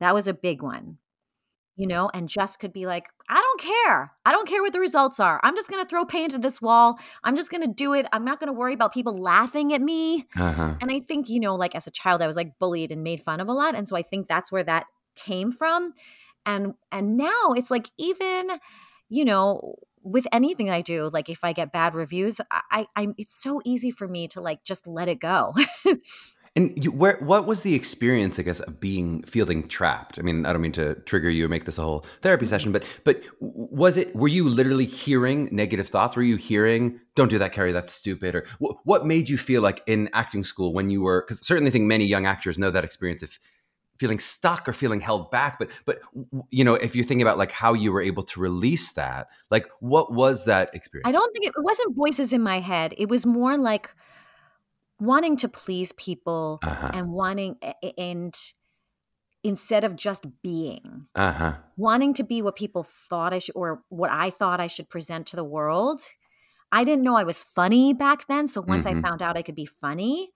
That 0.00 0.14
was 0.14 0.28
a 0.28 0.34
big 0.34 0.62
one. 0.62 0.98
You 1.76 1.88
know, 1.88 2.08
and 2.14 2.28
just 2.28 2.60
could 2.60 2.72
be 2.72 2.86
like, 2.86 3.06
I 3.28 3.34
don't 3.34 3.60
care. 3.60 4.12
I 4.24 4.30
don't 4.30 4.46
care 4.46 4.62
what 4.62 4.72
the 4.72 4.78
results 4.78 5.18
are. 5.18 5.40
I'm 5.42 5.56
just 5.56 5.68
going 5.68 5.82
to 5.82 5.88
throw 5.88 6.04
paint 6.04 6.32
at 6.32 6.40
this 6.40 6.62
wall. 6.62 7.00
I'm 7.24 7.34
just 7.34 7.50
going 7.50 7.62
to 7.62 7.72
do 7.72 7.94
it. 7.94 8.06
I'm 8.12 8.24
not 8.24 8.38
going 8.38 8.46
to 8.46 8.52
worry 8.52 8.74
about 8.74 8.94
people 8.94 9.20
laughing 9.20 9.74
at 9.74 9.80
me. 9.80 10.24
Uh-huh. 10.38 10.76
And 10.80 10.92
I 10.92 11.00
think, 11.00 11.28
you 11.28 11.40
know, 11.40 11.56
like 11.56 11.74
as 11.74 11.88
a 11.88 11.90
child, 11.90 12.22
I 12.22 12.28
was 12.28 12.36
like 12.36 12.60
bullied 12.60 12.92
and 12.92 13.02
made 13.02 13.22
fun 13.22 13.40
of 13.40 13.48
a 13.48 13.52
lot. 13.52 13.74
And 13.74 13.88
so 13.88 13.96
I 13.96 14.02
think 14.02 14.28
that's 14.28 14.52
where 14.52 14.62
that 14.62 14.86
came 15.16 15.50
from. 15.50 15.92
And 16.46 16.74
and 16.92 17.16
now 17.16 17.54
it's 17.56 17.72
like 17.72 17.90
even, 17.98 18.50
you 19.08 19.24
know, 19.24 19.74
with 20.04 20.26
anything 20.32 20.70
I 20.70 20.82
do, 20.82 21.10
like 21.12 21.28
if 21.28 21.42
I 21.42 21.52
get 21.52 21.72
bad 21.72 21.94
reviews, 21.94 22.40
I, 22.50 22.86
I 22.94 23.02
am 23.02 23.14
it's 23.18 23.34
so 23.34 23.60
easy 23.64 23.90
for 23.90 24.06
me 24.06 24.28
to 24.28 24.40
like 24.40 24.62
just 24.62 24.86
let 24.86 25.08
it 25.08 25.18
go. 25.18 25.54
and 26.56 26.84
you, 26.84 26.92
where 26.92 27.16
what 27.20 27.46
was 27.46 27.62
the 27.62 27.74
experience, 27.74 28.38
I 28.38 28.42
guess, 28.42 28.60
of 28.60 28.78
being 28.78 29.22
feeling 29.22 29.66
trapped? 29.66 30.18
I 30.18 30.22
mean, 30.22 30.46
I 30.46 30.52
don't 30.52 30.62
mean 30.62 30.72
to 30.72 30.94
trigger 31.06 31.30
you 31.30 31.46
or 31.46 31.48
make 31.48 31.64
this 31.64 31.78
a 31.78 31.82
whole 31.82 32.04
therapy 32.20 32.44
mm-hmm. 32.44 32.50
session, 32.50 32.72
but 32.72 32.84
but 33.04 33.22
was 33.40 33.96
it? 33.96 34.14
Were 34.14 34.28
you 34.28 34.48
literally 34.48 34.86
hearing 34.86 35.48
negative 35.50 35.88
thoughts? 35.88 36.16
Were 36.16 36.22
you 36.22 36.36
hearing, 36.36 37.00
"Don't 37.14 37.28
do 37.28 37.38
that, 37.38 37.52
Kerry. 37.52 37.72
That's 37.72 37.92
stupid"? 37.92 38.34
Or 38.34 38.46
what 38.58 39.06
made 39.06 39.28
you 39.28 39.38
feel 39.38 39.62
like 39.62 39.82
in 39.86 40.10
acting 40.12 40.44
school 40.44 40.72
when 40.72 40.90
you 40.90 41.02
were? 41.02 41.22
Because 41.22 41.44
certainly, 41.44 41.70
think 41.70 41.86
many 41.86 42.04
young 42.04 42.26
actors 42.26 42.58
know 42.58 42.70
that 42.70 42.84
experience. 42.84 43.22
If 43.22 43.40
feeling 43.98 44.18
stuck 44.18 44.68
or 44.68 44.72
feeling 44.72 45.00
held 45.00 45.30
back 45.30 45.58
but 45.58 45.70
but 45.84 46.00
you 46.50 46.64
know 46.64 46.74
if 46.74 46.94
you're 46.94 47.04
thinking 47.04 47.22
about 47.22 47.38
like 47.38 47.52
how 47.52 47.72
you 47.72 47.92
were 47.92 48.00
able 48.00 48.22
to 48.22 48.40
release 48.40 48.92
that 48.92 49.28
like 49.50 49.66
what 49.80 50.12
was 50.12 50.44
that 50.44 50.74
experience 50.74 51.08
i 51.08 51.12
don't 51.12 51.32
think 51.32 51.46
it, 51.46 51.52
it 51.56 51.62
wasn't 51.62 51.94
voices 51.94 52.32
in 52.32 52.42
my 52.42 52.60
head 52.60 52.94
it 52.98 53.08
was 53.08 53.24
more 53.24 53.56
like 53.56 53.94
wanting 55.00 55.36
to 55.36 55.48
please 55.48 55.92
people 55.92 56.58
uh-huh. 56.62 56.90
and 56.94 57.10
wanting 57.10 57.56
and 57.98 58.36
instead 59.42 59.84
of 59.84 59.94
just 59.94 60.24
being 60.42 61.06
uh-huh. 61.14 61.54
wanting 61.76 62.14
to 62.14 62.22
be 62.22 62.42
what 62.42 62.56
people 62.56 62.82
thought 62.82 63.32
i 63.32 63.38
should 63.38 63.54
or 63.54 63.82
what 63.90 64.10
i 64.10 64.30
thought 64.30 64.60
i 64.60 64.66
should 64.66 64.88
present 64.88 65.26
to 65.26 65.36
the 65.36 65.44
world 65.44 66.00
i 66.72 66.82
didn't 66.82 67.04
know 67.04 67.16
i 67.16 67.24
was 67.24 67.42
funny 67.44 67.92
back 67.92 68.26
then 68.26 68.48
so 68.48 68.60
once 68.60 68.86
mm-hmm. 68.86 68.98
i 68.98 69.02
found 69.02 69.22
out 69.22 69.36
i 69.36 69.42
could 69.42 69.54
be 69.54 69.66
funny 69.66 70.30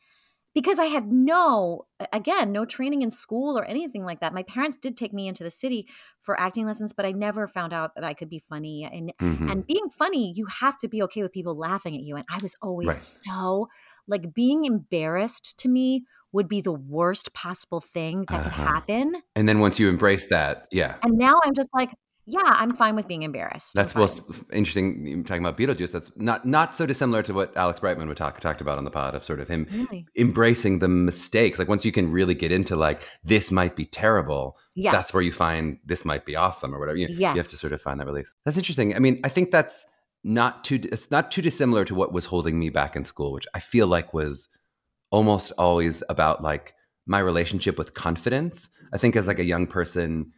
because 0.59 0.81
I 0.81 0.87
had 0.87 1.13
no, 1.13 1.87
again, 2.13 2.51
no 2.51 2.65
training 2.65 3.03
in 3.03 3.13
school 3.13 3.57
or 3.57 3.65
anything 3.65 4.05
like 4.05 4.19
that. 4.19 4.35
My 4.35 4.43
parents 4.43 4.77
did 4.77 4.97
take 4.97 5.13
me 5.13 5.29
into 5.29 5.45
the 5.45 5.53
city 5.53 5.87
for 6.19 6.39
acting 6.41 6.67
lessons, 6.67 6.93
but 6.93 7.07
I 7.07 7.13
never 7.13 7.47
found 7.47 7.73
out 7.73 7.95
that 7.95 8.03
I 8.03 8.13
could 8.13 8.29
be 8.29 8.41
funny. 8.41 8.83
And 8.83 9.13
mm-hmm. 9.23 9.49
and 9.49 9.65
being 9.65 9.89
funny, 9.97 10.33
you 10.35 10.47
have 10.47 10.77
to 10.79 10.89
be 10.89 11.01
okay 11.05 11.23
with 11.23 11.31
people 11.31 11.57
laughing 11.57 11.95
at 11.95 12.03
you. 12.03 12.17
And 12.17 12.25
I 12.29 12.41
was 12.43 12.57
always 12.61 12.89
right. 12.89 12.97
so 12.97 13.69
like 14.09 14.35
being 14.35 14.65
embarrassed 14.65 15.57
to 15.59 15.69
me 15.69 16.07
would 16.33 16.49
be 16.49 16.61
the 16.61 16.73
worst 16.73 17.33
possible 17.35 17.81
thing 17.81 18.25
that 18.29 18.41
uh-huh. 18.41 18.51
could 18.51 18.53
happen. 18.53 19.23
And 19.37 19.49
then 19.49 19.61
once 19.61 19.79
you 19.79 19.89
embrace 19.89 20.27
that, 20.27 20.67
yeah. 20.73 20.97
And 21.05 21.17
now 21.19 21.39
I'm 21.45 21.55
just 21.55 21.71
like, 21.73 21.93
yeah, 22.31 22.41
I'm 22.45 22.75
fine 22.75 22.95
with 22.95 23.09
being 23.09 23.23
embarrassed. 23.23 23.73
That's 23.75 23.95
well 23.95 24.11
interesting. 24.53 25.25
Talking 25.25 25.43
about 25.43 25.57
Beetlejuice, 25.57 25.93
that's 25.93 26.13
not 26.17 26.45
not 26.45 26.75
so 26.75 26.85
dissimilar 26.85 27.23
to 27.23 27.33
what 27.33 27.57
Alex 27.57 27.81
Brightman 27.81 28.07
would 28.07 28.19
talk 28.19 28.39
talked 28.41 28.61
about 28.61 28.77
on 28.77 28.85
the 28.85 28.91
pod 28.91 29.15
of 29.15 29.25
sort 29.25 29.41
of 29.41 29.49
him 29.49 29.67
really? 29.73 30.07
embracing 30.17 30.81
the 30.81 30.89
mistakes. 30.89 31.59
Like 31.59 31.69
once 31.69 31.87
you 31.87 31.93
can 31.93 32.13
really 32.13 32.35
get 32.35 32.53
into 32.53 32.77
like 32.77 33.03
this 33.25 33.51
might 33.51 33.77
be 33.77 33.87
terrible, 33.87 34.59
yes. 34.77 34.93
that's 34.93 35.15
where 35.15 35.23
you 35.23 35.33
find 35.33 35.79
this 35.87 36.05
might 36.05 36.27
be 36.27 36.37
awesome 36.37 36.75
or 36.75 36.79
whatever. 36.79 36.99
You, 36.99 37.07
yes. 37.09 37.35
you 37.35 37.41
have 37.41 37.49
to 37.49 37.57
sort 37.57 37.73
of 37.73 37.81
find 37.81 37.99
that 37.99 38.07
release. 38.07 38.35
That's 38.45 38.59
interesting. 38.59 38.95
I 38.95 38.99
mean, 38.99 39.21
I 39.25 39.31
think 39.31 39.51
that's 39.51 39.87
not 40.23 40.65
too. 40.65 40.81
It's 40.93 41.11
not 41.11 41.31
too 41.31 41.41
dissimilar 41.41 41.87
to 41.87 41.95
what 41.95 42.13
was 42.13 42.27
holding 42.27 42.59
me 42.59 42.69
back 42.69 42.95
in 42.95 43.05
school, 43.05 43.33
which 43.33 43.47
I 43.55 43.61
feel 43.61 43.87
like 43.87 44.13
was 44.13 44.49
almost 45.11 45.53
always 45.57 46.03
about 46.11 46.43
like 46.43 46.75
my 47.07 47.21
relationship 47.21 47.79
with 47.79 47.95
confidence. 47.95 48.69
I 48.93 48.99
think 48.99 49.17
as 49.17 49.27
like 49.27 49.39
a 49.39 49.45
young 49.45 49.67
person 49.67 50.33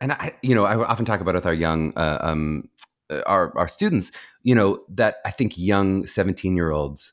and 0.00 0.12
I, 0.12 0.32
you 0.42 0.54
know, 0.54 0.64
I 0.64 0.76
often 0.76 1.04
talk 1.04 1.20
about 1.20 1.34
with 1.34 1.46
our 1.46 1.54
young, 1.54 1.92
uh, 1.96 2.18
um, 2.22 2.68
uh, 3.10 3.20
our 3.26 3.56
our 3.56 3.68
students, 3.68 4.12
you 4.42 4.54
know, 4.54 4.82
that 4.88 5.16
I 5.24 5.30
think 5.30 5.58
young 5.58 6.06
seventeen 6.06 6.56
year 6.56 6.70
olds 6.70 7.12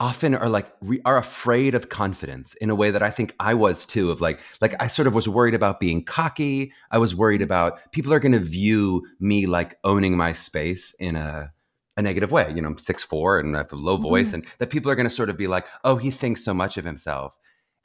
often 0.00 0.34
are 0.34 0.48
like 0.48 0.72
re- 0.80 1.00
are 1.04 1.16
afraid 1.16 1.74
of 1.74 1.88
confidence 1.88 2.54
in 2.54 2.68
a 2.68 2.74
way 2.74 2.90
that 2.90 3.02
I 3.02 3.10
think 3.10 3.34
I 3.40 3.54
was 3.54 3.86
too. 3.86 4.10
Of 4.10 4.20
like, 4.20 4.40
like 4.60 4.80
I 4.80 4.86
sort 4.86 5.06
of 5.06 5.14
was 5.14 5.28
worried 5.28 5.54
about 5.54 5.80
being 5.80 6.04
cocky. 6.04 6.72
I 6.90 6.98
was 6.98 7.14
worried 7.14 7.42
about 7.42 7.92
people 7.92 8.12
are 8.12 8.20
going 8.20 8.32
to 8.32 8.38
view 8.40 9.06
me 9.20 9.46
like 9.46 9.78
owning 9.84 10.16
my 10.16 10.32
space 10.32 10.94
in 11.00 11.16
a 11.16 11.52
a 11.96 12.02
negative 12.02 12.32
way. 12.32 12.52
You 12.54 12.60
know, 12.62 12.68
I'm 12.68 12.78
six 12.78 13.02
four 13.02 13.38
and 13.38 13.56
I 13.56 13.60
have 13.60 13.72
a 13.72 13.76
low 13.76 13.96
voice, 13.96 14.28
mm-hmm. 14.28 14.36
and 14.36 14.46
that 14.58 14.70
people 14.70 14.90
are 14.90 14.96
going 14.96 15.08
to 15.08 15.14
sort 15.14 15.30
of 15.30 15.36
be 15.36 15.46
like, 15.46 15.66
oh, 15.84 15.96
he 15.96 16.10
thinks 16.10 16.44
so 16.44 16.54
much 16.54 16.76
of 16.76 16.84
himself 16.84 17.36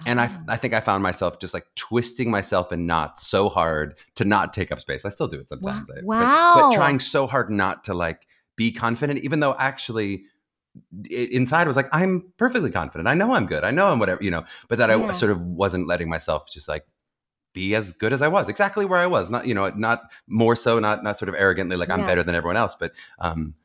and 0.06 0.20
I, 0.20 0.28
ah. 0.32 0.44
I 0.48 0.58
think 0.58 0.74
I 0.74 0.80
found 0.80 1.04
myself 1.04 1.40
just 1.40 1.54
like 1.54 1.66
twisting 1.76 2.32
myself 2.32 2.72
in 2.72 2.86
knots 2.86 3.28
so 3.28 3.50
hard 3.50 3.98
to 4.16 4.26
not 4.26 4.54
take 4.54 4.72
up 4.72 4.80
space. 4.80 5.06
I 5.06 5.10
still 5.10 5.28
do 5.28 5.40
it 5.40 5.50
sometimes. 5.50 5.90
Wow. 6.04 6.54
But, 6.56 6.70
but, 6.70 6.76
trying 6.76 7.00
so 7.00 7.28
hard 7.28 7.50
not 7.50 7.84
to 7.86 7.94
like 7.94 8.28
be 8.56 8.72
confident, 8.72 9.20
even 9.20 9.40
though 9.40 9.56
actually 9.58 10.24
inside 11.10 11.68
was 11.68 11.76
like, 11.76 11.90
I'm 11.92 12.32
perfectly 12.38 12.72
confident. 12.72 13.08
I 13.08 13.14
know 13.14 13.34
I'm 13.34 13.46
good. 13.46 13.64
I 13.64 13.72
know 13.72 13.88
I'm 13.88 14.00
whatever, 14.00 14.24
you 14.24 14.32
know, 14.32 14.46
but 14.68 14.80
that 14.80 14.90
yeah. 14.90 15.08
I 15.08 15.12
sort 15.12 15.32
of 15.32 15.42
wasn't 15.42 15.88
letting 15.88 16.10
myself 16.10 16.48
just 16.50 16.68
like 16.68 16.86
be 17.54 17.76
as 17.76 17.92
good 17.94 18.14
as 18.14 18.22
I 18.22 18.28
was, 18.28 18.48
exactly 18.48 18.86
where 18.86 19.00
I 19.00 19.08
was. 19.08 19.30
Not, 19.30 19.48
you 19.48 19.54
know, 19.54 19.70
not 19.76 20.04
more 20.28 20.56
so, 20.56 20.80
not, 20.80 21.04
not 21.04 21.18
sort 21.18 21.30
of 21.30 21.36
arrogantly 21.36 21.76
like 21.76 21.90
I'm 21.90 22.06
better 22.06 22.24
than 22.24 22.36
everyone 22.36 22.58
else, 22.58 22.76
but, 22.80 22.94
um, 23.20 23.56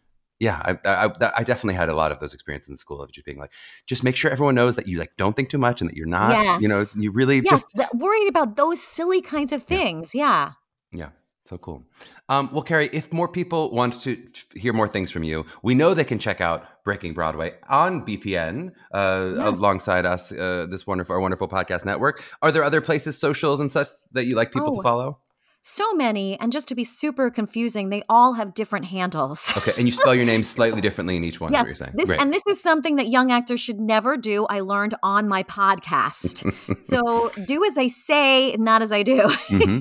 yeah, 0.45 0.77
I, 0.85 0.89
I, 0.89 1.31
I, 1.39 1.43
definitely 1.43 1.75
had 1.75 1.89
a 1.89 1.95
lot 1.95 2.13
of 2.13 2.21
those 2.21 2.35
experiences 2.35 2.69
in 2.69 2.77
school 2.77 3.01
of 3.01 3.11
just 3.11 3.25
being 3.25 3.39
like, 3.39 3.51
just 3.87 4.05
make 4.05 4.15
sure 4.15 4.31
everyone 4.31 4.55
knows 4.55 4.77
that 4.77 4.87
you 4.87 4.99
like 4.99 5.17
don't 5.17 5.35
think 5.35 5.49
too 5.49 5.57
much 5.57 5.81
and 5.81 5.89
that 5.89 5.97
you're 5.97 6.07
not, 6.07 6.33
yes. 6.33 6.61
you 6.61 6.69
know, 6.69 6.85
you 6.97 7.11
really 7.11 7.37
yes, 7.37 7.73
just 7.73 7.95
worried 7.95 8.29
about 8.29 8.57
those 8.57 8.83
silly 8.83 9.23
kinds 9.23 9.53
of 9.53 9.63
things. 9.63 10.15
Yeah. 10.15 10.53
Yeah. 10.93 10.99
yeah. 10.99 11.09
So 11.47 11.57
cool. 11.59 11.83
Um, 12.29 12.51
well, 12.53 12.63
Kerry, 12.63 12.91
if 12.93 13.11
more 13.11 13.29
people 13.29 13.71
want 13.71 14.01
to 14.03 14.23
hear 14.55 14.75
more 14.75 14.89
things 14.89 15.11
from 15.11 15.25
you, 15.25 15.47
we 15.63 15.75
know 15.75 15.95
they 15.95 16.05
can 16.05 16.19
check 16.19 16.43
out 16.43 16.85
Breaking 16.85 17.15
Broadway 17.15 17.55
on 17.69 18.05
BPN 18.05 18.73
uh, 18.93 19.33
yes. 19.37 19.59
alongside 19.59 20.05
us, 20.05 20.31
uh, 20.31 20.67
this 20.71 20.87
wonderful, 20.87 21.15
our 21.15 21.21
wonderful 21.21 21.49
podcast 21.49 21.87
network. 21.87 22.23
Are 22.43 22.53
there 22.53 22.65
other 22.65 22.83
places, 22.83 23.19
socials 23.19 23.61
and 23.61 23.73
such 23.73 23.89
that 24.13 24.25
you 24.25 24.37
like 24.37 24.53
people 24.53 24.73
oh. 24.73 24.77
to 24.77 24.83
follow? 24.83 25.19
So 25.67 25.95
many 25.95 26.39
and 26.41 26.53
just 26.53 26.69
to 26.69 26.75
be 26.75 26.85
super 26.85 27.31
confusing 27.31 27.89
they 27.89 28.03
all 28.11 28.35
have 28.35 28.53
different 28.53 28.85
handles. 28.85 29.51
Okay 29.65 29.73
and 29.79 29.87
you 29.87 29.93
spell 29.93 30.15
your 30.15 30.27
name 30.27 30.43
slightly 30.43 30.83
differently 30.83 31.17
in 31.17 31.25
each 31.25 31.41
one 31.41 31.53
yes, 31.53 31.81
this, 31.95 32.11
and 32.11 32.33
this 32.35 32.43
is 32.47 32.61
something 32.61 32.97
that 32.97 33.07
young 33.09 33.33
actors 33.33 33.61
should 33.61 33.81
never 33.81 34.17
do 34.17 34.45
i 34.47 34.61
learned 34.61 34.95
on 35.03 35.27
my 35.27 35.43
podcast. 35.45 36.45
So 36.83 37.31
do 37.47 37.65
as 37.65 37.79
i 37.79 37.87
say 37.87 38.57
not 38.59 38.83
as 38.83 38.93
i 38.93 39.03
do. 39.03 39.23
Mm-hmm. 39.23 39.79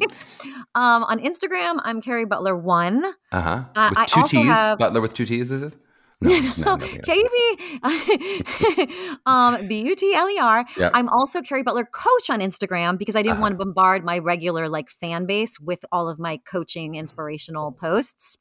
um, 0.75 1.03
on 1.03 1.19
instagram 1.19 1.81
i'm 1.83 2.01
Kerry 2.01 2.25
butler 2.25 2.55
one. 2.55 3.03
Uh-huh. 3.31 3.63
With 3.75 3.97
uh, 3.97 4.05
two 4.05 4.21
I 4.21 4.25
t's? 4.25 4.45
have, 4.45 4.77
butler 4.77 5.01
with 5.01 5.13
two 5.13 5.25
t's 5.25 5.51
is 5.51 5.61
this 5.61 5.75
no, 6.23 6.75
no, 6.77 6.77
um, 9.25 9.67
B 9.67 9.81
U 9.81 9.95
T 9.95 10.13
L 10.13 10.29
E 10.29 10.39
R. 10.39 10.65
I'm 10.93 11.09
also 11.09 11.41
Kerry 11.41 11.63
Butler 11.63 11.85
coach 11.85 12.29
on 12.29 12.39
Instagram 12.39 12.97
because 12.97 13.15
I 13.15 13.21
didn't 13.21 13.33
uh-huh. 13.33 13.41
want 13.41 13.59
to 13.59 13.65
bombard 13.65 14.03
my 14.03 14.19
regular 14.19 14.69
like 14.69 14.89
fan 14.89 15.25
base 15.25 15.59
with 15.59 15.85
all 15.91 16.09
of 16.09 16.19
my 16.19 16.37
coaching 16.45 16.95
inspirational 16.95 17.71
posts. 17.71 18.37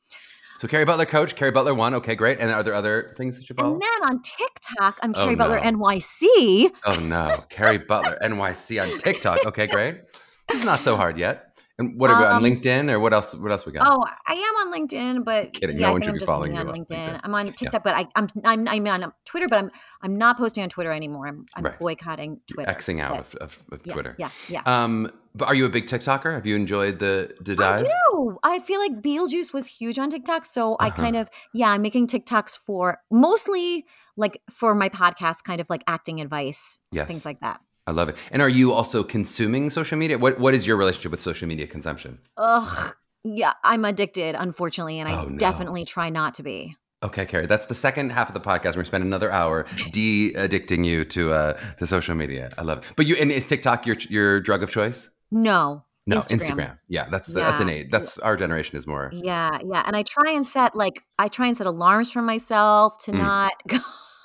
So 0.63 0.69
Kerry 0.69 0.85
Butler 0.85 1.07
coach, 1.07 1.35
Kerry 1.35 1.51
Butler 1.51 1.75
one. 1.75 1.93
Okay, 1.95 2.15
great. 2.15 2.39
And 2.39 2.53
are 2.53 2.63
there 2.63 2.75
other 2.75 3.15
things 3.17 3.37
that 3.37 3.51
you 3.51 3.57
follow? 3.57 3.73
And 3.73 3.83
then 3.83 3.91
on 4.05 4.23
TikTok, 4.23 4.97
I'm 5.03 5.13
Oh, 5.17 5.25
Kerry 5.25 5.35
Butler 5.35 5.61
no. 5.61 5.79
NYC. 5.79 6.71
oh 6.85 7.01
no, 7.01 7.45
Kerry 7.49 7.79
Butler 7.79 8.17
NYC 8.23 8.81
on 8.81 8.99
TikTok. 9.01 9.45
Okay, 9.47 9.67
great. 9.67 10.03
This 10.49 10.61
is 10.61 10.65
not 10.65 10.81
so 10.81 10.97
hard 10.97 11.19
yet. 11.19 11.52
And 11.91 11.99
what 12.01 12.11
are 12.11 12.19
we 12.19 12.25
on 12.27 12.37
Um, 12.37 12.43
LinkedIn 12.45 12.91
or 12.91 13.01
what 13.01 13.13
else? 13.13 13.35
What 13.35 13.51
else 13.53 13.67
we 13.67 13.73
got? 13.73 13.87
Oh, 13.87 14.05
I 14.27 14.33
am 14.35 14.55
on 14.69 14.73
LinkedIn, 14.73 15.25
but 15.25 15.53
Kidding. 15.53 15.77
yeah, 15.79 15.87
No 15.87 15.89
I 15.89 15.93
one 15.93 16.03
should 16.03 16.11
I'm 16.15 16.19
be 16.19 16.25
following 16.27 16.57
on 16.57 16.67
you 16.67 16.73
on 16.73 16.79
LinkedIn. 16.79 17.09
LinkedIn. 17.15 17.21
I'm 17.25 17.35
on 17.35 17.53
TikTok, 17.53 17.83
but 17.85 17.95
I, 17.95 18.07
I'm 18.15 18.29
I'm 18.45 18.69
I'm 18.69 18.87
on 18.87 19.13
Twitter, 19.25 19.49
but 19.49 19.59
I'm 19.59 19.71
I'm 20.03 20.17
not 20.17 20.39
posting 20.39 20.63
on 20.63 20.69
Twitter 20.69 20.93
anymore. 20.93 21.27
I'm 21.27 21.47
I'm 21.57 21.65
Right. 21.65 21.79
boycotting 21.79 22.41
Twitter. 22.53 22.73
Xing 22.73 23.01
out 23.01 23.11
But 23.11 23.21
of, 23.21 23.35
of, 23.37 23.63
of 23.73 23.81
yeah, 23.87 23.93
Twitter. 23.93 24.15
Yeah, 24.19 24.31
yeah. 24.49 24.63
Um, 24.67 25.11
but 25.35 25.49
are 25.49 25.55
you 25.55 25.65
a 25.65 25.71
big 25.71 25.87
TikToker? 25.87 26.35
Have 26.35 26.47
you 26.47 26.57
enjoyed 26.57 26.99
the 26.99 27.35
the 27.41 27.57
dive? 27.57 27.81
I 27.81 27.85
do. 27.85 28.39
I 28.43 28.59
feel 28.59 28.81
like 28.81 29.01
Beetlejuice 29.01 29.53
was 29.53 29.67
huge 29.67 29.99
on 29.99 30.11
TikTok, 30.11 30.45
so 30.45 30.77
I 30.79 30.89
Uh-huh. 30.89 31.03
kind 31.03 31.17
of 31.17 31.29
yeah, 31.55 31.69
I'm 31.71 31.83
making 31.83 32.07
TikToks 32.09 32.59
for 32.59 32.99
mostly 33.11 33.87
like 34.17 34.41
for 34.51 34.75
my 34.75 34.89
podcast, 34.91 35.43
kind 35.45 35.61
of 35.61 35.71
like 35.71 35.83
acting 35.87 36.21
advice, 36.21 36.79
Yes. 36.91 37.09
things 37.09 37.25
like 37.25 37.41
that. 37.41 37.61
I 37.87 37.91
love 37.91 38.09
it. 38.09 38.17
And 38.31 38.41
are 38.43 38.49
you 38.49 38.73
also 38.73 39.03
consuming 39.03 39.71
social 39.71 39.99
media? 39.99 40.19
What 40.19 40.39
What 40.39 40.55
is 40.55 40.67
your 40.67 40.77
relationship 40.77 41.11
with 41.11 41.21
social 41.21 41.49
media 41.49 41.67
consumption? 41.67 42.19
Ugh, 42.37 42.95
yeah, 43.25 43.55
I'm 43.65 43.85
addicted, 43.85 44.35
unfortunately, 44.37 44.99
and 45.01 45.09
I 45.09 45.15
Oh, 45.21 45.25
no. 45.27 45.37
definitely 45.39 45.85
try 45.85 46.09
not 46.09 46.35
to 46.35 46.43
be. 46.43 46.77
Okay, 47.05 47.27
Kerry, 47.27 47.47
that's 47.47 47.67
the 47.67 47.75
second 47.75 48.11
half 48.13 48.29
of 48.29 48.35
the 48.35 48.41
podcast. 48.41 48.77
We're 48.77 48.85
spend 48.85 49.03
another 49.03 49.33
hour 49.33 49.67
de-addicting 49.93 50.85
you 50.85 51.05
to 51.07 51.33
uh, 51.33 51.53
to 51.79 51.87
social 51.87 52.15
media. 52.15 52.51
I 52.57 52.63
love 52.63 52.79
it. 52.79 52.85
But 52.97 53.07
you 53.07 53.17
and 53.17 53.33
is 53.33 53.47
TikTok 53.47 53.87
your 53.87 53.97
your 54.09 54.41
drug 54.41 54.63
of 54.63 54.71
choice? 54.71 55.11
No, 55.33 55.85
No, 56.07 56.19
Instagram. 56.19 56.39
Instagram. 56.41 56.79
Yeah, 56.89 57.09
that's 57.11 57.29
the, 57.29 57.41
that's 57.41 57.61
an 57.61 57.69
Yeah. 57.69 57.75
age. 57.75 57.89
That's 57.91 58.19
our 58.19 58.37
generation 58.37 58.77
is 58.79 58.87
more. 58.87 59.11
Yeah, 59.13 59.59
yeah, 59.65 59.83
and 59.87 59.97
I 59.97 60.03
try 60.05 60.31
and 60.33 60.47
set 60.47 60.77
like 60.77 61.03
I 61.19 61.27
try 61.29 61.47
and 61.49 61.57
set 61.57 61.67
alarms 61.67 62.13
for 62.13 62.23
myself 62.23 62.99
to 63.05 63.13
Mm. 63.13 63.19
not, 63.19 63.53
go, 63.69 63.79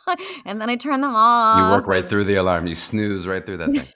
and 0.45 0.61
then 0.61 0.69
I 0.69 0.75
turn 0.75 1.01
them 1.01 1.15
off. 1.15 1.59
You 1.59 1.75
work 1.75 1.87
right 1.87 2.07
through 2.07 2.25
the 2.25 2.35
alarm. 2.35 2.67
You 2.67 2.75
snooze 2.75 3.27
right 3.27 3.45
through 3.45 3.57
that 3.57 3.71
thing. 3.71 3.87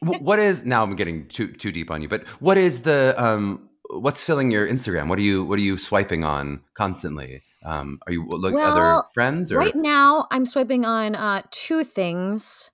What 0.00 0.38
is 0.38 0.64
now? 0.64 0.82
I'm 0.82 0.96
getting 0.96 1.28
too 1.28 1.52
too 1.52 1.70
deep 1.70 1.90
on 1.90 2.02
you. 2.02 2.08
But 2.08 2.26
what 2.40 2.58
is 2.58 2.82
the 2.82 3.14
um? 3.16 3.68
What's 3.90 4.24
filling 4.24 4.50
your 4.50 4.66
Instagram? 4.66 5.08
What 5.08 5.18
are 5.18 5.22
you 5.22 5.44
What 5.44 5.58
are 5.58 5.62
you 5.62 5.78
swiping 5.78 6.24
on 6.24 6.60
constantly? 6.74 7.42
Um, 7.64 8.00
are 8.06 8.12
you 8.12 8.26
look 8.28 8.54
other 8.54 9.02
friends 9.14 9.52
or 9.52 9.58
Right 9.58 9.76
now, 9.76 10.26
I'm 10.30 10.46
swiping 10.46 10.84
on 10.84 11.14
uh, 11.14 11.42
two 11.50 11.84
things: 11.84 12.70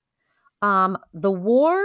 um, 0.62 0.96
the 1.12 1.30
war 1.30 1.82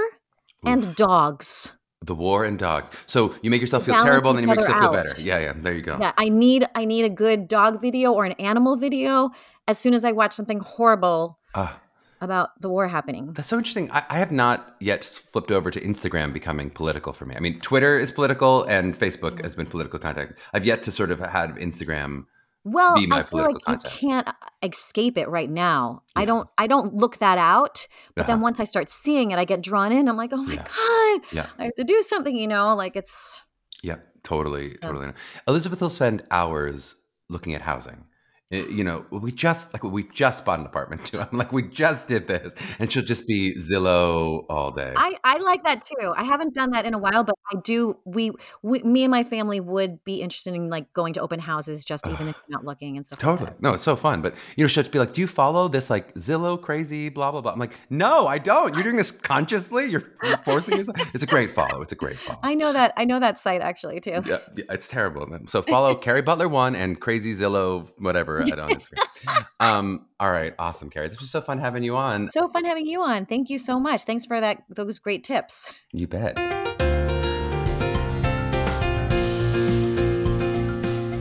and 0.66 0.96
dogs. 0.96 1.72
The 2.06 2.16
war 2.16 2.44
and 2.46 2.58
dogs? 2.60 2.90
So 3.06 3.34
you 3.42 3.50
make 3.50 3.62
yourself 3.62 3.86
feel 3.86 3.96
terrible, 4.02 4.30
and 4.32 4.38
then 4.38 4.44
you 4.44 4.48
make 4.48 4.58
yourself 4.60 4.80
feel 4.80 4.92
better. 4.92 5.14
Yeah, 5.22 5.40
yeah. 5.40 5.54
There 5.56 5.74
you 5.74 5.82
go. 5.82 5.98
Yeah, 6.00 6.12
I 6.18 6.30
need 6.30 6.66
I 6.76 6.86
need 6.86 7.06
a 7.06 7.10
good 7.10 7.48
dog 7.48 7.82
video 7.82 8.12
or 8.14 8.26
an 8.26 8.34
animal 8.34 8.76
video 8.76 9.32
as 9.68 9.78
soon 9.78 9.94
as 9.94 10.04
I 10.06 10.12
watch 10.12 10.34
something 10.34 10.60
horrible 10.60 11.40
Ah. 11.56 11.80
about 12.22 12.50
the 12.62 12.70
war 12.70 12.88
happening. 12.88 13.34
That's 13.34 13.48
so 13.50 13.58
interesting. 13.58 13.90
I, 13.92 14.04
I 14.10 14.18
have 14.18 14.32
not 14.32 14.76
yet 14.80 15.04
flipped 15.04 15.52
over 15.52 15.70
to 15.72 15.80
Instagram 15.82 16.34
becoming 16.34 16.70
political 16.70 17.14
for 17.14 17.26
me. 17.26 17.36
I 17.36 17.40
mean, 17.40 17.60
Twitter 17.62 17.98
is 18.00 18.12
political 18.12 18.64
and 18.64 18.98
Facebook 18.98 19.34
Mm-hmm. 19.36 19.44
has 19.44 19.56
been 19.56 19.66
political 19.68 20.00
content. 20.00 20.32
I've 20.54 20.66
yet 20.66 20.84
to 20.84 20.92
sort 20.92 21.12
of 21.12 21.20
had 21.20 21.56
Instagram. 21.56 22.26
Well, 22.66 22.96
I 23.12 23.24
feel 23.24 23.40
like 23.44 23.62
content. 23.64 23.84
you 23.84 23.90
can't 24.10 24.28
uh, 24.28 24.32
escape 24.62 25.18
it 25.18 25.28
right 25.30 25.50
now. 25.50 26.04
I 26.16 26.24
don't 26.26 26.48
I 26.58 26.68
don't 26.68 26.96
look 26.96 27.18
that 27.20 27.38
out, 27.38 27.88
but 28.16 28.26
then 28.28 28.36
Uh-huh. 28.36 28.44
once 28.44 28.60
I 28.60 28.64
start 28.64 28.90
seeing 28.90 29.32
it, 29.32 29.40
I 29.40 29.46
get 29.46 29.62
drawn 29.62 29.92
in. 29.92 30.08
I'm 30.08 30.16
like, 30.18 30.32
"Oh 30.34 30.38
my 30.44 30.54
Yeah. 30.54 30.64
god, 30.64 31.22
Yeah. 31.32 31.46
I 31.60 31.64
have 31.66 31.76
to 31.76 31.84
do 31.84 32.02
something," 32.02 32.36
you 32.36 32.48
know, 32.48 32.74
like 32.76 32.96
it's 32.96 33.42
Yeah, 33.82 33.98
totally, 34.24 34.70
So- 34.70 34.78
totally. 34.82 35.12
Elizabeth 35.48 35.82
will 35.82 35.90
spend 35.90 36.24
hours 36.32 36.96
looking 37.30 37.54
at 37.54 37.62
housing. 37.62 38.06
Uh, 38.52 38.58
You 38.68 38.84
know, 38.84 39.06
we 39.12 39.32
just 39.32 39.74
like 39.74 39.84
we 39.84 40.04
just 40.10 40.46
bought 40.46 40.60
an 40.60 40.66
apartment 40.66 41.06
too. 41.06 41.20
I'm 41.32 41.38
like, 41.38 41.52
we 41.52 41.64
just 41.64 42.08
did 42.08 42.28
this, 42.28 42.54
and 42.80 42.92
she'll 42.92 43.04
just 43.04 43.26
be 43.28 43.56
Zillow 43.56 44.46
all 44.50 44.72
day. 44.72 44.94
I 44.96 45.16
I 45.24 45.38
like 45.38 45.64
that 45.64 45.84
too. 45.86 46.14
I 46.16 46.24
haven't 46.24 46.54
done 46.54 46.72
that 46.72 46.86
in 46.86 46.94
a 46.94 46.98
while, 46.98 47.24
but 47.24 47.36
I 47.52 47.60
do 47.64 47.98
we, 48.06 48.32
we 48.62 48.80
me 48.84 49.04
and 49.04 49.12
my 49.12 49.24
family 49.24 49.60
would 49.60 50.04
be 50.04 50.22
interested 50.22 50.54
in 50.54 50.70
like 50.70 50.92
going 50.94 51.14
to 51.14 51.22
open 51.22 51.40
houses 51.40 51.84
just 51.86 52.08
even 52.08 52.28
if 52.30 52.36
you're 52.48 52.58
not 52.58 52.66
looking 52.66 52.98
and 52.98 53.06
stuff 53.06 53.20
Totally. 53.20 53.48
like 53.48 53.56
that. 53.58 53.62
No, 53.64 53.74
it's 53.74 53.84
so 53.84 53.96
fun. 53.96 54.22
But 54.22 54.36
you 54.56 54.64
know, 54.64 54.68
she'll 54.68 54.84
just 54.84 54.92
be 54.92 55.00
like, 55.00 55.14
"Do 55.14 55.22
you 55.22 55.28
follow 55.28 55.68
this 55.68 55.90
like 55.90 56.14
Zillow 56.16 56.62
crazy 56.62 57.10
blah 57.10 57.32
blah 57.32 57.42
blah?" 57.42 57.54
I'm 57.54 57.60
like, 57.60 57.74
"No, 57.90 58.28
I 58.28 58.38
don't. 58.38 58.74
You're 58.76 58.84
doing 58.84 58.98
this 58.98 59.12
consciously. 59.12 59.86
You're, 59.90 60.04
you're 60.24 60.38
forcing 60.38 60.78
yourself." 60.78 60.98
It's 61.16 61.24
a 61.24 61.28
great 61.28 61.52
follow. 61.52 61.82
It's 61.82 61.92
a 61.94 61.96
great 61.96 62.18
follow. 62.18 62.40
I 62.44 62.54
know 62.56 62.72
that 62.74 62.94
I 62.98 63.06
know 63.06 63.20
that 63.20 63.40
site 63.40 63.62
actually 63.62 64.00
too. 64.00 64.22
yeah, 64.26 64.40
yeah, 64.56 64.66
it's 64.70 64.88
terrible. 64.88 65.24
So 65.48 65.62
follow 65.62 65.96
Kerry 65.96 66.22
Butler 66.22 66.48
one 66.48 66.76
and 66.76 67.00
Crazy 67.00 67.34
Zillow 67.36 67.88
whatever 67.98 68.33
at 68.42 68.60
on 68.60 68.70
Instagram. 68.70 69.46
Um, 69.60 70.08
all 70.20 70.30
right, 70.32 70.54
awesome, 70.60 70.90
Kerry. 70.90 71.08
This 71.08 71.22
was 71.22 71.32
so 71.32 71.40
fun 71.40 71.58
having 71.58 71.84
you 71.84 71.96
on. 71.96 72.26
So 72.26 72.50
fun 72.50 72.66
having 72.66 72.86
you 72.86 73.02
on. 73.02 73.26
Thank 73.26 73.50
you 73.50 73.58
so 73.58 73.80
much. 73.80 74.04
Thanks 74.04 74.26
for 74.26 74.42
that 74.42 74.64
those 74.70 75.00
great 75.00 75.24
tips. 75.24 75.72
You 75.94 76.08
bet. 76.08 76.38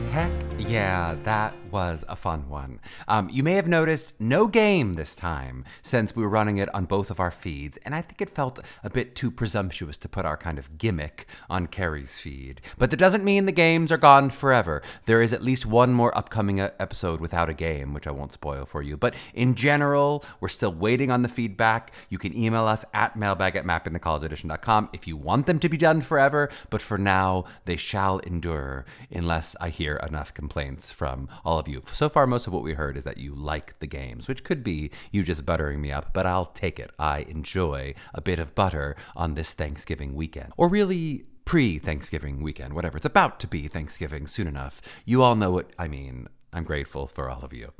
Heck 0.09 0.31
yeah, 0.57 1.15
that 1.23 1.53
was 1.73 2.05
a 2.07 2.15
fun 2.15 2.47
one. 2.47 2.79
Um, 3.07 3.29
you 3.29 3.41
may 3.41 3.53
have 3.53 3.67
noticed 3.67 4.13
no 4.19 4.45
game 4.45 4.93
this 4.93 5.15
time 5.15 5.65
since 5.81 6.15
we 6.15 6.21
were 6.21 6.29
running 6.29 6.57
it 6.57 6.73
on 6.73 6.85
both 6.85 7.09
of 7.09 7.19
our 7.19 7.31
feeds, 7.31 7.77
and 7.77 7.95
I 7.95 8.01
think 8.01 8.21
it 8.21 8.29
felt 8.29 8.59
a 8.83 8.91
bit 8.91 9.15
too 9.15 9.31
presumptuous 9.31 9.97
to 9.97 10.07
put 10.07 10.23
our 10.23 10.37
kind 10.37 10.59
of 10.59 10.77
gimmick 10.77 11.25
on 11.49 11.65
Kerry's 11.65 12.19
feed. 12.19 12.61
But 12.77 12.91
that 12.91 12.97
doesn't 12.97 13.25
mean 13.25 13.47
the 13.47 13.51
games 13.51 13.91
are 13.91 13.97
gone 13.97 14.29
forever. 14.29 14.83
There 15.07 15.23
is 15.23 15.33
at 15.33 15.41
least 15.41 15.65
one 15.65 15.93
more 15.93 16.15
upcoming 16.15 16.59
uh, 16.59 16.69
episode 16.79 17.19
without 17.19 17.49
a 17.49 17.55
game, 17.55 17.93
which 17.93 18.05
I 18.05 18.11
won't 18.11 18.33
spoil 18.33 18.65
for 18.65 18.83
you. 18.83 18.95
But 18.95 19.15
in 19.33 19.55
general, 19.55 20.23
we're 20.39 20.49
still 20.49 20.71
waiting 20.71 21.09
on 21.09 21.23
the 21.23 21.27
feedback. 21.27 21.91
You 22.07 22.19
can 22.19 22.37
email 22.37 22.67
us 22.67 22.85
at 22.93 23.15
mailbag 23.15 23.55
at 23.55 23.65
mappingthecollegeaudition.com 23.65 24.89
if 24.93 25.07
you 25.07 25.17
want 25.17 25.47
them 25.47 25.57
to 25.57 25.69
be 25.69 25.77
done 25.77 26.01
forever, 26.01 26.51
but 26.69 26.81
for 26.81 26.99
now, 26.99 27.45
they 27.65 27.77
shall 27.77 28.19
endure 28.19 28.85
unless 29.09 29.55
I 29.59 29.69
hear 29.69 29.95
enough 30.07 30.35
complaints 30.35 30.91
from 30.91 31.27
all 31.43 31.57
of 31.57 31.62
you. 31.67 31.83
So 31.91 32.09
far, 32.09 32.27
most 32.27 32.47
of 32.47 32.53
what 32.53 32.63
we 32.63 32.73
heard 32.73 32.97
is 32.97 33.03
that 33.03 33.17
you 33.17 33.33
like 33.35 33.77
the 33.79 33.87
games, 33.87 34.27
which 34.27 34.43
could 34.43 34.63
be 34.63 34.91
you 35.11 35.23
just 35.23 35.45
buttering 35.45 35.81
me 35.81 35.91
up, 35.91 36.13
but 36.13 36.25
I'll 36.25 36.45
take 36.45 36.79
it. 36.79 36.91
I 36.97 37.19
enjoy 37.29 37.93
a 38.13 38.21
bit 38.21 38.39
of 38.39 38.55
butter 38.55 38.95
on 39.15 39.33
this 39.33 39.53
Thanksgiving 39.53 40.15
weekend. 40.15 40.53
Or 40.57 40.67
really, 40.67 41.25
pre 41.45 41.79
Thanksgiving 41.79 42.41
weekend, 42.41 42.73
whatever. 42.73 42.97
It's 42.97 43.05
about 43.05 43.39
to 43.41 43.47
be 43.47 43.67
Thanksgiving 43.67 44.27
soon 44.27 44.47
enough. 44.47 44.81
You 45.05 45.23
all 45.23 45.35
know 45.35 45.51
what 45.51 45.71
I 45.77 45.87
mean. 45.87 46.27
I'm 46.53 46.63
grateful 46.63 47.07
for 47.07 47.29
all 47.31 47.41
of 47.41 47.51
you. 47.51 47.73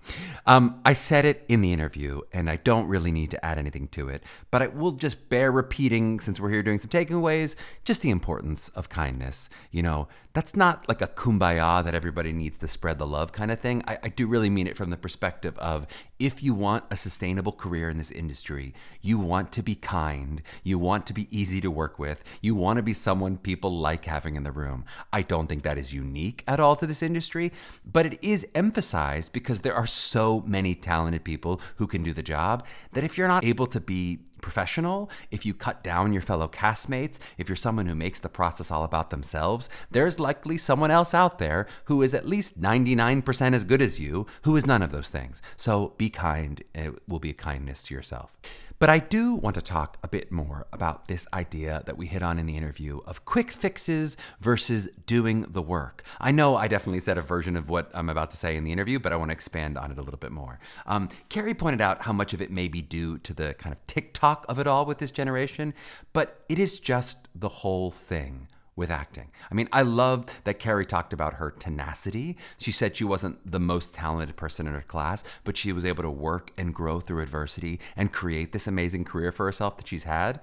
Um, 0.47 0.81
I 0.83 0.93
said 0.93 1.25
it 1.25 1.45
in 1.47 1.61
the 1.61 1.71
interview, 1.71 2.21
and 2.31 2.49
I 2.49 2.55
don't 2.55 2.87
really 2.87 3.11
need 3.11 3.29
to 3.31 3.45
add 3.45 3.59
anything 3.59 3.87
to 3.89 4.09
it, 4.09 4.23
but 4.49 4.63
I 4.63 4.67
will 4.67 4.93
just 4.93 5.29
bear 5.29 5.51
repeating 5.51 6.19
since 6.19 6.39
we're 6.39 6.49
here 6.49 6.63
doing 6.63 6.79
some 6.79 6.89
takeaways 6.89 7.55
just 7.85 8.01
the 8.01 8.09
importance 8.09 8.69
of 8.69 8.89
kindness. 8.89 9.47
You 9.69 9.83
know, 9.83 10.07
that's 10.33 10.55
not 10.55 10.89
like 10.89 11.01
a 11.01 11.07
kumbaya 11.07 11.83
that 11.83 11.93
everybody 11.93 12.31
needs 12.31 12.57
to 12.57 12.67
spread 12.67 12.97
the 12.97 13.05
love 13.05 13.31
kind 13.31 13.51
of 13.51 13.59
thing. 13.59 13.83
I, 13.87 13.99
I 14.03 14.09
do 14.09 14.25
really 14.25 14.49
mean 14.49 14.65
it 14.65 14.75
from 14.75 14.89
the 14.89 14.97
perspective 14.97 15.57
of 15.59 15.85
if 16.17 16.41
you 16.41 16.55
want 16.55 16.85
a 16.89 16.95
sustainable 16.95 17.51
career 17.51 17.87
in 17.87 17.99
this 17.99 18.09
industry, 18.09 18.73
you 19.01 19.19
want 19.19 19.51
to 19.53 19.61
be 19.61 19.75
kind, 19.75 20.41
you 20.63 20.79
want 20.79 21.05
to 21.07 21.13
be 21.13 21.27
easy 21.29 21.61
to 21.61 21.69
work 21.69 21.99
with, 21.99 22.23
you 22.41 22.55
want 22.55 22.77
to 22.77 22.83
be 22.83 22.93
someone 22.93 23.37
people 23.37 23.77
like 23.77 24.05
having 24.05 24.35
in 24.35 24.43
the 24.43 24.51
room. 24.51 24.85
I 25.11 25.21
don't 25.21 25.45
think 25.45 25.61
that 25.63 25.77
is 25.77 25.93
unique 25.93 26.43
at 26.47 26.59
all 26.59 26.75
to 26.77 26.87
this 26.87 27.03
industry, 27.03 27.51
but 27.85 28.07
it 28.07 28.17
is 28.23 28.47
emphasized 28.55 29.33
because 29.33 29.59
there 29.59 29.75
are 29.75 29.87
so 29.87 30.41
many 30.47 30.73
talented 30.73 31.23
people 31.23 31.61
who 31.75 31.85
can 31.85 32.03
do 32.03 32.13
the 32.13 32.23
job 32.23 32.65
that 32.93 33.03
if 33.03 33.17
you're 33.17 33.27
not 33.27 33.43
able 33.43 33.67
to 33.67 33.79
be 33.79 34.19
professional, 34.43 35.09
if 35.31 35.43
you 35.45 35.55
cut 35.55 35.83
down 35.83 36.13
your 36.13 36.21
fellow 36.21 36.47
castmates, 36.47 37.17
if 37.39 37.49
you're 37.49 37.55
someone 37.55 37.87
who 37.87 37.95
makes 37.95 38.19
the 38.19 38.29
process 38.29 38.69
all 38.69 38.83
about 38.83 39.09
themselves, 39.09 39.69
there's 39.89 40.19
likely 40.19 40.59
someone 40.59 40.91
else 40.91 41.15
out 41.15 41.39
there 41.39 41.65
who 41.85 42.03
is 42.03 42.13
at 42.13 42.27
least 42.27 42.61
99% 42.61 43.53
as 43.53 43.63
good 43.63 43.81
as 43.81 43.99
you 43.99 44.27
who 44.43 44.55
is 44.55 44.67
none 44.67 44.83
of 44.83 44.91
those 44.91 45.09
things. 45.09 45.41
So 45.57 45.93
be 45.97 46.11
kind. 46.11 46.61
It 46.75 47.01
will 47.07 47.19
be 47.19 47.31
a 47.31 47.33
kindness 47.33 47.83
to 47.83 47.95
yourself. 47.95 48.37
But 48.79 48.89
I 48.89 48.99
do 48.99 49.35
want 49.35 49.55
to 49.55 49.61
talk 49.61 49.97
a 50.03 50.07
bit 50.07 50.31
more 50.31 50.67
about 50.73 51.07
this 51.07 51.25
idea 51.33 51.83
that 51.85 51.97
we 51.97 52.07
hit 52.07 52.21
on 52.21 52.39
in 52.39 52.45
the 52.45 52.57
interview 52.57 52.99
of 53.05 53.25
quick 53.25 53.51
fixes 53.51 54.17
versus 54.39 54.89
doing 55.05 55.45
the 55.49 55.61
work. 55.61 56.03
I 56.19 56.31
know 56.31 56.57
I 56.57 56.67
definitely 56.67 56.99
said 56.99 57.17
a 57.17 57.21
version 57.21 57.55
of 57.55 57.69
what 57.69 57.89
I'm 57.93 58.09
about 58.09 58.31
to 58.31 58.37
say 58.37 58.55
in 58.55 58.63
the 58.63 58.71
interview, 58.71 58.99
but 58.99 59.13
I 59.13 59.15
want 59.15 59.29
to 59.29 59.33
expand 59.33 59.77
on 59.77 59.91
it 59.91 59.97
a 59.97 60.01
little 60.01 60.19
bit 60.19 60.31
more. 60.31 60.59
Um, 60.85 61.09
Kerry 61.29 61.53
pointed 61.53 61.81
out 61.81 62.03
how 62.03 62.13
much 62.13 62.33
of 62.33 62.41
it 62.41 62.51
may 62.51 62.67
be 62.67 62.81
due 62.81 63.17
to 63.19 63.33
the 63.33 63.53
kind 63.53 63.73
of 63.73 63.85
TikTok 63.87 64.45
of 64.49 64.59
it 64.59 64.67
all 64.67 64.85
with 64.85 64.97
this 64.97 65.11
generation, 65.11 65.73
but 66.11 66.43
it 66.49 66.59
is 66.59 66.79
just 66.79 67.27
the 67.33 67.49
whole 67.49 67.91
thing 67.91 68.47
with 68.75 68.89
acting. 68.89 69.31
I 69.51 69.53
mean, 69.53 69.69
I 69.71 69.83
loved 69.83 70.31
that 70.45 70.59
Kerry 70.59 70.85
talked 70.85 71.13
about 71.13 71.35
her 71.35 71.51
tenacity. 71.51 72.37
She 72.57 72.71
said 72.71 72.95
she 72.95 73.03
wasn't 73.03 73.39
the 73.49 73.59
most 73.59 73.93
talented 73.93 74.35
person 74.35 74.67
in 74.67 74.73
her 74.73 74.81
class, 74.81 75.23
but 75.43 75.57
she 75.57 75.71
was 75.71 75.85
able 75.85 76.03
to 76.03 76.09
work 76.09 76.51
and 76.57 76.73
grow 76.73 76.99
through 76.99 77.21
adversity 77.21 77.79
and 77.95 78.11
create 78.11 78.51
this 78.51 78.67
amazing 78.67 79.05
career 79.05 79.31
for 79.31 79.45
herself 79.45 79.77
that 79.77 79.87
she's 79.87 80.05
had. 80.05 80.39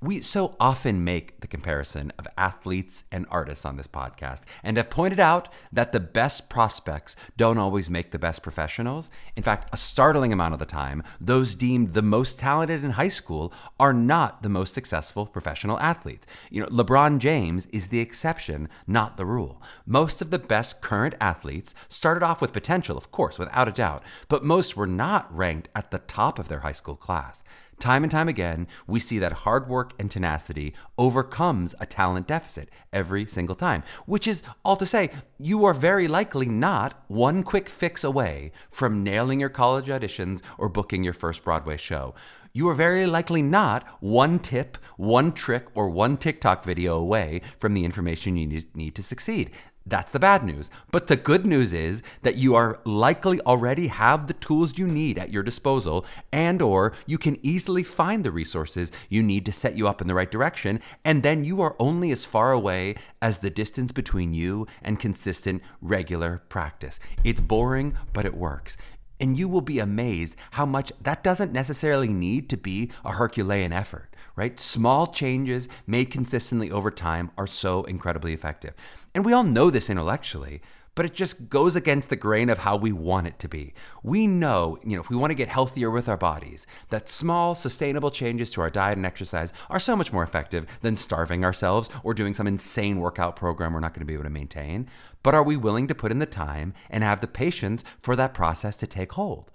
We 0.00 0.20
so 0.20 0.54
often 0.60 1.02
make 1.02 1.40
the 1.40 1.48
comparison 1.48 2.12
of 2.20 2.28
athletes 2.36 3.02
and 3.10 3.26
artists 3.32 3.64
on 3.64 3.76
this 3.76 3.88
podcast 3.88 4.42
and 4.62 4.76
have 4.76 4.90
pointed 4.90 5.18
out 5.18 5.48
that 5.72 5.90
the 5.90 5.98
best 5.98 6.48
prospects 6.48 7.16
don't 7.36 7.58
always 7.58 7.90
make 7.90 8.12
the 8.12 8.18
best 8.18 8.44
professionals. 8.44 9.10
In 9.34 9.42
fact, 9.42 9.68
a 9.72 9.76
startling 9.76 10.32
amount 10.32 10.52
of 10.54 10.60
the 10.60 10.66
time, 10.66 11.02
those 11.20 11.56
deemed 11.56 11.94
the 11.94 12.02
most 12.02 12.38
talented 12.38 12.84
in 12.84 12.92
high 12.92 13.08
school 13.08 13.52
are 13.80 13.92
not 13.92 14.44
the 14.44 14.48
most 14.48 14.72
successful 14.72 15.26
professional 15.26 15.80
athletes. 15.80 16.28
You 16.48 16.60
know, 16.60 16.68
LeBron 16.68 17.18
James 17.18 17.66
is 17.66 17.88
the 17.88 17.98
exception, 17.98 18.68
not 18.86 19.16
the 19.16 19.26
rule. 19.26 19.60
Most 19.84 20.22
of 20.22 20.30
the 20.30 20.38
best 20.38 20.80
current 20.80 21.16
athletes 21.20 21.74
started 21.88 22.22
off 22.22 22.40
with 22.40 22.52
potential, 22.52 22.96
of 22.96 23.10
course, 23.10 23.36
without 23.36 23.66
a 23.66 23.72
doubt, 23.72 24.04
but 24.28 24.44
most 24.44 24.76
were 24.76 24.86
not 24.86 25.36
ranked 25.36 25.68
at 25.74 25.90
the 25.90 25.98
top 25.98 26.38
of 26.38 26.46
their 26.46 26.60
high 26.60 26.70
school 26.70 26.94
class. 26.94 27.42
Time 27.78 28.02
and 28.02 28.10
time 28.10 28.26
again, 28.26 28.66
we 28.88 28.98
see 28.98 29.20
that 29.20 29.44
hard 29.44 29.68
work 29.68 29.92
and 30.00 30.10
tenacity 30.10 30.74
overcomes 30.98 31.76
a 31.78 31.86
talent 31.86 32.26
deficit 32.26 32.68
every 32.92 33.24
single 33.24 33.54
time, 33.54 33.84
which 34.04 34.26
is 34.26 34.42
all 34.64 34.74
to 34.74 34.84
say, 34.84 35.10
you 35.38 35.64
are 35.64 35.74
very 35.74 36.08
likely 36.08 36.46
not 36.46 37.04
one 37.06 37.44
quick 37.44 37.68
fix 37.68 38.02
away 38.02 38.50
from 38.72 39.04
nailing 39.04 39.38
your 39.38 39.48
college 39.48 39.86
auditions 39.86 40.42
or 40.58 40.68
booking 40.68 41.04
your 41.04 41.12
first 41.12 41.44
Broadway 41.44 41.76
show. 41.76 42.16
You 42.52 42.68
are 42.68 42.74
very 42.74 43.06
likely 43.06 43.42
not 43.42 43.86
one 44.00 44.40
tip, 44.40 44.76
one 44.96 45.30
trick, 45.30 45.66
or 45.74 45.88
one 45.88 46.16
TikTok 46.16 46.64
video 46.64 46.98
away 46.98 47.42
from 47.60 47.74
the 47.74 47.84
information 47.84 48.36
you 48.36 48.64
need 48.74 48.96
to 48.96 49.02
succeed. 49.04 49.52
That's 49.88 50.12
the 50.12 50.18
bad 50.18 50.44
news. 50.44 50.70
But 50.90 51.06
the 51.06 51.16
good 51.16 51.46
news 51.46 51.72
is 51.72 52.02
that 52.22 52.36
you 52.36 52.54
are 52.54 52.78
likely 52.84 53.40
already 53.40 53.86
have 53.86 54.26
the 54.26 54.34
tools 54.34 54.76
you 54.76 54.86
need 54.86 55.18
at 55.18 55.32
your 55.32 55.42
disposal 55.42 56.04
and 56.30 56.60
or 56.60 56.92
you 57.06 57.16
can 57.16 57.38
easily 57.42 57.82
find 57.82 58.22
the 58.22 58.30
resources 58.30 58.92
you 59.08 59.22
need 59.22 59.46
to 59.46 59.52
set 59.52 59.76
you 59.76 59.88
up 59.88 60.02
in 60.02 60.06
the 60.06 60.14
right 60.14 60.30
direction 60.30 60.80
and 61.04 61.22
then 61.22 61.42
you 61.42 61.62
are 61.62 61.74
only 61.78 62.10
as 62.10 62.26
far 62.26 62.52
away 62.52 62.96
as 63.22 63.38
the 63.38 63.50
distance 63.50 63.90
between 63.90 64.34
you 64.34 64.66
and 64.82 65.00
consistent 65.00 65.62
regular 65.80 66.42
practice. 66.50 67.00
It's 67.24 67.40
boring, 67.40 67.96
but 68.12 68.26
it 68.26 68.34
works. 68.34 68.76
And 69.20 69.38
you 69.38 69.48
will 69.48 69.62
be 69.62 69.78
amazed 69.78 70.36
how 70.52 70.66
much 70.66 70.92
that 71.00 71.24
doesn't 71.24 71.52
necessarily 71.52 72.08
need 72.08 72.48
to 72.50 72.56
be 72.56 72.90
a 73.04 73.12
Herculean 73.12 73.72
effort, 73.72 74.07
right? 74.38 74.60
Small 74.60 75.08
changes 75.08 75.68
made 75.84 76.12
consistently 76.12 76.70
over 76.70 76.92
time 76.92 77.32
are 77.36 77.48
so 77.48 77.82
incredibly 77.82 78.32
effective. 78.32 78.72
And 79.12 79.24
we 79.24 79.32
all 79.32 79.42
know 79.42 79.68
this 79.68 79.90
intellectually, 79.90 80.62
but 80.94 81.04
it 81.04 81.12
just 81.12 81.48
goes 81.48 81.74
against 81.74 82.08
the 82.08 82.14
grain 82.14 82.48
of 82.48 82.58
how 82.58 82.76
we 82.76 82.92
want 82.92 83.26
it 83.26 83.40
to 83.40 83.48
be. 83.48 83.74
We 84.04 84.28
know, 84.28 84.78
you 84.84 84.94
know, 84.94 85.00
if 85.00 85.10
we 85.10 85.16
want 85.16 85.32
to 85.32 85.36
get 85.36 85.48
healthier 85.48 85.90
with 85.90 86.08
our 86.08 86.16
bodies, 86.16 86.68
that 86.90 87.08
small, 87.08 87.56
sustainable 87.56 88.12
changes 88.12 88.52
to 88.52 88.60
our 88.60 88.70
diet 88.70 88.96
and 88.96 89.04
exercise 89.04 89.52
are 89.70 89.80
so 89.80 89.96
much 89.96 90.12
more 90.12 90.22
effective 90.22 90.66
than 90.82 90.94
starving 90.94 91.44
ourselves 91.44 91.90
or 92.04 92.14
doing 92.14 92.32
some 92.32 92.46
insane 92.46 93.00
workout 93.00 93.34
program 93.34 93.72
we're 93.72 93.80
not 93.80 93.92
going 93.92 94.02
to 94.02 94.06
be 94.06 94.14
able 94.14 94.22
to 94.22 94.30
maintain. 94.30 94.88
But 95.24 95.34
are 95.34 95.42
we 95.42 95.56
willing 95.56 95.88
to 95.88 95.96
put 95.96 96.12
in 96.12 96.20
the 96.20 96.26
time 96.26 96.74
and 96.90 97.02
have 97.02 97.20
the 97.20 97.26
patience 97.26 97.82
for 98.00 98.14
that 98.14 98.34
process 98.34 98.76
to 98.76 98.86
take 98.86 99.12
hold? 99.14 99.50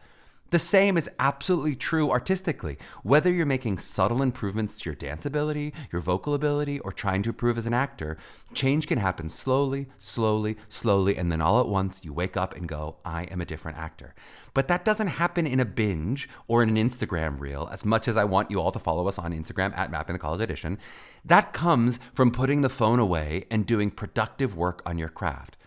The 0.54 0.60
same 0.60 0.98
is 0.98 1.10
absolutely 1.18 1.76
true 1.76 2.12
artistically. 2.12 2.78
Whether 3.02 3.34
you're 3.34 3.44
making 3.44 3.80
subtle 3.80 4.22
improvements 4.22 4.78
to 4.78 4.86
your 4.92 4.96
dance 4.96 5.26
ability, 5.26 5.74
your 5.92 6.00
vocal 6.00 6.36
ability, 6.36 6.78
or 6.82 6.92
trying 6.92 7.24
to 7.24 7.32
improve 7.32 7.58
as 7.58 7.66
an 7.66 7.74
actor, 7.74 8.20
change 8.54 8.86
can 8.86 9.00
happen 9.00 9.30
slowly, 9.30 9.88
slowly, 9.98 10.58
slowly, 10.70 11.18
and 11.18 11.32
then 11.32 11.42
all 11.42 11.60
at 11.60 11.68
once 11.68 12.06
you 12.06 12.14
wake 12.14 12.38
up 12.38 12.56
and 12.56 12.70
go, 12.70 12.98
I 13.04 13.24
am 13.24 13.42
a 13.42 13.48
different 13.48 13.80
actor. 13.80 14.14
But 14.54 14.68
that 14.68 14.86
doesn't 14.86 15.08
happen 15.08 15.48
in 15.48 15.60
a 15.60 15.66
binge 15.66 16.30
or 16.48 16.62
in 16.62 16.70
an 16.70 16.88
Instagram 16.88 17.40
reel, 17.40 17.68
as 17.72 17.84
much 17.84 18.08
as 18.08 18.16
I 18.16 18.24
want 18.24 18.52
you 18.52 18.62
all 18.62 18.72
to 18.74 18.78
follow 18.78 19.08
us 19.08 19.18
on 19.18 19.34
Instagram 19.34 19.76
at 19.76 19.90
Mapping 19.90 20.14
the 20.14 20.20
College 20.20 20.42
Audition. 20.42 20.78
That 21.26 21.54
comes 21.54 22.00
from 22.14 22.30
putting 22.30 22.62
the 22.62 22.70
phone 22.70 23.00
away 23.00 23.46
and 23.50 23.66
doing 23.66 23.90
productive 23.90 24.56
work 24.56 24.84
on 24.86 25.00
your 25.00 25.10
craft. 25.10 25.58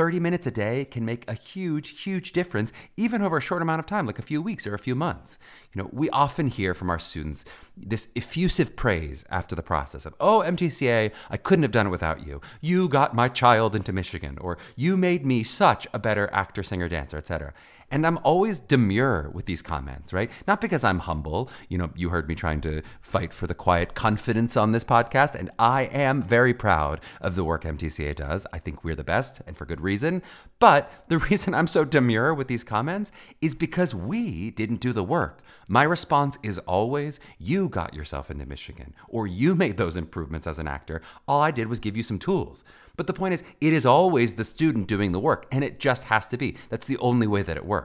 30 0.00 0.18
minutes 0.18 0.46
a 0.46 0.50
day 0.50 0.86
can 0.86 1.04
make 1.04 1.28
a 1.28 1.34
huge, 1.34 2.00
huge 2.00 2.32
difference, 2.32 2.72
even 2.96 3.20
over 3.20 3.36
a 3.36 3.40
short 3.42 3.60
amount 3.60 3.80
of 3.80 3.84
time, 3.84 4.06
like 4.06 4.18
a 4.18 4.22
few 4.22 4.40
weeks 4.40 4.66
or 4.66 4.72
a 4.72 4.78
few 4.78 4.94
months. 4.94 5.38
You 5.74 5.82
know, 5.82 5.90
we 5.92 6.08
often 6.08 6.48
hear 6.48 6.72
from 6.72 6.88
our 6.88 6.98
students 6.98 7.44
this 7.76 8.08
effusive 8.16 8.76
praise 8.76 9.26
after 9.28 9.54
the 9.54 9.62
process 9.62 10.06
of, 10.06 10.14
oh, 10.18 10.38
MTCA, 10.40 11.12
I 11.28 11.36
couldn't 11.36 11.64
have 11.64 11.70
done 11.70 11.88
it 11.88 11.90
without 11.90 12.26
you. 12.26 12.40
You 12.62 12.88
got 12.88 13.14
my 13.14 13.28
child 13.28 13.76
into 13.76 13.92
Michigan, 13.92 14.38
or 14.40 14.56
you 14.74 14.96
made 14.96 15.26
me 15.26 15.42
such 15.42 15.86
a 15.92 15.98
better 15.98 16.30
actor, 16.32 16.62
singer, 16.62 16.88
dancer, 16.88 17.18
etc. 17.18 17.52
And 17.90 18.06
I'm 18.06 18.18
always 18.18 18.60
demure 18.60 19.30
with 19.34 19.46
these 19.46 19.62
comments, 19.62 20.12
right? 20.12 20.30
Not 20.46 20.60
because 20.60 20.84
I'm 20.84 21.00
humble. 21.00 21.50
You 21.68 21.78
know, 21.78 21.90
you 21.96 22.10
heard 22.10 22.28
me 22.28 22.36
trying 22.36 22.60
to 22.60 22.82
fight 23.00 23.32
for 23.32 23.48
the 23.48 23.54
quiet 23.54 23.94
confidence 23.94 24.56
on 24.56 24.70
this 24.70 24.84
podcast, 24.84 25.34
and 25.34 25.50
I 25.58 25.82
am 25.82 26.22
very 26.22 26.54
proud 26.54 27.00
of 27.20 27.34
the 27.34 27.42
work 27.42 27.64
MTCA 27.64 28.14
does. 28.14 28.46
I 28.52 28.58
think 28.58 28.84
we're 28.84 28.94
the 28.94 29.02
best, 29.02 29.42
and 29.46 29.56
for 29.56 29.66
good 29.66 29.80
reason. 29.80 30.22
But 30.60 30.90
the 31.08 31.18
reason 31.30 31.52
I'm 31.52 31.66
so 31.66 31.84
demure 31.84 32.32
with 32.32 32.46
these 32.46 32.62
comments 32.62 33.10
is 33.40 33.56
because 33.56 33.94
we 33.94 34.50
didn't 34.52 34.80
do 34.80 34.92
the 34.92 35.02
work. 35.04 35.42
My 35.68 35.82
response 35.82 36.38
is 36.42 36.58
always, 36.60 37.18
you 37.38 37.68
got 37.68 37.94
yourself 37.94 38.30
into 38.30 38.46
Michigan, 38.46 38.94
or 39.08 39.26
you 39.26 39.56
made 39.56 39.76
those 39.78 39.96
improvements 39.96 40.46
as 40.46 40.58
an 40.58 40.68
actor. 40.68 41.02
All 41.26 41.40
I 41.40 41.50
did 41.50 41.66
was 41.66 41.80
give 41.80 41.96
you 41.96 42.02
some 42.04 42.18
tools. 42.18 42.64
But 42.96 43.06
the 43.06 43.14
point 43.14 43.32
is, 43.32 43.42
it 43.62 43.72
is 43.72 43.86
always 43.86 44.34
the 44.34 44.44
student 44.44 44.86
doing 44.86 45.12
the 45.12 45.18
work, 45.18 45.46
and 45.50 45.64
it 45.64 45.80
just 45.80 46.04
has 46.04 46.26
to 46.26 46.36
be. 46.36 46.56
That's 46.68 46.86
the 46.86 46.98
only 46.98 47.26
way 47.26 47.42
that 47.42 47.56
it 47.56 47.64
works. 47.64 47.79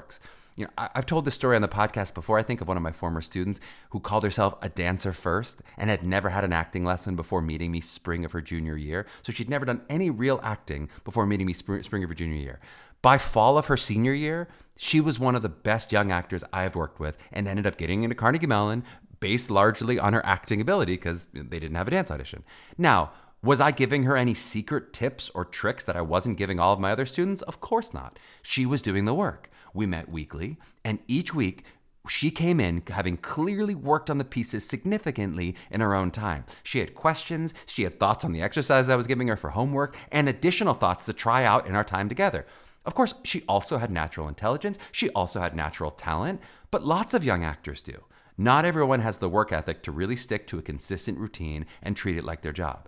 You 0.56 0.66
know, 0.66 0.72
I, 0.78 0.90
have 0.96 1.06
told 1.06 1.26
this 1.26 1.36
story 1.36 1.58
on 1.58 1.62
the 1.62 1.68
podcast 1.68 2.14
before. 2.14 2.40
I 2.40 2.44
think 2.44 2.62
of 2.62 2.68
one 2.68 2.78
of 2.78 2.84
my 2.84 2.94
former 2.94 3.22
students 3.22 3.60
who 3.90 4.00
called 4.00 4.24
herself 4.24 4.56
a 4.62 4.70
dancer 4.70 5.12
first 5.12 5.62
and 5.78 5.90
had 5.90 6.02
never 6.02 6.30
had 6.30 6.46
an 6.46 6.54
acting 6.54 6.86
lesson 6.86 7.18
before 7.18 7.42
meeting 7.42 7.72
me 7.72 7.82
spring 7.82 8.24
of 8.24 8.32
her 8.32 8.42
junior 8.42 8.78
year. 8.78 9.06
So 9.22 9.34
she'd 9.34 9.50
never 9.50 9.66
done 9.66 9.82
any 9.90 10.10
real 10.10 10.40
acting 10.44 10.90
before 11.04 11.26
meeting 11.26 11.46
me 11.46 11.54
spring, 11.54 11.84
spring 11.84 12.04
of 12.04 12.10
her 12.10 12.16
junior 12.16 12.38
year. 12.38 12.60
By 13.02 13.18
fall 13.18 13.58
of 13.58 13.66
her 13.66 13.76
senior 13.76 14.14
year, 14.14 14.48
she 14.78 15.02
was 15.02 15.20
one 15.20 15.36
of 15.36 15.42
the 15.42 15.50
best 15.50 15.92
young 15.92 16.12
actors 16.12 16.44
I 16.54 16.64
have 16.64 16.76
worked 16.76 17.00
with 17.00 17.18
and 17.34 17.48
ended 17.48 17.68
up 17.68 17.78
getting 17.78 18.04
into 18.04 18.16
Carnegie 18.16 18.48
Mellon 18.48 18.84
based 19.20 19.52
largely 19.52 20.00
on 20.00 20.14
her 20.14 20.26
acting 20.26 20.62
ability 20.62 20.94
because 20.94 21.28
they 21.34 21.60
didn't 21.60 21.76
have 21.76 21.88
a 21.88 21.92
dance 21.92 22.10
audition. 22.10 22.44
Now, 22.78 23.12
was 23.44 23.62
I 23.62 23.72
giving 23.72 24.04
her 24.04 24.18
any 24.18 24.34
secret 24.34 24.92
tips 24.94 25.30
or 25.36 25.46
tricks 25.46 25.84
that 25.84 25.96
I 25.96 26.02
wasn't 26.02 26.38
giving 26.38 26.60
all 26.60 26.74
of 26.74 26.80
my 26.80 26.92
other 26.92 27.06
students? 27.06 27.42
Of 27.44 27.60
course 27.60 27.94
not. 27.94 28.18
She 28.42 28.66
was 28.66 28.82
doing 28.82 29.06
the 29.06 29.14
work. 29.14 29.50
We 29.76 29.86
met 29.86 30.10
weekly, 30.10 30.58
and 30.86 31.00
each 31.06 31.34
week 31.36 31.66
she 32.08 32.32
came 32.32 32.62
in 32.62 32.82
having 32.88 33.18
clearly 33.18 33.76
worked 33.76 34.10
on 34.10 34.20
the 34.20 34.24
pieces 34.24 34.66
significantly 34.66 35.54
in 35.70 35.82
her 35.82 35.94
own 35.94 36.12
time. 36.12 36.46
She 36.64 36.80
had 36.80 36.96
questions, 36.96 37.54
she 37.66 37.84
had 37.84 38.00
thoughts 38.00 38.24
on 38.24 38.32
the 38.32 38.42
exercise 38.42 38.88
I 38.88 38.96
was 38.96 39.06
giving 39.06 39.28
her 39.28 39.36
for 39.36 39.50
homework, 39.50 39.98
and 40.14 40.30
additional 40.30 40.76
thoughts 40.76 41.04
to 41.06 41.14
try 41.14 41.44
out 41.44 41.68
in 41.68 41.76
our 41.76 41.84
time 41.84 42.08
together. 42.08 42.46
Of 42.86 42.96
course, 42.96 43.16
she 43.24 43.44
also 43.50 43.78
had 43.78 43.92
natural 43.92 44.30
intelligence, 44.30 44.80
she 44.94 45.10
also 45.10 45.42
had 45.42 45.58
natural 45.58 45.92
talent, 45.92 46.40
but 46.72 46.86
lots 46.86 47.14
of 47.14 47.26
young 47.26 47.44
actors 47.44 47.82
do. 47.82 48.06
Not 48.38 48.64
everyone 48.64 49.02
has 49.02 49.18
the 49.18 49.30
work 49.30 49.52
ethic 49.52 49.84
to 49.84 49.92
really 49.92 50.16
stick 50.16 50.48
to 50.48 50.58
a 50.58 50.62
consistent 50.62 51.18
routine 51.18 51.66
and 51.82 51.98
treat 51.98 52.18
it 52.18 52.24
like 52.24 52.44
their 52.44 52.54
job. 52.54 52.88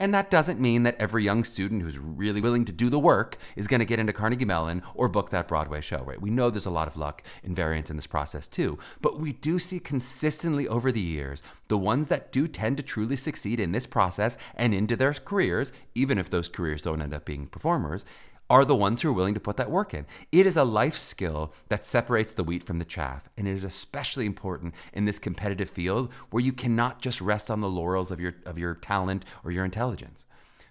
And 0.00 0.14
that 0.14 0.30
doesn't 0.30 0.60
mean 0.60 0.84
that 0.84 0.96
every 1.00 1.24
young 1.24 1.42
student 1.42 1.82
who's 1.82 1.98
really 1.98 2.40
willing 2.40 2.64
to 2.66 2.72
do 2.72 2.88
the 2.88 3.00
work 3.00 3.36
is 3.56 3.66
going 3.66 3.80
to 3.80 3.86
get 3.86 3.98
into 3.98 4.12
Carnegie 4.12 4.44
Mellon 4.44 4.82
or 4.94 5.08
book 5.08 5.30
that 5.30 5.48
Broadway 5.48 5.80
show, 5.80 6.02
right? 6.04 6.20
We 6.20 6.30
know 6.30 6.50
there's 6.50 6.66
a 6.66 6.70
lot 6.70 6.86
of 6.86 6.96
luck 6.96 7.22
and 7.42 7.56
variance 7.56 7.90
in 7.90 7.96
this 7.96 8.06
process 8.06 8.46
too. 8.46 8.78
But 9.00 9.18
we 9.18 9.32
do 9.32 9.58
see 9.58 9.80
consistently 9.80 10.68
over 10.68 10.92
the 10.92 11.00
years 11.00 11.42
the 11.66 11.78
ones 11.78 12.06
that 12.06 12.30
do 12.30 12.46
tend 12.46 12.76
to 12.76 12.82
truly 12.84 13.16
succeed 13.16 13.58
in 13.58 13.72
this 13.72 13.86
process 13.86 14.38
and 14.54 14.72
into 14.72 14.94
their 14.94 15.12
careers, 15.12 15.72
even 15.96 16.16
if 16.16 16.30
those 16.30 16.48
careers 16.48 16.82
don't 16.82 17.02
end 17.02 17.12
up 17.12 17.24
being 17.24 17.46
performers, 17.48 18.04
are 18.50 18.64
the 18.64 18.74
ones 18.74 19.02
who 19.02 19.10
are 19.10 19.14
willing 19.14 19.34
to 19.34 19.40
put 19.40 19.56
that 19.58 19.70
work 19.70 19.92
in. 19.92 20.06
It 20.32 20.46
is 20.46 20.56
a 20.56 20.64
life 20.64 20.96
skill 20.96 21.52
that 21.68 21.84
separates 21.84 22.32
the 22.32 22.44
wheat 22.44 22.64
from 22.64 22.78
the 22.78 22.84
chaff, 22.84 23.28
and 23.36 23.46
it 23.46 23.52
is 23.52 23.64
especially 23.64 24.26
important 24.26 24.74
in 24.92 25.04
this 25.04 25.18
competitive 25.18 25.68
field 25.68 26.10
where 26.30 26.42
you 26.42 26.52
cannot 26.52 27.02
just 27.02 27.20
rest 27.20 27.50
on 27.50 27.60
the 27.60 27.68
laurels 27.68 28.10
of 28.10 28.20
your 28.20 28.34
of 28.46 28.58
your 28.58 28.74
talent 28.74 29.24
or 29.44 29.50
your 29.50 29.64
intelligence. 29.64 30.24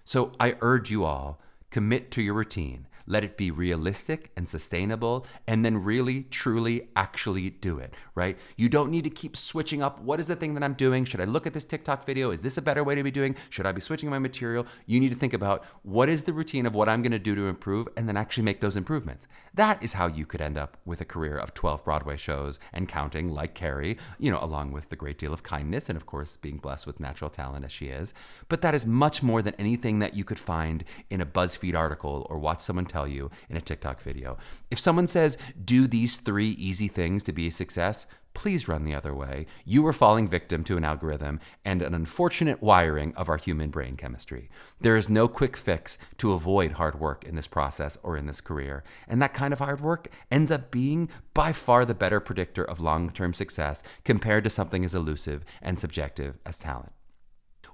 So 0.04 0.32
I 0.40 0.56
urge 0.60 0.90
you 0.90 1.04
all 1.04 1.40
commit 1.70 2.10
to 2.12 2.22
your 2.22 2.34
routine. 2.34 2.87
Let 3.08 3.24
it 3.24 3.36
be 3.36 3.50
realistic 3.50 4.30
and 4.36 4.48
sustainable, 4.48 5.26
and 5.48 5.64
then 5.64 5.82
really, 5.82 6.24
truly, 6.30 6.90
actually 6.94 7.50
do 7.50 7.78
it, 7.78 7.94
right? 8.14 8.38
You 8.56 8.68
don't 8.68 8.92
need 8.92 9.02
to 9.04 9.10
keep 9.10 9.36
switching 9.36 9.82
up. 9.82 10.00
What 10.00 10.20
is 10.20 10.28
the 10.28 10.36
thing 10.36 10.54
that 10.54 10.62
I'm 10.62 10.74
doing? 10.74 11.04
Should 11.04 11.20
I 11.20 11.24
look 11.24 11.46
at 11.48 11.54
this 11.54 11.64
TikTok 11.64 12.06
video? 12.06 12.30
Is 12.30 12.42
this 12.42 12.56
a 12.58 12.62
better 12.62 12.84
way 12.84 12.94
to 12.94 13.02
be 13.02 13.10
doing? 13.10 13.34
Should 13.50 13.66
I 13.66 13.72
be 13.72 13.80
switching 13.80 14.10
my 14.10 14.20
material? 14.20 14.66
You 14.86 15.00
need 15.00 15.08
to 15.08 15.16
think 15.16 15.32
about 15.32 15.64
what 15.82 16.08
is 16.08 16.22
the 16.22 16.32
routine 16.32 16.64
of 16.64 16.76
what 16.76 16.88
I'm 16.88 17.02
to 17.08 17.18
do 17.18 17.34
to 17.34 17.48
improve, 17.48 17.88
and 17.96 18.08
then 18.08 18.16
actually 18.16 18.44
make 18.44 18.60
those 18.60 18.76
improvements. 18.76 19.26
That 19.54 19.82
is 19.82 19.94
how 19.94 20.06
you 20.06 20.26
could 20.26 20.42
end 20.42 20.58
up 20.58 20.76
with 20.84 21.00
a 21.00 21.06
career 21.06 21.38
of 21.38 21.54
12 21.54 21.84
Broadway 21.84 22.18
shows 22.18 22.60
and 22.72 22.88
counting, 22.88 23.30
like 23.30 23.54
Kerry, 23.54 23.96
you 24.18 24.30
know, 24.30 24.38
along 24.42 24.72
with 24.72 24.90
the 24.90 24.96
great 24.96 25.18
deal 25.18 25.32
of 25.32 25.42
kindness 25.42 25.88
and, 25.88 25.96
of 25.96 26.04
course, 26.04 26.36
being 26.36 26.58
blessed 26.58 26.86
with 26.86 27.00
natural 27.00 27.30
talent 27.30 27.64
as 27.64 27.72
she 27.72 27.86
is. 27.86 28.12
But 28.48 28.60
that 28.60 28.74
is 28.74 28.84
much 28.84 29.22
more 29.22 29.40
than 29.40 29.54
anything 29.58 30.00
that 30.00 30.14
you 30.14 30.24
could 30.24 30.38
find 30.38 30.84
in 31.08 31.22
a 31.22 31.26
BuzzFeed 31.26 31.74
article 31.74 32.26
or 32.28 32.38
watch 32.38 32.60
someone 32.60 32.84
tell 32.84 32.97
tell 32.98 33.08
you 33.08 33.30
in 33.48 33.56
a 33.56 33.60
TikTok 33.60 34.00
video. 34.00 34.36
If 34.70 34.80
someone 34.80 35.06
says, 35.06 35.38
do 35.64 35.86
these 35.86 36.16
three 36.16 36.50
easy 36.50 36.88
things 36.88 37.22
to 37.24 37.32
be 37.32 37.46
a 37.46 37.52
success, 37.52 38.06
please 38.34 38.68
run 38.68 38.84
the 38.84 38.94
other 38.94 39.14
way. 39.14 39.46
You 39.64 39.86
are 39.86 39.92
falling 39.92 40.28
victim 40.28 40.64
to 40.64 40.76
an 40.76 40.84
algorithm 40.84 41.40
and 41.64 41.80
an 41.80 41.94
unfortunate 41.94 42.62
wiring 42.62 43.14
of 43.14 43.28
our 43.28 43.36
human 43.36 43.70
brain 43.70 43.96
chemistry. 43.96 44.50
There 44.80 44.96
is 44.96 45.08
no 45.08 45.28
quick 45.28 45.56
fix 45.56 45.96
to 46.18 46.32
avoid 46.32 46.72
hard 46.72 47.00
work 47.00 47.24
in 47.24 47.36
this 47.36 47.46
process 47.46 47.98
or 48.02 48.16
in 48.16 48.26
this 48.26 48.40
career. 48.40 48.84
And 49.08 49.22
that 49.22 49.34
kind 49.34 49.52
of 49.52 49.60
hard 49.60 49.80
work 49.80 50.08
ends 50.30 50.50
up 50.50 50.70
being 50.70 51.08
by 51.34 51.52
far 51.52 51.84
the 51.84 51.94
better 51.94 52.20
predictor 52.20 52.64
of 52.64 52.80
long 52.80 53.10
term 53.10 53.32
success 53.32 53.82
compared 54.04 54.44
to 54.44 54.50
something 54.50 54.84
as 54.84 54.94
elusive 54.94 55.44
and 55.62 55.78
subjective 55.78 56.38
as 56.44 56.58
talent. 56.58 56.92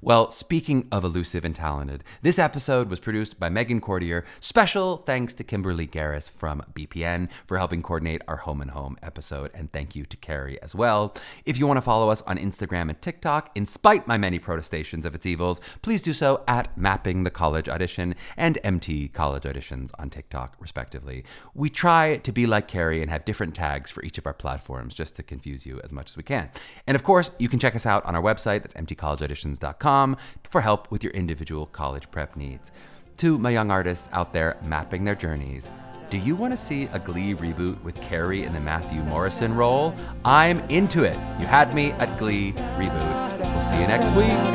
Well, 0.01 0.31
speaking 0.31 0.87
of 0.93 1.03
elusive 1.03 1.45
and 1.45 1.55
talented, 1.55 2.05
this 2.21 2.39
episode 2.39 2.91
was 2.91 3.01
produced 3.01 3.39
by 3.39 3.49
Meghan 3.49 3.81
Cordier. 3.81 4.25
Special 4.39 4.99
thanks 4.99 5.33
to 5.35 5.45
Kimberly 5.45 5.87
Garris 5.87 6.29
from 6.29 6.63
BPN 6.75 7.31
for 7.47 7.57
helping 7.57 7.83
coordinate 7.83 8.21
our 8.29 8.37
Home 8.39 8.61
and 8.61 8.73
Home 8.73 8.99
episode, 9.03 9.51
and 9.55 9.71
thank 9.71 9.97
you 9.97 10.05
to 10.05 10.17
Kerry 10.17 10.61
as 10.61 10.75
well. 10.75 11.15
If 11.47 11.59
you 11.59 11.67
want 11.67 11.79
to 11.79 11.83
follow 11.83 12.11
us 12.11 12.23
on 12.23 12.37
Instagram 12.37 12.91
and 12.91 13.01
TikTok, 13.01 13.51
in 13.55 13.65
spite 13.67 14.07
my 14.07 14.19
many 14.19 14.39
protestations 14.39 15.07
of 15.07 15.15
its 15.15 15.25
evils, 15.25 15.61
please 15.81 16.03
do 16.03 16.13
so 16.13 16.43
at 16.47 16.77
Mapping 16.77 17.25
the 17.25 17.31
College 17.31 17.69
Audition 17.69 18.15
and 18.37 18.59
MT 18.63 19.09
College 19.09 19.45
Auditions 19.45 19.91
on 19.99 20.11
TikTok, 20.11 20.57
respectively. 20.61 21.25
We 21.55 21.71
try 21.71 22.19
to 22.19 22.33
be 22.33 22.47
like 22.47 22.69
Kerry 22.69 23.01
and 23.01 23.11
have 23.11 23.25
different 23.25 23.55
tags 23.55 23.91
for 23.91 24.03
each 24.05 24.19
of 24.19 24.27
our 24.27 24.35
platforms 24.35 24.93
just 24.93 25.17
to 25.17 25.23
confuse 25.23 25.65
you 25.65 25.81
as 25.83 25.93
much 25.93 26.11
as 26.11 26.17
we 26.17 26.23
can. 26.23 26.51
And 26.87 26.95
of 26.95 27.03
course, 27.03 27.31
you 27.39 27.49
can 27.49 27.59
check 27.59 27.75
us 27.75 27.87
out 27.87 28.05
on 28.05 28.15
our 28.15 28.23
website, 28.23 28.63
that's 28.63 28.75
mtcollegeauditions.com 28.75 29.94
for 30.43 30.61
help 30.61 30.91
with 30.91 31.03
your 31.03 31.13
individual 31.13 31.67
college 31.67 32.11
prep 32.11 32.37
needs. 32.37 32.71
To 33.19 33.39
my 33.39 33.51
young 33.51 33.71
artists 33.71 34.09
out 34.13 34.33
there 34.33 34.57
mapping 34.63 35.05
their 35.05 35.15
journeys, 35.15 35.69
do 36.11 36.19
you 36.19 36.37
want 36.37 36.53
to 36.53 36.57
see 36.57 36.85
a 36.93 36.99
Glee 36.99 37.35
reboot 37.35 37.83
with 37.83 38.01
Kerry 38.01 38.45
in 38.45 38.53
the 38.53 38.61
Matthew 38.61 39.01
Morrison 39.03 39.55
role? 39.55 39.95
I'm 40.25 40.61
into 40.69 41.03
it. 41.03 41.17
You 41.41 41.47
had 41.47 41.75
me 41.75 41.93
at 41.93 42.19
Glee 42.19 42.53
reboot. 42.53 43.39
We'll 43.39 43.63
see 43.63 43.81
you 43.81 43.87
next 43.87 44.11
week. 44.17 44.55